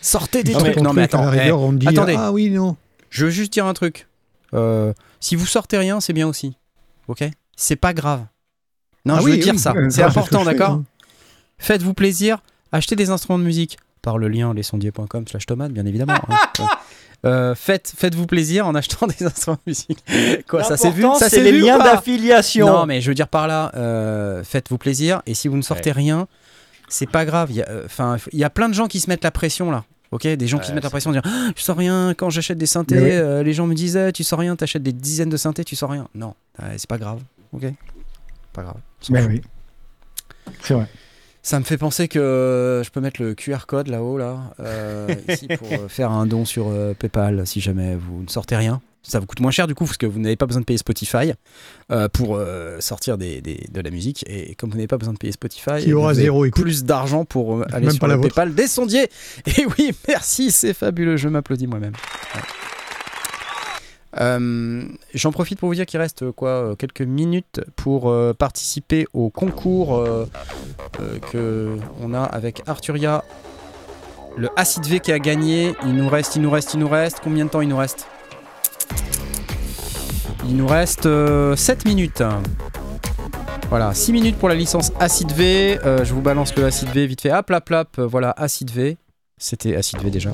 Sortez 0.00 0.42
des 0.42 0.52
trucs 0.52 0.76
Non 0.78 0.92
mais 0.92 1.02
à 1.02 1.04
attends, 1.04 1.22
la 1.24 1.30
rigueur, 1.30 1.58
eh, 1.60 1.62
on 1.64 1.70
te 1.72 1.76
dit 1.76 1.88
attendez. 1.88 2.16
ah 2.18 2.32
oui 2.32 2.50
non. 2.50 2.76
je 3.10 3.26
veux 3.26 3.30
juste 3.30 3.52
dire 3.52 3.66
un 3.66 3.74
truc. 3.74 4.08
Euh, 4.54 4.92
si 5.20 5.36
vous 5.36 5.46
sortez 5.46 5.78
rien, 5.78 6.00
c'est 6.00 6.12
bien 6.12 6.26
aussi. 6.26 6.56
Ok? 7.08 7.24
C'est 7.56 7.76
pas 7.76 7.94
grave. 7.94 8.24
Non, 9.04 9.14
Ah 9.14 9.20
je 9.20 9.24
oui, 9.24 9.30
veux 9.32 9.36
dire 9.38 9.52
oui, 9.54 9.58
ça. 9.58 9.72
euh, 9.76 9.88
C'est 9.90 10.02
important, 10.02 10.44
d'accord? 10.44 10.70
hein. 10.72 10.84
Faites-vous 11.58 11.94
plaisir, 11.94 12.42
achetez 12.72 12.96
des 12.96 13.10
instruments 13.10 13.38
de 13.38 13.44
musique 13.44 13.78
par 14.02 14.18
le 14.18 14.28
lien 14.28 14.52
lesondiers.com 14.52 15.26
slash 15.28 15.46
tomate, 15.46 15.72
bien 15.72 15.86
évidemment. 15.86 16.14
hein. 16.28 16.66
Euh, 17.24 17.54
faites, 17.54 17.92
faites-vous 17.96 18.26
plaisir 18.26 18.66
en 18.66 18.74
achetant 18.74 19.06
des 19.18 19.24
instruments 19.24 19.56
de 19.64 19.70
musique. 19.70 20.04
Quoi, 20.48 20.64
ça 20.64 20.76
s'est 20.76 20.90
vu? 20.90 21.02
Ça 21.20 21.28
c'est 21.30 21.40
les 21.40 21.52
liens 21.52 21.78
pas? 21.78 21.92
d'affiliation. 21.94 22.66
Non, 22.66 22.84
mais 22.84 23.00
je 23.00 23.08
veux 23.08 23.14
dire 23.14 23.28
par 23.28 23.46
là, 23.46 23.70
euh, 23.76 24.42
faites-vous 24.42 24.76
plaisir. 24.76 25.22
Et 25.26 25.34
si 25.34 25.46
vous 25.46 25.56
ne 25.56 25.62
sortez 25.62 25.92
rien, 25.92 26.26
c'est 26.88 27.08
pas 27.08 27.24
grave. 27.24 27.52
Il 27.52 27.58
y 27.58 27.62
a, 27.62 27.68
euh, 27.68 27.82
Enfin, 27.84 28.16
il 28.32 28.40
y 28.40 28.42
a 28.42 28.50
plein 28.50 28.68
de 28.68 28.74
gens 28.74 28.88
qui 28.88 28.98
se 28.98 29.08
mettent 29.08 29.22
la 29.22 29.30
pression 29.30 29.70
là. 29.70 29.84
Ok, 30.10 30.26
des 30.26 30.46
gens 30.48 30.58
qui 30.58 30.66
se 30.66 30.72
mettre 30.72 30.86
la 30.86 30.90
pression, 30.90 31.12
dire 31.12 31.22
ah, 31.24 31.50
tu 31.54 31.62
sors 31.62 31.76
rien. 31.76 32.12
Quand 32.16 32.28
j'achète 32.28 32.58
des 32.58 32.66
synthés, 32.66 33.00
oui. 33.00 33.10
euh, 33.12 33.44
les 33.44 33.52
gens 33.52 33.68
me 33.68 33.74
disaient 33.76 34.10
tu 34.10 34.24
sors 34.24 34.40
rien, 34.40 34.56
t'achètes 34.56 34.82
des 34.82 34.92
dizaines 34.92 35.30
de 35.30 35.36
synthés, 35.36 35.62
tu 35.64 35.76
sors 35.76 35.90
rien. 35.90 36.08
Non, 36.16 36.34
euh, 36.60 36.74
c'est 36.76 36.88
pas 36.90 36.98
grave. 36.98 37.20
Ok, 37.52 37.62
pas 38.52 38.62
grave. 38.64 38.78
Mais 39.10 39.24
oui. 39.26 39.42
C'est 40.60 40.74
vrai. 40.74 40.88
Ça 41.44 41.58
me 41.58 41.64
fait 41.64 41.76
penser 41.78 42.06
que 42.06 42.82
je 42.84 42.90
peux 42.90 43.00
mettre 43.00 43.20
le 43.20 43.34
QR 43.34 43.66
code 43.66 43.88
là-haut, 43.88 44.16
là, 44.16 44.54
euh, 44.60 45.12
ici, 45.28 45.48
pour 45.58 45.66
euh, 45.72 45.86
faire 45.88 46.10
un 46.12 46.24
don 46.26 46.44
sur 46.44 46.68
euh, 46.68 46.94
PayPal 46.94 47.44
si 47.46 47.60
jamais 47.60 47.96
vous 47.96 48.22
ne 48.22 48.28
sortez 48.28 48.54
rien. 48.56 48.80
Ça 49.04 49.18
vous 49.18 49.26
coûte 49.26 49.40
moins 49.40 49.50
cher 49.50 49.66
du 49.66 49.74
coup, 49.74 49.84
parce 49.84 49.96
que 49.96 50.06
vous 50.06 50.20
n'avez 50.20 50.36
pas 50.36 50.46
besoin 50.46 50.60
de 50.60 50.64
payer 50.64 50.78
Spotify 50.78 51.32
euh, 51.90 52.08
pour 52.08 52.36
euh, 52.36 52.78
sortir 52.78 53.18
des, 53.18 53.40
des- 53.40 53.66
de 53.72 53.80
la 53.80 53.90
musique. 53.90 54.24
Et 54.28 54.54
comme 54.54 54.70
vous 54.70 54.76
n'avez 54.76 54.86
pas 54.86 54.98
besoin 54.98 55.12
de 55.14 55.18
payer 55.18 55.32
Spotify, 55.32 55.82
Qui 55.82 55.92
aura 55.92 56.12
vous 56.12 56.18
avez 56.18 56.22
zéro 56.26 56.44
écoute. 56.44 56.62
plus 56.62 56.84
d'argent 56.84 57.24
pour 57.24 57.56
euh, 57.56 57.64
aller 57.72 57.86
Même 57.86 57.90
sur 57.96 57.98
pas 58.06 58.14
le. 58.14 58.20
PayPal 58.20 58.54
des 58.54 58.68
sondiers. 58.68 59.08
Et 59.58 59.66
oui, 59.76 59.90
merci, 60.06 60.52
c'est 60.52 60.74
fabuleux, 60.74 61.16
je 61.16 61.28
m'applaudis 61.28 61.66
moi-même. 61.66 61.94
Ouais. 62.36 62.40
Euh, 64.20 64.82
J'en 65.14 65.32
profite 65.32 65.58
pour 65.58 65.68
vous 65.68 65.74
dire 65.74 65.86
qu'il 65.86 66.00
reste 66.00 66.30
quoi 66.32 66.50
euh, 66.50 66.74
quelques 66.74 67.02
minutes 67.02 67.60
pour 67.76 68.10
euh, 68.10 68.34
participer 68.34 69.06
au 69.14 69.30
concours 69.30 69.96
euh, 69.96 70.26
que 71.30 71.76
on 72.00 72.14
a 72.14 72.22
avec 72.22 72.62
Arturia. 72.66 73.24
Le 74.36 74.48
Acid 74.56 74.86
V 74.86 75.00
qui 75.00 75.12
a 75.12 75.18
gagné. 75.18 75.74
Il 75.84 75.94
nous 75.94 76.08
reste, 76.08 76.36
il 76.36 76.42
nous 76.42 76.50
reste, 76.50 76.74
il 76.74 76.80
nous 76.80 76.88
reste. 76.88 77.20
Combien 77.22 77.44
de 77.44 77.50
temps 77.50 77.60
il 77.60 77.68
nous 77.68 77.76
reste? 77.76 78.06
Il 80.48 80.56
nous 80.56 80.66
reste 80.66 81.08
7 81.54 81.84
minutes. 81.84 82.22
Voilà, 83.68 83.94
6 83.94 84.12
minutes 84.12 84.36
pour 84.38 84.48
la 84.48 84.54
licence 84.54 84.90
Acid 84.98 85.30
V. 85.32 85.78
Je 85.84 86.12
vous 86.14 86.22
balance 86.22 86.56
le 86.56 86.64
Acid 86.64 86.88
V 86.88 87.06
vite 87.06 87.20
fait. 87.20 87.32
Hop, 87.32 87.50
hop, 87.50 87.70
hop. 87.70 88.00
Voilà, 88.00 88.32
Acid 88.36 88.70
V. 88.70 88.96
C'était 89.36 89.76
Acid 89.76 90.00
V 90.00 90.10
déjà. 90.10 90.30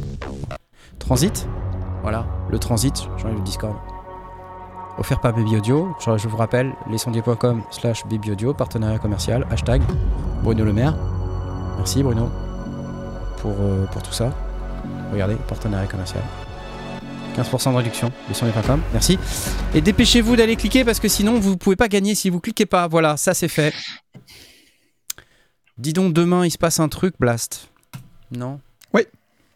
Transit? 1.00 1.46
Voilà, 2.02 2.26
le 2.50 2.58
transit. 2.58 3.08
J'enlève 3.16 3.36
le 3.36 3.42
Discord. 3.42 3.76
Offert 4.98 5.20
par 5.20 5.32
Baby 5.32 5.56
Audio. 5.56 5.94
Je, 6.04 6.28
vous 6.28 6.36
rappelle, 6.36 6.74
lesondiers.com 6.90 7.62
slash 7.70 8.04
Baby 8.06 8.32
Audio, 8.32 8.52
partenariat 8.52 8.98
commercial, 8.98 9.46
hashtag 9.50 9.80
Bruno 10.42 10.64
Le 10.64 10.72
Maire. 10.72 10.96
Merci 11.76 12.02
Bruno 12.02 12.28
pour, 13.40 13.54
euh, 13.60 13.86
pour 13.86 14.02
tout 14.02 14.12
ça. 14.12 14.32
Regardez, 15.12 15.36
partenariat 15.46 15.86
commercial. 15.86 16.22
15% 17.36 17.70
de 17.70 17.76
réduction, 17.76 18.10
lesondiers.com. 18.28 18.82
Merci. 18.92 19.18
Et 19.72 19.80
dépêchez-vous 19.80 20.34
d'aller 20.34 20.56
cliquer 20.56 20.84
parce 20.84 20.98
que 20.98 21.08
sinon 21.08 21.38
vous 21.38 21.56
pouvez 21.56 21.76
pas 21.76 21.88
gagner 21.88 22.16
si 22.16 22.30
vous 22.30 22.40
cliquez 22.40 22.66
pas. 22.66 22.88
Voilà, 22.88 23.16
ça 23.16 23.34
c'est 23.34 23.48
fait. 23.48 23.72
Dis 25.76 25.92
donc, 25.92 26.12
demain 26.12 26.44
il 26.44 26.50
se 26.50 26.58
passe 26.58 26.80
un 26.80 26.88
truc, 26.88 27.14
Blast. 27.20 27.70
Non? 28.32 28.60
Oui. 28.92 29.02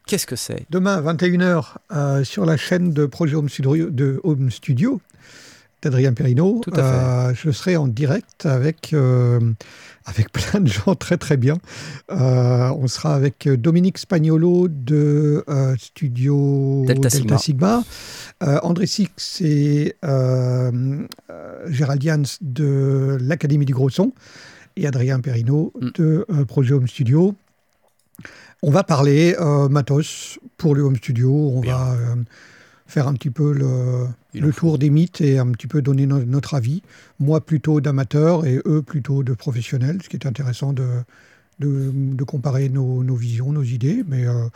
Qu'est-ce 0.05 0.27
que 0.27 0.35
c'est? 0.35 0.65
Demain, 0.69 1.01
21h, 1.01 1.75
euh, 1.91 2.23
sur 2.23 2.45
la 2.45 2.57
chaîne 2.57 2.91
de 2.93 3.05
Projet 3.05 3.35
Home 3.35 3.49
Studio, 3.49 3.89
de 3.89 4.19
Home 4.23 4.51
Studio 4.51 4.99
d'Adrien 5.81 6.13
fait. 6.13 6.61
euh, 6.77 7.33
je 7.33 7.51
serai 7.51 7.75
en 7.77 7.87
direct 7.87 8.45
avec, 8.45 8.91
euh, 8.93 9.39
avec 10.05 10.31
plein 10.31 10.59
de 10.61 10.67
gens 10.69 10.95
très 10.95 11.17
très 11.17 11.35
bien. 11.37 11.57
On 12.09 12.87
sera 12.87 13.15
avec 13.15 13.47
Dominique 13.49 13.97
Spagnolo 13.97 14.67
de 14.69 15.43
Studio 15.77 16.83
Delta 16.87 17.09
Sigma. 17.09 17.37
Sigma, 17.37 17.83
André 18.41 18.85
Six 18.87 19.41
et 19.41 19.95
Gérald 21.67 22.01
Jans 22.01 22.23
de 22.41 23.17
l'Académie 23.21 23.65
du 23.65 23.73
Gros 23.73 23.89
Son 23.89 24.13
et 24.75 24.87
Adrien 24.87 25.19
Perrino 25.19 25.71
Mm. 25.79 25.89
de 25.95 26.25
Projet 26.47 26.73
Home 26.73 26.87
Studio. 26.87 27.35
On 28.61 28.71
va 28.71 28.83
parler 28.83 29.35
euh, 29.39 29.67
matos 29.67 30.39
pour 30.57 30.75
le 30.75 30.83
home 30.83 30.95
studio. 30.95 31.51
On 31.53 31.59
Bien. 31.59 31.77
va 31.77 31.91
euh, 31.93 32.15
faire 32.87 33.07
un 33.07 33.13
petit 33.13 33.29
peu 33.29 33.51
le, 33.53 34.51
tour 34.53 34.77
des 34.77 34.89
mythes 34.89 35.19
et 35.21 35.37
un 35.39 35.47
petit 35.51 35.67
peu 35.67 35.81
donner 35.81 36.05
no- 36.05 36.23
notre 36.23 36.53
avis. 36.53 36.81
Moi 37.19 37.41
plutôt 37.41 37.81
d'amateur 37.81 38.45
et 38.45 38.61
eux 38.65 38.81
plutôt 38.81 39.23
de 39.23 39.33
professionnels, 39.33 39.99
ce 40.03 40.09
qui 40.09 40.15
est 40.15 40.25
intéressant 40.25 40.71
de, 40.73 40.87
de, 41.59 41.91
de 41.93 42.23
comparer 42.23 42.69
nos, 42.69 43.03
nos 43.03 43.15
visions, 43.15 43.51
nos 43.51 43.63
idées. 43.63 44.03
Mais 44.07 44.25
euh, 44.25 44.47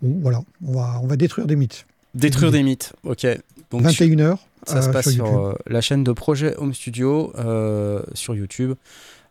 bon, 0.00 0.20
voilà, 0.22 0.40
on 0.64 0.72
va, 0.72 1.00
on 1.02 1.06
va 1.06 1.16
détruire 1.16 1.46
des 1.46 1.56
mythes. 1.56 1.86
Détruire 2.14 2.50
des 2.50 2.62
mythes. 2.62 2.94
Ok. 3.04 3.26
Donc 3.70 3.82
21h. 3.82 4.38
ça 4.66 4.80
se 4.80 4.88
passe 4.88 5.10
sur 5.10 5.58
la 5.66 5.80
chaîne 5.82 6.02
de 6.04 6.12
Projet 6.12 6.56
Home 6.56 6.72
Studio 6.72 7.32
sur 8.14 8.34
YouTube. 8.34 8.72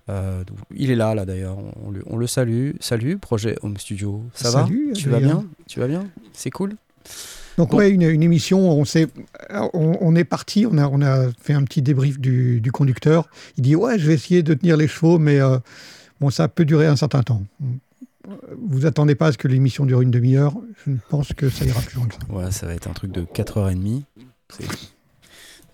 Euh, 0.09 0.43
donc, 0.45 0.57
il 0.75 0.89
est 0.91 0.95
là, 0.95 1.13
là 1.15 1.25
d'ailleurs. 1.25 1.57
On, 1.85 1.91
le- 1.91 2.03
on 2.07 2.17
le 2.17 2.27
salue. 2.27 2.71
Salut, 2.79 3.17
Projet 3.17 3.55
Home 3.61 3.77
Studio. 3.77 4.23
Ça 4.33 4.51
Salut, 4.51 4.89
va 4.89 4.93
Tu 4.93 5.09
vas 5.09 5.19
bien 5.19 5.45
Tu 5.67 5.79
vas 5.79 5.87
bien 5.87 6.07
C'est 6.33 6.49
cool 6.49 6.75
Donc 7.57 7.71
Bon. 7.71 7.77
ouais, 7.77 7.89
une, 7.89 8.03
une 8.03 8.23
émission, 8.23 8.59
on, 8.71 8.85
s'est- 8.85 9.07
on, 9.49 9.97
on 9.99 10.15
est 10.15 10.23
parti, 10.23 10.65
on 10.69 10.77
a, 10.77 10.87
on 10.87 11.01
a 11.01 11.29
fait 11.41 11.53
un 11.53 11.63
petit 11.63 11.81
débrief 11.81 12.19
du, 12.19 12.61
du 12.61 12.71
conducteur. 12.71 13.27
Il 13.57 13.63
dit 13.63 13.75
ouais, 13.75 13.97
je 13.99 14.07
vais 14.07 14.13
essayer 14.13 14.43
de 14.43 14.53
tenir 14.53 14.77
les 14.77 14.87
chevaux, 14.87 15.19
mais 15.19 15.39
euh, 15.41 15.57
bon, 16.21 16.29
ça 16.29 16.47
peut 16.47 16.65
durer 16.65 16.87
un 16.87 16.95
certain 16.95 17.23
temps. 17.23 17.41
Vous 18.61 18.85
attendez 18.85 19.15
pas 19.15 19.27
à 19.27 19.31
ce 19.31 19.37
que 19.37 19.47
l'émission 19.47 19.85
dure 19.85 20.01
une 20.01 20.11
demi-heure. 20.11 20.53
Je 20.85 20.91
pense 21.09 21.31
que 21.33 21.49
ça 21.49 21.65
ira 21.65 21.81
plus 21.81 21.95
loin 21.95 22.07
que 22.07 22.13
ça. 22.15 22.19
Ouais, 22.33 22.51
ça 22.51 22.65
va 22.65 22.73
être 22.75 22.87
un 22.89 22.93
truc 22.93 23.11
de 23.11 23.21
4h30. 23.23 24.03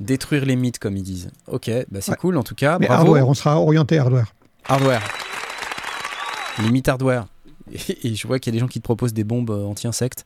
Détruire 0.04 0.46
les 0.46 0.56
mythes, 0.56 0.80
comme 0.80 0.98
ils 0.98 1.04
disent. 1.04 1.30
Ok, 1.48 1.70
bah 1.92 2.00
c'est 2.02 2.12
Ouais. 2.12 2.18
cool 2.18 2.38
en 2.38 2.44
tout 2.44 2.56
cas. 2.56 2.78
Mais 2.80 2.88
Bravo. 2.88 3.02
hardware, 3.08 3.28
on 3.28 3.34
sera 3.34 3.60
orienté 3.60 3.98
hardware. 3.98 4.34
Hardware. 4.68 5.02
Les 6.62 6.70
mythes 6.72 6.88
hardware. 6.90 7.26
Et, 7.72 8.08
et 8.10 8.16
je 8.16 8.28
vois 8.28 8.40
qu'il 8.40 8.54
y 8.54 8.56
a 8.56 8.58
des 8.58 8.60
gens 8.60 8.68
qui 8.68 8.80
te 8.80 8.84
proposent 8.84 9.14
des 9.14 9.24
bombes 9.24 9.50
euh, 9.52 9.66
anti-insectes. 9.66 10.26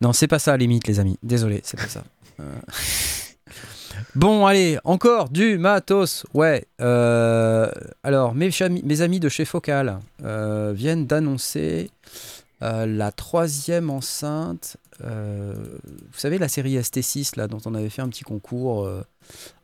Non, 0.00 0.12
c'est 0.12 0.26
pas 0.28 0.38
ça 0.38 0.56
les 0.56 0.66
mythes, 0.66 0.88
les 0.88 0.98
amis. 1.00 1.18
Désolé, 1.22 1.60
c'est 1.64 1.76
pas 1.78 1.88
ça. 1.88 2.02
Euh. 2.40 2.44
Bon, 4.14 4.46
allez, 4.46 4.78
encore 4.84 5.28
du 5.30 5.58
matos. 5.58 6.26
Ouais. 6.34 6.66
euh, 6.80 7.70
Alors, 8.02 8.34
mes, 8.34 8.50
amis 8.62 9.20
de 9.20 9.28
chez 9.28 9.44
Focal 9.44 9.98
euh, 10.24 10.72
viennent 10.74 11.06
d'annoncer 11.06 11.90
euh, 12.62 12.84
la 12.86 13.10
troisième 13.12 13.90
enceinte. 13.90 14.76
Euh, 15.02 15.54
vous 15.54 16.18
savez, 16.18 16.38
la 16.38 16.48
série 16.48 16.76
ST6, 16.76 17.36
là, 17.36 17.48
dont 17.48 17.60
on 17.64 17.74
avait 17.74 17.88
fait 17.88 18.02
un 18.02 18.08
petit 18.08 18.24
concours 18.24 18.84
euh, 18.84 19.02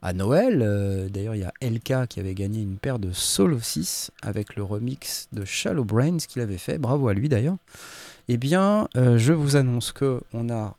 à 0.03 0.13
Noël. 0.13 0.63
euh, 0.63 1.09
D'ailleurs, 1.09 1.35
il 1.35 1.41
y 1.41 1.45
a 1.45 1.53
LK 1.61 2.09
qui 2.09 2.21
avait 2.21 2.35
gagné 2.35 2.63
une 2.63 2.79
paire 2.79 2.99
de 2.99 3.13
Solo 3.13 3.61
6 3.61 4.11
avec 4.23 4.57
le 4.57 4.63
remix 4.63 5.29
de 5.33 5.45
Shallow 5.45 5.85
Brains 5.85 6.19
qu'il 6.19 6.43
avait 6.43 6.59
fait. 6.59 6.79
Bravo 6.79 7.09
à 7.09 7.15
lui 7.15 7.29
d'ailleurs. 7.29 7.57
Eh 8.29 8.37
bien, 8.37 8.89
je 8.95 9.33
vous 9.33 9.57
annonce 9.57 9.93
que 9.93 10.21
on 10.35 10.51
a 10.51 10.77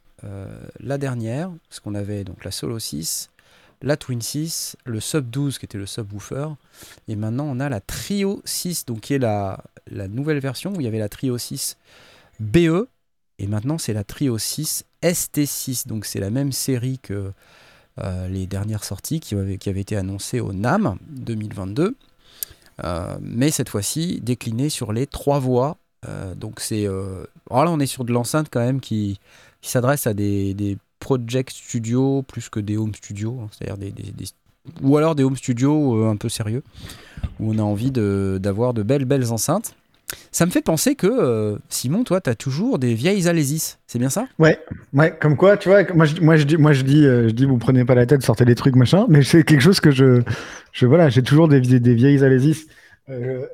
la 0.80 0.98
dernière, 0.98 1.50
parce 1.68 1.80
qu'on 1.80 1.96
avait 1.96 2.24
donc 2.24 2.44
la 2.46 2.52
Solo 2.52 2.78
6, 2.78 3.30
la 3.82 3.98
Twin 3.98 4.22
6, 4.22 4.76
le 4.86 5.00
Sub 5.00 5.30
12 5.30 5.58
qui 5.58 5.66
était 5.66 5.78
le 5.78 5.86
subwoofer, 5.88 6.48
et 7.08 7.16
maintenant 7.16 7.46
on 7.48 7.60
a 7.60 7.70
la 7.70 7.80
Trio 7.80 8.42
6, 8.46 8.86
donc 8.86 9.00
qui 9.02 9.14
est 9.16 9.20
la, 9.20 9.64
la 9.90 10.08
nouvelle 10.08 10.40
version 10.40 10.74
où 10.74 10.80
il 10.80 10.84
y 10.84 10.88
avait 10.88 11.00
la 11.00 11.10
Trio 11.10 11.38
6 11.38 11.78
BE, 12.40 12.88
et 13.40 13.48
maintenant 13.48 13.78
c'est 13.78 13.94
la 13.94 14.04
Trio 14.04 14.38
6 14.38 14.86
ST6, 15.02 15.88
donc 15.88 16.06
c'est 16.06 16.20
la 16.20 16.30
même 16.30 16.52
série 16.52 17.00
que 17.02 17.32
euh, 18.00 18.28
les 18.28 18.46
dernières 18.48 18.84
sorties 18.84 19.20
qui 19.20 19.36
avaient, 19.36 19.56
été 19.56 19.96
annoncées 19.96 20.40
au 20.40 20.54
NAM 20.54 20.98
2022, 21.10 21.96
euh, 22.84 23.18
mais 23.22 23.50
cette 23.50 23.70
fois-ci 23.70 24.22
déclinées 24.22 24.70
sur 24.70 24.94
les 24.94 25.08
trois 25.08 25.40
voies. 25.40 25.78
Euh, 26.08 26.36
donc 26.36 26.60
c'est, 26.60 26.86
alors 26.86 27.66
là 27.66 27.72
on 27.72 27.80
est 27.80 27.88
sur 27.88 28.06
de 28.06 28.14
l'enceinte 28.14 28.48
quand 28.52 28.62
même 28.62 28.80
qui, 28.82 29.20
s'adresse 29.62 30.06
à 30.06 30.14
des, 30.14 30.78
project 31.00 31.52
studios 31.52 32.24
plus 32.24 32.50
que 32.50 32.60
des 32.60 32.76
home 32.76 32.94
studios, 32.94 33.40
hein, 33.42 33.48
c'est-à-dire 33.52 33.78
des, 33.78 33.94
ou 34.82 34.98
alors 34.98 35.16
des 35.16 35.24
home 35.24 35.38
studios 35.38 36.06
un 36.06 36.18
peu 36.18 36.28
sérieux 36.28 36.62
où 37.40 37.54
on 37.54 37.58
a 37.58 37.62
envie 37.62 37.90
d'avoir 37.90 38.74
de 38.74 38.84
belles 38.84 39.06
belles 39.06 39.32
enceintes. 39.32 39.76
Ça 40.32 40.46
me 40.46 40.52
fait 40.52 40.62
penser 40.62 40.96
que 40.96 41.08
euh, 41.08 41.58
Simon, 41.70 42.04
toi, 42.04 42.22
tu 42.22 42.30
as 42.30 42.36
toujours 42.36 42.80
des 42.80 42.94
vieilles 42.94 43.28
Alésis, 43.28 43.80
c'est 43.88 44.00
bien 44.00 44.10
ça? 44.10 44.28
Ouais, 44.38 44.60
ouais, 44.94 45.16
comme 45.20 45.36
quoi, 45.36 45.58
tu 45.58 45.70
vois, 45.70 45.84
moi 45.94 46.06
je, 46.06 46.22
moi, 46.22 46.36
je 46.36 46.44
dis, 46.44 46.58
moi, 46.58 46.74
je 46.74 46.84
dis, 46.84 47.06
euh, 47.06 47.28
je 47.30 47.34
dis, 47.34 47.46
vous 47.46 47.58
prenez 47.58 47.86
pas 47.86 47.96
la 47.96 48.06
tête, 48.06 48.22
sortez 48.24 48.46
des 48.46 48.56
trucs, 48.56 48.76
machin, 48.76 49.06
mais 49.10 49.24
c'est 49.24 49.44
quelque 49.44 49.62
chose 49.62 49.80
que 49.80 49.92
je, 49.92 50.22
je 50.72 50.86
voilà, 50.86 51.10
j'ai 51.10 51.24
toujours 51.24 51.48
des, 51.48 51.62
des, 51.62 51.80
des 51.80 51.96
vieilles 51.96 52.24
Alésis, 52.24 52.68
euh, 53.10 53.46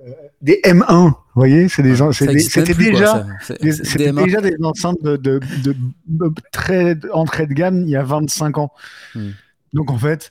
des 0.41 0.59
M1, 0.65 1.07
vous 1.07 1.15
voyez, 1.33 1.69
c'est 1.69 1.81
des, 1.81 1.95
c'était 1.95 2.73
déjà, 2.73 3.25
c'était 3.41 4.11
déjà 4.11 4.41
des 4.41 4.55
enceintes 4.61 5.01
de, 5.01 5.15
de, 5.15 5.39
de, 5.63 5.75
de 6.07 6.33
très 6.51 6.97
entrée 7.13 7.47
de 7.47 7.53
gamme 7.53 7.81
il 7.83 7.89
y 7.89 7.95
a 7.95 8.03
25 8.03 8.57
ans. 8.57 8.71
Hmm. 9.15 9.29
Donc 9.73 9.91
en 9.91 9.97
fait, 9.97 10.29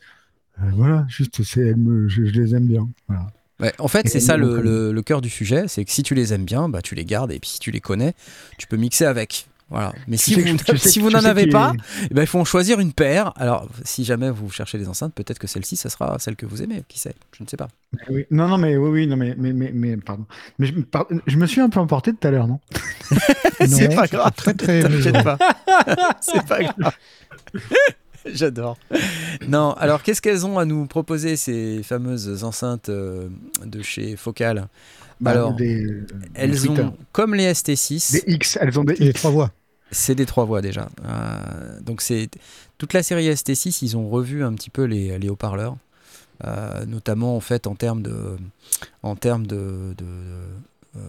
voilà, 0.58 1.06
juste, 1.08 1.42
je, 1.42 1.74
je 2.06 2.22
les 2.22 2.54
aime 2.54 2.66
bien. 2.66 2.88
Voilà. 3.08 3.26
Ouais, 3.60 3.72
en 3.78 3.88
fait, 3.88 4.08
c'est 4.08 4.20
ça 4.20 4.36
le, 4.36 4.46
comme- 4.56 4.64
le- 4.64 4.92
le 4.92 5.02
cœur 5.02 5.20
du 5.20 5.30
sujet, 5.30 5.64
c'est 5.68 5.84
que 5.84 5.90
si 5.92 6.02
tu 6.02 6.14
les 6.14 6.32
aimes 6.34 6.44
bien, 6.44 6.68
bah, 6.68 6.82
tu 6.82 6.94
les 6.94 7.04
gardes, 7.04 7.30
et 7.32 7.38
puis 7.38 7.50
si 7.50 7.58
tu 7.60 7.70
les 7.70 7.80
connais, 7.80 8.14
tu 8.58 8.66
peux 8.66 8.76
mixer 8.76 9.04
avec. 9.04 9.46
Voilà. 9.70 9.92
Mais 10.08 10.18
si 10.18 10.34
Tu 10.34 10.42
vous, 10.42 10.56
que- 10.58 10.76
sais 10.76 11.00
n'en 11.00 11.24
avez 11.24 11.46
pas, 11.46 11.72
eh 12.10 12.12
ben, 12.14 12.22
il 12.22 12.26
faut 12.26 12.38
en 12.38 12.44
choisir 12.44 12.80
une 12.80 12.92
paire. 12.92 13.32
Alors, 13.36 13.66
si 13.84 14.04
jamais 14.04 14.30
vous 14.30 14.50
cherchez 14.50 14.76
des 14.76 14.88
enceintes, 14.88 15.14
peut-être 15.14 15.38
que 15.38 15.46
celle-ci, 15.46 15.76
ça 15.76 15.88
sera 15.88 16.18
celle 16.18 16.36
que 16.36 16.44
vous 16.46 16.62
aimez. 16.62 16.82
Qui 16.86 16.98
sait 16.98 17.14
Je 17.36 17.42
ne 17.42 17.48
sais 17.48 17.56
pas. 17.56 17.68
Oui. 18.10 18.26
Non, 18.30 18.46
non, 18.46 18.58
mais 18.58 18.76
oui, 18.76 18.90
oui, 18.90 19.06
non, 19.06 19.16
mais, 19.16 19.34
mais, 19.38 19.52
mais, 19.52 19.70
mais 19.72 19.96
pardon. 19.96 20.26
Mais 20.58 20.66
je, 20.66 20.74
par- 20.80 21.06
je 21.26 21.36
me 21.38 21.46
suis 21.46 21.60
un 21.62 21.70
peu 21.70 21.80
emporté 21.80 22.12
tout 22.12 22.28
à 22.28 22.30
l'heure, 22.30 22.46
non? 22.46 22.60
C'est 23.66 23.94
pas 23.94 24.06
grave. 24.06 24.32
Très 24.36 24.54
très 24.54 24.86
mesuré. 24.88 25.22
pas. 25.24 25.38
c'est 26.20 26.44
pas 26.46 26.62
grave. 26.62 26.92
J'adore. 28.32 28.76
Non, 29.48 29.72
alors 29.74 30.02
qu'est-ce 30.02 30.22
qu'elles 30.22 30.46
ont 30.46 30.58
à 30.58 30.64
nous 30.64 30.86
proposer, 30.86 31.36
ces 31.36 31.82
fameuses 31.82 32.44
enceintes 32.44 32.88
euh, 32.88 33.28
de 33.64 33.82
chez 33.82 34.16
Focal? 34.16 34.68
Bah, 35.20 35.32
Alors, 35.32 35.54
des, 35.54 35.84
des 35.84 36.04
Elles 36.34 36.70
ont, 36.70 36.94
comme 37.12 37.34
les 37.34 37.52
ST6, 37.52 38.12
des 38.12 38.24
X, 38.34 38.58
elles 38.60 38.78
ont 38.78 38.84
des 38.84 38.94
X. 38.94 39.20
trois 39.20 39.30
voix. 39.30 39.52
c'est 39.90 40.14
des 40.14 40.26
trois 40.26 40.44
voix 40.44 40.60
déjà. 40.60 40.88
Euh, 41.04 41.80
donc 41.80 42.00
c'est 42.00 42.28
toute 42.78 42.92
la 42.92 43.02
série 43.02 43.28
ST6, 43.28 43.78
ils 43.82 43.96
ont 43.96 44.08
revu 44.08 44.42
un 44.42 44.52
petit 44.54 44.70
peu 44.70 44.84
les, 44.84 45.18
les 45.18 45.28
haut-parleurs, 45.28 45.76
euh, 46.44 46.84
notamment 46.86 47.36
en 47.36 47.40
fait 47.40 47.66
en 47.68 47.74
termes 47.76 48.02
de, 48.02 48.36
en 49.02 49.14
termes 49.14 49.46
de, 49.46 49.94
de- 49.96 50.04
euh, 50.96 51.00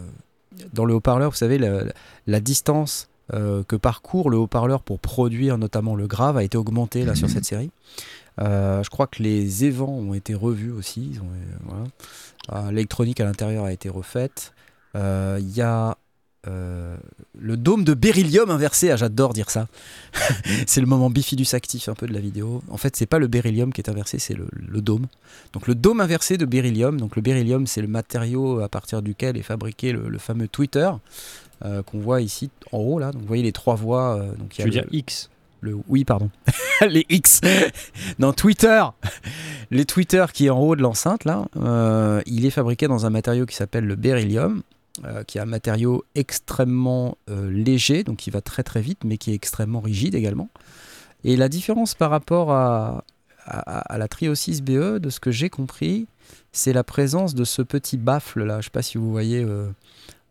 dans 0.73 0.85
le 0.85 0.93
haut-parleur, 0.93 1.31
vous 1.31 1.35
savez 1.37 1.57
la, 1.57 1.83
la 2.27 2.39
distance 2.39 3.09
euh, 3.33 3.63
que 3.63 3.75
parcourt 3.75 4.29
le 4.29 4.37
haut-parleur 4.37 4.81
pour 4.81 4.99
produire 4.99 5.57
notamment 5.57 5.95
le 5.95 6.07
grave 6.07 6.37
a 6.37 6.43
été 6.43 6.57
augmentée 6.57 7.05
là 7.05 7.15
sur 7.15 7.29
cette 7.29 7.45
série. 7.45 7.71
Euh, 8.39 8.83
je 8.83 8.89
crois 8.89 9.07
que 9.07 9.23
les 9.23 9.65
évents 9.65 9.89
ont 9.93 10.13
été 10.13 10.33
revus 10.33 10.71
aussi. 10.71 11.13
euh, 11.17 11.55
voilà. 11.63 12.71
L'électronique 12.71 13.19
à 13.19 13.25
l'intérieur 13.25 13.65
a 13.65 13.71
été 13.71 13.89
refaite. 13.89 14.53
Il 14.93 15.49
y 15.55 15.61
a 15.61 15.97
euh, 16.47 16.95
le 17.37 17.57
dôme 17.57 17.83
de 17.83 17.93
beryllium 17.93 18.49
inversé. 18.51 18.91
Ah, 18.91 18.97
J'adore 18.97 19.33
dire 19.33 19.49
ça. 19.49 19.67
c'est 20.67 20.81
le 20.81 20.87
moment 20.87 21.09
bifidus 21.09 21.53
actif 21.53 21.89
un 21.89 21.95
peu 21.95 22.07
de 22.07 22.13
la 22.13 22.19
vidéo. 22.19 22.61
En 22.69 22.77
fait, 22.77 22.95
c'est 22.95 23.05
pas 23.05 23.19
le 23.19 23.27
beryllium 23.27 23.73
qui 23.73 23.81
est 23.81 23.89
inversé, 23.89 24.19
c'est 24.19 24.35
le, 24.35 24.47
le 24.53 24.81
dôme. 24.81 25.07
Donc 25.53 25.67
le 25.67 25.75
dôme 25.75 26.01
inversé 26.01 26.37
de 26.37 26.45
beryllium. 26.45 26.99
Donc 26.99 27.15
le 27.15 27.21
beryllium, 27.21 27.65
c'est 27.67 27.81
le 27.81 27.87
matériau 27.87 28.59
à 28.59 28.69
partir 28.69 29.01
duquel 29.01 29.37
est 29.37 29.43
fabriqué 29.43 29.91
le, 29.91 30.07
le 30.07 30.17
fameux 30.19 30.47
Twitter 30.47 30.89
euh, 31.65 31.83
qu'on 31.83 31.99
voit 31.99 32.21
ici 32.21 32.49
en 32.71 32.77
haut 32.77 32.99
là. 32.99 33.11
Donc 33.11 33.21
vous 33.23 33.27
voyez 33.27 33.43
les 33.43 33.51
trois 33.51 33.75
voies. 33.75 34.15
euh, 34.17 34.35
donc 34.35 34.57
il 34.57 34.61
y 34.61 34.61
Tu 34.61 34.61
a 34.61 34.65
veux 34.65 34.69
le- 34.71 34.71
dire 34.71 34.85
X? 34.91 35.29
le 35.61 35.75
oui 35.87 36.05
pardon. 36.05 36.29
Les 36.87 37.05
X. 37.09 37.41
Non 38.19 38.33
Twitter. 38.33 38.83
Les 39.71 39.85
Twitter 39.85 40.25
qui 40.33 40.45
est 40.45 40.49
en 40.49 40.59
haut 40.59 40.75
de 40.75 40.81
l'enceinte 40.81 41.25
là 41.25 41.47
euh, 41.57 42.21
il 42.25 42.45
est 42.45 42.49
fabriqué 42.51 42.87
dans 42.87 43.05
un 43.05 43.09
matériau 43.09 43.45
qui 43.45 43.55
s'appelle 43.55 43.85
le 43.85 43.95
beryllium 43.95 44.61
euh, 45.05 45.23
qui 45.23 45.37
est 45.39 45.41
un 45.41 45.45
matériau 45.45 46.03
extrêmement 46.13 47.17
léger 47.27 48.03
donc 48.03 48.17
qui 48.17 48.29
va 48.29 48.41
très 48.41 48.63
très 48.63 48.81
vite 48.81 48.99
mais 49.03 49.17
qui 49.17 49.31
est 49.31 49.35
extrêmement 49.35 49.79
rigide 49.81 50.13
également. 50.15 50.49
Et 51.23 51.35
la 51.37 51.49
différence 51.49 51.95
par 51.95 52.11
rapport 52.11 52.51
à, 52.51 53.03
à, 53.45 53.79
à 53.93 53.97
la 53.97 54.07
Trio 54.07 54.35
6 54.35 54.61
BE 54.61 54.99
de 54.99 55.09
ce 55.09 55.19
que 55.19 55.31
j'ai 55.31 55.49
compris 55.49 56.05
c'est 56.51 56.73
la 56.73 56.83
présence 56.83 57.33
de 57.33 57.43
ce 57.43 57.61
petit 57.63 57.97
baffle 57.97 58.43
là 58.43 58.59
je 58.61 58.65
sais 58.65 58.69
pas 58.71 58.83
si 58.83 58.97
vous 58.99 59.09
voyez 59.11 59.43
euh, 59.43 59.67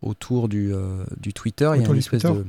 autour 0.05 0.49
du, 0.49 0.73
euh, 0.73 1.05
du 1.19 1.33
Twitter 1.33 1.71
il 1.75 1.83
y 1.83 1.85
a 1.85 1.89
une 1.89 1.97
espèce 1.99 2.23
Twitter. 2.23 2.39
de 2.39 2.45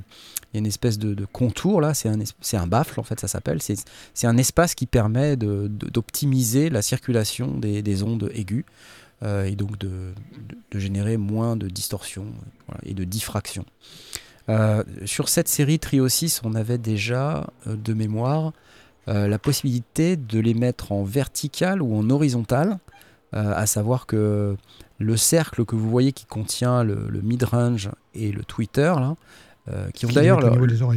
il 0.53 0.55
y 0.55 0.57
a 0.57 0.59
une 0.59 0.65
espèce 0.67 0.97
de, 0.99 1.13
de 1.13 1.25
contour 1.25 1.81
là, 1.81 1.93
c'est 1.93 2.07
un, 2.07 2.19
es- 2.19 2.33
c'est 2.39 2.55
un 2.57 2.67
baffle 2.67 2.99
en 2.99 3.03
fait, 3.03 3.19
ça 3.19 3.27
s'appelle. 3.27 3.61
C'est 3.61 3.75
c'est 4.13 4.27
un 4.27 4.37
espace 4.37 4.73
qui 4.75 4.85
permet 4.85 5.35
de- 5.35 5.67
de- 5.67 5.89
d'optimiser 5.89 6.69
la 6.69 6.81
circulation 6.81 7.57
des, 7.57 7.81
des 7.81 8.03
ondes 8.03 8.29
aiguës 8.33 8.63
euh, 9.23 9.43
et 9.45 9.55
donc 9.55 9.77
de, 9.77 10.13
générer 10.77 11.17
moins 11.17 11.55
de 11.57 11.67
distorsion 11.67 12.25
voilà, 12.67 12.81
et 12.85 12.93
de 12.93 13.03
diffraction. 13.03 13.65
Euh, 14.49 14.83
sur 15.05 15.27
cette 15.29 15.47
série 15.47 15.79
Trio 15.79 16.07
6, 16.07 16.41
on 16.43 16.53
avait 16.53 16.77
déjà 16.77 17.47
de 17.65 17.93
mémoire 17.93 18.53
la 19.07 19.37
possibilité 19.37 20.15
de 20.17 20.39
les 20.39 20.53
mettre 20.55 20.91
en 20.91 21.03
vertical 21.03 21.81
ou 21.83 21.95
en 21.95 22.09
horizontal, 22.09 22.79
à 23.33 23.65
savoir 23.67 24.07
que 24.07 24.55
le 24.99 25.17
cercle 25.17 25.65
que 25.65 25.75
vous 25.75 25.89
voyez 25.89 26.11
qui 26.13 26.25
contient 26.25 26.83
le, 26.83 27.07
le 27.09 27.21
mid-range 27.21 27.89
et 28.13 28.31
le 28.31 28.43
Twitter, 28.43 28.93
là, 28.97 29.15
euh, 29.67 29.89
qui 29.91 30.05
ont 30.05 30.09
d'ailleurs 30.15 30.39
leur, 30.41 30.55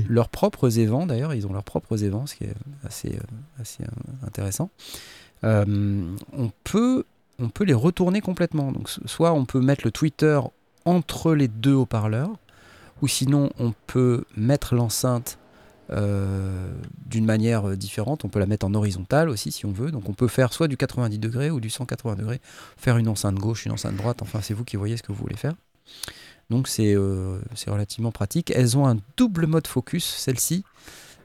leurs 0.08 0.28
propres 0.28 0.78
évents 0.78 1.06
d'ailleurs, 1.06 1.34
ils 1.34 1.46
ont 1.46 1.52
leurs 1.52 1.64
propres 1.64 2.04
évents, 2.04 2.26
ce 2.26 2.34
qui 2.34 2.44
est 2.44 2.54
assez, 2.84 3.14
euh, 3.16 3.60
assez 3.62 3.82
euh, 3.82 4.26
intéressant. 4.26 4.70
On, 5.42 6.50
peut, 6.64 7.04
on 7.38 7.48
peut 7.48 7.64
les 7.64 7.74
retourner 7.74 8.20
complètement. 8.20 8.72
Donc, 8.72 8.88
so- 8.90 9.00
soit 9.06 9.32
on 9.32 9.44
peut 9.44 9.60
mettre 9.60 9.82
le 9.84 9.90
Twitter 9.90 10.40
entre 10.84 11.34
les 11.34 11.48
deux 11.48 11.74
haut-parleurs, 11.74 12.30
ou 13.02 13.08
sinon 13.08 13.50
on 13.58 13.72
peut 13.86 14.24
mettre 14.36 14.74
l'enceinte 14.74 15.38
euh, 15.90 16.70
d'une 17.06 17.24
manière 17.24 17.70
euh, 17.70 17.76
différente. 17.76 18.26
On 18.26 18.28
peut 18.28 18.38
la 18.38 18.46
mettre 18.46 18.66
en 18.66 18.74
horizontale 18.74 19.30
aussi 19.30 19.50
si 19.50 19.64
on 19.64 19.72
veut. 19.72 19.90
Donc 19.90 20.08
on 20.10 20.12
peut 20.12 20.28
faire 20.28 20.52
soit 20.52 20.68
du 20.68 20.76
90 20.76 21.18
degrés 21.18 21.50
ou 21.50 21.60
du 21.60 21.70
180 21.70 22.16
degrés, 22.16 22.40
faire 22.76 22.98
une 22.98 23.08
enceinte 23.08 23.36
gauche, 23.36 23.64
une 23.64 23.72
enceinte 23.72 23.96
droite. 23.96 24.20
Enfin, 24.20 24.40
c'est 24.42 24.52
vous 24.52 24.64
qui 24.64 24.76
voyez 24.76 24.98
ce 24.98 25.02
que 25.02 25.12
vous 25.12 25.18
voulez 25.18 25.36
faire. 25.36 25.54
Donc 26.50 26.68
c'est 26.68 26.94
euh, 26.94 27.38
relativement 27.66 28.12
pratique. 28.12 28.50
Elles 28.50 28.76
ont 28.76 28.86
un 28.86 28.98
double 29.16 29.46
mode 29.46 29.66
focus, 29.66 30.04
celle-ci. 30.04 30.62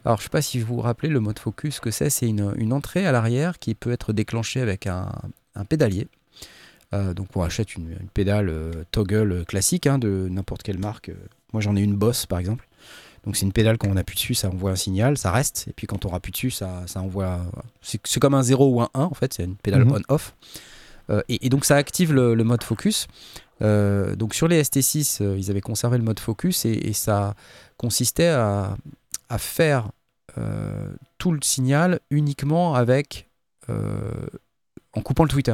Alors 0.06 0.20
je 0.20 0.24
sais 0.24 0.30
pas 0.30 0.42
si 0.42 0.60
vous 0.60 0.76
vous 0.76 0.82
rappelez 0.82 1.10
le 1.10 1.20
mode 1.20 1.40
focus 1.40 1.82
que 1.82 1.92
c'est. 1.92 2.10
C'est 2.10 2.30
une, 2.30 2.54
une 2.56 2.72
entrée 2.72 3.06
à 3.06 3.12
l'arrière 3.12 3.60
qui 3.60 3.76
peut 3.76 3.92
être 3.92 4.14
déclenchée 4.14 4.62
avec 4.62 4.88
un, 4.88 5.12
un 5.56 5.66
pédalier. 5.66 6.08
Donc 7.16 7.36
on 7.36 7.42
achète 7.42 7.74
une, 7.74 7.90
une 7.90 8.10
pédale 8.14 8.54
toggle 8.92 9.46
classique 9.46 9.88
hein, 9.88 9.98
de 9.98 10.28
n'importe 10.30 10.62
quelle 10.62 10.78
marque. 10.78 11.10
Moi 11.52 11.60
j'en 11.60 11.76
ai 11.76 11.82
une 11.82 11.96
Boss 11.96 12.28
par 12.28 12.38
exemple. 12.38 12.68
Donc 13.26 13.38
c'est 13.38 13.46
une 13.46 13.54
pédale 13.54 13.78
quand 13.78 13.88
on 13.88 13.96
appuie 13.98 14.16
dessus, 14.16 14.34
ça 14.34 14.50
envoie 14.50 14.72
un 14.72 14.76
signal, 14.76 15.18
ça 15.18 15.32
reste. 15.32 15.66
Et 15.70 15.74
puis 15.74 15.88
quand 15.88 16.06
on 16.06 16.10
rappuie 16.10 16.32
dessus, 16.32 16.52
ça, 16.52 16.84
ça 16.88 17.02
envoie. 17.02 17.40
C'est 17.82 18.20
comme 18.20 18.34
un 18.34 18.44
0 18.44 18.70
ou 18.70 18.82
un 18.82 18.90
1 18.94 19.04
en 19.04 19.14
fait, 19.14 19.34
c'est 19.34 19.44
une 19.46 19.56
pédale 19.56 19.86
Mhm. 19.86 20.02
on-off. 20.10 20.36
Euh, 21.10 21.22
et, 21.30 21.46
et 21.46 21.50
donc 21.50 21.66
ça 21.66 21.76
active 21.76 22.14
le, 22.14 22.36
le 22.36 22.44
mode 22.44 22.64
focus. 22.64 23.08
Euh, 23.62 24.16
donc 24.16 24.34
sur 24.34 24.48
les 24.48 24.62
ST6, 24.62 25.20
euh, 25.22 25.38
ils 25.38 25.50
avaient 25.52 25.62
conservé 25.62 25.98
le 25.98 26.04
mode 26.04 26.20
focus 26.20 26.66
et, 26.66 26.72
et 26.72 26.94
ça 26.94 27.36
consistait 27.78 28.28
à, 28.28 28.76
à 29.30 29.38
faire 29.38 29.90
tout 31.20 31.32
le 31.32 31.40
signal 31.44 32.00
uniquement 32.10 32.74
avec 32.74 33.30
en 33.70 35.02
coupant 35.02 35.24
le 35.24 35.30
Twitter. 35.30 35.54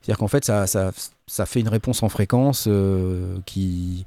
C'est-à-dire 0.00 0.18
qu'en 0.18 0.28
fait, 0.28 0.44
ça, 0.44 0.66
ça, 0.66 0.92
ça 1.26 1.46
fait 1.46 1.60
une 1.60 1.68
réponse 1.68 2.02
en 2.02 2.08
fréquence 2.08 2.64
euh, 2.68 3.38
qui, 3.44 4.06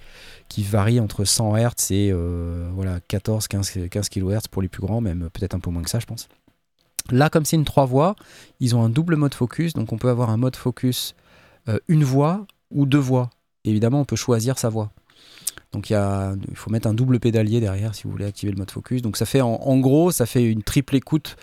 qui 0.49 0.63
varie 0.63 0.99
entre 0.99 1.23
100 1.23 1.55
Hz 1.55 1.91
et 1.91 2.11
euh, 2.11 2.67
voilà, 2.73 2.99
14, 3.07 3.47
15, 3.47 3.89
15 3.89 4.09
kHz 4.09 4.47
pour 4.49 4.61
les 4.61 4.67
plus 4.67 4.81
grands, 4.81 5.01
même 5.01 5.29
peut-être 5.31 5.53
un 5.53 5.59
peu 5.59 5.69
moins 5.69 5.83
que 5.83 5.89
ça, 5.89 5.99
je 5.99 6.05
pense. 6.05 6.27
Là, 7.11 7.29
comme 7.29 7.45
c'est 7.45 7.57
une 7.57 7.65
trois 7.65 7.85
voix, 7.85 8.15
ils 8.59 8.75
ont 8.75 8.83
un 8.83 8.89
double 8.89 9.17
mode 9.17 9.33
focus, 9.35 9.73
donc 9.73 9.93
on 9.93 9.97
peut 9.97 10.09
avoir 10.09 10.29
un 10.29 10.37
mode 10.37 10.55
focus 10.55 11.15
euh, 11.67 11.77
une 11.87 12.03
voix 12.03 12.47
ou 12.71 12.85
deux 12.85 12.97
voix. 12.97 13.29
Évidemment, 13.65 14.01
on 14.01 14.05
peut 14.05 14.15
choisir 14.15 14.57
sa 14.57 14.69
voix. 14.69 14.91
Donc 15.73 15.89
il, 15.89 15.95
faut 16.55 16.69
mettre 16.69 16.87
un 16.87 16.93
double 16.93 17.19
pédalier 17.19 17.59
derrière 17.59 17.95
si 17.95 18.03
vous 18.03 18.11
voulez 18.11 18.25
activer 18.25 18.51
le 18.51 18.57
mode 18.57 18.69
focus. 18.69 19.01
Donc 19.01 19.17
ça 19.17 19.25
fait 19.25 19.41
en 19.41 19.77
gros, 19.79 20.11
ça 20.11 20.25
fait 20.25 20.43
une 20.43 20.61
triple 20.61 20.95
écoute 20.95 21.35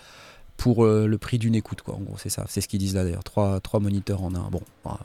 pour 0.61 0.85
euh, 0.85 1.07
le 1.07 1.17
prix 1.17 1.39
d'une 1.39 1.55
écoute. 1.55 1.81
Quoi. 1.81 1.95
En 1.95 2.01
gros, 2.01 2.19
c'est 2.19 2.29
ça. 2.29 2.45
C'est 2.47 2.61
ce 2.61 2.69
qu'ils 2.69 2.81
disent 2.81 2.95
là 2.95 3.03
d'ailleurs. 3.03 3.25
Trois, 3.25 3.61
trois 3.61 3.81
moniteurs 3.81 4.23
en 4.23 4.35
un. 4.35 4.51
Bon, 4.51 4.61
bah, 4.85 5.01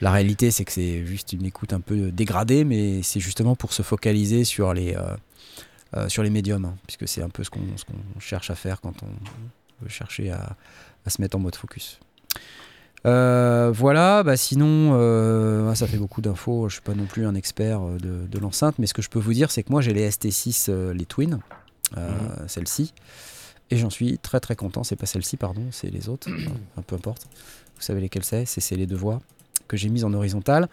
la 0.00 0.10
réalité, 0.10 0.50
c'est 0.50 0.64
que 0.64 0.72
c'est 0.72 1.04
juste 1.04 1.34
une 1.34 1.44
écoute 1.44 1.74
un 1.74 1.80
peu 1.80 2.10
dégradée, 2.10 2.64
mais 2.64 3.02
c'est 3.02 3.20
justement 3.20 3.54
pour 3.56 3.74
se 3.74 3.82
focaliser 3.82 4.44
sur 4.44 4.72
les, 4.72 4.94
euh, 4.94 5.14
euh, 5.96 6.08
sur 6.08 6.22
les 6.22 6.30
médiums, 6.30 6.64
hein, 6.64 6.74
puisque 6.86 7.06
c'est 7.06 7.20
un 7.20 7.28
peu 7.28 7.44
ce 7.44 7.50
qu'on 7.50 7.60
qu'on 7.60 8.20
cherche 8.20 8.50
à 8.50 8.54
faire 8.54 8.80
quand 8.80 8.94
on 9.02 9.82
veut 9.82 9.90
chercher 9.90 10.30
à, 10.30 10.56
à 11.04 11.10
se 11.10 11.20
mettre 11.20 11.36
en 11.36 11.40
mode 11.40 11.56
focus. 11.56 12.00
Euh, 13.06 13.70
voilà, 13.74 14.22
bah 14.22 14.38
sinon, 14.38 14.92
euh, 14.94 15.70
ah, 15.70 15.74
ça 15.74 15.86
fait 15.86 15.98
beaucoup 15.98 16.22
d'infos. 16.22 16.70
Je 16.70 16.74
suis 16.74 16.82
pas 16.82 16.94
non 16.94 17.04
plus 17.04 17.26
un 17.26 17.34
expert 17.34 17.82
de, 17.82 18.26
de 18.26 18.38
l'enceinte, 18.38 18.78
mais 18.78 18.86
ce 18.86 18.94
que 18.94 19.02
je 19.02 19.10
peux 19.10 19.18
vous 19.18 19.34
dire, 19.34 19.50
c'est 19.50 19.62
que 19.62 19.70
moi 19.70 19.82
j'ai 19.82 19.92
les 19.92 20.08
ST6, 20.08 20.66
euh, 20.70 20.94
les 20.94 21.04
Twin, 21.04 21.40
euh, 21.96 22.08
celle-ci, 22.46 22.94
et 23.70 23.76
j'en 23.76 23.90
suis 23.90 24.18
très 24.18 24.40
très 24.40 24.56
content. 24.56 24.82
C'est 24.84 24.96
pas 24.96 25.06
celle-ci, 25.06 25.36
pardon, 25.36 25.62
c'est 25.70 25.90
les 25.90 26.08
autres, 26.08 26.28
enfin, 26.74 26.82
peu 26.86 26.96
importe. 26.96 27.26
Vous 27.76 27.82
savez 27.82 28.00
lesquelles 28.00 28.24
c'est 28.24 28.44
C'est 28.44 28.60
c'est 28.60 28.76
les 28.76 28.86
deux 28.86 28.96
voies 28.96 29.20
que 29.68 29.76
j'ai 29.76 29.88
mises 29.88 30.04
en 30.04 30.12
horizontale. 30.12 30.68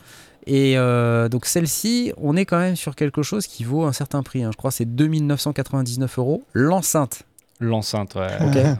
Et 0.48 0.78
euh, 0.78 1.30
donc 1.30 1.45
celle-ci, 1.45 2.14
on 2.18 2.36
est 2.36 2.45
quand 2.45 2.58
même 2.58 2.76
sur 2.76 2.95
quelque 2.95 3.22
chose 3.22 3.45
qui 3.48 3.64
vaut 3.64 3.84
un 3.86 3.91
certain 3.93 4.24
prix. 4.24 4.43
hein. 4.43 4.50
Je 4.52 4.58
crois 4.58 4.72
que 4.72 4.78
c'est 4.78 4.86
2999 4.86 6.17
euros 6.20 6.43
l'enceinte. 6.54 7.24
L'enceinte, 7.59 8.16
ouais. 8.16 8.76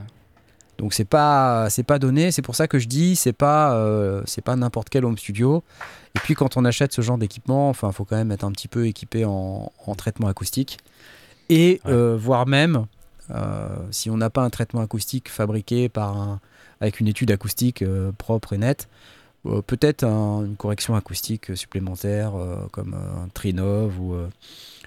Donc 0.78 0.94
c'est 0.94 1.06
pas 1.06 1.70
c'est 1.72 1.84
pas 1.84 1.98
donné, 2.00 2.32
c'est 2.32 2.44
pour 2.44 2.56
ça 2.56 2.68
que 2.68 2.78
je 2.78 2.88
dis 2.88 3.16
c'est 3.16 3.34
pas 3.34 3.74
euh, 3.76 4.22
c'est 4.26 4.44
pas 4.44 4.56
n'importe 4.56 4.90
quel 4.90 5.06
home 5.06 5.18
studio. 5.18 5.64
Et 6.16 6.20
puis 6.20 6.36
quand 6.36 6.56
on 6.56 6.66
achète 6.66 6.94
ce 6.94 7.02
genre 7.02 7.18
d'équipement, 7.18 7.70
enfin 7.70 7.91
faut 7.91 8.06
quand 8.06 8.16
même 8.16 8.32
être 8.32 8.44
un 8.44 8.52
petit 8.52 8.68
peu 8.68 8.86
équipé 8.88 9.26
en, 9.26 9.72
en 9.86 9.96
traitement 9.96 10.28
acoustique 10.28 10.78
et 11.50 11.82
Ouais. 11.86 11.91
euh, 11.91 12.16
voire 12.20 12.46
même 12.48 12.76
euh, 12.76 12.82
si 13.91 14.10
on 14.10 14.18
n'a 14.18 14.30
pas 14.30 14.44
un 14.44 14.49
traitement 14.49 14.82
acoustique 14.82 15.30
fabriqué 15.30 15.90
par 15.90 16.40
avec 16.80 16.99
une 16.99 17.08
étude 17.08 17.32
acoustique 17.32 17.82
euh, 17.82 18.12
propre 18.12 18.54
et 18.54 18.58
nette, 18.60 18.88
euh, 19.48 19.62
peut-être 19.62 20.04
un- 20.04 20.45
une 20.45 20.56
correction 20.56 20.95
acoustique 20.95 21.56
supplémentaire 21.58 22.36
euh, 22.36 22.68
comme 22.72 22.94
euh, 22.94 23.24
un 23.24 23.28
Trinov 23.30 23.99
ou 23.99 24.14
euh, 24.14 24.28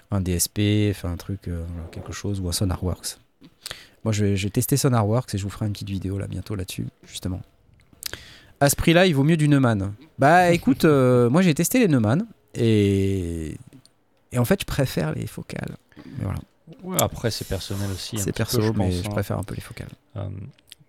un 0.09 0.21
DSP, 0.21 0.89
enfin 0.91 1.11
un 1.11 1.17
truc 1.17 1.47
euh, 1.47 1.63
quelque 1.91 2.13
chose 2.13 2.39
ou 2.39 2.47
un 2.47 2.53
SonarWorks. 2.53 3.17
Moi, 4.03 4.13
j'ai 4.13 4.49
testé 4.49 4.77
SonarWorks 4.77 5.35
et 5.35 5.37
je 5.37 5.43
vous 5.43 5.49
ferai 5.49 5.67
une 5.67 5.73
petite 5.73 5.89
vidéo 5.89 6.17
là 6.17 6.25
bientôt 6.27 6.55
là-dessus, 6.55 6.87
justement. 7.05 7.41
À 8.59 8.69
ce 8.69 8.75
prix-là, 8.75 9.05
il 9.05 9.13
vaut 9.13 9.23
mieux 9.23 9.37
du 9.37 9.47
Neumann. 9.47 9.93
Bah 10.17 10.51
écoute, 10.51 10.85
euh, 10.85 11.29
moi 11.31 11.41
j'ai 11.41 11.53
testé 11.53 11.79
les 11.79 11.87
Neumann 11.87 12.25
et... 12.55 13.57
et 14.31 14.39
en 14.39 14.45
fait, 14.45 14.61
je 14.61 14.65
préfère 14.65 15.13
les 15.13 15.27
focales. 15.27 15.75
Voilà. 16.19 16.39
Ouais, 16.83 17.01
après, 17.01 17.31
c'est 17.31 17.47
personnel 17.47 17.89
aussi. 17.91 18.17
C'est 18.17 18.31
perso, 18.35 18.57
peu, 18.57 18.63
je 18.63 18.71
mais 18.71 18.89
pense, 18.89 18.93
je 18.93 19.07
hein. 19.07 19.11
préfère 19.11 19.37
un 19.37 19.43
peu 19.43 19.55
les 19.55 19.61
focales. 19.61 19.89
Euh, 20.17 20.27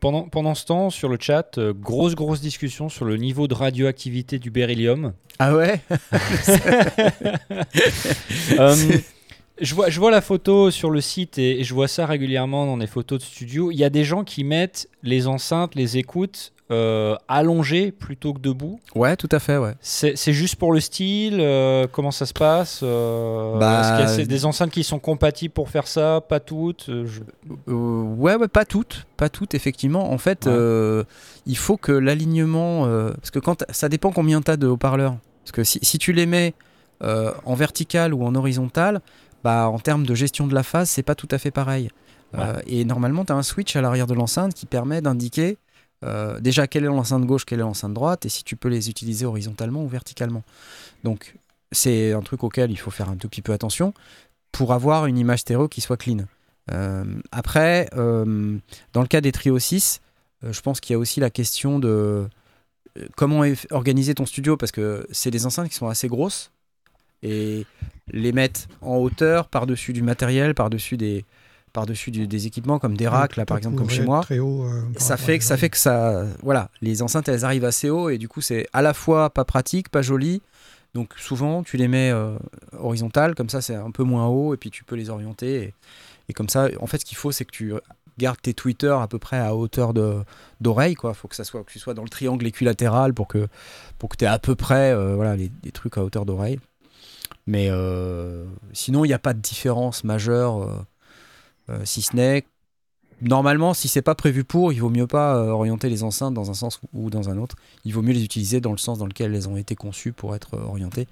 pendant, 0.00 0.28
pendant 0.28 0.54
ce 0.54 0.64
temps, 0.64 0.90
sur 0.90 1.08
le 1.08 1.16
chat, 1.20 1.58
euh, 1.58 1.72
grosse, 1.72 2.14
grosse 2.14 2.40
discussion 2.40 2.88
sur 2.88 3.04
le 3.04 3.16
niveau 3.16 3.46
de 3.46 3.54
radioactivité 3.54 4.38
du 4.38 4.50
beryllium. 4.50 5.12
Ah 5.38 5.54
ouais? 5.54 5.80
Euh, 8.58 8.74
je, 9.60 9.74
vois, 9.74 9.88
je 9.88 9.98
vois 9.98 10.10
la 10.10 10.20
photo 10.20 10.70
sur 10.70 10.90
le 10.90 11.00
site 11.00 11.38
et, 11.38 11.60
et 11.60 11.64
je 11.64 11.72
vois 11.74 11.88
ça 11.88 12.06
régulièrement 12.06 12.66
dans 12.66 12.76
des 12.76 12.86
photos 12.86 13.20
de 13.20 13.24
studio. 13.24 13.70
Il 13.70 13.76
y 13.76 13.84
a 13.84 13.90
des 13.90 14.04
gens 14.04 14.24
qui 14.24 14.44
mettent 14.44 14.88
les 15.02 15.26
enceintes, 15.26 15.74
les 15.74 15.98
écoutes 15.98 16.52
euh, 16.72 17.14
allongées 17.28 17.92
plutôt 17.92 18.32
que 18.32 18.40
debout. 18.40 18.80
Ouais, 18.94 19.16
tout 19.16 19.28
à 19.30 19.38
fait, 19.38 19.58
ouais. 19.58 19.74
C'est 19.80 20.16
c'est 20.16 20.32
juste 20.32 20.56
pour 20.56 20.72
le 20.72 20.80
style 20.80 21.38
euh, 21.40 21.86
Comment 21.92 22.10
ça 22.10 22.26
se 22.26 22.32
passe 22.32 22.80
euh, 22.82 23.58
Bah, 23.58 23.80
Est-ce 23.80 23.90
qu'il 23.90 24.00
y 24.00 24.02
a 24.04 24.08
c'est 24.08 24.26
des 24.26 24.44
enceintes 24.44 24.70
qui 24.70 24.82
sont 24.82 24.98
compatibles 24.98 25.52
pour 25.54 25.68
faire 25.68 25.86
ça 25.86 26.20
Pas 26.26 26.40
toutes 26.40 26.88
euh, 26.88 27.06
je- 27.06 27.72
ouais, 27.72 28.34
ouais, 28.36 28.48
pas 28.48 28.64
toutes, 28.64 29.06
pas 29.16 29.28
toutes, 29.28 29.54
effectivement. 29.54 30.12
En 30.12 30.18
fait, 30.18 30.46
Ouais. 30.46 31.04
il 31.46 31.56
faut 31.56 31.76
que 31.76 31.92
l'alignement, 31.92 32.86
parce 33.16 33.30
que 33.30 33.38
quand 33.38 33.64
ça 33.70 33.88
dépend 33.88 34.10
combien 34.10 34.40
t'as 34.42 34.56
de 34.56 34.66
haut-parleurs. 34.66 35.16
Parce 35.44 35.52
que 35.52 35.64
si, 35.64 35.78
si 35.82 35.98
tu 35.98 36.12
les 36.12 36.26
mets 36.26 36.54
en 37.00 37.54
vertical 37.54 38.14
ou 38.14 38.24
en 38.24 38.34
horizontal, 38.34 39.00
bah 39.44 39.68
en 39.68 39.78
termes 39.80 40.06
de 40.06 40.14
gestion 40.14 40.46
de 40.46 40.54
la 40.54 40.62
phase, 40.62 40.88
c'est 40.88 41.02
pas 41.02 41.14
tout 41.16 41.28
à 41.30 41.38
fait 41.38 41.50
pareil. 41.50 41.90
Et 42.66 42.84
normalement, 42.84 43.24
tu 43.26 43.32
as 43.32 43.36
un 43.36 43.42
switch 43.42 43.76
à 43.76 43.80
l'arrière 43.82 44.06
de 44.06 44.14
l'enceinte 44.14 44.54
qui 44.54 44.64
permet 44.66 45.00
d'indiquer 45.02 45.58
euh, 46.04 46.40
déjà 46.40 46.66
quelle 46.66 46.84
est 46.84 46.88
l'enceinte 46.88 47.24
gauche, 47.24 47.44
quelle 47.44 47.60
est 47.60 47.62
l'enceinte 47.62 47.94
droite, 47.94 48.26
et 48.26 48.28
si 48.28 48.44
tu 48.44 48.56
peux 48.56 48.68
les 48.68 48.90
utiliser 48.90 49.26
horizontalement 49.26 49.82
ou 49.82 49.88
verticalement. 49.88 50.42
Donc, 51.04 51.34
c'est 51.72 52.12
un 52.12 52.20
truc 52.20 52.44
auquel 52.44 52.70
il 52.70 52.76
faut 52.76 52.90
faire 52.90 53.08
un 53.08 53.16
tout 53.16 53.28
petit 53.28 53.42
peu 53.42 53.52
attention 53.52 53.94
pour 54.52 54.72
avoir 54.72 55.06
une 55.06 55.18
image 55.18 55.40
stéréo 55.40 55.68
qui 55.68 55.80
soit 55.80 55.96
clean. 55.96 56.26
Euh, 56.70 57.04
après, 57.32 57.88
euh, 57.96 58.58
dans 58.92 59.00
le 59.00 59.08
cas 59.08 59.20
des 59.20 59.32
Trio 59.32 59.58
6, 59.58 60.00
euh, 60.44 60.52
je 60.52 60.60
pense 60.60 60.80
qu'il 60.80 60.94
y 60.94 60.96
a 60.96 60.98
aussi 60.98 61.18
la 61.20 61.30
question 61.30 61.78
de 61.78 62.28
comment 63.16 63.42
organiser 63.70 64.14
ton 64.14 64.26
studio 64.26 64.58
parce 64.58 64.70
que 64.70 65.06
c'est 65.10 65.30
des 65.30 65.46
enceintes 65.46 65.70
qui 65.70 65.74
sont 65.74 65.88
assez 65.88 66.08
grosses 66.08 66.52
et 67.22 67.64
les 68.08 68.32
mettre 68.32 68.68
en 68.82 68.96
hauteur 68.96 69.48
par-dessus 69.48 69.94
du 69.94 70.02
matériel, 70.02 70.54
par-dessus 70.54 70.98
des 70.98 71.24
par-dessus 71.72 72.10
des 72.10 72.46
équipements 72.46 72.78
comme 72.78 72.96
des 72.96 73.08
racks 73.08 73.36
là 73.36 73.46
par 73.46 73.56
exemple 73.56 73.76
comme 73.76 73.90
chez 73.90 74.04
moi. 74.04 74.20
Très 74.20 74.38
haut, 74.38 74.64
euh, 74.64 74.82
ça 74.96 75.16
fait 75.16 75.38
que 75.38 75.44
ça 75.44 75.56
fait 75.56 75.70
que 75.70 75.78
ça 75.78 76.26
voilà 76.42 76.70
les 76.80 77.02
enceintes 77.02 77.28
elles 77.28 77.44
arrivent 77.44 77.64
assez 77.64 77.90
haut 77.90 78.10
et 78.10 78.18
du 78.18 78.28
coup 78.28 78.40
c'est 78.40 78.66
à 78.72 78.82
la 78.82 78.94
fois 78.94 79.30
pas 79.30 79.44
pratique 79.44 79.88
pas 79.88 80.02
joli. 80.02 80.42
Donc 80.94 81.14
souvent 81.16 81.62
tu 81.62 81.78
les 81.78 81.88
mets 81.88 82.10
euh, 82.10 82.36
horizontales 82.78 83.34
comme 83.34 83.48
ça 83.48 83.62
c'est 83.62 83.74
un 83.74 83.90
peu 83.90 84.02
moins 84.04 84.26
haut 84.26 84.52
et 84.52 84.58
puis 84.58 84.70
tu 84.70 84.84
peux 84.84 84.96
les 84.96 85.08
orienter 85.08 85.62
et, 85.62 85.74
et 86.28 86.32
comme 86.34 86.50
ça 86.50 86.68
en 86.80 86.86
fait 86.86 86.98
ce 86.98 87.04
qu'il 87.06 87.16
faut 87.16 87.32
c'est 87.32 87.46
que 87.46 87.50
tu 87.50 87.72
gardes 88.18 88.42
tes 88.42 88.52
tweeters 88.52 89.00
à 89.00 89.08
peu 89.08 89.18
près 89.18 89.38
à 89.38 89.54
hauteur 89.56 89.94
de 89.94 90.22
d'oreille 90.60 90.94
quoi. 90.94 91.14
Faut 91.14 91.28
que 91.28 91.34
ça 91.34 91.44
soit 91.44 91.64
que 91.64 91.72
tu 91.72 91.78
sois 91.78 91.94
dans 91.94 92.02
le 92.02 92.10
triangle 92.10 92.46
équilatéral 92.46 93.14
pour 93.14 93.26
que 93.26 93.48
pour 93.98 94.10
que 94.10 94.18
tu 94.18 94.24
aies 94.24 94.28
à 94.28 94.38
peu 94.38 94.54
près 94.54 94.92
euh, 94.92 95.14
voilà 95.14 95.34
les, 95.34 95.50
les 95.64 95.72
trucs 95.72 95.96
à 95.96 96.04
hauteur 96.04 96.26
d'oreille. 96.26 96.60
Mais 97.46 97.68
euh, 97.70 98.44
sinon 98.74 99.06
il 99.06 99.08
n'y 99.08 99.14
a 99.14 99.18
pas 99.18 99.32
de 99.32 99.40
différence 99.40 100.04
majeure 100.04 100.84
si 101.84 102.02
ce 102.02 102.16
n'est 102.16 102.44
normalement, 103.22 103.72
si 103.72 103.88
c'est 103.88 104.02
pas 104.02 104.14
prévu 104.14 104.44
pour, 104.44 104.72
il 104.72 104.80
vaut 104.80 104.90
mieux 104.90 105.06
pas 105.06 105.36
euh, 105.36 105.48
orienter 105.48 105.88
les 105.88 106.02
enceintes 106.02 106.34
dans 106.34 106.50
un 106.50 106.54
sens 106.54 106.80
ou 106.92 107.08
dans 107.08 107.30
un 107.30 107.38
autre. 107.38 107.56
Il 107.84 107.94
vaut 107.94 108.02
mieux 108.02 108.12
les 108.12 108.24
utiliser 108.24 108.60
dans 108.60 108.72
le 108.72 108.78
sens 108.78 108.98
dans 108.98 109.06
lequel 109.06 109.34
elles 109.34 109.48
ont 109.48 109.56
été 109.56 109.74
conçues 109.74 110.12
pour 110.12 110.34
être 110.34 110.54
euh, 110.54 110.64
orientées. 110.64 111.06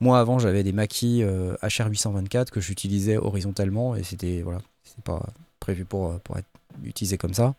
Moi, 0.00 0.18
avant, 0.18 0.38
j'avais 0.38 0.62
des 0.62 0.72
maquis 0.72 1.22
euh, 1.22 1.56
HR824 1.62 2.50
que 2.50 2.60
j'utilisais 2.60 3.16
horizontalement 3.16 3.96
et 3.96 4.02
c'était 4.02 4.42
voilà, 4.42 4.60
c'était 4.82 5.02
pas 5.02 5.22
prévu 5.58 5.84
pour, 5.84 6.08
euh, 6.12 6.18
pour 6.22 6.38
être 6.38 6.48
utilisé 6.84 7.18
comme 7.18 7.34
ça. 7.34 7.54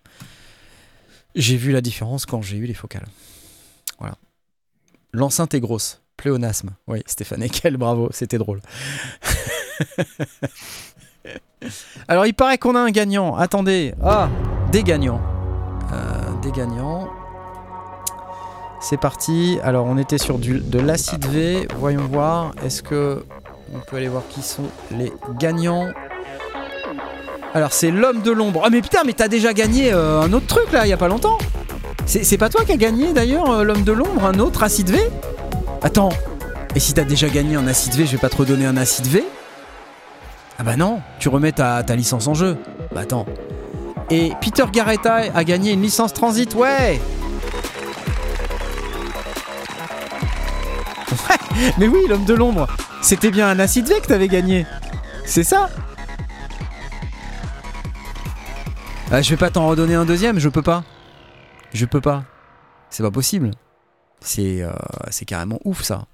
J'ai 1.36 1.58
vu 1.58 1.72
la 1.72 1.82
différence 1.82 2.26
quand 2.26 2.42
j'ai 2.42 2.58
eu 2.58 2.66
les 2.66 2.74
focales. 2.74 3.08
Voilà. 4.00 4.16
L'enceinte 5.14 5.54
est 5.54 5.60
grosse. 5.60 6.02
Pléonasme. 6.18 6.72
Oui, 6.88 7.02
Stéphane 7.06 7.42
Ekel, 7.44 7.78
bravo, 7.78 8.10
c'était 8.12 8.38
drôle. 8.38 8.62
Alors, 12.08 12.26
il 12.26 12.34
paraît 12.34 12.58
qu'on 12.58 12.76
a 12.76 12.80
un 12.80 12.92
gagnant. 12.92 13.36
Attendez. 13.36 13.94
Ah, 14.04 14.30
des 14.72 14.84
gagnants. 14.84 15.22
Euh, 15.94 15.96
des 16.42 16.52
gagnants. 16.52 17.08
C'est 18.80 19.00
parti. 19.00 19.60
Alors, 19.64 19.86
on 19.86 19.98
était 19.98 20.18
sur 20.18 20.40
du, 20.40 20.60
de 20.60 20.80
l'acide 20.80 21.26
V. 21.28 21.68
Voyons 21.78 22.08
voir. 22.12 22.52
Est-ce 22.66 22.82
que 22.82 23.24
on 23.74 23.80
peut 23.80 23.98
aller 23.98 24.08
voir 24.08 24.24
qui 24.30 24.42
sont 24.42 24.66
les 24.92 25.14
gagnants? 25.38 25.90
Alors, 27.54 27.74
c'est 27.74 27.92
l'homme 27.92 28.22
de 28.22 28.32
l'ombre. 28.32 28.62
Ah, 28.66 28.70
mais 28.70 28.82
putain, 28.82 29.02
mais 29.06 29.14
t'as 29.14 29.28
déjà 29.28 29.54
gagné 29.54 29.94
euh, 29.94 30.22
un 30.22 30.34
autre 30.34 30.48
truc 30.48 30.72
là, 30.72 30.86
il 30.86 30.90
y 30.90 30.94
a 30.94 30.98
pas 30.98 31.10
longtemps. 31.10 31.38
C'est 32.06 32.24
c'est 32.24 32.38
pas 32.38 32.50
toi 32.50 32.66
qui 32.66 32.72
as 32.72 32.78
gagné 32.78 33.14
d'ailleurs, 33.14 33.50
euh, 33.52 33.64
l'homme 33.64 33.84
de 33.84 33.92
l'ombre, 33.92 34.26
un 34.26 34.40
autre 34.40 34.64
acide 34.64 34.90
V? 34.90 35.00
Attends. 35.82 36.10
Et 36.76 36.80
si 36.80 36.94
t'as 36.94 37.04
déjà 37.04 37.30
gagné 37.30 37.56
un 37.56 37.68
acide 37.68 37.94
V, 37.94 38.06
je 38.06 38.14
vais 38.14 38.18
pas 38.18 38.30
te 38.30 38.38
redonner 38.38 38.66
un 38.66 38.78
acide 38.78 39.08
V? 39.08 39.24
Ah 40.58 40.64
bah 40.64 40.76
non, 40.76 41.02
tu 41.20 41.30
remets 41.30 41.52
ta, 41.52 41.84
ta 41.84 41.96
licence 41.96 42.28
en 42.28 42.34
jeu. 42.34 42.58
Bah 42.94 43.02
attends. 43.02 43.26
Et 44.10 44.34
Peter 44.42 44.66
Garretta 44.72 45.16
a 45.34 45.44
gagné 45.44 45.72
une 45.72 45.82
licence 45.82 46.14
transit, 46.14 46.54
ouais 46.56 47.00
mais 51.78 51.88
oui, 51.88 52.00
l'homme 52.08 52.26
de 52.26 52.34
l'ombre. 52.34 52.68
C'était 53.02 53.32
bien 53.32 53.50
un 53.50 53.60
acide 53.60 53.88
V 53.88 54.00
que 54.02 54.08
t'avais 54.08 54.28
gagné. 54.28 54.66
C'est 55.26 55.44
ça 55.44 55.70
ah, 59.12 59.22
Je 59.22 59.30
vais 59.30 59.38
pas 59.38 59.50
t'en 59.50 59.68
redonner 59.68 59.96
un 59.96 60.06
deuxième, 60.06 60.40
je 60.40 60.50
peux 60.50 60.62
pas. 60.62 60.84
Je 61.74 61.86
peux 61.86 62.02
pas. 62.02 62.24
C'est 62.90 63.04
pas 63.04 63.12
possible. 63.12 63.52
C'est 64.20 64.62
euh, 64.62 64.72
carrément 65.26 65.60
ouf 65.66 65.84
ça. 65.84 66.06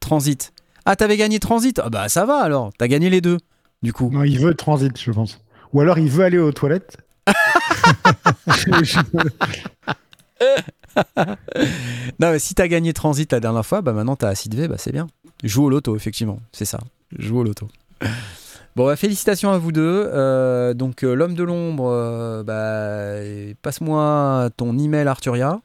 Transit. 0.00 0.52
Ah, 0.84 0.96
t'avais 0.96 1.16
gagné 1.16 1.38
Transit? 1.38 1.80
Ah 1.82 1.90
bah 1.90 2.08
ça 2.08 2.24
va 2.24 2.38
alors, 2.38 2.70
t'as 2.78 2.86
gagné 2.86 3.10
les 3.10 3.20
deux, 3.20 3.38
du 3.82 3.92
coup. 3.92 4.10
Non, 4.12 4.24
il 4.24 4.38
veut 4.38 4.54
transit, 4.54 4.98
je 4.98 5.10
pense. 5.10 5.40
Ou 5.72 5.80
alors 5.80 5.98
il 5.98 6.08
veut 6.08 6.24
aller 6.24 6.38
aux 6.38 6.52
toilettes. 6.52 6.96
Non, 12.18 12.30
mais 12.30 12.38
si 12.38 12.54
t'as 12.54 12.68
gagné 12.68 12.94
Transit 12.94 13.30
la 13.30 13.40
dernière 13.40 13.66
fois, 13.66 13.82
bah 13.82 13.92
maintenant 13.92 14.16
t'as 14.16 14.28
Acid 14.28 14.54
V, 14.54 14.66
bah 14.66 14.76
c'est 14.78 14.92
bien. 14.92 15.06
Joue 15.44 15.64
au 15.64 15.70
loto, 15.70 15.94
effectivement, 15.94 16.40
c'est 16.52 16.64
ça. 16.64 16.78
Joue 17.18 17.40
au 17.40 17.42
loto. 17.42 17.68
Bon, 18.76 18.86
bah, 18.86 18.96
félicitations 18.96 19.50
à 19.52 19.58
vous 19.58 19.72
deux. 19.72 20.06
Euh, 20.12 20.74
donc, 20.74 21.02
euh, 21.02 21.14
l'homme 21.14 21.34
de 21.34 21.42
l'ombre, 21.42 21.88
euh, 21.90 22.42
bah, 22.42 23.54
passe-moi 23.62 24.50
ton 24.56 24.76
email 24.78 25.08
Arturia. 25.08 25.60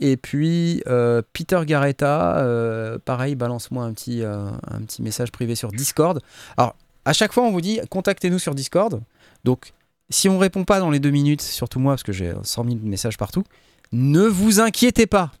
Et 0.00 0.16
puis, 0.16 0.82
euh, 0.86 1.22
Peter 1.32 1.60
Garretta, 1.64 2.38
euh, 2.38 2.98
pareil, 3.04 3.34
balance-moi 3.36 3.84
un 3.84 3.92
petit, 3.92 4.22
euh, 4.22 4.46
un 4.70 4.80
petit 4.80 5.02
message 5.02 5.32
privé 5.32 5.54
sur 5.54 5.70
Discord. 5.70 6.20
Alors, 6.56 6.74
à 7.04 7.12
chaque 7.12 7.32
fois, 7.32 7.44
on 7.44 7.50
vous 7.50 7.60
dit 7.60 7.80
contactez-nous 7.90 8.38
sur 8.38 8.54
Discord. 8.54 9.02
Donc, 9.44 9.72
si 10.10 10.28
on 10.28 10.38
répond 10.38 10.64
pas 10.64 10.80
dans 10.80 10.90
les 10.90 11.00
deux 11.00 11.10
minutes, 11.10 11.42
surtout 11.42 11.80
moi, 11.80 11.92
parce 11.92 12.02
que 12.02 12.12
j'ai 12.12 12.32
100 12.42 12.64
000 12.64 12.76
messages 12.82 13.18
partout, 13.18 13.44
ne 13.92 14.22
vous 14.22 14.60
inquiétez 14.60 15.06
pas. 15.06 15.32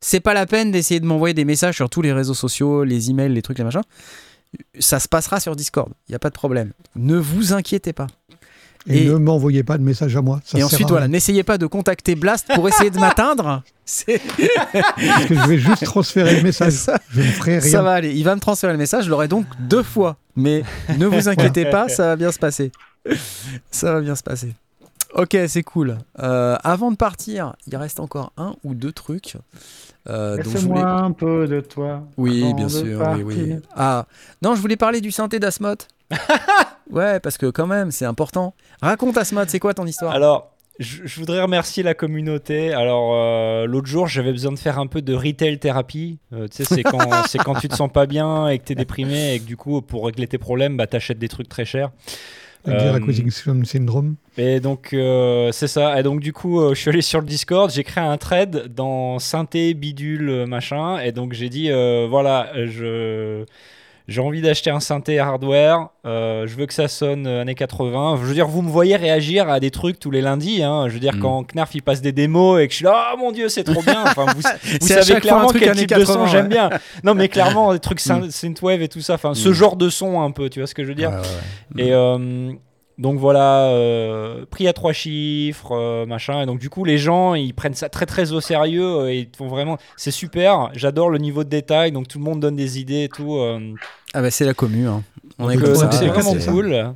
C'est 0.00 0.20
pas 0.20 0.34
la 0.34 0.46
peine 0.46 0.70
d'essayer 0.70 1.00
de 1.00 1.06
m'envoyer 1.06 1.34
des 1.34 1.44
messages 1.44 1.76
sur 1.76 1.90
tous 1.90 2.02
les 2.02 2.12
réseaux 2.12 2.34
sociaux, 2.34 2.84
les 2.84 3.10
emails, 3.10 3.32
les 3.32 3.42
trucs, 3.42 3.58
les 3.58 3.64
machins. 3.64 3.82
Ça 4.78 5.00
se 5.00 5.08
passera 5.08 5.40
sur 5.40 5.56
Discord. 5.56 5.92
Il 6.08 6.12
n'y 6.12 6.16
a 6.16 6.20
pas 6.20 6.30
de 6.30 6.34
problème. 6.34 6.72
Ne 6.94 7.16
vous 7.16 7.52
inquiétez 7.52 7.92
pas. 7.92 8.06
Et, 8.88 9.04
Et- 9.04 9.08
ne 9.08 9.16
m'envoyez 9.16 9.62
pas 9.62 9.76
de 9.78 9.82
message 9.82 10.16
à 10.16 10.22
moi. 10.22 10.40
Ça 10.44 10.58
Et 10.58 10.62
ensuite, 10.62 10.88
voilà, 10.88 11.08
n'essayez 11.08 11.42
pas 11.42 11.58
de 11.58 11.66
contacter 11.66 12.14
Blast 12.14 12.48
pour 12.54 12.66
essayer 12.68 12.90
de 12.90 12.98
m'atteindre. 12.98 13.62
Parce 13.84 14.04
que 15.26 15.34
je 15.34 15.48
vais 15.48 15.58
juste 15.58 15.84
transférer 15.84 16.36
le 16.36 16.42
message. 16.42 16.72
ça, 16.72 16.98
Je 17.10 17.20
ne 17.20 17.26
ferai 17.26 17.60
ça 17.60 17.66
rien. 17.68 17.82
va 17.82 17.92
aller. 17.92 18.12
Il 18.14 18.24
va 18.24 18.34
me 18.34 18.40
transférer 18.40 18.72
le 18.72 18.78
message. 18.78 19.04
Je 19.04 19.10
l'aurai 19.10 19.28
donc 19.28 19.46
deux 19.60 19.82
fois. 19.82 20.16
Mais 20.36 20.62
ne 20.98 21.06
vous 21.06 21.28
inquiétez 21.28 21.66
pas, 21.66 21.88
ça 21.88 22.06
va 22.08 22.16
bien 22.16 22.32
se 22.32 22.38
passer. 22.38 22.72
Ça 23.70 23.92
va 23.92 24.00
bien 24.00 24.14
se 24.14 24.22
passer. 24.22 24.54
Ok, 25.14 25.36
c'est 25.48 25.62
cool. 25.62 25.96
Euh, 26.20 26.56
avant 26.62 26.90
de 26.90 26.96
partir, 26.96 27.54
il 27.66 27.74
reste 27.76 27.98
encore 27.98 28.32
un 28.36 28.54
ou 28.62 28.74
deux 28.74 28.92
trucs. 28.92 29.36
euh, 30.08 30.36
voulais- 30.36 30.52
Laisse-moi 30.54 30.86
un 30.86 31.12
peu 31.12 31.46
de 31.48 31.60
toi. 31.60 32.02
Oui, 32.18 32.42
avant 32.44 32.54
bien 32.54 32.66
de 32.66 32.70
sûr. 32.70 33.00
Oui, 33.16 33.22
oui. 33.22 33.36
partir. 33.36 33.60
Ah, 33.74 34.06
non, 34.42 34.54
je 34.54 34.60
voulais 34.60 34.76
parler 34.76 35.00
du 35.00 35.10
synthé 35.10 35.38
d'Asmod. 35.38 35.78
ouais, 36.90 37.20
parce 37.20 37.38
que 37.38 37.46
quand 37.46 37.66
même, 37.66 37.90
c'est 37.90 38.04
important. 38.04 38.54
Raconte 38.82 39.16
Asmod, 39.16 39.48
c'est 39.48 39.58
quoi 39.58 39.74
ton 39.74 39.86
histoire? 39.86 40.12
Alors, 40.12 40.52
je, 40.78 41.02
je 41.04 41.20
voudrais 41.20 41.42
remercier 41.42 41.82
la 41.82 41.94
communauté. 41.94 42.72
Alors, 42.72 43.12
euh, 43.14 43.66
l'autre 43.66 43.88
jour, 43.88 44.06
j'avais 44.06 44.32
besoin 44.32 44.52
de 44.52 44.58
faire 44.58 44.78
un 44.78 44.86
peu 44.86 45.02
de 45.02 45.14
retail 45.14 45.58
thérapie. 45.58 46.18
Euh, 46.32 46.46
tu 46.48 46.64
sais, 46.64 46.64
c'est 46.64 46.82
quand, 46.82 47.54
tu 47.60 47.68
te 47.68 47.74
sens 47.74 47.90
pas 47.92 48.06
bien 48.06 48.48
et 48.48 48.58
que 48.58 48.64
tu 48.64 48.72
es 48.72 48.76
déprimé 48.76 49.34
et 49.34 49.40
que 49.40 49.44
du 49.44 49.56
coup, 49.56 49.82
pour 49.82 50.06
régler 50.06 50.26
tes 50.26 50.38
problèmes, 50.38 50.76
bah, 50.76 50.86
t'achètes 50.86 51.18
des 51.18 51.28
trucs 51.28 51.48
très 51.48 51.64
chers. 51.64 51.90
Avec 52.64 52.80
Euh, 52.80 53.64
syndrome. 53.64 54.16
Et 54.36 54.60
donc, 54.60 54.92
euh, 54.92 55.52
c'est 55.52 55.68
ça. 55.68 55.98
Et 55.98 56.02
donc, 56.02 56.20
du 56.20 56.32
coup, 56.32 56.60
euh, 56.60 56.74
je 56.74 56.80
suis 56.80 56.90
allé 56.90 57.02
sur 57.02 57.20
le 57.20 57.26
Discord, 57.26 57.70
j'ai 57.70 57.84
créé 57.84 58.04
un 58.04 58.16
thread 58.16 58.72
dans 58.74 59.18
synthé, 59.18 59.74
bidule, 59.74 60.46
machin. 60.46 60.98
Et 60.98 61.12
donc, 61.12 61.32
j'ai 61.32 61.48
dit, 61.48 61.70
euh, 61.70 62.06
voilà, 62.08 62.50
je. 62.66 63.44
J'ai 64.08 64.20
envie 64.22 64.40
d'acheter 64.40 64.70
un 64.70 64.80
synthé 64.80 65.18
hardware, 65.18 65.88
euh, 66.06 66.46
je 66.46 66.56
veux 66.56 66.64
que 66.66 66.72
ça 66.72 66.88
sonne 66.88 67.26
euh, 67.26 67.42
années 67.42 67.54
80. 67.54 68.16
Je 68.20 68.26
veux 68.26 68.32
dire, 68.34 68.48
vous 68.48 68.62
me 68.62 68.70
voyez 68.70 68.96
réagir 68.96 69.48
à 69.50 69.60
des 69.60 69.70
trucs 69.70 70.00
tous 70.00 70.10
les 70.10 70.22
lundis. 70.22 70.62
Hein. 70.62 70.88
Je 70.88 70.94
veux 70.94 70.98
dire, 71.00 71.14
Mm. 71.16 71.20
quand 71.20 71.44
Knarf 71.54 71.74
il 71.74 71.82
passe 71.82 72.00
des 72.00 72.12
démos 72.12 72.60
et 72.60 72.66
que 72.66 72.72
je 72.72 72.76
suis 72.76 72.84
là, 72.86 73.12
oh 73.14 73.18
mon 73.18 73.32
dieu, 73.32 73.48
c'est 73.50 73.64
trop 73.64 73.82
bien. 73.82 74.02
Enfin, 74.06 74.24
vous, 74.34 74.40
savez 74.80 75.20
clairement 75.20 75.48
quel 75.50 75.76
type 75.76 75.90
de 75.90 76.04
son 76.06 76.14
80, 76.24 76.26
j'aime 76.28 76.48
bien. 76.48 76.70
Non, 77.04 77.14
mais 77.14 77.28
clairement, 77.28 77.72
des 77.74 77.78
trucs 77.80 77.98
Mm. 78.06 78.24
syn- 78.24 78.30
synthwave 78.30 78.80
et 78.82 78.88
tout 78.88 79.00
ça. 79.00 79.14
Enfin, 79.14 79.34
ce 79.34 79.50
Mm. 79.50 79.52
genre 79.52 79.76
de 79.76 79.90
son 79.90 80.20
un 80.22 80.30
peu, 80.30 80.48
tu 80.48 80.60
vois 80.60 80.66
ce 80.66 80.74
que 80.74 80.82
je 80.84 80.88
veux 80.88 80.94
dire 80.94 81.10
Ouais, 81.10 81.16
ouais, 81.16 81.82
ouais. 81.82 81.88
Et 81.88 81.92
euh, 81.92 82.52
donc 82.98 83.18
voilà, 83.18 83.66
euh, 83.70 84.44
prix 84.50 84.66
à 84.66 84.72
trois 84.72 84.92
chiffres, 84.92 85.72
euh, 85.72 86.04
machin. 86.04 86.42
Et 86.42 86.46
donc 86.46 86.58
du 86.58 86.68
coup, 86.68 86.84
les 86.84 86.98
gens, 86.98 87.34
ils 87.34 87.54
prennent 87.54 87.74
ça 87.74 87.88
très 87.88 88.06
très 88.06 88.32
au 88.32 88.40
sérieux. 88.40 88.82
euh, 89.02 89.08
et 89.12 89.18
ils 89.20 89.28
font 89.36 89.46
vraiment, 89.46 89.78
c'est 89.96 90.10
super. 90.10 90.70
J'adore 90.74 91.08
le 91.08 91.18
niveau 91.18 91.44
de 91.44 91.48
détail. 91.48 91.92
Donc 91.92 92.08
tout 92.08 92.18
le 92.18 92.24
monde 92.24 92.40
donne 92.40 92.56
des 92.56 92.80
idées 92.80 93.04
et 93.04 93.08
tout. 93.08 93.36
euh, 93.36 93.74
Ah 94.14 94.20
bah 94.22 94.30
c'est 94.32 94.44
la 94.44 94.54
commu. 94.54 94.86
Hein. 94.88 95.04
On 95.38 95.44
donc, 95.46 95.54
est 95.54 95.58
comme 95.64 95.74
ça. 95.76 95.82
donc 95.84 95.92
c'est 95.92 96.06
vraiment 96.08 96.32
c'est 96.32 96.40
ça. 96.40 96.50
cool. 96.50 96.94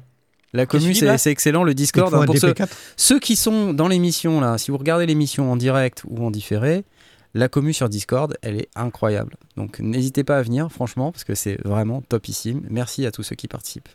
La 0.54 0.66
commu, 0.66 0.94
c'est 0.94 1.30
excellent. 1.30 1.64
Le 1.64 1.72
Discord, 1.72 2.12
hein, 2.14 2.26
pour 2.26 2.36
ceux, 2.36 2.52
DP4. 2.52 2.68
ceux 2.96 3.18
qui 3.18 3.36
sont 3.36 3.72
dans 3.72 3.88
l'émission, 3.88 4.38
là, 4.40 4.58
si 4.58 4.70
vous 4.70 4.76
regardez 4.76 5.06
l'émission 5.06 5.50
en 5.50 5.56
direct 5.56 6.02
ou 6.06 6.26
en 6.26 6.30
différé, 6.30 6.84
la 7.32 7.48
commu 7.48 7.72
sur 7.72 7.88
Discord, 7.88 8.36
elle 8.42 8.56
est 8.56 8.68
incroyable. 8.74 9.36
Donc 9.56 9.78
n'hésitez 9.80 10.24
pas 10.24 10.36
à 10.36 10.42
venir, 10.42 10.70
franchement, 10.70 11.10
parce 11.10 11.24
que 11.24 11.34
c'est 11.34 11.56
vraiment 11.64 12.02
topissime. 12.02 12.60
Merci 12.68 13.06
à 13.06 13.10
tous 13.12 13.22
ceux 13.22 13.34
qui 13.36 13.48
participent. 13.48 13.88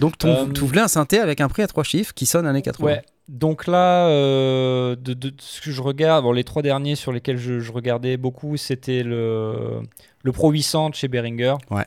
Donc 0.00 0.18
ton, 0.18 0.28
Euh, 0.28 0.52
tu 0.52 0.62
voulais 0.62 0.80
un 0.80 0.88
synthé 0.88 1.18
avec 1.18 1.40
un 1.40 1.48
prix 1.48 1.62
à 1.62 1.66
trois 1.66 1.84
chiffres 1.84 2.12
qui 2.14 2.26
sonne 2.26 2.46
années 2.46 2.62
80. 2.62 2.84
Ouais. 2.86 3.02
Donc 3.28 3.66
là, 3.68 4.08
euh, 4.08 4.96
de, 4.96 5.14
de 5.14 5.32
ce 5.38 5.60
que 5.60 5.70
je 5.70 5.80
regarde, 5.82 6.24
bon, 6.24 6.32
les 6.32 6.42
trois 6.42 6.62
derniers 6.62 6.96
sur 6.96 7.12
lesquels 7.12 7.36
je, 7.38 7.60
je 7.60 7.70
regardais 7.70 8.16
beaucoup, 8.16 8.56
c'était 8.56 9.02
le, 9.04 9.80
le 10.24 10.32
Pro 10.32 10.50
800 10.50 10.90
de 10.90 10.94
chez 10.96 11.06
Behringer. 11.06 11.54
Ouais. 11.70 11.84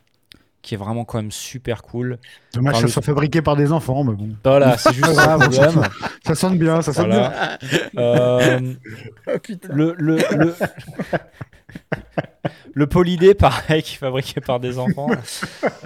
Qui 0.61 0.76
est 0.76 0.77
vraiment 0.77 1.03
quand 1.03 1.18
même 1.18 1.31
super 1.34 1.81
cool. 1.84 2.18
Dommage 2.53 2.76
que 2.76 2.88
ça 2.88 2.94
soit 2.94 3.02
fabriqué 3.02 3.41
par 3.41 3.57
des 3.57 3.73
enfants, 3.73 4.06
mais 4.06 4.14
bon. 4.14 4.30
Voilà, 4.45 4.77
c'est 4.77 4.94
juste 4.94 5.14
ça 5.14 5.35
le 5.38 5.49
problème. 5.49 5.81
Ça 6.26 6.35
sonne 6.35 6.57
bien, 6.57 6.81
ça 6.81 6.94
sonne 6.94 7.10
bien. 7.10 7.34
Euh, 7.98 8.60
le, 9.69 9.94
le, 9.98 10.18
le, 10.38 10.56
le 12.73 12.88
Polydé, 12.88 13.34
pareil, 13.34 13.84
qui 13.84 13.95
est 13.95 13.98
fabriqué 13.98 14.40
par 14.40 14.60
des 14.60 14.77
enfants. 14.80 15.10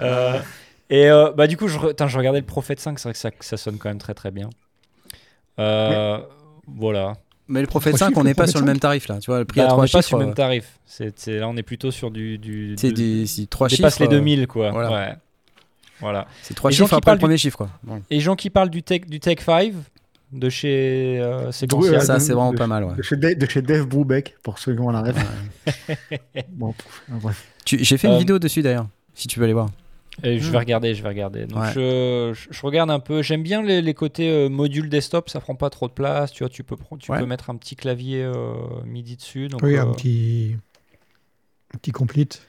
Euh, 0.00 0.38
et 0.90 1.08
euh, 1.10 1.32
bah, 1.32 1.46
du 1.46 1.56
coup, 1.56 1.68
je, 1.68 1.78
re- 1.78 1.88
putain, 1.88 2.08
je 2.08 2.16
regardais 2.18 2.40
le 2.40 2.46
Prophet 2.46 2.76
5, 2.78 2.98
c'est 2.98 3.08
vrai 3.08 3.12
que 3.12 3.18
ça, 3.18 3.30
ça 3.40 3.56
sonne 3.56 3.78
quand 3.78 3.88
même 3.88 3.98
très 3.98 4.14
très 4.14 4.30
bien. 4.30 4.48
Euh, 5.58 6.18
Voilà. 6.66 7.14
Mais 7.50 7.62
le 7.62 7.66
Prophet 7.66 7.90
Trois 7.90 7.98
5, 7.98 8.06
chiffres, 8.08 8.20
on 8.20 8.24
n'est 8.24 8.34
pas 8.34 8.46
sur 8.46 8.58
le 8.60 8.66
5. 8.66 8.72
même 8.72 8.78
tarif 8.78 9.08
là. 9.08 9.18
Tu 9.20 9.30
vois, 9.30 9.38
le 9.38 9.46
prix 9.46 9.60
Bah, 9.60 9.64
à 9.64 9.68
on 9.68 9.70
trois 9.70 9.84
n'est 9.84 9.90
pas 9.90 9.98
chiffres. 10.00 10.08
sur 10.08 10.18
le 10.18 10.24
euh, 10.24 10.26
même 10.26 10.34
tarif. 10.34 10.78
C'est, 10.84 11.18
c'est- 11.18 11.38
là, 11.38 11.48
on 11.48 11.56
est 11.56 11.62
plutôt 11.62 11.90
sur 11.90 12.10
du. 12.10 12.36
du 12.36 12.74
C'est 12.78 12.90
de- 12.90 12.96
des 12.96 13.26
c'est 13.26 13.48
trois 13.48 13.68
on 13.68 13.70
dépasse 13.70 13.94
chiffres. 13.94 14.02
les 14.10 14.14
euh, 14.16 14.18
2000, 14.20 14.46
quoi. 14.46 14.70
voilà. 14.70 14.90
Ouais. 14.92 15.14
Voilà. 16.00 16.26
C'est 16.42 16.52
trois 16.54 16.70
Les 16.70 16.76
gens 16.76 16.84
chiffres 16.84 16.90
qui 16.90 16.98
après 16.98 17.00
le 17.00 17.04
parlent 17.12 17.18
du- 17.18 17.22
premier 17.22 17.38
chiffre 17.38 17.56
quoi. 17.56 17.70
Bon. 17.82 18.02
Et 18.10 18.16
les 18.16 18.20
gens 18.20 18.36
qui 18.36 18.50
parlent 18.50 18.68
du 18.70 18.82
Tech, 18.82 19.06
du 19.06 19.18
tech 19.18 19.38
5 19.40 19.72
de 20.32 20.50
chez 20.50 21.18
euh, 21.22 21.50
Sequential. 21.50 21.94
Ouais, 21.94 22.00
Ça, 22.00 22.14
de- 22.16 22.18
c'est 22.20 22.34
vraiment 22.34 22.52
de- 22.52 22.58
pas 22.58 22.66
mal. 22.66 22.84
Ouais. 22.84 22.94
De 22.94 23.02
chez, 23.02 23.16
Dave, 23.16 23.34
de 23.36 23.46
chez 23.46 23.62
Dave 23.62 23.86
Brubeck, 23.86 24.36
pour 24.42 24.58
ceux 24.58 24.74
qui 24.74 24.80
ont 24.80 24.90
la 24.90 25.00
rêve. 25.00 25.16
bon. 26.50 26.74
Tu- 27.64 27.82
J'ai 27.82 27.96
fait 27.96 28.08
une 28.08 28.14
Euh, 28.14 28.18
vidéo 28.18 28.38
dessus 28.38 28.60
d'ailleurs, 28.60 28.86
si 29.14 29.26
tu 29.26 29.38
veux 29.38 29.44
aller 29.44 29.54
voir. 29.54 29.70
Et 30.24 30.38
je 30.40 30.50
vais 30.50 30.58
regarder, 30.58 30.94
je 30.94 31.02
vais 31.02 31.08
regarder. 31.08 31.46
Donc 31.46 31.62
Ouais. 31.62 31.72
je, 31.74 32.32
je- 32.34 32.48
je 32.50 32.62
regarde 32.62 32.90
un 32.90 32.98
peu. 33.00 33.22
J'aime 33.22 33.42
bien 33.42 33.62
les, 33.62 33.80
les 33.82 33.94
côtés 33.94 34.28
euh, 34.30 34.48
module 34.48 34.88
desktop, 34.88 35.28
ça 35.30 35.40
prend 35.40 35.54
pas 35.54 35.70
trop 35.70 35.86
de 35.88 35.92
place. 35.92 36.32
Tu 36.32 36.42
vois, 36.42 36.48
tu 36.50 36.64
peux, 36.64 36.76
prendre- 36.76 37.00
tu 37.00 37.10
Ouais. 37.12 37.18
peux 37.20 37.26
mettre 37.26 37.50
un 37.50 37.56
petit 37.56 37.76
clavier 37.76 38.22
euh, 38.24 38.54
MIDI 38.84 39.16
dessus. 39.16 39.48
Donc, 39.48 39.62
Oui, 39.62 39.76
euh, 39.76 39.82
un 39.82 39.92
petit, 39.92 40.56
un 41.74 41.78
petit 41.78 41.92
complete. 41.92 42.42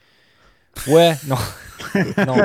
Ouais, 0.87 1.15
non. 1.27 1.35
non. 2.27 2.35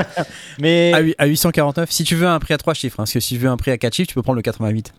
Mais, 0.59 0.93
À, 0.93 1.01
hu- 1.03 1.15
à 1.19 1.27
849, 1.27 1.91
si 1.91 2.05
tu 2.05 2.15
veux 2.17 2.27
un 2.27 2.39
prix 2.39 2.55
à 2.55 2.59
trois 2.59 2.75
chiffres, 2.75 2.97
hein, 3.01 3.05
parce 3.05 3.13
que 3.13 3.21
si 3.21 3.35
tu 3.35 3.41
veux 3.41 3.49
un 3.49 3.57
prix 3.57 3.71
à 3.71 3.79
quatre 3.79 3.95
chiffres, 3.95 4.09
tu 4.09 4.15
peux 4.15 4.23
prendre 4.23 4.37
le 4.37 4.43
88. 4.43 4.93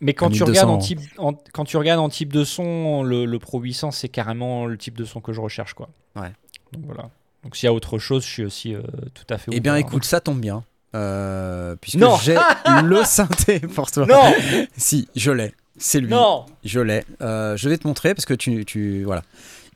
mais 0.00 0.14
quand, 0.14 0.28
tu 0.28 0.42
1200, 0.42 0.46
regardes 0.46 0.70
en 0.70 0.78
type, 0.78 1.00
en- 1.18 1.34
quand 1.52 1.64
tu 1.64 1.76
regardes 1.76 2.00
en 2.00 2.08
type 2.08 2.32
de 2.32 2.42
son, 2.44 3.02
le, 3.02 3.26
le 3.26 3.38
Pro 3.38 3.60
800, 3.60 3.90
c'est 3.92 4.08
carrément 4.08 4.66
le 4.66 4.76
type 4.78 4.96
de 4.96 5.04
son 5.04 5.20
que 5.20 5.32
je 5.32 5.40
recherche. 5.40 5.74
Quoi. 5.74 5.88
Ouais. 6.16 6.32
Donc 6.72 6.84
voilà. 6.86 7.10
Donc 7.44 7.56
s'il 7.56 7.66
y 7.66 7.68
a 7.68 7.72
autre 7.72 7.98
chose, 7.98 8.22
je 8.24 8.28
suis 8.28 8.44
aussi 8.44 8.74
euh, 8.74 8.82
tout 9.14 9.24
à 9.32 9.38
fait 9.38 9.50
Eh 9.52 9.60
bien, 9.60 9.72
ouvert. 9.72 9.86
écoute, 9.86 10.04
ça 10.04 10.20
tombe 10.20 10.40
bien. 10.40 10.62
euh, 10.94 11.74
puisque 11.80 11.98
Non. 11.98 12.16
j'ai 12.22 12.36
le 12.84 13.02
synthé 13.04 13.60
pour 13.60 13.90
toi. 13.90 14.06
Non 14.06 14.34
Si, 14.76 15.08
je 15.16 15.30
l'ai. 15.30 15.54
C'est 15.78 16.00
lui. 16.00 16.10
Non 16.10 16.44
Je 16.64 16.80
l'ai. 16.80 17.04
Euh, 17.22 17.56
je 17.56 17.68
vais 17.68 17.78
te 17.78 17.86
montrer 17.86 18.14
parce 18.14 18.26
que 18.26 18.34
tu. 18.34 18.64
tu 18.64 19.04
voilà. 19.04 19.22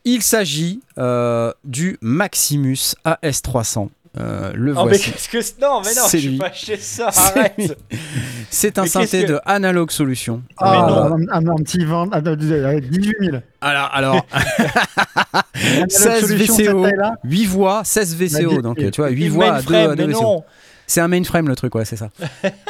Il 0.03 0.21
s'agit 0.21 0.81
euh, 0.99 1.51
du 1.63 1.97
Maximus 2.01 2.93
AS300. 3.05 3.89
Euh, 4.17 4.51
le 4.55 4.71
Oh, 4.71 4.83
mais 4.85 4.89
voici. 4.91 5.11
qu'est-ce 5.11 5.27
que. 5.29 5.61
Non, 5.61 5.81
mais 5.83 5.93
non, 5.93 6.03
C'est 6.07 6.17
je 6.19 6.21
suis 6.23 6.29
lui. 6.31 6.37
pas 6.37 6.51
chez 6.53 6.77
ça, 6.77 7.09
C'est 7.11 7.37
arrête. 7.37 7.77
C'est 8.49 8.77
un 8.79 8.83
Mais 8.83 8.87
synthé 8.87 9.07
qu'est-ce 9.07 9.25
que- 9.27 9.31
de 9.33 9.39
Analog 9.45 9.91
Solutions. 9.91 10.41
Ah, 10.57 10.87
Euh, 10.89 11.09
un, 11.31 11.47
un- 11.47 11.47
un 11.51 11.55
petit 11.57 11.83
20, 11.83 12.09
ah, 12.13 12.21
non, 12.21 12.31
avec 12.31 12.89
18 12.89 13.15
000. 13.19 13.37
alors, 13.59 13.89
alors 13.93 14.25
Analog 15.53 15.89
16 15.91 16.27
Solutions, 16.27 16.55
cette 16.55 16.65
VCO, 16.67 16.83
taille-là 16.83 17.13
8 17.23 17.45
voix, 17.45 17.81
16 17.83 18.15
VCO. 18.15 18.49
dit- 18.55 18.61
Donc, 18.61 18.77
tu 18.77 19.01
vois, 19.01 19.09
8 19.09 19.25
Une 19.25 19.31
voix 19.33 19.53
à 19.53 19.61
2 19.61 19.71
mainframe, 19.73 19.95
mais 19.97 20.05
VCO. 20.13 20.21
non 20.21 20.43
C'est 20.87 21.01
un 21.01 21.07
mainframe 21.07 21.47
le 21.47 21.55
truc, 21.55 21.73
ouais, 21.75 21.85
c'est 21.85 21.95
ça. 21.95 22.09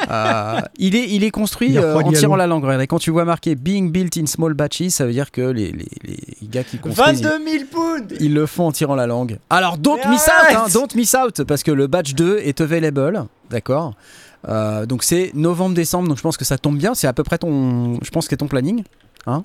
Euh, 0.08 0.60
il, 0.78 0.94
est, 0.94 1.10
il 1.10 1.24
est 1.24 1.32
construit 1.32 1.70
Il 1.70 1.78
euh, 1.78 1.96
en 1.96 2.12
tirant 2.12 2.36
la 2.36 2.46
langue. 2.46 2.62
Regarde, 2.62 2.80
Et 2.80 2.86
quand 2.86 3.00
tu 3.00 3.10
vois 3.10 3.24
marqué 3.24 3.56
Being 3.56 3.90
built 3.90 4.16
in 4.16 4.26
small 4.26 4.54
batches, 4.54 4.88
ça 4.90 5.04
veut 5.04 5.10
dire 5.10 5.32
que 5.32 5.40
les, 5.40 5.72
les, 5.72 5.88
les 6.04 6.48
gars 6.48 6.62
qui 6.62 6.78
construisent, 6.78 7.22
22 7.22 7.44
000 7.44 7.64
pounds 7.68 8.14
ils, 8.20 8.32
le 8.32 8.46
font 8.46 8.68
en 8.68 8.72
tirant 8.72 8.94
la 8.94 9.08
langue. 9.08 9.38
Alors, 9.50 9.78
don't 9.78 9.98
Mais 10.04 10.10
miss 10.12 10.28
out, 10.28 10.56
hein, 10.56 10.64
don't 10.72 10.86
miss 10.94 11.14
out, 11.14 11.42
parce 11.42 11.64
que 11.64 11.72
le 11.72 11.88
batch 11.88 12.14
2 12.14 12.38
est 12.38 12.60
available, 12.60 13.24
d'accord? 13.50 13.94
Euh, 14.48 14.86
Donc 14.86 15.02
c'est 15.02 15.32
novembre-décembre, 15.34 16.08
donc 16.08 16.18
je 16.18 16.22
pense 16.22 16.36
que 16.36 16.44
ça 16.44 16.56
tombe 16.56 16.78
bien. 16.78 16.94
C'est 16.94 17.08
à 17.08 17.12
peu 17.12 17.24
près 17.24 17.38
ton, 17.38 17.98
je 18.02 18.10
pense 18.10 18.26
que 18.26 18.30
c'est 18.30 18.36
ton 18.36 18.48
planning. 18.48 18.84
Hein? 19.26 19.44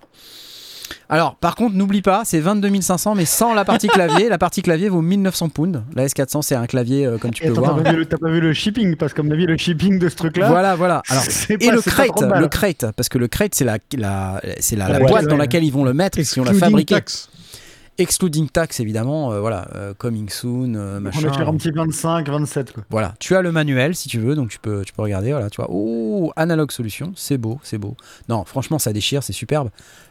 Alors, 1.11 1.35
par 1.35 1.55
contre, 1.55 1.75
n'oublie 1.75 2.01
pas, 2.01 2.23
c'est 2.25 2.39
22 2.39 2.81
500, 2.81 3.15
mais 3.15 3.25
sans 3.25 3.53
la 3.53 3.65
partie 3.65 3.88
clavier. 3.88 4.29
la 4.29 4.38
partie 4.38 4.61
clavier 4.61 4.89
vaut 4.89 5.01
1900 5.01 5.49
pounds. 5.49 5.83
La 5.93 6.05
S400, 6.07 6.41
c'est 6.41 6.55
un 6.55 6.65
clavier, 6.65 7.05
euh, 7.05 7.17
comme 7.17 7.31
tu 7.31 7.43
Et 7.43 7.47
peux 7.47 7.53
voir. 7.53 7.75
t'as 7.75 7.83
pas, 7.83 7.91
vu 7.91 7.97
le- 7.97 8.05
t'as 8.05 8.17
pas 8.17 8.29
vu 8.29 8.39
le 8.39 8.53
shipping 8.53 8.95
Parce 8.95 9.13
qu'à 9.13 9.21
mon 9.21 9.31
avis, 9.31 9.45
le 9.45 9.57
shipping 9.57 9.99
de 9.99 10.07
ce 10.09 10.15
truc-là. 10.15 10.47
Voilà, 10.47 10.75
voilà. 10.75 11.01
Alors, 11.09 11.23
et 11.49 11.57
pas- 11.57 11.71
le 11.73 11.81
crate, 11.81 12.07
30 12.07 12.29
balles. 12.29 12.39
le 12.41 12.47
crate, 12.47 12.85
parce 12.95 13.09
que 13.09 13.17
le 13.17 13.27
crate 13.27 13.53
c'est 13.55 13.65
la, 13.65 13.77
la, 13.97 14.41
c'est 14.59 14.75
la, 14.77 14.88
la 14.88 14.99
Ouais, 14.99 15.07
boîte 15.07 15.23
ouais, 15.23 15.27
dans 15.27 15.31
ouais. 15.33 15.38
laquelle 15.39 15.63
ils 15.65 15.71
vont 15.73 15.83
le 15.83 15.93
mettre, 15.93 16.21
si 16.23 16.39
on 16.39 16.43
l'a 16.45 16.53
fabriqué. 16.53 16.95
tax. 16.95 17.29
Excluding 18.01 18.49
tax 18.49 18.79
évidemment, 18.79 19.31
euh, 19.31 19.41
voilà, 19.41 19.67
euh, 19.75 19.93
coming 19.93 20.27
soon, 20.27 20.73
euh, 20.73 20.97
On 20.97 21.01
machin. 21.01 21.29
est 21.29 21.33
sur 21.33 21.47
un 21.47 21.55
petit 21.55 21.69
25, 21.69 22.27
27. 22.27 22.73
Quoi. 22.73 22.83
Voilà, 22.89 23.13
tu 23.19 23.35
as 23.35 23.43
le 23.43 23.51
manuel 23.51 23.93
si 23.95 24.09
tu 24.09 24.19
veux, 24.19 24.33
donc 24.33 24.49
tu 24.49 24.57
peux, 24.57 24.83
tu 24.83 24.91
peux 24.91 25.03
regarder. 25.03 25.31
Voilà, 25.31 25.51
tu 25.51 25.57
vois. 25.57 25.67
Oh, 25.69 26.33
Analog 26.35 26.71
Solution, 26.71 27.13
c'est 27.15 27.37
beau, 27.37 27.59
c'est 27.61 27.77
beau. 27.77 27.95
Non, 28.27 28.43
franchement, 28.43 28.79
ça 28.79 28.91
déchire, 28.91 29.21
c'est 29.21 29.33
superbe. 29.33 29.69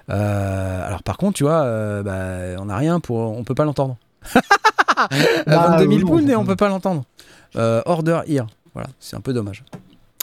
Alors 0.09 1.03
par 1.03 1.17
contre, 1.17 1.37
tu 1.37 1.43
vois, 1.43 2.03
bah, 2.05 2.61
on 2.61 2.67
n'a 2.67 2.77
rien 2.77 3.01
pour, 3.01 3.19
on 3.19 3.43
peut 3.43 3.57
pas 3.57 3.65
l'entendre. 3.65 3.97
Ah, 5.47 5.79
22 5.79 5.89
000 5.89 6.01
non. 6.01 6.07
pounds 6.07 6.31
et 6.31 6.37
on 6.37 6.45
peut 6.45 6.57
pas 6.57 6.69
l'entendre. 6.69 7.05
Order 7.57 8.21
here, 8.29 8.47
voilà, 8.73 8.89
c'est 9.01 9.17
un 9.17 9.21
peu 9.21 9.33
dommage. 9.33 9.65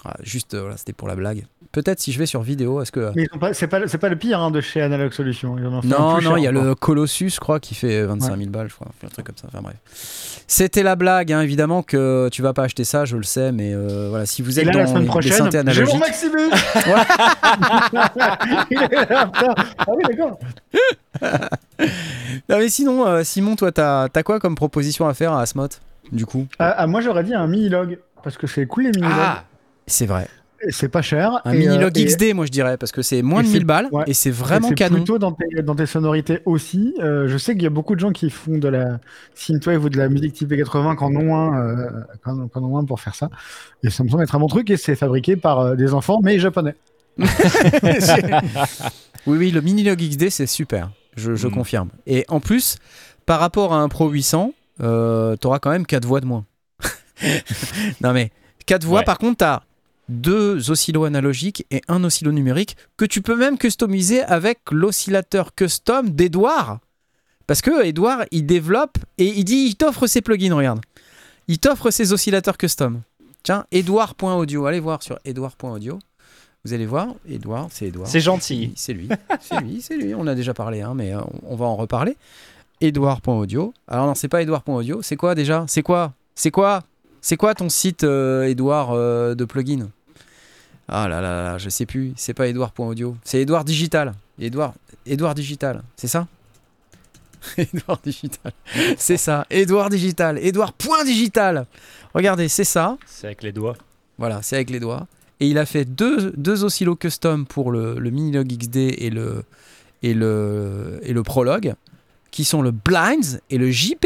Voilà, 0.03 0.18
juste, 0.23 0.56
voilà, 0.56 0.77
c'était 0.77 0.94
pour 0.94 1.10
la 1.10 1.15
blague. 1.15 1.45
Peut-être 1.72 1.99
si 1.99 2.11
je 2.11 2.19
vais 2.19 2.26
sur 2.26 2.41
vidéo, 2.41 2.81
est-ce 2.81 2.91
que 2.91 3.11
Mais 3.15 3.27
c'est 3.53 3.68
pas, 3.68 3.88
c'est 3.88 3.98
pas 3.98 4.10
le 4.10 4.15
pire 4.15 4.39
hein, 4.39 4.52
de 4.52 4.61
chez 4.61 4.81
Analog 4.81 5.11
Solutions. 5.14 5.56
Non, 5.56 5.81
non, 5.84 6.19
cher 6.19 6.38
il 6.38 6.44
y 6.44 6.48
a 6.48 6.52
le 6.52 6.76
Colossus, 6.76 7.35
je 7.35 7.39
crois, 7.39 7.60
qui 7.60 7.76
fait 7.76 8.03
25 8.03 8.38
000 8.38 8.49
balles, 8.49 8.69
je 8.69 8.76
crois, 8.76 8.88
un 9.03 9.07
truc 9.10 9.26
comme 9.26 9.38
ça. 9.38 9.48
Enfin 9.48 9.61
bref. 9.61 9.76
C'était 10.48 10.84
la 10.84 10.95
blague, 10.95 11.34
hein, 11.34 11.41
évidemment 11.41 11.84
que 11.84 12.30
tu 12.31 12.41
vas 12.41 12.53
pas 12.53 12.64
acheter 12.64 12.85
ça, 12.85 13.06
je 13.06 13.18
le 13.18 13.23
sais, 13.23 13.52
mais 13.52 13.73
euh, 13.73 14.07
voilà, 14.10 14.26
si 14.26 14.41
vous 14.41 14.60
êtes 14.60 14.65
là, 14.68 14.72
dans 14.72 14.80
la 14.80 14.88
semaine 14.88 15.02
les 15.02 15.07
prochaine, 15.10 15.34
synthés 15.34 15.52
j'ai 15.52 15.57
analogiques, 15.60 15.94
mon 15.94 15.99
Maximus 15.99 16.49
Il 18.72 18.84
est 18.84 19.10
là. 19.10 19.30
Ah 19.77 19.85
oui, 19.89 20.03
d'accord. 20.07 20.39
Non, 22.49 22.57
mais 22.60 22.69
sinon, 22.69 23.06
euh, 23.06 23.23
Simon, 23.23 23.56
toi, 23.56 23.72
t'as 23.72 24.07
as 24.14 24.23
quoi 24.23 24.39
comme 24.39 24.56
proposition 24.56 25.07
à 25.07 25.14
faire 25.14 25.34
à 25.34 25.41
Asmot, 25.41 25.68
du 26.11 26.26
coup? 26.26 26.48
Ah, 26.60 26.73
ah, 26.77 26.88
moi, 26.88 27.02
j'aurais 27.02 27.23
dit 27.23 27.34
un 27.34 27.48
mini-log. 27.48 27.99
Parce 28.23 28.38
que 28.38 28.48
c'est 28.48 28.65
cool 28.65 28.84
les 28.84 28.91
mini-logs. 28.91 29.41
c'est 29.85 30.06
vrai. 30.06 30.27
Et 30.66 30.72
C'est 30.72 30.90
pas 30.90 31.02
cher. 31.04 31.40
Un 31.46 31.52
et, 31.54 31.60
mini-log 31.60 31.96
euh, 31.98 32.02
et- 32.02 32.06
XD, 32.06 32.34
moi 32.34 32.46
je 32.48 32.52
dirais, 32.52 32.78
parce 32.78 32.92
que 32.92 33.02
c'est 33.04 33.22
moins 33.22 33.42
et 33.42 33.44
de 33.44 33.48
c'est- 33.50 33.54
1000 33.54 33.66
balles 33.66 33.88
ouais. 33.92 34.04
et 34.08 34.14
c'est 34.14 34.30
et 34.30 34.32
vraiment 34.32 34.70
c'est 34.70 34.76
canon. 34.76 34.96
plutôt 34.96 35.20
dans 35.20 35.32
tes, 35.32 35.62
dans 35.62 35.76
tes 35.76 35.86
sonorités 35.86 36.40
aussi. 36.46 36.96
Euh, 37.00 37.28
je 37.28 37.38
sais 37.38 37.54
qu'il 37.54 37.62
y 37.64 37.68
a 37.68 37.70
beaucoup 37.70 37.94
de 37.96 38.00
gens 38.00 38.12
qui 38.12 38.30
font 38.32 38.58
de 38.58 38.68
la 38.68 39.00
synthwave 39.36 39.84
ou 39.86 39.90
de 39.90 39.98
la 39.98 40.10
musique 40.10 40.34
type 40.34 40.50
80 40.56 40.96
qui 40.96 41.04
en 41.04 41.16
ont 41.16 41.36
un, 41.36 41.60
euh, 41.60 41.90
en- 42.26 42.64
ont 42.64 42.78
un 42.80 42.86
pour 42.86 43.00
faire 43.00 43.14
ça. 43.16 43.30
Et 43.84 43.90
ça 43.92 44.04
me 44.04 44.10
semble 44.10 44.24
être 44.24 44.36
un 44.36 44.40
bon 44.40 44.48
truc 44.48 44.70
et 44.72 44.78
c'est 44.78 44.96
fabriqué 44.96 45.36
par 45.36 45.60
euh, 45.60 45.76
des 45.76 45.94
enfants 45.94 46.20
mais 46.24 46.40
japonais. 46.40 46.76
Oui, 49.26 49.38
oui, 49.38 49.52
le 49.52 49.60
mini-log 49.62 50.00
XD, 50.00 50.30
c'est 50.30 50.46
super. 50.48 50.90
Je, 51.18 51.36
je 51.36 51.48
Mm. 51.48 51.52
confirme. 51.52 51.90
Et 52.06 52.24
en 52.30 52.40
plus, 52.40 52.78
par 53.26 53.40
rapport 53.42 53.74
à 53.74 53.78
un 53.82 53.90
Pro 53.90 54.08
800, 54.10 54.54
euh, 54.82 55.36
t'auras 55.36 55.60
quand 55.60 55.70
même 55.72 55.86
4 55.86 56.06
voix 56.06 56.22
de 56.22 56.26
moins. 56.26 56.46
non, 58.02 58.14
mais 58.14 58.32
4 58.68 58.86
voix, 58.86 59.00
Ouais. 59.00 59.06
par 59.06 59.18
contre, 59.18 59.38
t'as 59.38 59.64
deux 60.10 60.72
oscillos 60.72 61.06
analogiques 61.06 61.66
et 61.72 61.82
un 61.88 62.04
oscillo 62.04 62.32
numérique 62.32 62.78
que 62.98 63.06
tu 63.06 63.22
peux 63.22 63.36
même 63.36 63.58
customiser 63.58 64.24
avec 64.24 64.60
l'oscillateur 64.72 65.54
custom 65.54 66.10
d'Edouard. 66.10 66.80
Parce 67.46 67.62
que 67.62 67.86
Edouard, 67.86 68.26
il 68.32 68.46
développe 68.46 68.98
et 69.18 69.26
il 69.26 69.46
dit, 69.46 69.66
il 69.70 69.76
t'offre 69.76 70.08
ses 70.08 70.22
plugins, 70.22 70.54
regarde. 70.54 70.82
Il 71.48 71.60
t'offre 71.60 71.92
ses 71.92 72.12
oscillateurs 72.12 72.58
custom. 72.58 73.02
Tiens, 73.44 73.66
Edouard.audio. 73.72 74.66
Allez 74.66 74.82
voir 74.82 75.02
sur 75.02 75.18
Edouard.audio. 75.24 76.00
Vous 76.66 76.74
allez 76.74 76.86
voir, 76.86 77.16
Edouard, 77.30 77.70
c'est 77.72 77.86
Edouard. 77.86 78.08
C'est 78.08 78.20
gentil. 78.20 78.74
C'est 78.76 78.92
lui, 78.92 79.08
c'est 79.40 79.62
lui, 79.62 79.82
c'est 79.82 79.96
lui. 79.96 80.14
On 80.14 80.28
a 80.28 80.36
déjà 80.36 80.54
parlé, 80.54 80.82
hein, 80.82 80.94
mais 80.94 81.14
euh, 81.14 81.22
on 81.44 81.56
va 81.56 81.66
en 81.66 81.78
reparler. 81.78 82.18
Edouard.audio. 82.82 83.74
Alors 83.88 84.08
non, 84.08 84.16
c'est 84.16 84.28
pas 84.28 84.42
Edouard.audio. 84.42 85.02
C'est 85.02 85.16
quoi 85.16 85.34
déjà? 85.34 85.64
C'est 85.70 85.84
quoi? 85.84 86.14
C'est 86.36 86.52
quoi? 86.52 86.84
C'est 87.22 87.38
quoi 87.38 87.56
ton 87.56 87.70
site, 87.70 88.04
euh, 88.04 88.44
Edouard, 88.44 88.92
euh, 88.92 89.34
de 89.34 89.46
plugin 89.46 89.90
Ah 90.90 91.08
là 91.08 91.20
là 91.22 91.44
là, 91.44 91.58
je 91.58 91.70
sais 91.70 91.86
plus. 91.86 92.14
C'est 92.16 92.34
pas 92.34 92.48
Edouard.audio. 92.48 93.18
C'est 93.24 93.42
Edouard 93.42 93.66
Digital. 93.66 94.14
Edouard, 94.40 94.74
Edouard 95.06 95.36
Digital. 95.36 95.84
C'est 95.96 96.08
ça? 96.08 96.28
Edouard 97.58 98.00
Digital. 98.04 98.52
C'est 98.98 99.18
ça. 99.18 99.46
Edouard 99.50 99.90
Digital. 99.90 100.38
Edouard.digital. 100.40 101.66
Regardez, 102.14 102.48
c'est 102.48 102.64
ça. 102.64 102.98
C'est 103.06 103.28
avec 103.28 103.44
les 103.44 103.52
doigts. 103.52 103.76
Voilà, 104.18 104.42
c'est 104.42 104.56
avec 104.56 104.70
les 104.70 104.80
doigts. 104.80 105.08
Et 105.40 105.48
il 105.48 105.58
a 105.58 105.66
fait 105.66 105.86
deux, 105.86 106.32
deux 106.36 106.64
oscillos 106.64 106.96
custom 106.96 107.46
pour 107.46 107.72
le, 107.72 108.00
le 108.00 108.10
Minilog 108.10 108.48
XD 108.48 108.78
et 108.78 109.10
le, 109.12 109.44
et, 110.04 110.14
le, 110.16 111.00
et 111.04 111.14
le 111.14 111.24
Prologue, 111.24 111.76
qui 112.32 112.44
sont 112.44 112.62
le 112.62 112.72
Blinds 112.72 113.40
et 113.50 113.58
le 113.58 113.70
JP. 113.70 114.06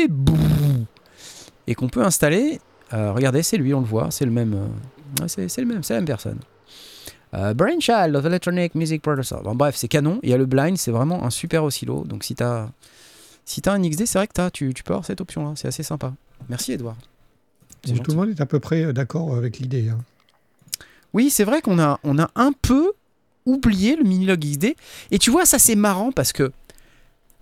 Et 1.68 1.76
qu'on 1.76 1.88
peut 1.90 2.04
installer. 2.04 2.60
Euh, 2.94 3.14
regardez, 3.14 3.44
c'est 3.44 3.58
lui, 3.58 3.74
on 3.74 3.80
le 3.80 3.86
voit, 3.86 4.12
c'est 4.12 4.26
le 4.26 4.32
même. 4.32 4.54
euh, 5.22 5.28
c'est 5.28 5.58
le 5.62 5.66
même, 5.68 5.84
c'est 5.84 5.94
la 5.94 6.00
même 6.00 6.08
personne. 6.08 6.40
Euh, 7.34 7.54
Brainchild 7.54 8.16
of 8.16 8.26
Electronic 8.26 8.76
Music 8.76 9.02
Producer. 9.02 9.38
Bon, 9.44 9.56
bref, 9.56 9.76
c'est 9.76 9.88
canon. 9.88 10.20
Il 10.24 10.30
y 10.30 10.34
a 10.34 10.38
le 10.38 10.46
blind, 10.46 10.78
c'est 10.78 10.92
vraiment 10.92 11.24
un 11.24 11.30
super 11.30 11.64
oscillo. 11.64 12.04
Donc 12.06 12.24
si 12.24 12.36
t'as 12.36 12.70
si 13.46 13.62
t'as 13.62 13.74
un 13.74 13.82
XD, 13.82 14.06
c'est 14.06 14.18
vrai 14.20 14.28
que 14.28 14.34
t'as, 14.34 14.50
tu, 14.52 14.74
tu 14.74 14.84
peux 14.84 14.94
avoir 14.94 15.06
cette 15.06 15.22
option-là. 15.22 15.54
C'est 15.56 15.68
assez 15.68 15.84
sympa. 15.84 16.14
Merci 16.50 16.74
Edouard. 16.74 16.98
Gentil. 17.86 18.02
tout 18.02 18.12
le 18.12 18.18
monde 18.18 18.30
est 18.30 18.42
à 18.42 18.46
peu 18.46 18.60
près 18.60 18.84
euh, 18.84 18.94
d'accord 18.94 19.36
avec 19.36 19.60
l'idée. 19.60 19.90
hein. 19.90 20.00
Oui, 21.14 21.30
c'est 21.30 21.44
vrai 21.44 21.62
qu'on 21.62 21.80
a, 21.80 22.00
on 22.04 22.20
a 22.20 22.30
un 22.36 22.52
peu 22.54 22.92
oublié 23.46 23.96
le 23.96 24.04
Minilog 24.04 24.40
XD. 24.40 24.76
Et 25.12 25.18
tu 25.18 25.32
vois, 25.32 25.46
ça 25.46 25.58
c'est 25.58 25.76
marrant 25.76 26.12
parce 26.12 26.32
que 26.34 26.52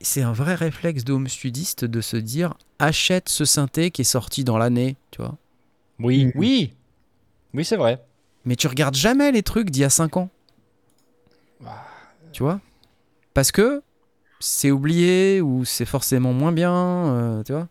c'est 0.02 0.22
un 0.22 0.32
vrai 0.32 0.56
réflexe 0.56 1.04
de 1.04 1.12
home 1.14 1.28
studiste 1.28 1.84
de 1.84 2.00
se 2.00 2.16
dire 2.16 2.54
achète 2.80 3.28
ce 3.28 3.44
synthé 3.44 3.92
qui 3.92 4.02
est 4.02 4.06
sorti 4.06 4.44
dans 4.46 4.58
l'année, 4.58 4.96
tu 5.12 5.22
vois. 5.22 5.36
Oui, 6.00 6.26
Mhm. 6.28 6.32
oui. 6.36 6.74
Oui, 7.54 7.66
c'est 7.66 7.76
vrai. 7.76 8.02
Mais 8.46 8.56
tu 8.56 8.68
regardes 8.68 8.96
jamais 8.96 9.32
les 9.32 9.44
trucs 9.44 9.70
d'il 9.70 9.82
y 9.82 9.86
a 9.86 9.90
5 9.90 10.18
ans. 10.18 10.30
Tu 12.32 12.44
vois? 12.44 12.60
Parce 13.34 13.52
que 13.52 13.82
c'est 14.40 14.72
oublié 14.72 15.42
ou 15.42 15.66
c'est 15.66 15.86
forcément 15.86 16.34
moins 16.34 16.52
bien, 16.52 16.74
euh, 16.74 17.44
tu 17.44 17.52
vois? 17.52 17.68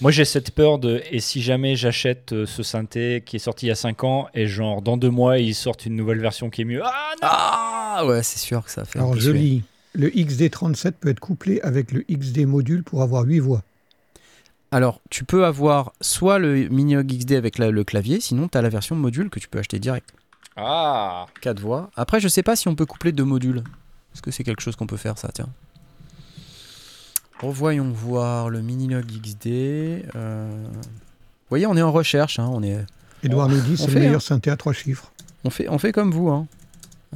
Moi, 0.00 0.10
j'ai 0.10 0.24
cette 0.24 0.52
peur 0.52 0.78
de. 0.78 1.02
Et 1.10 1.20
si 1.20 1.42
jamais 1.42 1.76
j'achète 1.76 2.32
euh, 2.32 2.46
ce 2.46 2.62
synthé 2.62 3.22
qui 3.24 3.36
est 3.36 3.40
sorti 3.40 3.66
il 3.66 3.68
y 3.68 3.72
a 3.72 3.76
5 3.76 4.04
ans 4.04 4.28
et 4.32 4.46
genre 4.46 4.80
dans 4.80 4.96
deux 4.96 5.10
mois, 5.10 5.38
ils 5.38 5.54
sortent 5.54 5.84
une 5.84 5.94
nouvelle 5.94 6.20
version 6.20 6.48
qui 6.48 6.62
est 6.62 6.64
mieux? 6.64 6.80
Ah 6.82 7.12
non 7.20 7.28
Ah 7.30 8.06
ouais, 8.06 8.22
c'est 8.22 8.38
sûr 8.38 8.64
que 8.64 8.70
ça 8.70 8.86
fait. 8.86 8.98
un 8.98 9.02
Alors 9.02 9.16
je 9.18 9.30
lis. 9.30 9.62
Le 9.92 10.08
XD37 10.08 10.92
peut 10.92 11.08
être 11.10 11.20
couplé 11.20 11.60
avec 11.60 11.92
le 11.92 12.04
XD 12.10 12.46
module 12.46 12.82
pour 12.84 13.02
avoir 13.02 13.24
8 13.24 13.40
voix. 13.40 13.62
Alors, 14.72 15.00
tu 15.10 15.24
peux 15.24 15.44
avoir 15.44 15.92
soit 16.00 16.38
le 16.38 16.68
Minilog 16.68 17.06
XD 17.06 17.32
avec 17.32 17.58
la- 17.58 17.70
le 17.70 17.82
clavier, 17.84 18.20
sinon 18.20 18.48
tu 18.48 18.56
as 18.56 18.62
la 18.62 18.68
version 18.68 18.94
module 18.96 19.28
que 19.30 19.40
tu 19.40 19.48
peux 19.48 19.58
acheter 19.58 19.78
direct. 19.78 20.10
Ah 20.56 21.26
4 21.40 21.60
voix. 21.60 21.90
Après, 21.96 22.20
je 22.20 22.28
sais 22.28 22.42
pas 22.42 22.54
si 22.56 22.68
on 22.68 22.74
peut 22.74 22.86
coupler 22.86 23.12
deux 23.12 23.24
modules. 23.24 23.64
Est-ce 24.14 24.22
que 24.22 24.30
c'est 24.30 24.44
quelque 24.44 24.62
chose 24.62 24.76
qu'on 24.76 24.86
peut 24.86 24.96
faire, 24.96 25.18
ça 25.18 25.30
Tiens. 25.32 25.48
Revoyons 27.40 27.90
voir 27.90 28.50
le 28.50 28.60
Minilog 28.60 29.06
XD. 29.06 29.46
euh, 30.14 30.66
Vous 30.72 31.48
voyez, 31.48 31.66
on 31.66 31.76
est 31.76 31.82
en 31.82 31.92
recherche. 31.92 32.38
hein, 32.38 32.48
on, 32.52 32.62
est... 32.62 32.84
Edouard 33.22 33.48
nous 33.48 33.60
dit 33.60 33.76
on 33.80 33.84
c'est 33.84 33.90
le 33.94 34.00
meilleur 34.00 34.16
hein. 34.16 34.20
synthé 34.20 34.50
à 34.50 34.56
trois 34.56 34.72
chiffres. 34.72 35.10
on, 35.44 35.50
fait... 35.50 35.68
on 35.68 35.78
fait 35.78 35.92
comme 35.92 36.10
vous. 36.10 36.28
Hein. 36.28 36.46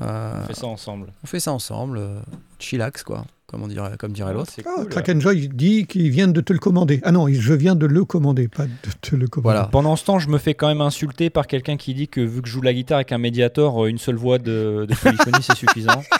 Euh, 0.00 0.40
On 0.42 0.46
fait 0.46 0.54
ça 0.54 0.66
ensemble. 0.66 1.12
on 1.22 1.26
fait 1.26 1.40
ça 1.40 1.52
ensemble. 1.52 1.98
euh, 1.98 2.18
chillax, 2.58 3.02
quoi. 3.04 3.24
Comme, 3.46 3.62
on 3.62 3.68
dirait, 3.68 3.96
comme 3.98 4.12
dirait 4.12 4.32
l'autre. 4.32 4.50
C'est 4.52 4.64
Ah, 4.66 4.70
cool. 4.78 4.88
Track 4.88 5.08
and 5.10 5.20
Joy 5.20 5.48
dit 5.48 5.86
qu'il 5.86 6.10
vient 6.10 6.26
de 6.26 6.40
te 6.40 6.52
le 6.52 6.58
commander. 6.58 7.00
Ah 7.04 7.12
non, 7.12 7.28
je 7.28 7.54
viens 7.54 7.76
de 7.76 7.86
le 7.86 8.04
commander, 8.04 8.48
pas 8.48 8.64
de 8.66 8.70
te 9.00 9.14
le 9.14 9.28
commander. 9.28 9.54
Voilà. 9.54 9.66
Pendant 9.70 9.94
ce 9.94 10.04
temps, 10.04 10.18
je 10.18 10.28
me 10.28 10.38
fais 10.38 10.54
quand 10.54 10.66
même 10.66 10.80
insulter 10.80 11.30
par 11.30 11.46
quelqu'un 11.46 11.76
qui 11.76 11.94
dit 11.94 12.08
que 12.08 12.20
vu 12.20 12.42
que 12.42 12.48
je 12.48 12.52
joue 12.54 12.62
la 12.62 12.72
guitare 12.74 12.96
avec 12.96 13.12
un 13.12 13.18
médiator, 13.18 13.84
euh, 13.84 13.88
une 13.88 13.98
seule 13.98 14.16
voix 14.16 14.38
de, 14.38 14.86
de 14.88 14.94
polyphonie, 14.96 15.42
c'est 15.42 15.54
suffisant. 15.56 16.02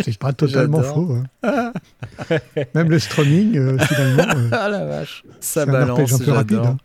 C'est 0.00 0.16
pas 0.18 0.32
totalement 0.32 0.82
faux. 0.82 1.16
hein. 1.42 1.72
Même 2.74 2.88
le 2.90 2.98
strumming, 2.98 3.56
euh, 3.58 3.78
finalement. 3.78 4.22
euh, 4.36 4.48
Ah 4.52 4.68
la 4.68 4.84
vache, 4.86 5.22
ça 5.40 5.66
balance, 5.66 6.12
un 6.12 6.18
peu 6.18 6.30
rapide, 6.32 6.50
j'adore. 6.56 6.66
hein. 6.66 6.76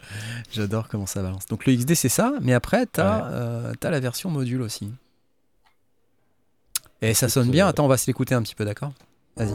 J'adore 0.52 0.88
comment 0.90 1.06
ça 1.06 1.22
balance. 1.22 1.46
Donc 1.48 1.66
le 1.66 1.74
XD 1.76 1.96
c'est 1.96 2.10
ça, 2.10 2.34
mais 2.42 2.54
après 2.54 2.86
t'as 2.86 3.18
Ouais. 3.18 3.24
euh, 3.32 3.74
t'as 3.80 3.90
la 3.90 4.00
version 4.00 4.30
module 4.30 4.62
aussi. 4.62 4.92
Et 7.02 7.14
ça 7.14 7.30
sonne 7.30 7.50
bien, 7.52 7.66
euh, 7.66 7.70
attends 7.70 7.86
on 7.86 7.90
va 7.90 7.98
se 7.98 8.08
l'écouter 8.08 8.36
un 8.36 8.42
petit 8.42 8.56
peu 8.56 8.66
d'accord? 8.66 8.92
Vas-y. 9.38 9.54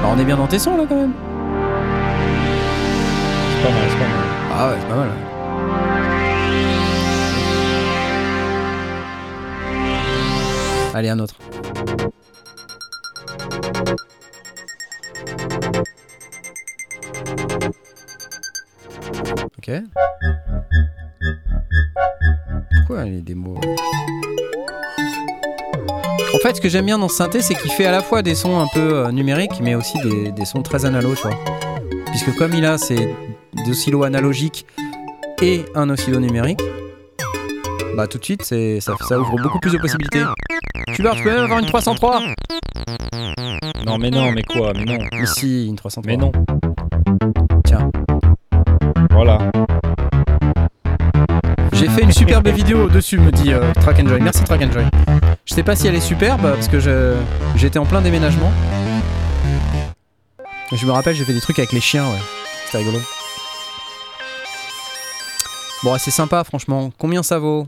Alors, 0.00 0.12
on 0.16 0.18
est 0.18 0.24
bien 0.24 0.36
dans 0.36 0.46
tes 0.48 0.58
sons 0.58 0.76
là 0.76 0.84
quand 0.88 0.96
même 0.96 1.12
C'est 3.50 3.62
pas 3.62 3.70
mal, 3.70 3.88
c'est 3.88 3.98
pas 3.98 4.08
mal. 4.08 4.26
Ah 4.54 4.68
ouais 4.70 4.76
c'est 4.80 4.88
pas 4.88 4.96
mal. 4.96 6.11
Allez 10.94 11.08
un 11.08 11.18
autre. 11.18 11.36
Ok. 19.58 19.70
Pourquoi 22.76 23.04
les 23.04 23.22
démos 23.22 23.58
En 26.34 26.38
fait, 26.42 26.56
ce 26.56 26.60
que 26.60 26.68
j'aime 26.68 26.86
bien 26.86 26.98
dans 26.98 27.08
ce 27.08 27.16
synthé, 27.16 27.40
c'est 27.40 27.54
qu'il 27.54 27.70
fait 27.70 27.86
à 27.86 27.92
la 27.92 28.02
fois 28.02 28.22
des 28.22 28.34
sons 28.34 28.58
un 28.58 28.66
peu 28.74 28.96
euh, 28.96 29.12
numériques, 29.12 29.60
mais 29.62 29.74
aussi 29.74 29.98
des, 30.00 30.44
sons 30.44 30.62
très 30.62 30.84
analogues. 30.84 31.16
Puisque 32.06 32.34
comme 32.36 32.52
il 32.52 32.66
a 32.66 32.76
ces 32.76 33.14
des 33.64 33.70
oscillos 33.70 34.02
analogiques 34.02 34.66
et 35.40 35.64
un 35.74 35.88
oscillo 35.88 36.20
numérique, 36.20 36.60
bah 37.96 38.06
tout 38.06 38.18
de 38.18 38.24
suite, 38.24 38.42
c'est, 38.42 38.80
ça, 38.80 38.94
ça 39.06 39.18
ouvre 39.20 39.36
beaucoup 39.42 39.58
plus 39.58 39.72
de 39.72 39.78
possibilités. 39.78 40.24
Tu 40.94 41.02
vois, 41.02 41.12
tu 41.14 41.22
peux 41.22 41.30
même 41.30 41.44
avoir 41.44 41.58
une 41.58 41.66
303 41.66 42.20
Non, 43.86 43.98
mais 43.98 44.10
non, 44.10 44.32
mais 44.32 44.42
quoi 44.42 44.72
Mais 44.74 44.84
non. 44.84 44.98
Mais 45.12 45.26
si, 45.26 45.66
une 45.66 45.76
303. 45.76 46.10
Mais 46.10 46.16
non. 46.16 46.32
Tiens. 47.64 47.90
Voilà. 49.10 49.38
J'ai 51.74 51.88
fait 51.88 52.02
une 52.02 52.12
superbe 52.12 52.48
vidéo 52.48 52.88
dessus, 52.88 53.18
me 53.18 53.30
dit 53.30 53.52
euh, 53.52 53.72
Track 53.74 54.00
and 54.00 54.08
Joy. 54.08 54.20
Merci 54.20 54.44
Track 54.44 54.62
and 54.62 54.72
Joy. 54.72 54.84
Je 55.44 55.54
sais 55.54 55.62
pas 55.62 55.74
si 55.76 55.86
elle 55.86 55.94
est 55.94 56.00
superbe 56.00 56.42
parce 56.42 56.68
que 56.68 56.78
je- 56.80 57.16
j'étais 57.56 57.78
en 57.78 57.84
plein 57.86 58.00
déménagement. 58.00 58.50
Et 60.70 60.76
je 60.76 60.86
me 60.86 60.92
rappelle, 60.92 61.14
j'ai 61.14 61.24
fait 61.24 61.34
des 61.34 61.40
trucs 61.40 61.58
avec 61.58 61.72
les 61.72 61.80
chiens, 61.80 62.04
ouais. 62.06 62.18
C'était 62.66 62.78
rigolo. 62.78 62.98
Bon, 65.82 65.96
c'est 65.98 66.10
sympa, 66.12 66.44
franchement. 66.44 66.90
Combien 66.96 67.22
ça 67.22 67.38
vaut? 67.38 67.66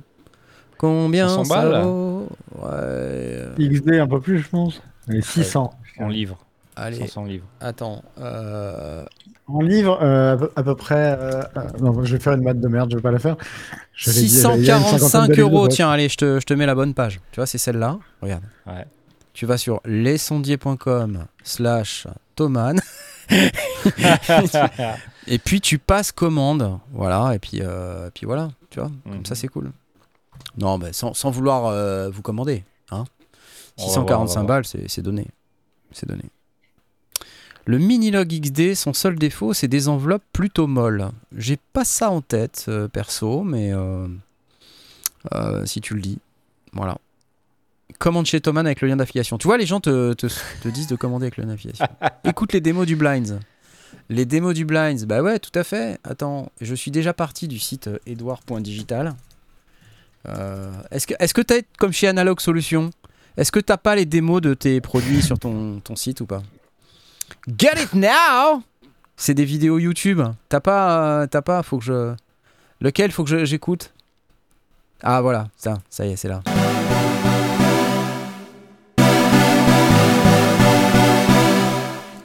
Combien 0.79 1.29
500 1.29 1.45
ça 1.45 1.55
balles 1.69 1.83
vaut 1.83 2.29
Ouais. 2.63 3.47
XD 3.59 3.95
un 4.01 4.07
peu 4.09 4.21
plus, 4.21 4.39
je 4.41 4.49
pense. 4.49 4.81
Allez, 5.09 5.23
600. 5.23 5.71
En 6.01 6.09
livre. 6.09 6.39
Allez, 6.77 6.97
500 6.99 7.25
livres. 7.25 7.47
attends. 7.61 8.03
Euh... 8.19 9.05
En 9.47 9.61
livre, 9.61 9.99
euh, 10.03 10.33
à, 10.33 10.37
peu, 10.39 10.51
à 10.57 10.63
peu 10.63 10.75
près. 10.75 11.17
euh, 11.21 11.43
non, 11.81 12.03
je 12.03 12.15
vais 12.17 12.19
faire 12.21 12.33
une 12.33 12.43
maths 12.43 12.59
de 12.61 12.67
merde, 12.69 12.91
je 12.91 12.97
vais 12.97 13.03
pas 13.03 13.11
la 13.11 13.19
faire. 13.19 13.37
J'allais 13.95 14.23
dire, 14.23 14.51
il 14.57 14.65
y 14.65 14.71
a 14.71 14.77
une 14.79 14.83
cinquantaine 14.83 14.99
645 14.99 15.27
de 15.29 15.33
livres, 15.35 15.49
euros. 15.51 15.69
Tiens, 15.69 15.91
allez, 15.91 16.09
je 16.09 16.17
te, 16.17 16.41
je 16.41 16.47
te 16.47 16.55
mets 16.55 16.65
la 16.67 16.75
bonne 16.75 16.95
page. 16.95 17.21
Tu 17.31 17.37
vois, 17.41 17.47
c'est 17.47 17.59
celle-là. 17.59 17.99
Regarde. 18.23 18.43
Ouais. 18.67 18.87
Tu 19.35 19.45
vas 19.47 19.59
sur 19.59 19.81
lesondiers.com 19.85 21.27
slash 21.43 22.07
Thoman 22.37 22.81
et 25.27 25.39
puis 25.39 25.61
tu 25.61 25.79
passes 25.79 26.13
commande. 26.13 26.79
Voilà, 26.93 27.35
et 27.35 27.39
puis, 27.39 27.61
euh, 27.63 28.09
et 28.09 28.11
puis 28.11 28.27
voilà, 28.27 28.49
tu 28.71 28.81
vois, 28.81 28.91
comme 29.05 29.17
Mhm. 29.19 29.27
ça 29.27 29.35
c'est 29.35 29.49
cool. 29.49 29.71
Non, 30.59 30.79
sans, 30.93 31.15
sans 31.15 31.31
vouloir 31.31 31.67
euh, 31.67 32.11
vous 32.11 32.23
commander. 32.23 32.65
Hein. 32.91 33.05
On 33.79 33.87
va 33.89 34.01
voir, 34.03 34.21
on 34.21 34.27
645 34.27 34.35
va 34.35 34.41
voir. 34.41 34.47
balles, 34.47 34.65
c'est 34.89 35.03
donné. 35.03 35.27
C'est 35.93 36.09
donné. 36.09 36.23
Le 37.67 37.79
Minilog 37.79 38.29
XD, 38.29 38.75
son 38.75 38.93
seul 38.93 39.17
défaut, 39.19 39.55
c'est 39.55 39.69
des 39.69 39.89
enveloppes 39.89 40.23
plutôt 40.33 40.67
molles. 40.67 41.11
J'ai 41.37 41.57
pas 41.73 41.85
ça 41.85 42.11
en 42.11 42.21
tête, 42.21 42.67
euh, 42.69 42.89
perso, 42.89 43.43
mais 43.43 43.73
euh, 43.73 44.07
si 45.65 45.81
tu 45.81 45.95
le 45.95 46.01
dis, 46.01 46.19
voilà. 46.73 46.99
Commande 47.99 48.27
chez 48.27 48.41
Thoman 48.41 48.67
avec 48.67 48.81
le 48.81 48.89
lien 48.89 48.97
d'affiliation. 48.97 49.39
Tu 49.39 49.47
vois, 49.47 49.57
les 49.57 49.67
gens 49.67 49.81
te, 49.81 50.13
te- 50.15 50.27
te 50.63 50.69
disent 50.69 50.89
de 50.89 50.97
commander 50.97 51.25
avec 51.27 51.37
le 51.37 51.45
lien 51.45 51.51
d'affiliation. 51.51 51.87
Écoute 52.25 52.53
les 52.53 52.61
démos 52.61 52.87
du 52.87 52.97
Blinds. 52.97 53.39
Les 54.11 54.25
démos 54.27 54.53
du 54.55 54.65
Blinds, 54.65 55.05
bah 55.07 55.23
ouais, 55.23 55.39
tout 55.39 55.57
à 55.59 55.65
fait. 55.65 55.99
Attends, 56.05 56.51
je 56.61 56.75
suis 56.75 56.91
déjà 56.91 57.15
parti 57.15 57.49
du 57.49 57.59
site 57.59 57.89
edouard.digital. 58.07 59.15
Euh, 60.29 60.73
est-ce 60.91 61.07
que 61.07 61.15
est-ce 61.19 61.35
que 61.35 61.43
t'as 61.43 61.61
comme 61.79 61.93
chez 61.93 62.09
Analog 62.09 62.41
Solutions 62.41 62.91
Est-ce 63.37 63.53
que 63.53 63.61
t'as 63.61 63.77
pas 63.77 63.95
les 63.95 64.07
démos 64.07 64.41
de 64.41 64.55
tes 64.55 64.81
produits 64.81 65.23
sur 65.23 65.39
ton, 65.39 65.81
ton 65.81 65.97
site 65.97 66.21
ou 66.21 66.27
pas? 66.27 66.43
Get 67.59 67.83
it 67.83 67.95
now 67.95 68.63
C'est 69.17 69.35
des 69.35 69.45
vidéos 69.45 69.79
YouTube. 69.79 70.23
T'as 70.49 70.61
pas, 70.61 71.23
euh, 71.23 71.27
t'as 71.27 71.43
pas, 71.43 71.63
faut 71.63 71.79
que 71.79 71.85
je. 71.85 72.15
Lequel 72.81 73.13
faut 73.13 73.25
que 73.25 73.45
j'écoute? 73.45 73.93
Ah 75.03 75.21
voilà, 75.21 75.49
ça, 75.57 75.79
ça 75.91 76.07
y 76.07 76.13
est, 76.13 76.17
c'est 76.17 76.29
là. 76.29 76.43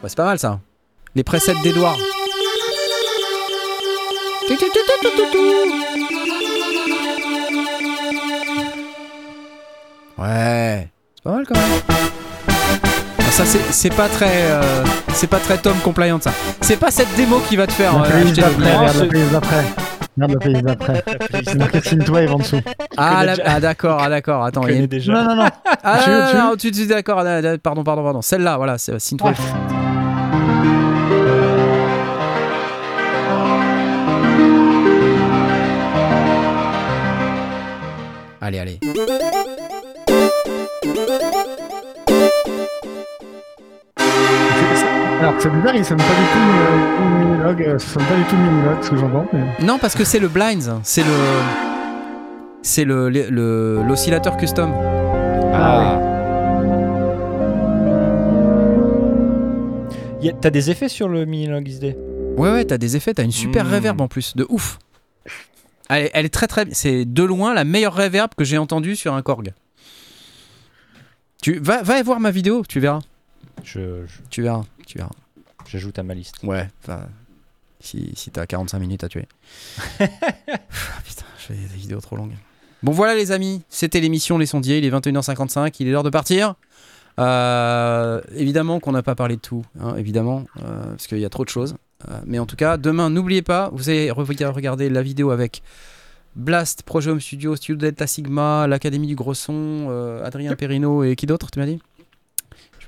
Bah, 0.02 0.08
c'est 0.08 0.16
pas 0.16 0.26
mal 0.26 0.40
ça. 0.40 0.60
Les 1.16 1.24
presets 1.24 1.56
d'Edouard. 1.64 1.98
Ouais, 10.20 10.90
c'est 11.16 11.24
pas 11.24 11.32
mal 11.32 11.46
quand 11.48 11.56
même. 11.56 11.82
Ah, 13.20 13.32
ça 13.32 13.46
c'est 13.46 13.60
c'est 13.72 13.94
pas 13.96 14.10
très 14.10 14.52
euh, 14.52 14.62
c'est 15.14 15.28
pas 15.28 15.38
très 15.40 15.58
Tom 15.58 15.78
compliant 15.84 16.20
ça. 16.20 16.32
C'est 16.62 16.78
pas 16.78 16.92
cette 16.92 17.14
démo 17.16 17.40
qui 17.48 17.56
va 17.56 17.68
te 17.68 17.72
faire 17.72 17.94
La 17.94 18.00
euh, 18.10 18.24
acheter 18.24 18.42
le 18.42 18.48
regarde 18.48 18.60
la 18.86 18.94
c'est- 18.94 19.08
playlist 19.08 19.32
d'après. 19.32 19.64
Regarde 20.18 20.32
la 20.34 20.40
playlist 20.40 20.66
d'après. 20.66 21.04
C'est 21.46 21.56
marqué 21.56 21.82
Synthwave 21.82 22.34
en 22.34 22.38
dessous. 22.40 22.60
Ah, 22.98 23.24
la- 23.24 23.36
ah, 23.46 23.60
d'accord, 23.62 24.00
ah 24.02 24.10
d'accord, 24.10 24.44
attends, 24.44 24.68
il 24.68 24.82
y 24.82 24.84
a 24.84 24.88
déjà. 24.88 25.14
Non, 25.14 25.24
non, 25.24 25.36
non. 25.44 25.50
Ah 25.84 26.00
Tu 26.04 26.10
non, 26.10 26.16
veux- 26.26 26.38
non, 26.40 26.52
tu 26.54 26.58
tu 26.58 26.72
dis 26.72 26.88
d'accord, 26.88 27.24
pardon, 27.64 27.84
pardon, 27.84 28.04
pardon. 28.04 28.22
Celle-là, 28.22 28.58
voilà, 28.58 28.78
c'est 28.78 28.92
euh, 28.94 29.00
Synthwave. 29.00 29.36
Allez, 38.42 38.60
allez. 38.60 38.80
Alors 45.20 45.36
que 45.36 45.42
c'est 45.44 45.50
bizarre, 45.50 45.76
il 45.76 45.84
sonne 45.86 45.98
pas 45.98 46.04
du 46.04 46.10
tout 46.10 46.40
euh, 46.40 47.20
Minilog, 47.20 47.62
euh, 47.62 47.78
pas 47.78 48.16
du 48.16 48.24
tout 48.24 48.84
ce 48.86 48.90
que 48.92 48.98
j'entends. 48.98 49.28
Mais... 49.34 49.66
Non, 49.66 49.78
parce 49.78 49.96
que 49.96 50.04
c'est 50.06 50.20
le 50.20 50.28
Blinds, 50.30 50.80
c'est 50.84 51.04
le. 51.04 51.12
C'est 52.62 52.84
le 52.86 53.10
le- 53.10 53.82
l'oscillateur 53.88 54.38
custom. 54.38 54.72
Ah. 55.54 56.00
Y 60.22 60.30
a- 60.30 60.34
T'as 60.34 60.50
des 60.50 60.70
effets 60.70 60.90
sur 60.90 61.08
le 61.10 61.26
Minilog 61.26 61.66
XD 61.68 61.96
Ouais, 62.38 62.52
ouais, 62.52 62.66
t'as 62.66 62.78
des 62.78 62.96
effets, 62.96 63.14
t'as 63.14 63.24
une 63.24 63.32
super 63.32 63.66
Mm. 63.66 63.74
reverb 63.74 64.02
en 64.02 64.08
plus, 64.08 64.36
de 64.36 64.46
ouf. 64.50 64.80
Elle, 65.90 66.06
est- 66.06 66.12
elle 66.14 66.26
est 66.26 66.34
très 66.34 66.48
très. 66.48 66.66
C'est 66.72 67.04
de 67.06 67.24
loin 67.24 67.54
la 67.54 67.64
meilleure 67.66 67.96
reverb 67.96 68.32
que 68.38 68.44
j'ai 68.46 68.58
entendue 68.58 68.96
sur 68.96 69.14
un 69.14 69.22
Korg. 69.22 69.54
Tu 71.42 71.60
va, 71.60 71.82
va 71.84 72.02
voir 72.04 72.20
ma 72.20 72.32
vidéo, 72.32 72.64
tu 72.68 72.80
verras. 72.80 73.00
Je- 73.64 74.06
je- 74.06 74.20
Tu 74.30 74.42
verras, 74.42 74.64
tu 74.90 74.98
verras. 74.98 75.12
J'ajoute 75.68 75.98
à 76.00 76.04
ma 76.04 76.14
liste. 76.14 76.36
Ouais, 76.44 76.68
enfin, 76.84 77.02
si, 77.80 78.12
si 78.16 78.32
t'as 78.32 78.46
45 78.46 78.80
minutes 78.80 79.04
à 79.04 79.10
tuer. 79.10 79.28
Putain, 80.00 81.26
je 81.38 81.44
fais 81.46 81.54
des 81.54 81.78
vidéos 81.78 82.02
trop 82.02 82.16
longues. 82.16 82.36
Bon 82.82 82.92
voilà 82.92 83.14
les 83.16 83.32
amis, 83.32 83.62
c'était 83.70 84.00
l'émission 84.00 84.38
Les 84.38 84.46
Sondiers, 84.46 84.78
il 84.78 84.86
est 84.86 84.90
21h55, 84.90 85.76
il 85.80 85.88
est 85.88 85.92
l'heure 85.92 86.04
de 86.04 86.10
partir. 86.10 86.56
Euh, 87.20 88.22
évidemment 88.34 88.80
qu'on 88.80 88.94
n'a 88.94 89.04
pas 89.04 89.16
parlé 89.16 89.36
de 89.36 89.42
tout, 89.42 89.64
hein, 89.82 89.96
évidemment, 89.98 90.46
euh, 90.64 90.86
parce 90.92 91.08
qu'il 91.08 91.20
y 91.20 91.26
a 91.26 91.30
trop 91.30 91.44
de 91.44 91.50
choses. 91.50 91.76
Euh, 92.10 92.20
mais 92.26 92.40
en 92.40 92.46
tout 92.46 92.56
cas, 92.56 92.78
demain, 92.78 93.10
n'oubliez 93.10 93.42
pas, 93.42 93.70
vous 93.74 93.90
allez 93.90 94.10
re- 94.10 94.46
regarder 94.54 94.90
la 94.90 95.02
vidéo 95.02 95.32
avec 95.32 95.62
Blast, 96.38 96.84
Projet 96.84 97.12
Home 97.12 97.20
Studio, 97.20 97.58
Studio 97.58 97.76
Delta 97.76 98.08
Sigma, 98.08 98.68
l'Académie 98.68 99.08
du 99.08 99.16
Gros 99.16 99.34
Son, 99.34 99.88
euh, 99.90 100.24
Adrien 100.24 100.56
Perrino 100.56 101.04
et 101.04 101.18
qui 101.18 101.26
d'autre, 101.26 101.52
tu 101.52 101.60
m'as 101.60 101.66
dit? 101.66 101.82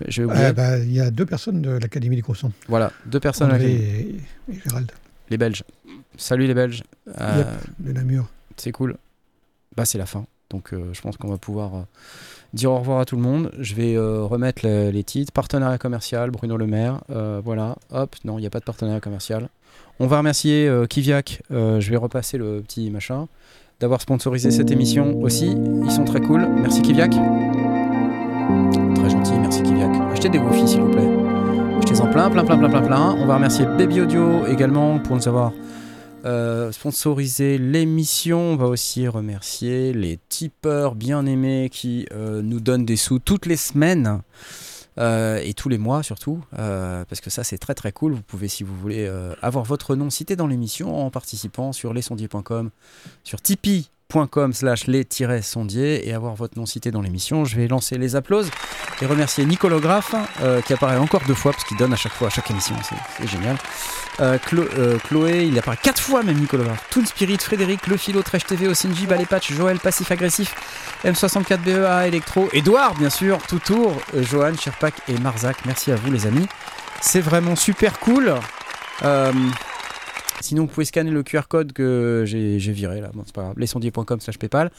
Euh, 0.10 0.54
bah, 0.54 0.78
Il 0.80 0.92
y 0.94 1.00
a 1.00 1.12
deux 1.12 1.26
personnes 1.26 1.62
de 1.62 1.72
l'Académie 1.72 2.16
des 2.16 2.22
Grossons, 2.22 2.52
Voilà, 2.68 2.92
deux 3.06 3.20
personnes 3.20 3.50
l'Académie. 3.50 3.74
et, 3.74 4.16
et 4.52 4.60
Gérald, 4.66 4.92
Les 5.30 5.38
Belges. 5.38 5.64
Salut 6.18 6.48
les 6.48 6.54
Belges. 6.54 6.84
Euh, 7.20 7.38
Yep. 7.38 7.48
de 7.80 7.92
Namur. 7.94 8.30
C'est 8.58 8.72
cool. 8.72 8.98
Bah 9.76 9.86
c'est 9.86 9.98
la 9.98 10.06
fin. 10.06 10.26
Donc 10.50 10.74
euh, 10.74 10.90
je 10.94 11.02
pense 11.02 11.16
qu'on 11.18 11.30
va 11.30 11.38
pouvoir 11.38 11.76
euh, 11.76 11.80
dire 12.54 12.72
au 12.72 12.78
revoir 12.80 13.00
à 13.00 13.06
tout 13.06 13.16
le 13.16 13.22
monde. 13.22 13.52
Je 13.60 13.74
vais 13.76 13.96
euh, 13.96 14.24
remettre 14.24 14.66
le- 14.68 14.90
les 14.92 15.04
titres. 15.04 15.32
Partenariat 15.32 15.78
commercial, 15.78 16.30
Bruno 16.32 16.58
Le 16.58 16.68
Maire. 16.68 17.02
Voilà. 17.44 17.76
Hop, 17.92 18.16
non, 18.26 18.38
il 18.38 18.42
n'y 18.42 18.48
a 18.48 18.50
pas 18.50 18.60
de 18.60 18.66
partenariat 18.66 19.00
commercial. 19.00 19.50
On 20.00 20.08
va 20.08 20.18
remercier 20.18 20.70
Kiviak. 20.90 21.44
Je 21.50 21.90
vais 21.90 21.98
repasser 21.98 22.38
le 22.38 22.62
petit 22.62 22.90
machin. 22.92 23.28
D'avoir 23.80 24.02
sponsorisé 24.02 24.52
cette 24.52 24.70
émission 24.70 25.20
aussi. 25.22 25.56
Ils 25.86 25.92
sont 25.92 26.04
très 26.06 26.20
cool. 26.22 26.46
Merci 26.62 26.82
Kiviak. 26.82 27.14
Merci 29.30 29.62
Kiviak. 29.62 29.92
Achetez 30.12 30.30
des 30.30 30.40
Wofi 30.40 30.68
s'il 30.68 30.82
vous 30.82 30.90
plaît. 30.90 31.08
Achetez-en 31.78 32.08
plein, 32.08 32.30
plein, 32.32 32.44
plein, 32.44 32.58
plein, 32.58 32.70
plein, 32.70 32.82
plein. 32.82 33.16
On 33.20 33.28
va 33.28 33.36
remercier 33.36 33.66
Baby 33.66 34.02
Audio 34.02 34.48
également 34.48 34.98
pour 34.98 35.16
nous 35.16 35.28
avoir 35.28 35.54
euh, 36.26 36.72
sponsorisé 36.72 37.60
l'émission. 37.60 38.40
On 38.40 38.56
va 38.56 38.66
aussi 38.66 39.08
remercier 39.08 39.94
les 39.94 40.18
tipeurs 40.28 40.96
bien 40.96 41.28
aimés 41.28 41.70
qui 41.72 42.08
euh, 42.12 42.42
nous 42.42 42.60
donnent 42.60 42.86
des 42.86 42.96
sous 42.96 43.20
toutes 43.20 43.46
les 43.46 43.58
semaines. 43.58 44.22
euh, 44.98 45.40
et 45.44 45.54
tous 45.54 45.70
les 45.70 45.78
mois 45.78 46.04
surtout, 46.04 46.42
parce 46.52 47.22
que 47.22 47.30
ça 47.30 47.44
c'est 47.44 47.58
très 47.60 47.76
très 47.76 47.92
cool. 47.92 48.14
Vous 48.14 48.24
pouvez, 48.24 48.48
si 48.48 48.64
vous 48.64 48.76
voulez, 48.76 49.10
avoir 49.42 49.64
votre 49.64 49.96
nom 49.96 50.10
cité 50.10 50.36
dans 50.36 50.48
l'émission 50.48 51.06
en 51.06 51.12
participant 51.12 51.74
sur 51.74 51.94
lesondiers.com, 51.94 52.72
sur 53.24 53.40
tipeee.com 54.12 54.54
slash 54.54 54.88
les-sondiers 54.88 56.08
et 56.08 56.14
avoir 56.14 56.36
votre 56.36 56.58
nom 56.58 56.66
cité 56.66 56.92
dans 56.92 57.02
l'émission. 57.02 57.46
Je 57.46 57.56
vais 57.56 57.68
lancer 57.68 57.98
les 57.98 58.16
applauses 58.16 58.50
et 59.02 59.06
remercier 59.06 59.46
Nicolas 59.46 59.80
Graff 59.80 60.14
euh, 60.42 60.62
qui 60.62 60.74
apparaît 60.74 60.98
encore 60.98 61.22
deux 61.28 61.34
fois 61.34 61.52
parce 61.52 61.64
qu'il 61.64 61.78
donne 61.78 61.94
à 61.94 61.96
chaque 61.96 62.14
fois 62.14 62.28
à 62.28 62.30
chaque 62.30 62.50
émission, 62.52 62.76
c'est 62.84 63.28
génial. 63.28 63.58
Euh, 64.20 64.38
euh, 64.54 64.98
Chloé, 65.08 65.46
il 65.46 65.58
apparaît 65.58 65.78
quatre 65.82 66.02
fois 66.02 66.24
même 66.24 66.38
Nicolas 66.38 66.66
Graff. 66.66 66.90
Toon 66.90 67.06
Spirit, 67.06 67.38
Frédéric, 67.38 67.88
Le 67.88 67.98
Philo, 67.98 68.22
TV, 68.22 68.68
Osinji, 68.68 69.08
Ballet 69.08 69.26
Patch, 69.26 69.54
Joël, 69.54 69.80
Passif 69.80 70.12
Agressif, 70.12 70.56
M64BEA, 71.06 72.08
Electro, 72.08 72.50
Edouard 72.54 72.96
bien 72.96 73.10
sûr, 73.10 73.40
Tout 73.48 73.60
Tour, 73.60 74.00
euh, 74.16 74.24
Johan, 74.24 74.54
Sherpak 74.60 74.96
et 75.08 75.18
Marzac. 75.20 75.58
Merci 75.66 75.92
à 75.92 75.96
vous 75.96 76.12
les 76.12 76.28
amis. 76.28 76.48
C'est 77.02 77.22
vraiment 77.22 77.56
super 77.56 78.00
cool. 78.00 78.36
Sinon, 80.42 80.64
vous 80.64 80.68
pouvez 80.68 80.86
scanner 80.86 81.12
le 81.12 81.24
QR 81.24 81.42
code 81.48 81.74
que 81.74 82.24
j'ai 82.26 82.58
viré 82.58 83.02
là. 83.02 83.12
Bon, 83.14 83.24
c'est 83.26 83.34
pas 83.36 83.44
grave. 83.44 83.54
Lesondiers.com 83.58 84.20
slash 84.20 84.38
PayPal. 84.38 84.72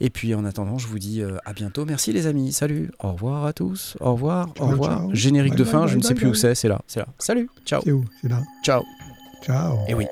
Et 0.00 0.08
puis 0.10 0.34
en 0.34 0.44
attendant, 0.44 0.78
je 0.78 0.86
vous 0.86 0.98
dis 0.98 1.20
euh, 1.22 1.36
à 1.44 1.52
bientôt. 1.52 1.84
Merci 1.84 2.12
les 2.12 2.26
amis. 2.26 2.52
Salut. 2.52 2.90
Au 3.00 3.12
revoir 3.12 3.44
à 3.44 3.52
tous. 3.52 3.96
Au 4.00 4.12
revoir. 4.12 4.48
au 4.58 4.66
revoir. 4.66 4.98
ciao. 5.00 5.10
Générique 5.14 5.52
Bye, 5.52 5.58
de 5.58 5.64
bye, 5.64 5.72
fin, 5.72 5.80
bye, 5.80 5.88
je 5.88 5.96
ne 5.96 6.02
sais 6.02 6.08
bye, 6.14 6.16
plus 6.16 6.28
où 6.28 6.34
c'est. 6.34 6.54
C'est 6.54 6.68
là. 6.68 6.80
C'est 6.86 7.00
là. 7.00 7.06
Salut. 7.18 7.50
Ciao. 7.66 7.80
C'est 7.84 7.92
où? 7.92 8.04
C'est 8.22 8.28
là. 8.28 8.40
Ciao. 8.64 8.82
Ciao. 9.42 9.78
Et 9.88 9.94
oui. 9.94 10.06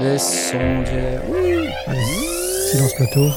Les 0.00 0.18
sondiers. 0.18 1.18
Oui. 1.30 1.68
Allez, 1.86 2.02
silence 2.70 2.94
plateau. 2.96 3.28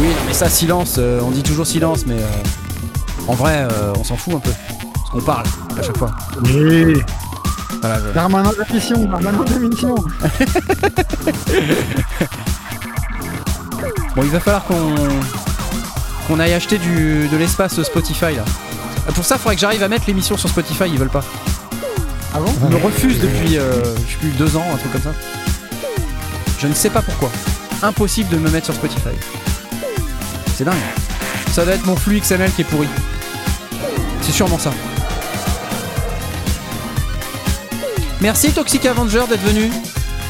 Oui, 0.00 0.06
non, 0.06 0.14
mais 0.26 0.32
ça, 0.34 0.48
silence. 0.48 0.96
euh, 0.98 1.20
on 1.22 1.30
dit 1.30 1.42
toujours 1.42 1.66
silence, 1.66 2.06
mais 2.06 2.14
euh, 2.14 3.26
en 3.26 3.34
vrai, 3.34 3.66
euh, 3.72 3.92
on 3.98 4.04
s'en 4.04 4.16
fout 4.16 4.34
un 4.34 4.40
peu. 4.40 4.50
Parce 4.94 5.10
qu'on 5.10 5.20
parle 5.20 5.46
à 5.76 5.82
chaque 5.82 5.96
fois. 5.96 6.10
Oui. 6.44 6.94
Voilà, 7.80 7.98
je- 8.00 8.12
Permanent 8.12 8.52
d'émission, 8.68 9.06
permanent 9.06 9.44
d'émission. 9.44 9.94
Bon, 14.16 14.22
il 14.24 14.30
va 14.30 14.40
falloir 14.40 14.64
qu'on 14.64 14.94
qu'on 16.26 16.40
aille 16.40 16.52
acheter 16.52 16.76
du, 16.78 17.28
de 17.28 17.36
l'espace 17.36 17.80
Spotify 17.82 18.34
là. 18.34 18.44
Ah, 19.08 19.12
Pour 19.12 19.24
ça, 19.24 19.36
il 19.36 19.38
faudrait 19.38 19.54
que 19.54 19.60
j'arrive 19.60 19.82
à 19.82 19.88
mettre 19.88 20.04
l'émission 20.08 20.36
sur 20.36 20.48
Spotify. 20.48 20.84
Ils 20.88 20.98
veulent 20.98 21.08
pas. 21.08 21.24
Ah 22.34 22.40
bon 22.40 22.52
Ils 22.64 22.76
me 22.76 22.82
refusent 22.84 23.20
depuis, 23.20 23.56
euh, 23.56 23.82
je 24.06 24.12
sais 24.12 24.18
plus, 24.20 24.30
deux 24.30 24.56
ans, 24.56 24.64
un 24.74 24.76
truc 24.76 24.92
comme 24.92 25.02
ça. 25.02 25.12
Je 26.58 26.66
ne 26.66 26.74
sais 26.74 26.90
pas 26.90 27.00
pourquoi. 27.00 27.30
Impossible 27.82 28.28
de 28.30 28.36
me 28.38 28.50
mettre 28.50 28.66
sur 28.66 28.74
Spotify. 28.74 29.14
C'est 30.56 30.64
dingue. 30.64 30.74
Ça 31.52 31.64
doit 31.64 31.74
être 31.74 31.86
mon 31.86 31.96
flux 31.96 32.20
XML 32.20 32.50
qui 32.52 32.62
est 32.62 32.64
pourri. 32.64 32.88
C'est 34.20 34.32
sûrement 34.32 34.58
ça. 34.58 34.72
Merci 38.20 38.52
Toxic 38.52 38.84
Avenger 38.86 39.22
d'être 39.28 39.42
venu. 39.42 39.70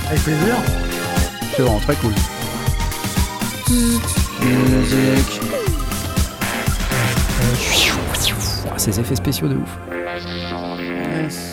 Avec 0.09 0.23
plaisir. 0.23 0.57
C'est 1.57 1.63
vraiment 1.63 1.81
très 1.81 1.95
cool. 1.97 2.13
Musique. 4.43 5.41
Ah, 8.71 8.79
Ces 8.79 9.01
effets 9.01 9.17
spéciaux 9.17 9.49
de 9.49 9.57
ouf. 9.57 9.79
Yes. 11.23 11.48